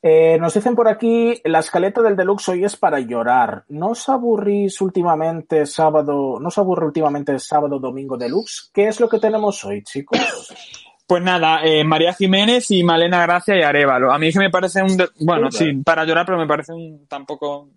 Eh, 0.00 0.38
nos 0.38 0.54
dicen 0.54 0.76
por 0.76 0.88
aquí, 0.88 1.40
la 1.44 1.58
escaleta 1.58 2.00
del 2.02 2.16
deluxe 2.16 2.50
hoy 2.50 2.64
es 2.64 2.76
para 2.76 3.00
llorar. 3.00 3.64
¿No 3.68 3.88
os 3.90 4.08
aburrís 4.08 4.80
últimamente 4.80 5.66
sábado, 5.66 6.38
no 6.40 6.48
os 6.48 6.58
aburre 6.58 6.86
últimamente 6.86 7.38
sábado, 7.38 7.78
domingo 7.78 8.16
deluxe? 8.16 8.70
¿Qué 8.72 8.88
es 8.88 9.00
lo 9.00 9.08
que 9.08 9.18
tenemos 9.18 9.64
hoy, 9.64 9.82
chicos? 9.82 10.18
Pues 11.06 11.22
nada, 11.22 11.62
eh, 11.64 11.82
María 11.84 12.12
Jiménez 12.12 12.70
y 12.70 12.84
Malena 12.84 13.22
Gracia 13.22 13.56
y 13.56 13.62
Arevalo. 13.62 14.12
A 14.12 14.18
mí 14.18 14.28
es 14.28 14.34
que 14.34 14.40
me 14.40 14.50
parece 14.50 14.82
un, 14.82 14.96
bueno, 15.20 15.50
sí, 15.50 15.72
para 15.84 16.04
llorar, 16.04 16.26
pero 16.26 16.38
me 16.38 16.46
parece 16.46 16.72
un 16.72 17.06
tampoco 17.08 17.70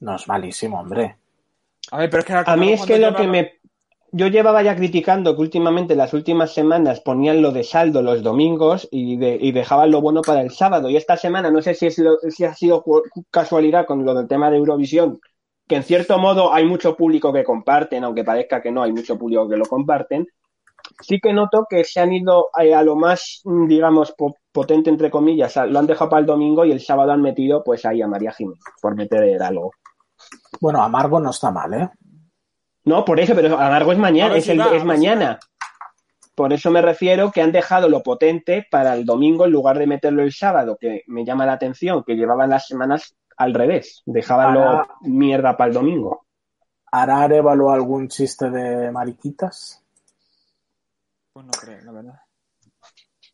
no 0.00 0.16
es 0.16 0.28
malísimo, 0.28 0.80
hombre. 0.80 1.16
A 1.90 1.98
ver, 1.98 2.10
pero 2.10 2.20
es 2.20 2.26
que 2.26 2.50
a 2.50 2.56
mí 2.56 2.72
es 2.72 2.84
que 2.84 2.98
lo 2.98 3.14
que 3.14 3.26
me 3.26 3.62
yo 4.14 4.26
llevaba 4.26 4.62
ya 4.62 4.76
criticando 4.76 5.34
que 5.34 5.40
últimamente 5.40 5.96
las 5.96 6.12
últimas 6.12 6.52
semanas 6.52 7.00
ponían 7.00 7.40
lo 7.40 7.50
de 7.50 7.64
saldo 7.64 8.02
los 8.02 8.22
domingos 8.22 8.86
y, 8.90 9.16
dejaban 9.52 9.90
lo 9.90 10.02
bueno 10.02 10.20
para 10.20 10.42
el 10.42 10.50
sábado. 10.50 10.90
Y 10.90 10.98
esta 10.98 11.16
semana, 11.16 11.50
no 11.50 11.62
sé 11.62 11.72
si, 11.72 11.86
es 11.86 11.96
si 12.28 12.44
ha 12.44 12.54
sido 12.54 12.84
casualidad 13.30 13.86
con 13.86 14.04
lo 14.04 14.14
del 14.14 14.28
tema 14.28 14.50
de 14.50 14.58
Eurovisión, 14.58 15.18
que 15.66 15.76
en 15.76 15.82
cierto 15.82 16.18
modo 16.18 16.52
hay 16.52 16.66
mucho 16.66 16.94
público 16.94 17.32
que 17.32 17.42
comparten, 17.42 18.04
aunque 18.04 18.22
parezca 18.22 18.60
que 18.60 18.70
no, 18.70 18.82
hay 18.82 18.92
mucho 18.92 19.18
público 19.18 19.48
que 19.48 19.56
lo 19.56 19.64
comparten. 19.64 20.26
Sí 21.00 21.18
que 21.18 21.32
noto 21.32 21.64
que 21.68 21.82
se 21.84 22.00
han 22.00 22.12
ido 22.12 22.48
a, 22.52 22.82
lo 22.82 22.96
más, 22.96 23.40
digamos, 23.44 24.14
potente, 24.52 24.90
entre 24.90 25.10
comillas, 25.10 25.56
lo 25.56 25.78
han 25.78 25.86
dejado 25.86 26.10
para 26.10 26.20
el 26.20 26.26
domingo 26.26 26.66
y 26.66 26.72
el 26.72 26.80
sábado 26.80 27.12
han 27.12 27.22
metido 27.22 27.64
pues 27.64 27.86
ahí 27.86 28.02
a 28.02 28.08
María 28.08 28.32
Jiménez, 28.32 28.60
por 28.82 28.94
meter 28.94 29.42
algo. 29.42 29.70
Bueno, 30.62 30.80
Amargo 30.80 31.18
no 31.18 31.30
está 31.30 31.50
mal, 31.50 31.74
¿eh? 31.74 31.90
No, 32.84 33.04
por 33.04 33.18
eso, 33.18 33.34
pero 33.34 33.58
Amargo 33.58 33.90
es 33.90 33.98
mañana, 33.98 34.36
es, 34.36 34.48
es 34.48 34.84
mañana. 34.84 35.40
Por 36.36 36.52
eso 36.52 36.70
me 36.70 36.80
refiero 36.80 37.32
que 37.32 37.42
han 37.42 37.50
dejado 37.50 37.88
lo 37.88 38.00
potente 38.04 38.64
para 38.70 38.94
el 38.94 39.04
domingo 39.04 39.44
en 39.44 39.50
lugar 39.50 39.76
de 39.76 39.88
meterlo 39.88 40.22
el 40.22 40.32
sábado, 40.32 40.78
que 40.80 41.02
me 41.08 41.24
llama 41.24 41.46
la 41.46 41.54
atención, 41.54 42.04
que 42.04 42.14
llevaban 42.14 42.50
las 42.50 42.68
semanas 42.68 43.16
al 43.36 43.54
revés, 43.54 44.02
dejaban 44.06 44.54
lo 44.54 44.86
mierda 45.00 45.56
para 45.56 45.66
el 45.66 45.74
domingo. 45.74 46.26
¿Hará 46.92 47.22
Arevalo 47.22 47.72
algún 47.72 48.06
chiste 48.06 48.48
de 48.48 48.92
mariquitas? 48.92 49.82
Pues 51.32 51.44
no 51.44 51.52
creo, 51.60 51.82
la 51.82 51.90
verdad. 51.90 52.21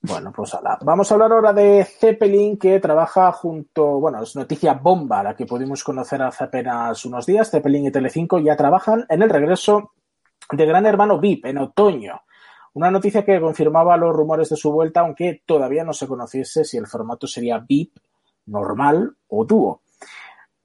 Bueno, 0.09 0.33
pues 0.33 0.57
Vamos 0.85 1.11
a 1.11 1.15
hablar 1.15 1.33
ahora 1.33 1.53
de 1.53 1.85
Zeppelin, 1.85 2.57
que 2.57 2.81
trabaja 2.81 3.31
junto, 3.33 4.01
bueno, 4.01 4.23
es 4.23 4.35
noticia 4.37 4.73
bomba, 4.73 5.23
la 5.23 5.37
que 5.37 5.45
pudimos 5.45 5.85
conocer 5.85 6.23
hace 6.23 6.45
apenas 6.45 7.05
unos 7.05 7.27
días. 7.27 7.51
Zeppelin 7.51 7.87
y 7.87 7.91
Telecinco 7.91 8.39
ya 8.39 8.57
trabajan 8.57 9.05
en 9.11 9.21
el 9.21 9.29
regreso 9.29 9.93
de 10.51 10.65
Gran 10.65 10.87
Hermano 10.87 11.21
VIP 11.21 11.45
en 11.45 11.59
otoño. 11.59 12.23
Una 12.73 12.91
noticia 12.91 13.23
que 13.23 13.39
confirmaba 13.39 13.99
los 13.99 14.17
rumores 14.17 14.49
de 14.49 14.57
su 14.57 14.73
vuelta, 14.73 15.01
aunque 15.01 15.43
todavía 15.45 15.85
no 15.85 15.93
se 15.93 16.07
conociese 16.07 16.65
si 16.65 16.79
el 16.79 16.87
formato 16.87 17.27
sería 17.27 17.59
VIP, 17.59 17.99
normal 18.47 19.15
o 19.29 19.45
dúo. 19.45 19.83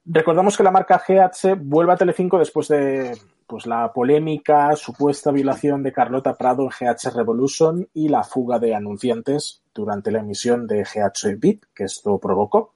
Recordamos 0.06 0.58
que 0.58 0.64
la 0.64 0.72
marca 0.72 1.02
GH 1.08 1.56
vuelve 1.60 1.94
a 1.94 1.98
Telecinco 1.98 2.38
después 2.38 2.68
de 2.68 3.18
pues 3.48 3.66
la 3.66 3.92
polémica 3.94 4.76
supuesta 4.76 5.32
violación 5.32 5.84
de 5.84 5.94
Carlota 5.94 6.36
Prado 6.36 6.64
en 6.64 6.70
GH 6.70 7.16
Revolution 7.16 7.88
y 7.94 8.10
la 8.10 8.24
fuga 8.24 8.60
de 8.60 8.76
anunciantes 8.76 9.62
durante 9.74 10.12
la 10.12 10.20
emisión 10.20 10.68
de 10.68 10.84
GH 10.84 11.38
VIP 11.38 11.66
que 11.74 11.86
esto 11.86 12.18
provocó. 12.18 12.74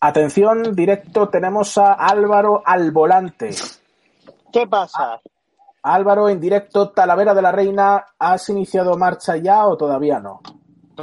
Atención, 0.00 0.74
directo, 0.74 1.28
tenemos 1.28 1.78
a 1.78 1.92
Álvaro 1.94 2.62
al 2.64 2.90
volante. 2.90 3.50
¿Qué 4.52 4.66
pasa? 4.66 5.20
Álvaro, 5.82 6.28
en 6.28 6.40
directo, 6.40 6.90
Talavera 6.90 7.34
de 7.34 7.42
la 7.42 7.52
Reina, 7.52 8.04
¿has 8.18 8.48
iniciado 8.48 8.96
marcha 8.96 9.36
ya 9.36 9.66
o 9.66 9.76
todavía 9.76 10.18
no? 10.18 10.40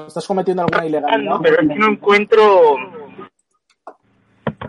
¿Estás 0.07 0.27
cometiendo 0.27 0.63
alguna 0.63 0.85
ilegalidad? 0.85 1.29
No, 1.29 1.41
pero 1.41 1.61
no 1.63 1.91
encuentro 1.91 2.75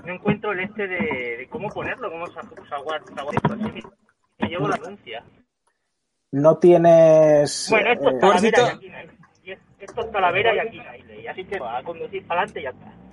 no 0.04 0.14
encuentro 0.14 0.52
el 0.52 0.60
este 0.60 0.86
de, 0.86 1.48
cómo 1.50 1.68
ponerlo, 1.68 2.10
cómo 2.10 2.26
se 2.26 2.38
así 2.38 3.82
Me 4.38 4.48
llevo 4.48 4.68
la 4.68 4.76
anuncia. 4.76 5.24
No 6.32 6.56
tienes. 6.58 7.68
Bueno, 7.70 7.92
esto 7.92 8.10
es 8.10 8.18
Talavera 8.20 8.64
y 8.64 8.68
aquí 8.68 8.88
no 8.88 8.96
hay. 8.96 9.08
Esto 9.78 10.00
es 10.00 10.10
Talavera 10.10 10.54
y 10.54 10.58
aquí 10.58 10.78
no 10.78 10.90
hay. 10.90 11.26
Así 11.26 11.44
que 11.44 11.58
va 11.58 11.78
a 11.78 11.82
conducir 11.82 12.26
para 12.26 12.42
adelante 12.42 12.60
y 12.60 12.62
ya 12.64 12.70
está. 12.70 13.04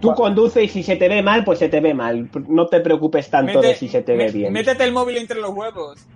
Tú 0.00 0.14
conduces 0.14 0.64
y 0.64 0.68
si 0.68 0.82
se 0.82 0.96
te 0.96 1.08
ve 1.08 1.22
mal, 1.22 1.44
pues 1.44 1.58
se 1.58 1.68
te 1.68 1.80
ve 1.80 1.94
mal. 1.94 2.30
No 2.48 2.66
te 2.66 2.80
preocupes 2.80 3.30
tanto 3.30 3.60
de 3.60 3.74
si 3.74 3.88
se 3.88 4.02
te 4.02 4.16
ve 4.16 4.30
bien. 4.30 4.52
Métete 4.52 4.84
el 4.84 4.92
móvil 4.92 5.16
entre 5.16 5.40
los 5.40 5.50
huevos. 5.50 6.06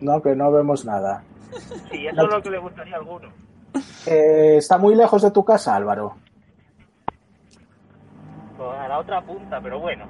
No, 0.00 0.22
que 0.22 0.34
no 0.34 0.52
vemos 0.52 0.84
nada. 0.84 1.24
Sí, 1.90 2.06
eso 2.06 2.22
es 2.22 2.30
lo 2.30 2.42
que 2.42 2.50
le 2.50 2.58
gustaría 2.58 2.94
a 2.94 2.98
alguno. 2.98 3.28
Eh, 4.06 4.56
¿Está 4.58 4.78
muy 4.78 4.94
lejos 4.94 5.22
de 5.22 5.30
tu 5.30 5.44
casa, 5.44 5.74
Álvaro? 5.74 6.16
Pues 8.56 8.78
a 8.78 8.88
la 8.88 8.98
otra 8.98 9.20
punta, 9.22 9.60
pero 9.60 9.80
bueno. 9.80 10.06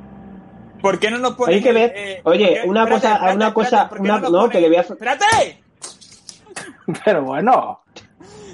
¿Por 0.80 0.98
qué 0.98 1.10
no 1.10 1.18
nos 1.18 1.34
pones... 1.34 1.56
Hay 1.56 1.62
que 1.62 1.72
ver... 1.72 1.92
Eh, 1.94 2.20
oye, 2.24 2.62
una 2.66 2.86
cosa... 2.88 3.32
una 3.34 3.54
cosa... 3.54 3.90
no, 4.00 4.48
que 4.48 4.60
le 4.60 4.68
voy 4.68 4.76
a... 4.76 4.80
¡Espérate! 4.80 5.62
pero 7.04 7.22
bueno... 7.22 7.80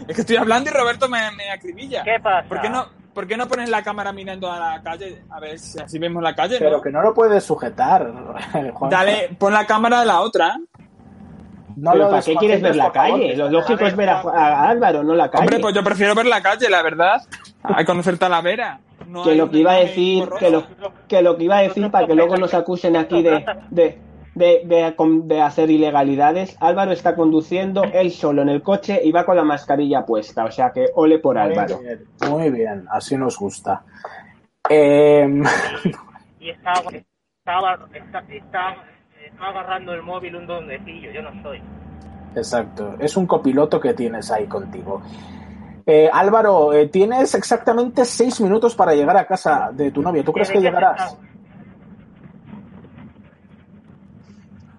Es 0.06 0.14
que 0.14 0.22
estoy 0.22 0.36
hablando 0.36 0.70
y 0.70 0.72
Roberto 0.72 1.08
me, 1.08 1.30
me 1.32 1.50
acribilla. 1.50 2.02
¿Qué 2.02 2.18
pasa? 2.22 2.48
¿Por 2.48 2.60
qué 2.60 2.70
no, 2.70 2.86
¿Por 3.14 3.26
qué 3.26 3.36
no 3.36 3.48
pones 3.48 3.68
la 3.68 3.82
cámara 3.82 4.12
mirando 4.12 4.50
a 4.50 4.58
la 4.58 4.82
calle? 4.82 5.24
A 5.30 5.40
ver 5.40 5.58
si 5.58 5.80
así 5.80 5.98
vemos 5.98 6.22
la 6.22 6.34
calle. 6.34 6.56
Pero 6.58 6.80
que 6.80 6.90
no 6.90 7.02
lo 7.02 7.12
puedes 7.12 7.44
sujetar. 7.44 8.10
Dale, 8.90 9.36
pon 9.38 9.52
la 9.52 9.66
cámara 9.66 10.00
de 10.00 10.06
la 10.06 10.20
otra. 10.20 10.56
No 11.76 11.92
¿Para 11.92 12.22
qué 12.22 12.36
quieres 12.36 12.62
ver 12.62 12.76
la 12.76 12.92
calle? 12.92 13.36
Lo 13.36 13.48
lógico 13.48 13.84
es 13.84 13.96
ver 13.96 14.10
a, 14.10 14.68
Álvaro, 14.68 15.02
no 15.02 15.14
la 15.14 15.30
calle. 15.30 15.42
Hombre, 15.42 15.58
pues 15.60 15.74
yo 15.74 15.82
prefiero 15.82 16.14
ver 16.14 16.26
la 16.26 16.42
calle, 16.42 16.68
la 16.68 16.82
verdad. 16.82 17.22
Hay 17.62 17.76
que 17.76 17.84
conocer 17.84 18.18
Talavera. 18.18 18.80
No 19.11 19.24
que 19.24 19.35
lo 19.35 19.51
que 19.51 19.59
iba 19.59 19.73
a 19.73 19.81
decir, 19.81 20.28
que 20.39 20.51
lo, 20.51 20.65
que 21.09 21.20
lo 21.20 21.37
que 21.37 21.45
iba 21.45 21.59
a 21.59 21.62
decir 21.62 21.91
para 21.91 22.07
que 22.07 22.15
luego 22.15 22.37
nos 22.37 22.55
acusen 22.55 22.97
aquí 22.97 23.23
de, 23.23 23.45
de, 23.70 23.99
de, 24.35 24.95
de, 25.24 25.43
hacer 25.43 25.69
ilegalidades. 25.69 26.57
Álvaro 26.61 26.93
está 26.93 27.16
conduciendo 27.16 27.82
él 27.85 28.12
solo 28.12 28.43
en 28.43 28.49
el 28.49 28.62
coche 28.62 29.01
y 29.03 29.11
va 29.11 29.24
con 29.24 29.37
la 29.37 29.43
mascarilla 29.43 30.07
puesta. 30.07 30.45
O 30.45 30.51
sea 30.51 30.70
que 30.70 30.87
ole 30.95 31.19
por 31.19 31.39
Álvaro. 31.39 31.81
muy 32.31 32.51
bien, 32.51 32.87
así 32.91 33.16
nos 33.16 33.37
gusta. 33.37 33.82
Em, 34.69 35.43
y 36.39 36.51
estaba, 36.51 36.91
estaba, 38.28 38.77
agarrando 39.41 39.93
el 39.93 40.03
móvil 40.03 40.37
un 40.37 40.47
dondecillo, 40.47 41.11
yo 41.11 41.23
no 41.23 41.43
soy. 41.43 41.61
Exacto, 42.37 42.95
es 43.01 43.16
un 43.16 43.27
copiloto 43.27 43.81
que 43.81 43.95
tienes 43.95 44.31
ahí 44.31 44.47
contigo. 44.47 45.03
Eh, 45.92 46.08
Álvaro, 46.12 46.72
eh, 46.72 46.86
tienes 46.86 47.34
exactamente 47.34 48.04
seis 48.04 48.40
minutos 48.40 48.76
para 48.76 48.94
llegar 48.94 49.16
a 49.16 49.26
casa 49.26 49.70
de 49.72 49.90
tu 49.90 50.02
novia. 50.02 50.22
¿Tú 50.22 50.32
crees 50.32 50.48
que 50.48 50.60
llegarás? 50.60 51.18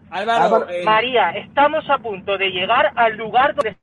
Álvaro, 0.10 0.70
eh, 0.70 0.86
María, 0.86 1.32
estamos 1.32 1.84
a 1.90 1.98
punto 1.98 2.38
de 2.38 2.48
llegar 2.50 2.94
al 2.96 3.18
lugar 3.18 3.54
donde 3.56 3.76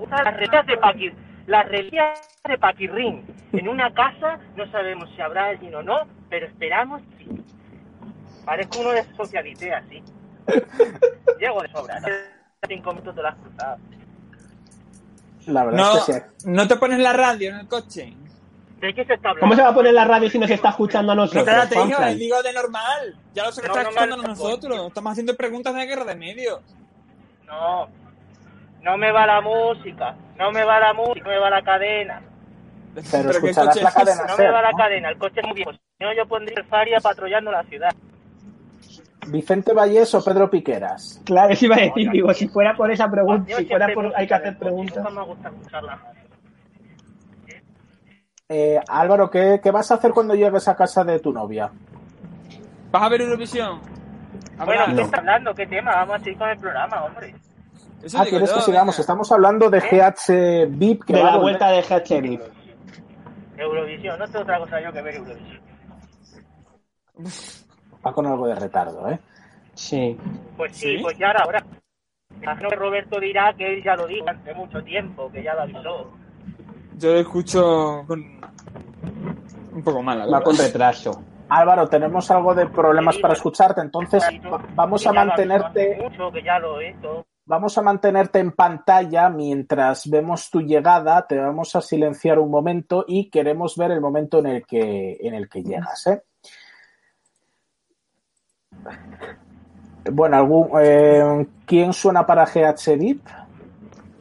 están 0.00 0.24
las 0.24 0.36
reliquias 0.36 0.66
de 0.68 0.76
Paquir, 0.76 1.14
las 1.48 1.66
reliquias 1.66 2.38
de 2.44 2.58
Paquirrín. 2.58 3.26
En 3.52 3.68
una 3.68 3.92
casa, 3.92 4.38
no 4.54 4.70
sabemos 4.70 5.10
si 5.16 5.20
habrá 5.20 5.46
alguien 5.46 5.74
o 5.74 5.82
no, 5.82 6.06
pero 6.30 6.46
esperamos 6.46 7.02
sí. 7.18 7.26
Parezco 8.44 8.78
uno 8.82 8.92
de 8.92 9.02
socialité, 9.16 9.74
así. 9.74 10.00
Llego 11.40 11.60
de 11.60 11.68
sobra. 11.72 12.00
Cinco 12.68 12.92
minutos 12.92 13.16
de 13.16 13.22
las 13.24 13.34
cruzadas. 13.34 13.80
La 15.48 15.64
verdad 15.64 15.78
no, 15.78 15.96
es 15.96 16.04
que 16.04 16.12
sí. 16.12 16.20
¿No 16.44 16.68
te 16.68 16.76
pones 16.76 16.98
la 16.98 17.12
radio 17.12 17.50
en 17.50 17.56
el 17.56 17.68
coche? 17.68 18.14
¿De 18.80 18.94
qué 18.94 19.04
se 19.04 19.14
está 19.14 19.30
hablando? 19.30 19.40
¿Cómo 19.40 19.56
se 19.56 19.62
va 19.62 19.68
a 19.68 19.74
poner 19.74 19.94
la 19.94 20.04
radio 20.04 20.30
si 20.30 20.38
nos 20.38 20.50
está 20.50 20.68
escuchando 20.68 21.12
a 21.12 21.14
nosotros? 21.14 21.46
No, 21.46 21.62
espérate, 21.62 21.90
hijo, 21.90 22.18
digo 22.18 22.42
de 22.42 22.52
normal. 22.52 23.16
Ya 23.34 23.44
lo 23.44 23.52
se 23.52 23.62
está 23.62 23.82
escuchando 23.82 24.14
a 24.14 24.28
nosotros. 24.28 24.86
Estamos 24.88 25.12
haciendo 25.12 25.36
preguntas 25.36 25.74
de 25.74 25.86
guerra 25.86 26.04
de 26.04 26.14
medios. 26.14 26.60
No, 27.46 27.88
no 28.82 28.96
me 28.98 29.10
va 29.10 29.26
la 29.26 29.40
música. 29.40 30.14
No 30.38 30.52
me 30.52 30.62
va 30.64 30.78
la 30.78 30.92
música, 30.92 31.24
no 31.24 31.30
me 31.30 31.38
va 31.38 31.50
la 31.50 31.62
cadena. 31.62 32.22
Pero, 33.10 33.30
escucharás 33.30 33.76
la 33.82 33.90
cadena. 33.90 34.24
No 34.28 34.36
me 34.36 34.50
va 34.50 34.62
la 34.62 34.72
cadena, 34.72 35.08
el 35.08 35.18
coche 35.18 35.40
es 35.40 35.46
muy 35.46 35.56
viejo. 35.56 35.72
Si 35.72 35.78
no, 36.04 36.14
yo 36.14 36.26
pondría 36.28 36.58
el 36.58 36.64
Faria 36.66 37.00
patrullando 37.00 37.50
la 37.50 37.64
ciudad. 37.64 37.90
Vicente 39.30 39.72
Vallés 39.72 40.14
o 40.14 40.24
Pedro 40.24 40.50
Piqueras. 40.50 41.20
Claro, 41.24 41.52
eso 41.52 41.66
iba 41.66 41.76
a 41.76 41.80
decir, 41.80 42.10
digo, 42.10 42.32
si 42.34 42.48
fuera 42.48 42.76
por 42.76 42.90
esa 42.90 43.10
pregunta, 43.10 43.56
si 43.56 43.66
fuera 43.66 43.92
por 43.92 44.12
hay 44.14 44.26
que 44.26 44.34
hacer 44.34 44.58
preguntas. 44.58 45.12
me 45.12 45.22
gusta 45.22 45.48
escucharla. 45.48 45.98
Eh, 48.48 48.80
Álvaro, 48.88 49.30
¿qué, 49.30 49.60
vas 49.70 49.90
a 49.90 49.94
hacer 49.94 50.12
cuando 50.12 50.34
llegues 50.34 50.68
a 50.68 50.76
casa 50.76 51.04
de 51.04 51.18
tu 51.20 51.32
novia? 51.32 51.70
¿Vas 52.90 53.02
a 53.02 53.08
ver 53.10 53.20
Eurovisión? 53.20 53.80
Bueno, 54.64 54.96
¿qué 54.96 55.02
está 55.02 55.18
hablando? 55.18 55.54
¿Qué 55.54 55.66
tema? 55.66 55.92
Vamos 55.94 56.16
a 56.16 56.18
seguir 56.20 56.38
con 56.38 56.48
el 56.48 56.58
programa, 56.58 57.04
hombre. 57.04 57.34
ah, 58.16 58.24
¿quieres 58.28 58.50
que 58.50 58.60
sigamos? 58.62 58.98
Estamos 58.98 59.30
hablando 59.30 59.68
de 59.68 59.80
GH 59.80 60.66
VIP. 60.70 61.04
de 61.04 61.22
la 61.22 61.36
vuelta 61.36 61.68
de 61.68 61.82
GH 61.82 62.22
VIP. 62.22 62.40
Eurovisión, 63.58 64.18
no 64.18 64.26
tengo 64.26 64.40
otra 64.40 64.58
cosa 64.58 64.80
yo 64.80 64.92
que 64.92 65.02
ver 65.02 65.14
Eurovisión. 65.16 65.60
Va 68.06 68.12
con 68.12 68.26
algo 68.26 68.46
de 68.46 68.54
retardo, 68.54 69.08
¿eh? 69.08 69.18
Sí. 69.74 70.16
Pues 70.56 70.76
sí, 70.76 70.98
pues 71.02 71.16
ya 71.18 71.30
ahora. 71.30 71.64
Imagino 72.40 72.68
que 72.68 72.76
Roberto 72.76 73.20
dirá 73.20 73.52
que 73.54 73.74
él 73.74 73.82
ya 73.82 73.96
lo 73.96 74.06
dijo 74.06 74.26
hace 74.28 74.54
mucho 74.54 74.82
tiempo, 74.82 75.30
que 75.30 75.42
ya 75.42 75.54
lo 75.54 75.62
avisó. 75.62 76.10
Yo 76.96 77.12
lo 77.12 77.18
escucho 77.18 78.04
con... 78.06 78.20
un 79.72 79.82
poco 79.82 80.02
mal. 80.02 80.32
Va 80.32 80.40
con 80.40 80.56
retraso. 80.56 81.22
Álvaro, 81.48 81.88
tenemos 81.88 82.30
algo 82.30 82.54
de 82.54 82.66
problemas 82.66 83.16
para 83.18 83.34
escucharte, 83.34 83.80
entonces 83.80 84.22
vamos 84.74 85.06
a 85.06 85.12
mantenerte. 85.12 85.98
Vamos 87.46 87.78
a 87.78 87.82
mantenerte 87.82 88.40
en 88.40 88.52
pantalla 88.52 89.30
mientras 89.30 90.06
vemos 90.10 90.50
tu 90.50 90.60
llegada, 90.60 91.26
te 91.26 91.38
vamos 91.38 91.74
a 91.76 91.80
silenciar 91.80 92.38
un 92.38 92.50
momento 92.50 93.06
y 93.08 93.30
queremos 93.30 93.74
ver 93.78 93.92
el 93.92 94.02
momento 94.02 94.40
en 94.40 94.46
el 94.48 94.66
que, 94.66 95.16
en 95.18 95.32
el 95.32 95.48
que 95.48 95.62
llegas. 95.62 96.06
¿eh? 96.08 96.22
Bueno, 100.10 100.36
algún, 100.36 100.70
eh, 100.80 101.46
¿quién 101.66 101.92
suena 101.92 102.26
para 102.26 102.44
GH 102.46 102.96
VIP? 102.98 103.22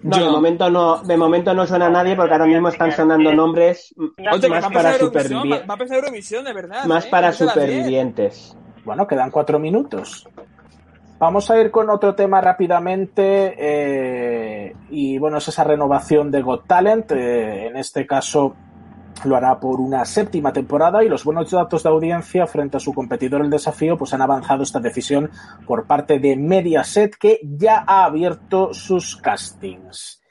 No, 0.04 0.18
de 0.18 0.30
momento 0.30 0.70
no, 0.70 1.02
de 1.04 1.18
momento 1.18 1.54
no 1.54 1.66
suena 1.66 1.90
nadie 1.90 2.16
porque 2.16 2.34
ahora 2.34 2.46
mismo 2.46 2.70
están 2.70 2.92
sonando 2.92 3.34
nombres 3.34 3.94
más 4.18 4.70
para 4.72 4.94
supervivientes. 4.98 5.68
Va 5.68 5.74
a 5.74 5.76
empezar 5.76 5.98
Eurovisión, 5.98 6.46
de 6.46 6.54
verdad. 6.54 6.86
Más 6.86 7.06
¿eh? 7.06 7.10
para 7.10 7.34
supervivientes. 7.34 8.56
Bueno, 8.86 9.08
quedan 9.08 9.32
cuatro 9.32 9.60
minutos. 9.60 10.28
Vamos 11.20 11.50
a 11.50 11.60
ir 11.60 11.72
con 11.72 11.90
otro 11.90 12.14
tema 12.14 12.40
rápidamente 12.42 13.56
eh, 13.58 14.76
y 14.92 15.18
bueno, 15.18 15.40
es 15.40 15.48
esa 15.48 15.64
renovación 15.64 16.30
de 16.30 16.42
Got 16.44 16.68
Talent. 16.68 17.12
Eh, 17.12 17.68
en 17.68 17.78
este 17.78 18.06
caso 18.06 18.56
lo 19.26 19.36
hará 19.36 19.60
por 19.60 19.80
una 19.80 20.06
séptima 20.06 20.54
temporada 20.54 21.04
y 21.04 21.10
los 21.10 21.24
buenos 21.24 21.52
datos 21.52 21.84
de 21.84 21.90
audiencia 21.90 22.48
frente 22.48 22.78
a 22.78 22.80
su 22.80 22.94
competidor 22.94 23.42
el 23.42 23.50
desafío 23.50 23.98
pues 23.98 24.14
han 24.14 24.22
avanzado 24.22 24.64
esta 24.64 24.80
decisión 24.80 25.30
por 25.66 25.86
parte 25.86 26.20
de 26.20 26.36
Mediaset 26.36 27.16
que 27.16 27.40
ya 27.44 27.84
ha 27.88 28.06
abierto 28.06 28.74
sus 28.74 29.16
castings. 29.18 30.22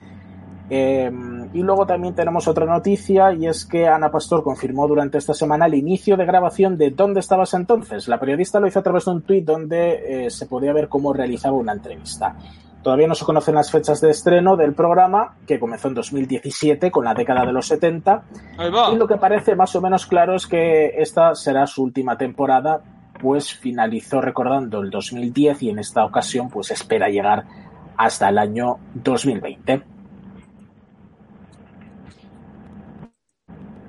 Em, 0.68 1.48
y 1.54 1.62
luego 1.62 1.86
también 1.86 2.14
tenemos 2.14 2.48
otra 2.48 2.66
noticia 2.66 3.32
y 3.32 3.46
es 3.46 3.64
que 3.64 3.86
Ana 3.86 4.10
Pastor 4.10 4.42
confirmó 4.42 4.88
durante 4.88 5.18
esta 5.18 5.32
semana 5.32 5.66
el 5.66 5.74
inicio 5.74 6.16
de 6.16 6.26
grabación 6.26 6.76
de 6.76 6.90
¿Dónde 6.90 7.20
estabas 7.20 7.54
entonces? 7.54 8.08
La 8.08 8.18
periodista 8.18 8.58
lo 8.58 8.66
hizo 8.66 8.80
a 8.80 8.82
través 8.82 9.04
de 9.04 9.12
un 9.12 9.22
tuit 9.22 9.44
donde 9.44 10.26
eh, 10.26 10.30
se 10.30 10.46
podía 10.46 10.72
ver 10.72 10.88
cómo 10.88 11.12
realizaba 11.12 11.56
una 11.56 11.72
entrevista. 11.72 12.34
Todavía 12.86 13.08
no 13.08 13.16
se 13.16 13.24
conocen 13.24 13.56
las 13.56 13.72
fechas 13.72 14.00
de 14.00 14.10
estreno 14.10 14.56
del 14.56 14.72
programa, 14.72 15.34
que 15.44 15.58
comenzó 15.58 15.88
en 15.88 15.94
2017 15.94 16.92
con 16.92 17.04
la 17.04 17.14
década 17.14 17.44
de 17.44 17.52
los 17.52 17.66
70. 17.66 18.22
Y 18.92 18.96
lo 18.96 19.08
que 19.08 19.16
parece 19.16 19.56
más 19.56 19.74
o 19.74 19.80
menos 19.80 20.06
claro 20.06 20.36
es 20.36 20.46
que 20.46 20.94
esta 20.96 21.34
será 21.34 21.66
su 21.66 21.82
última 21.82 22.16
temporada, 22.16 22.84
pues 23.20 23.52
finalizó 23.52 24.20
recordando 24.20 24.82
el 24.82 24.90
2010 24.90 25.64
y 25.64 25.70
en 25.70 25.80
esta 25.80 26.04
ocasión 26.04 26.48
pues 26.48 26.70
espera 26.70 27.08
llegar 27.08 27.46
hasta 27.96 28.28
el 28.28 28.38
año 28.38 28.76
2020. 28.94 29.95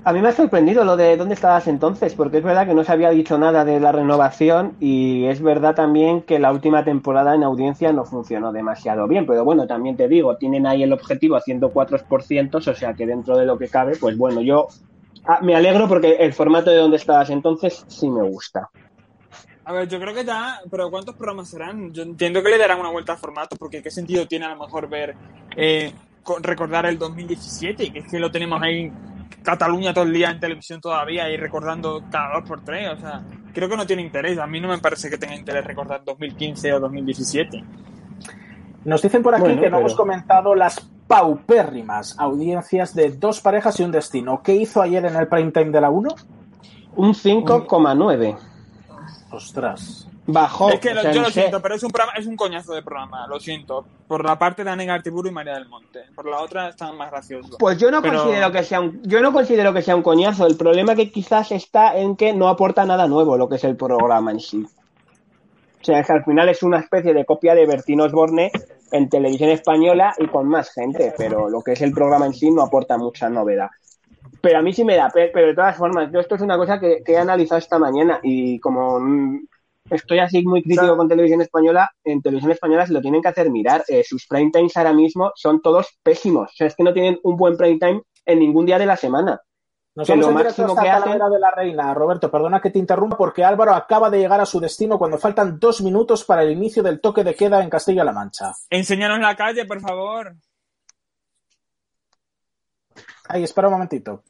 A 0.08 0.14
mí 0.14 0.22
me 0.22 0.30
ha 0.30 0.32
sorprendido 0.32 0.86
lo 0.86 0.96
de 0.96 1.18
dónde 1.18 1.34
estabas 1.34 1.68
entonces, 1.68 2.16
porque 2.16 2.38
es 2.38 2.44
verdad 2.46 2.66
que 2.66 2.74
no 2.74 2.86
se 2.86 2.94
había 2.94 3.10
dicho 3.10 3.38
nada 3.38 3.66
de 3.66 3.78
la 3.82 3.92
renovación 3.92 4.78
y 4.80 5.26
es 5.26 5.42
verdad 5.42 5.76
también 5.76 6.22
que 6.22 6.40
la 6.40 6.54
última 6.54 6.86
temporada 6.86 7.36
en 7.36 7.44
audiencia 7.44 7.92
no 7.92 8.06
funcionó 8.06 8.54
demasiado 8.54 9.06
bien, 9.10 9.26
pero 9.26 9.44
bueno, 9.44 9.68
también 9.68 9.98
te 9.98 10.08
digo, 10.08 10.38
tienen 10.38 10.66
ahí 10.66 10.82
el 10.82 10.94
objetivo 10.94 11.36
a 11.36 11.42
104%, 11.42 12.56
o 12.56 12.74
sea 12.74 12.94
que 12.94 13.06
dentro 13.06 13.38
de 13.38 13.46
lo 13.46 13.58
que 13.58 13.68
cabe, 13.68 13.98
pues 13.98 14.18
bueno, 14.18 14.40
yo 14.40 14.68
ah, 15.26 15.40
me 15.42 15.58
alegro 15.58 15.90
porque 15.90 16.16
el 16.22 16.32
formato 16.32 16.70
de 16.70 16.78
dónde 16.78 16.96
estabas 16.96 17.30
entonces 17.30 17.84
sí 17.90 18.10
me 18.10 18.24
gusta. 18.24 18.70
A 19.66 19.74
ver, 19.74 19.90
yo 19.90 20.00
creo 20.00 20.14
que 20.14 20.24
ya, 20.24 20.62
pero 20.72 20.90
¿cuántos 20.90 21.16
programas 21.16 21.50
serán? 21.50 21.92
Yo 21.92 22.04
entiendo 22.04 22.42
que 22.42 22.48
le 22.48 22.58
darán 22.58 22.80
una 22.80 22.92
vuelta 22.92 23.12
al 23.12 23.18
formato, 23.18 23.58
porque 23.58 23.84
¿qué 23.84 23.92
sentido 23.92 24.26
tiene 24.26 24.46
a 24.46 24.56
lo 24.56 24.58
mejor 24.64 24.88
ver, 24.88 25.18
eh, 25.58 25.92
recordar 26.40 26.86
el 26.86 26.98
2017, 26.98 27.92
que 27.92 28.00
es 28.00 28.06
que 28.10 28.20
lo 28.20 28.32
tenemos 28.32 28.62
ahí 28.62 28.90
Cataluña 29.48 29.94
todo 29.94 30.04
el 30.04 30.12
día 30.12 30.30
en 30.30 30.42
televisión 30.42 30.82
todavía 30.82 31.30
y 31.30 31.38
recordando 31.38 32.04
cada 32.12 32.34
dos 32.36 32.50
por 32.50 32.66
tres. 32.66 32.90
O 32.92 32.98
sea, 32.98 33.24
creo 33.54 33.70
que 33.70 33.78
no 33.78 33.88
tiene 33.88 34.02
interés. 34.02 34.38
A 34.40 34.46
mí 34.46 34.60
no 34.60 34.68
me 34.68 34.78
parece 34.80 35.10
que 35.10 35.18
tenga 35.18 35.36
interés 35.36 35.64
recordar 35.64 36.04
2015 36.04 36.74
o 36.74 36.82
2017. 36.82 37.64
Nos 38.84 39.02
dicen 39.02 39.24
por 39.24 39.34
aquí 39.34 39.56
que 39.58 39.70
no 39.70 39.80
hemos 39.80 39.96
comentado 39.96 40.54
las 40.54 40.82
paupérrimas 41.08 42.20
audiencias 42.20 42.94
de 42.94 43.12
dos 43.12 43.40
parejas 43.40 43.80
y 43.80 43.84
un 43.84 43.94
destino. 43.94 44.42
¿Qué 44.44 44.54
hizo 44.54 44.82
ayer 44.82 45.06
en 45.06 45.16
el 45.16 45.30
prime 45.30 45.54
time 45.54 45.72
de 45.72 45.80
la 45.80 45.92
1? 45.92 46.10
Un 46.98 47.14
5,9. 47.14 48.38
Ostras. 49.32 50.07
Bajó. 50.28 50.72
Es 50.72 50.82
que 50.82 50.94
lo, 50.94 51.10
yo 51.12 51.22
lo 51.22 51.30
siento, 51.30 51.62
pero 51.62 51.76
es 51.76 51.84
un, 51.84 51.90
programa, 51.90 52.18
es 52.18 52.28
un 52.28 52.36
coñazo 52.36 52.74
de 52.74 52.82
programa, 52.84 53.26
lo 53.28 53.40
siento. 53.40 53.86
Por 54.10 54.26
la 54.26 54.38
parte 54.38 54.66
de 54.66 54.70
Anega 54.70 54.94
Artiburu 54.94 55.30
y 55.30 55.32
María 55.32 55.54
del 55.54 55.70
Monte. 55.70 56.02
Por 56.14 56.26
la 56.26 56.42
otra 56.42 56.68
están 56.68 56.98
más 56.98 57.10
graciosos. 57.10 57.56
Pues 57.58 57.78
yo 57.78 57.90
no 57.90 58.02
pero... 58.02 58.22
considero 58.22 58.52
que 58.52 58.64
sea 58.64 58.82
un, 58.82 59.02
yo 59.04 59.22
no 59.22 59.32
considero 59.32 59.74
que 59.74 59.82
sea 59.82 59.96
un 59.96 60.04
coñazo. 60.04 60.46
El 60.46 60.58
problema 60.58 60.96
que 60.96 61.10
quizás 61.12 61.54
está 61.54 61.98
en 61.98 62.18
que 62.18 62.34
no 62.34 62.50
aporta 62.50 62.86
nada 62.86 63.08
nuevo 63.08 63.38
lo 63.38 63.48
que 63.48 63.56
es 63.56 63.64
el 63.64 63.78
programa 63.78 64.32
en 64.32 64.42
sí. 64.42 64.66
O 65.82 65.84
sea, 65.84 66.04
que 66.04 66.12
al 66.12 66.26
final 66.26 66.50
es 66.50 66.62
una 66.62 66.80
especie 66.80 67.14
de 67.14 67.24
copia 67.24 67.56
de 67.56 67.66
Bertín 67.66 68.02
Osborne 68.02 68.52
en 68.92 69.10
televisión 69.10 69.50
española 69.50 70.14
y 70.18 70.28
con 70.28 70.50
más 70.50 70.74
gente, 70.74 71.14
pero 71.18 71.50
lo 71.50 71.62
que 71.62 71.72
es 71.74 71.82
el 71.82 71.94
programa 71.94 72.26
en 72.26 72.34
sí 72.34 72.52
no 72.52 72.64
aporta 72.64 72.98
mucha 72.98 73.30
novedad. 73.30 73.70
Pero 74.42 74.60
a 74.60 74.62
mí 74.62 74.74
sí 74.74 74.84
me 74.84 74.98
da, 74.98 75.10
pero 75.14 75.48
de 75.48 75.56
todas 75.56 75.78
formas, 75.78 76.12
yo 76.12 76.20
esto 76.20 76.36
es 76.36 76.42
una 76.42 76.58
cosa 76.58 76.80
que, 76.80 77.02
que 77.06 77.14
he 77.14 77.18
analizado 77.18 77.60
esta 77.60 77.80
mañana 77.80 78.20
y 78.22 78.60
como 78.60 79.00
estoy 79.90 80.20
así 80.20 80.44
muy 80.44 80.64
crítico 80.64 80.96
con 80.96 81.08
televisión 81.08 81.42
española, 81.42 81.92
en 82.04 82.22
televisión 82.22 82.52
española 82.52 82.86
se 82.86 82.94
lo 82.94 83.02
tienen 83.02 83.22
que 83.22 83.30
hacer 83.30 83.50
mirar. 83.50 83.84
Eh, 83.88 84.04
sus 84.04 84.28
prime 84.28 84.52
times 84.52 84.76
ahora 84.78 84.94
mismo 84.94 85.32
son 85.36 85.62
todos 85.62 85.98
pésimos. 86.04 86.52
O 86.52 86.56
sea, 86.56 86.68
es 86.68 86.76
que 86.76 86.84
no 86.84 86.94
tienen 86.94 87.20
un 87.24 87.36
buen 87.36 87.56
prime 87.58 87.80
time 87.80 88.02
en 88.26 88.40
ningún 88.40 88.66
día 88.66 88.78
de 88.78 88.86
la 88.86 88.98
semana. 88.98 89.42
Nos 89.96 90.08
vamos 90.08 90.28
lo 90.28 90.32
máximo 90.32 90.76
que 90.76 90.90
hacen... 90.90 91.14
de 91.18 91.40
la 91.40 91.50
reina, 91.50 91.92
Roberto, 91.92 92.30
perdona 92.30 92.62
que 92.62 92.70
te 92.70 92.78
interrumpa 92.78 93.18
porque 93.18 93.44
Álvaro 93.44 93.74
acaba 93.74 94.12
de 94.12 94.20
llegar 94.20 94.40
a 94.40 94.46
su 94.46 94.60
destino 94.60 95.00
cuando 95.00 95.18
faltan 95.18 95.58
dos 95.58 95.82
minutos 95.82 96.24
para 96.24 96.44
el 96.44 96.52
inicio 96.52 96.84
del 96.84 97.02
toque 97.02 97.24
de 97.24 97.34
queda 97.34 97.64
en 97.64 97.70
Castilla-La 97.70 98.12
Mancha. 98.12 98.52
Enséñanos 98.70 99.20
la 99.20 99.36
calle, 99.36 99.66
por 99.66 99.82
favor. 99.82 100.36
Ay, 103.28 103.44
espera 103.44 103.70
un 103.70 103.74
momentito. 103.74 104.24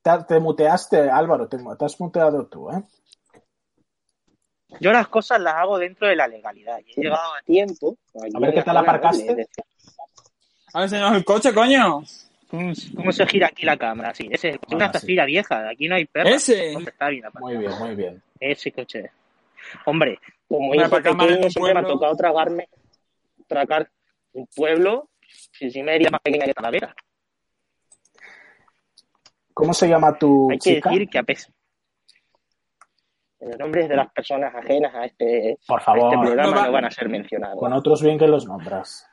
Te, 0.00 0.12
te 0.28 0.38
muteaste, 0.38 1.10
Álvaro, 1.10 1.48
te, 1.48 1.58
te, 1.58 1.84
has 1.84 2.00
muteado 2.00 2.46
tú, 2.46 2.70
¿eh? 2.70 2.84
Yo 4.80 4.92
las 4.92 5.08
cosas 5.08 5.40
las 5.40 5.54
hago 5.54 5.78
dentro 5.78 6.08
de 6.08 6.16
la 6.16 6.26
legalidad. 6.28 6.78
Y 6.86 6.92
he 7.00 7.04
llegado 7.04 7.34
a 7.34 7.42
tiempo. 7.42 7.96
A 8.34 8.38
ver 8.38 8.54
qué 8.54 8.62
tal 8.62 8.76
aparcaste. 8.76 9.46
A 10.72 10.80
ver, 10.80 10.88
señor, 10.88 11.14
el 11.14 11.24
coche, 11.24 11.54
coño. 11.54 12.02
¿Cómo, 12.50 12.72
¿Cómo, 12.96 13.12
se 13.12 13.26
gira 13.26 13.48
aquí 13.48 13.64
la 13.64 13.76
cámara? 13.76 14.14
Sí, 14.14 14.28
ese 14.30 14.50
es 14.50 14.58
una 14.70 14.92
zafira 14.92 15.24
sí. 15.24 15.32
vieja, 15.32 15.68
aquí 15.68 15.88
no 15.88 15.96
hay 15.96 16.04
perro. 16.04 16.28
Ese. 16.28 16.72
Está 16.74 17.08
bien 17.08 17.24
muy 17.40 17.56
bien, 17.56 17.72
muy 17.78 17.94
bien. 17.94 18.22
Ese 18.38 18.70
coche. 18.70 19.10
Hombre, 19.86 20.18
como 20.48 20.74
hijo 20.74 20.88
pequeño 20.90 21.50
siempre 21.50 21.74
me 21.74 21.80
ha 21.80 21.84
tocado 21.84 22.14
tragarme, 22.16 22.68
tragar 23.46 23.90
un 24.32 24.46
pueblo, 24.46 25.08
si 25.52 25.70
sí 25.70 25.82
me 25.82 25.98
más 26.10 26.20
pequeña 26.20 26.46
que 26.46 26.54
Talavera. 26.54 26.94
¿Cómo 29.52 29.72
se 29.72 29.88
llama 29.88 30.18
tu 30.18 30.50
Hay 30.50 30.58
que 30.58 30.74
chica? 30.74 30.90
decir 30.90 31.08
que 31.08 31.18
a 31.18 31.22
pesar 31.22 31.54
los 33.44 33.58
nombres 33.58 33.88
de 33.88 33.96
las 33.96 34.12
personas 34.12 34.54
ajenas 34.54 34.94
a 34.94 35.04
este, 35.04 35.58
Por 35.66 35.80
favor. 35.80 36.04
a 36.04 36.08
este 36.08 36.18
programa 36.26 36.50
No 36.50 36.56
va- 36.56 36.66
no 36.66 36.72
van 36.72 36.84
a 36.86 36.90
ser 36.90 37.08
mencionados. 37.08 37.58
Con 37.58 37.72
otros 37.72 38.02
bien 38.02 38.18
que 38.18 38.26
los 38.28 38.46
nombras. 38.46 39.06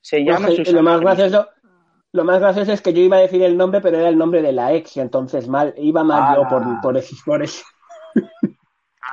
Se 0.00 0.22
llama 0.24 0.46
Pues, 0.46 0.56
Susana 0.58 0.76
lo 0.78 0.82
más 0.82 1.00
gracioso, 1.00 1.48
lo 2.12 2.24
más 2.24 2.38
gracioso 2.40 2.72
es 2.72 2.82
que 2.82 2.92
yo 2.92 3.00
iba 3.00 3.16
a 3.16 3.20
decir 3.20 3.42
el 3.42 3.56
nombre, 3.56 3.80
pero 3.80 3.98
era 3.98 4.08
el 4.08 4.18
nombre 4.18 4.42
de 4.42 4.52
la 4.52 4.72
ex, 4.72 4.96
y 4.96 5.00
entonces 5.00 5.48
mal, 5.48 5.74
iba 5.78 6.04
mal 6.04 6.22
Ah. 6.22 6.36
yo 6.36 6.48
por, 6.48 6.80
por, 6.82 6.96
eso, 6.96 7.16
por 7.24 7.42
eso. 7.42 7.64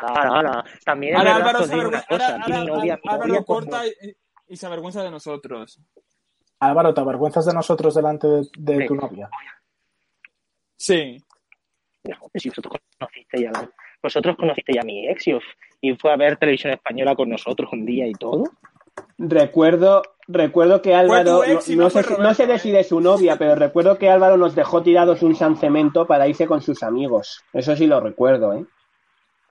Ahora, 0.04 0.30
ahora, 0.30 0.64
También 0.86 1.16
Ahora 1.16 1.36
Álvaro, 1.36 1.64
se 1.64 1.76
una 1.78 2.02
cosa, 2.04 2.36
ahora- 2.36 2.64
novia, 2.66 3.00
Álvaro 3.04 3.28
novia, 3.28 3.44
corta 3.44 3.78
como- 3.78 3.84
y, 3.86 4.16
y 4.54 4.58
se 4.58 4.66
avergüenza 4.66 5.04
de 5.04 5.12
nosotros. 5.12 5.80
Álvaro, 6.60 6.94
¿te 6.94 7.02
avergüenzas 7.02 7.46
de 7.46 7.54
nosotros 7.54 7.96
delante 7.96 8.28
de, 8.28 8.48
de 8.58 8.78
Sí. 8.80 8.88
tu 8.88 8.96
novia? 8.96 9.30
Sí. 10.78 11.24
No, 12.04 12.16
si 12.34 12.50
vosotros 12.50 12.82
conocisteis 12.98 13.48
a, 13.48 13.70
vosotros 14.02 14.36
conocisteis 14.36 14.80
a 14.80 14.84
mi 14.84 15.08
ex 15.08 15.26
y, 15.82 15.96
fue 15.96 16.12
a 16.12 16.16
ver 16.16 16.38
televisión 16.38 16.74
española 16.74 17.16
con 17.16 17.30
nosotros 17.30 17.70
un 17.74 17.86
día 17.86 18.08
y 18.08 18.14
todo. 18.14 18.44
Recuerdo, 19.18 20.02
recuerdo 20.28 20.82
que 20.82 20.94
Álvaro, 20.96 21.44
no, 21.46 21.54
no 21.54 21.62
sé, 21.62 21.76
no 21.76 21.90
Roberto, 21.90 22.48
de 22.48 22.60
si 22.60 22.72
de 22.72 22.84
su 22.84 23.00
novia, 23.00 23.36
pero 23.40 23.56
recuerdo 23.56 23.98
que 23.98 24.10
Álvaro 24.10 24.38
nos 24.38 24.56
dejó 24.56 24.82
tirados 24.82 25.22
un 25.22 25.36
San 25.36 25.58
Cemento 25.58 26.06
para 26.08 26.28
irse 26.28 26.48
con 26.48 26.62
sus 26.62 26.84
amigos. 26.84 27.44
Eso 27.54 27.76
sí 27.76 27.88
lo 27.88 28.00
recuerdo, 28.00 28.54
¿eh? 28.54 28.66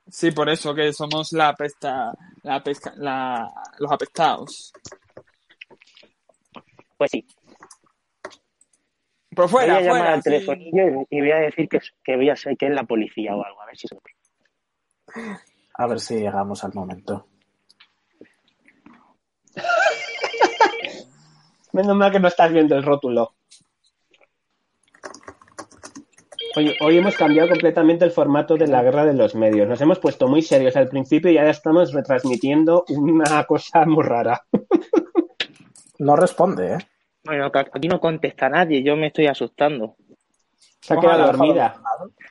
Sí, 0.09 0.31
por 0.31 0.49
eso 0.49 0.73
que 0.73 0.91
somos 0.91 1.31
la 1.31 1.49
apesta, 1.49 2.11
la 2.43 2.61
pesca, 2.61 2.93
la, 2.97 3.49
los 3.79 3.91
apestados. 3.91 4.73
Pues 6.97 7.11
sí, 7.11 7.25
Por 9.35 9.47
fuera, 9.47 9.75
voy 9.75 9.83
a 9.83 9.85
llamar 9.85 9.99
fuera. 9.99 10.13
al 10.13 10.23
sí. 10.23 10.29
telefonillo 10.29 11.05
y, 11.09 11.17
y 11.17 11.21
voy 11.21 11.31
a 11.31 11.37
decir 11.37 11.69
que, 11.69 11.79
que 12.03 12.15
voy 12.17 12.29
a 12.29 12.35
ser 12.35 12.57
que 12.57 12.67
es 12.67 12.73
la 12.73 12.83
policía 12.83 13.35
o 13.35 13.43
algo, 13.43 13.61
a 13.61 13.65
ver 13.65 13.77
si 13.77 13.87
se 13.87 13.97
A 15.75 15.87
ver 15.87 15.99
si 15.99 16.15
llegamos 16.15 16.63
al 16.63 16.73
momento. 16.73 17.27
Menos 21.73 21.95
mal 21.95 22.11
que 22.11 22.19
no 22.19 22.27
estás 22.27 22.51
viendo 22.51 22.75
el 22.75 22.83
rótulo. 22.83 23.33
Hoy, 26.57 26.75
hoy 26.81 26.97
hemos 26.97 27.15
cambiado 27.15 27.47
completamente 27.47 28.03
el 28.03 28.11
formato 28.11 28.57
de 28.57 28.67
la 28.67 28.83
guerra 28.83 29.05
de 29.05 29.13
los 29.13 29.35
medios. 29.35 29.69
Nos 29.69 29.79
hemos 29.79 29.99
puesto 29.99 30.27
muy 30.27 30.41
serios 30.41 30.75
al 30.75 30.89
principio 30.89 31.31
y 31.31 31.37
ahora 31.37 31.51
estamos 31.51 31.93
retransmitiendo 31.93 32.83
una 32.89 33.45
cosa 33.45 33.85
muy 33.85 34.03
rara. 34.03 34.45
No 35.99 36.17
responde, 36.17 36.73
¿eh? 36.73 36.77
Bueno, 37.23 37.51
que 37.51 37.59
aquí 37.59 37.87
no 37.87 37.99
contesta 37.99 38.49
nadie, 38.49 38.81
yo 38.83 38.95
me 38.95 39.07
estoy 39.07 39.27
asustando. 39.27 39.95
Se 40.79 40.93
ha 40.93 40.99
quedado 40.99 41.27
dormida. 41.27 41.79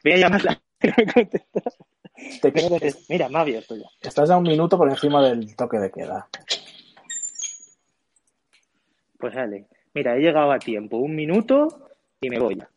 Voy 0.03 0.13
a 0.13 0.17
llamarla. 0.17 0.61
que 0.81 0.89
no 0.89 0.95
me 0.99 1.13
contesta. 1.13 1.61
Te- 2.43 2.53
Que. 2.53 2.95
Mira, 3.09 3.29
me 3.29 3.39
ha 3.39 3.41
abierto 3.43 3.77
ya. 3.77 3.87
estás 4.03 4.29
a 4.31 4.37
un 4.37 4.43
minuto 4.43 4.77
por 4.77 4.89
encima 4.91 5.23
del 5.23 5.55
toque 5.57 5.79
de 5.79 5.91
queda. 5.91 6.29
Pues 9.19 9.35
dale. 9.35 9.67
Mira, 9.95 10.17
he 10.17 10.21
llegado 10.21 10.51
a 10.53 10.59
tiempo. 10.59 10.97
Un 10.99 11.15
minuto 11.15 11.89
y 12.21 12.31
me 12.31 12.39
voy 12.39 12.57
ya. 12.57 12.69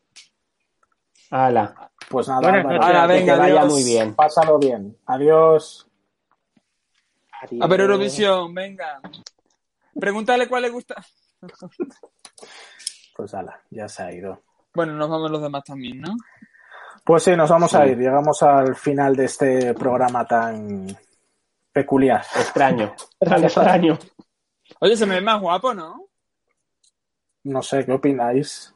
Hala. 1.32 1.92
Pues 2.10 2.28
nada, 2.28 2.42
Buenas 2.42 2.64
noches. 2.66 2.80
Que 3.02 3.08
venga, 3.08 3.34
te 3.34 3.40
vaya 3.40 3.62
adiós. 3.62 3.74
muy 3.74 3.84
bien. 3.84 4.16
Pásalo 4.16 4.60
bien. 4.60 4.98
Adiós. 5.06 5.88
A 7.60 7.68
ver, 7.68 7.82
Eurovisión, 7.82 8.54
venga. 8.54 9.02
Pregúntale 10.00 10.48
cuál 10.48 10.62
le 10.64 10.70
gusta. 10.70 11.04
Pues 13.16 13.32
ala, 13.36 13.62
ya 13.70 13.88
se 13.88 14.02
ha 14.02 14.12
ido. 14.12 14.42
Bueno, 14.74 14.94
nos 14.94 15.08
vamos 15.08 15.30
los 15.30 15.42
demás 15.42 15.64
también, 15.64 16.02
¿no? 16.02 16.16
Pues 17.06 17.22
sí, 17.22 17.36
nos 17.36 17.48
vamos 17.48 17.76
a 17.76 17.86
ir. 17.86 17.96
Llegamos 17.96 18.42
al 18.42 18.76
final 18.76 19.16
de 19.16 19.26
este 19.26 19.74
programa 19.76 20.26
tan 20.26 20.88
peculiar. 21.72 22.26
Extraño. 22.36 22.96
Tan 23.20 23.44
extraño. 23.44 24.00
Oye, 24.80 24.98
se 24.98 25.06
me 25.06 25.16
ve 25.16 25.22
más 25.22 25.40
guapo, 25.40 25.74
¿no? 25.74 26.08
No 27.44 27.62
sé, 27.62 27.86
¿qué 27.86 27.92
opináis? 27.92 28.73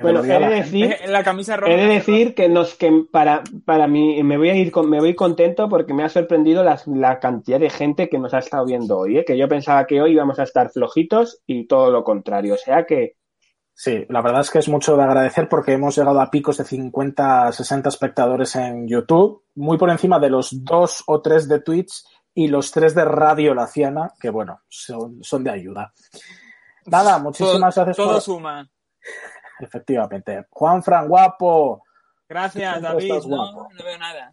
Bueno, 0.00 0.18
lo 0.18 0.22
diga 0.24 0.36
he 0.36 0.40
de 0.40 0.48
la 0.50 0.56
decir, 0.56 0.84
Eh, 0.84 1.08
La 1.08 1.22
camisa 1.24 1.56
roja. 1.56 1.72
he 1.72 1.76
de 1.76 1.86
decir 1.86 2.34
que 2.34 2.48
nos 2.48 2.74
que 2.74 3.04
para, 3.10 3.42
para 3.64 3.86
mí 3.86 4.22
me 4.22 4.36
voy 4.36 4.50
a 4.50 4.54
ir 4.54 4.70
con- 4.72 4.88
me 4.90 5.00
voy 5.00 5.14
contento 5.14 5.68
porque 5.68 5.94
me 5.94 6.02
ha 6.04 6.08
sorprendido 6.08 6.62
las- 6.64 6.86
la 6.86 7.18
cantidad 7.20 7.60
de 7.60 7.70
gente 7.70 8.08
que 8.08 8.18
nos 8.18 8.34
ha 8.34 8.38
estado 8.38 8.64
viendo 8.66 8.98
hoy, 8.98 9.18
¿eh? 9.18 9.24
que 9.24 9.36
yo 9.38 9.48
pensaba 9.48 9.86
que 9.86 10.00
hoy 10.02 10.12
íbamos 10.12 10.38
a 10.38 10.42
estar 10.44 10.70
flojitos 10.70 11.42
y 11.46 11.66
todo 11.66 11.90
lo 11.90 12.02
contrario. 12.04 12.54
O 12.54 12.58
sea 12.58 12.84
que 12.86 13.16
Sí, 13.76 14.06
la 14.08 14.22
verdad 14.22 14.42
es 14.42 14.50
que 14.50 14.60
es 14.60 14.68
mucho 14.68 14.96
de 14.96 15.02
agradecer 15.02 15.48
porque 15.48 15.72
hemos 15.72 15.96
llegado 15.98 16.20
a 16.20 16.30
picos 16.30 16.58
de 16.58 16.64
50, 16.64 17.50
60 17.50 17.88
espectadores 17.88 18.54
en 18.54 18.86
YouTube, 18.86 19.42
muy 19.56 19.76
por 19.76 19.90
encima 19.90 20.20
de 20.20 20.30
los 20.30 20.64
dos 20.64 21.02
o 21.08 21.20
tres 21.20 21.48
de 21.48 21.58
Twitch 21.60 22.04
y 22.34 22.46
los 22.46 22.70
tres 22.70 22.94
de 22.94 23.04
Radio 23.04 23.52
Laciana, 23.52 24.12
que 24.20 24.30
bueno, 24.30 24.60
son, 24.68 25.18
son 25.24 25.42
de 25.42 25.50
ayuda. 25.50 25.92
Nada, 26.86 27.18
muchísimas 27.18 27.74
todo, 27.74 27.84
gracias 27.84 27.96
todo 27.96 28.12
por... 28.12 28.20
suma. 28.22 28.70
Efectivamente. 29.64 30.46
Juan 30.50 30.82
Fran, 30.82 31.08
guapo. 31.08 31.82
Gracias, 32.28 32.80
David. 32.80 33.04
estás 33.04 33.26
No, 33.26 33.36
guapo. 33.36 33.68
no 33.72 33.84
veo 33.84 33.98
nada. 33.98 34.30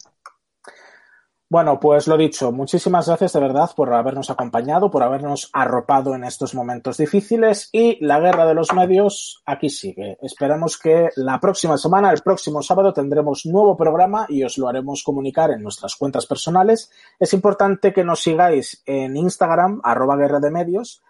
Bueno, 1.51 1.81
pues 1.81 2.07
lo 2.07 2.15
dicho, 2.15 2.53
muchísimas 2.53 3.07
gracias 3.07 3.33
de 3.33 3.41
verdad 3.41 3.69
por 3.75 3.93
habernos 3.93 4.29
acompañado, 4.29 4.89
por 4.89 5.03
habernos 5.03 5.49
arropado 5.51 6.15
en 6.15 6.23
estos 6.23 6.55
momentos 6.55 6.95
difíciles 6.95 7.67
y 7.73 7.97
la 7.99 8.21
guerra 8.21 8.45
de 8.45 8.53
los 8.53 8.71
medios 8.71 9.43
aquí 9.45 9.69
sigue. 9.69 10.17
Esperamos 10.21 10.77
que 10.77 11.09
la 11.17 11.41
próxima 11.41 11.77
semana, 11.77 12.09
el 12.11 12.21
próximo 12.21 12.61
sábado, 12.61 12.93
tendremos 12.93 13.45
nuevo 13.45 13.75
programa 13.75 14.25
y 14.29 14.45
os 14.45 14.57
lo 14.57 14.69
haremos 14.69 15.03
comunicar 15.03 15.51
en 15.51 15.61
nuestras 15.61 15.97
cuentas 15.97 16.25
personales. 16.25 16.89
Es 17.19 17.33
importante 17.33 17.91
que 17.91 18.05
nos 18.05 18.21
sigáis 18.21 18.81
en 18.85 19.17
Instagram, 19.17 19.81
arroba 19.83 20.15
guerra 20.15 20.39
de 20.39 20.51
medios, 20.51 21.03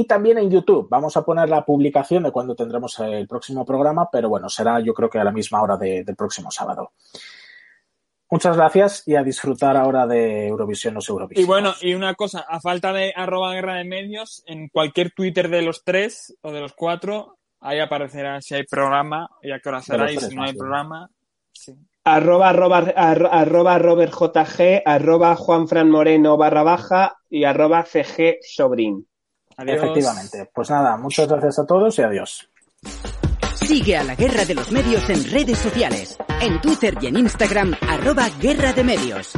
y 0.00 0.06
también 0.06 0.38
en 0.38 0.48
YouTube. 0.50 0.86
Vamos 0.88 1.16
a 1.16 1.24
poner 1.24 1.48
la 1.48 1.64
publicación 1.64 2.22
de 2.22 2.30
cuando 2.30 2.54
tendremos 2.54 2.96
el 3.00 3.26
próximo 3.26 3.64
programa, 3.64 4.08
pero 4.12 4.28
bueno, 4.28 4.48
será 4.48 4.78
yo 4.80 4.94
creo 4.94 5.10
que 5.10 5.18
a 5.18 5.24
la 5.24 5.32
misma 5.32 5.60
hora 5.60 5.76
de- 5.76 6.04
del 6.04 6.14
próximo 6.14 6.50
sábado. 6.52 6.92
Muchas 8.30 8.56
gracias 8.56 9.02
y 9.08 9.16
a 9.16 9.22
disfrutar 9.24 9.76
ahora 9.76 10.06
de 10.06 10.46
Eurovisión 10.46 10.96
o 10.96 11.00
Eurovisión. 11.08 11.42
Y 11.42 11.46
bueno, 11.46 11.72
y 11.80 11.94
una 11.94 12.14
cosa, 12.14 12.44
a 12.48 12.60
falta 12.60 12.92
de 12.92 13.12
arroba 13.16 13.54
guerra 13.54 13.76
de 13.76 13.84
medios, 13.84 14.44
en 14.46 14.68
cualquier 14.68 15.10
Twitter 15.10 15.48
de 15.48 15.62
los 15.62 15.82
tres 15.82 16.36
o 16.42 16.52
de 16.52 16.60
los 16.60 16.74
cuatro, 16.74 17.38
ahí 17.60 17.80
aparecerá 17.80 18.40
si 18.40 18.54
hay 18.54 18.64
programa 18.64 19.28
y 19.42 19.50
a 19.50 19.58
qué 19.58 19.68
hora 19.68 19.80
será 19.82 20.12
y 20.12 20.18
si 20.18 20.36
no 20.36 20.44
hay 20.44 20.52
programa. 20.52 21.10
Sí. 21.52 21.74
Arroba, 22.04 22.50
arroba, 22.50 22.78
arroba 22.78 23.78
Robert 23.78 24.12
JG, 24.12 24.82
arroba 24.84 25.34
Juan 25.34 25.66
Moreno 25.88 26.36
barra 26.36 26.62
baja 26.62 27.16
y 27.28 27.44
arroba 27.44 27.82
CG 27.84 28.38
Efectivamente. 29.58 30.48
Pues 30.54 30.70
nada, 30.70 30.96
muchas 30.96 31.28
gracias 31.28 31.58
a 31.58 31.66
todos 31.66 31.98
y 31.98 32.02
adiós. 32.02 32.48
Sigue 33.54 33.96
a 33.96 34.04
la 34.04 34.14
Guerra 34.14 34.44
de 34.44 34.54
los 34.54 34.70
Medios 34.70 35.08
en 35.10 35.30
redes 35.30 35.58
sociales, 35.58 36.16
en 36.40 36.60
Twitter 36.60 36.96
y 37.00 37.08
en 37.08 37.18
Instagram, 37.18 37.74
arroba 37.88 38.28
Guerra 38.40 38.72
de 38.72 38.84
Medios. 38.84 39.32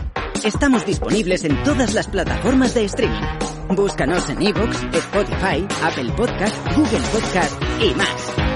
Estamos 0.45 0.87
disponibles 0.87 1.45
en 1.45 1.63
todas 1.65 1.95
las 1.95 2.07
plataformas 2.07 2.75
de 2.75 2.85
streaming. 2.85 3.23
Búscanos 3.71 4.29
en 4.31 4.43
iVoox, 4.43 4.83
Spotify, 4.93 5.67
Apple 5.83 6.13
Podcast, 6.17 6.57
Google 6.77 7.07
Podcast 7.13 7.63
y 7.81 7.95
más. 7.95 8.50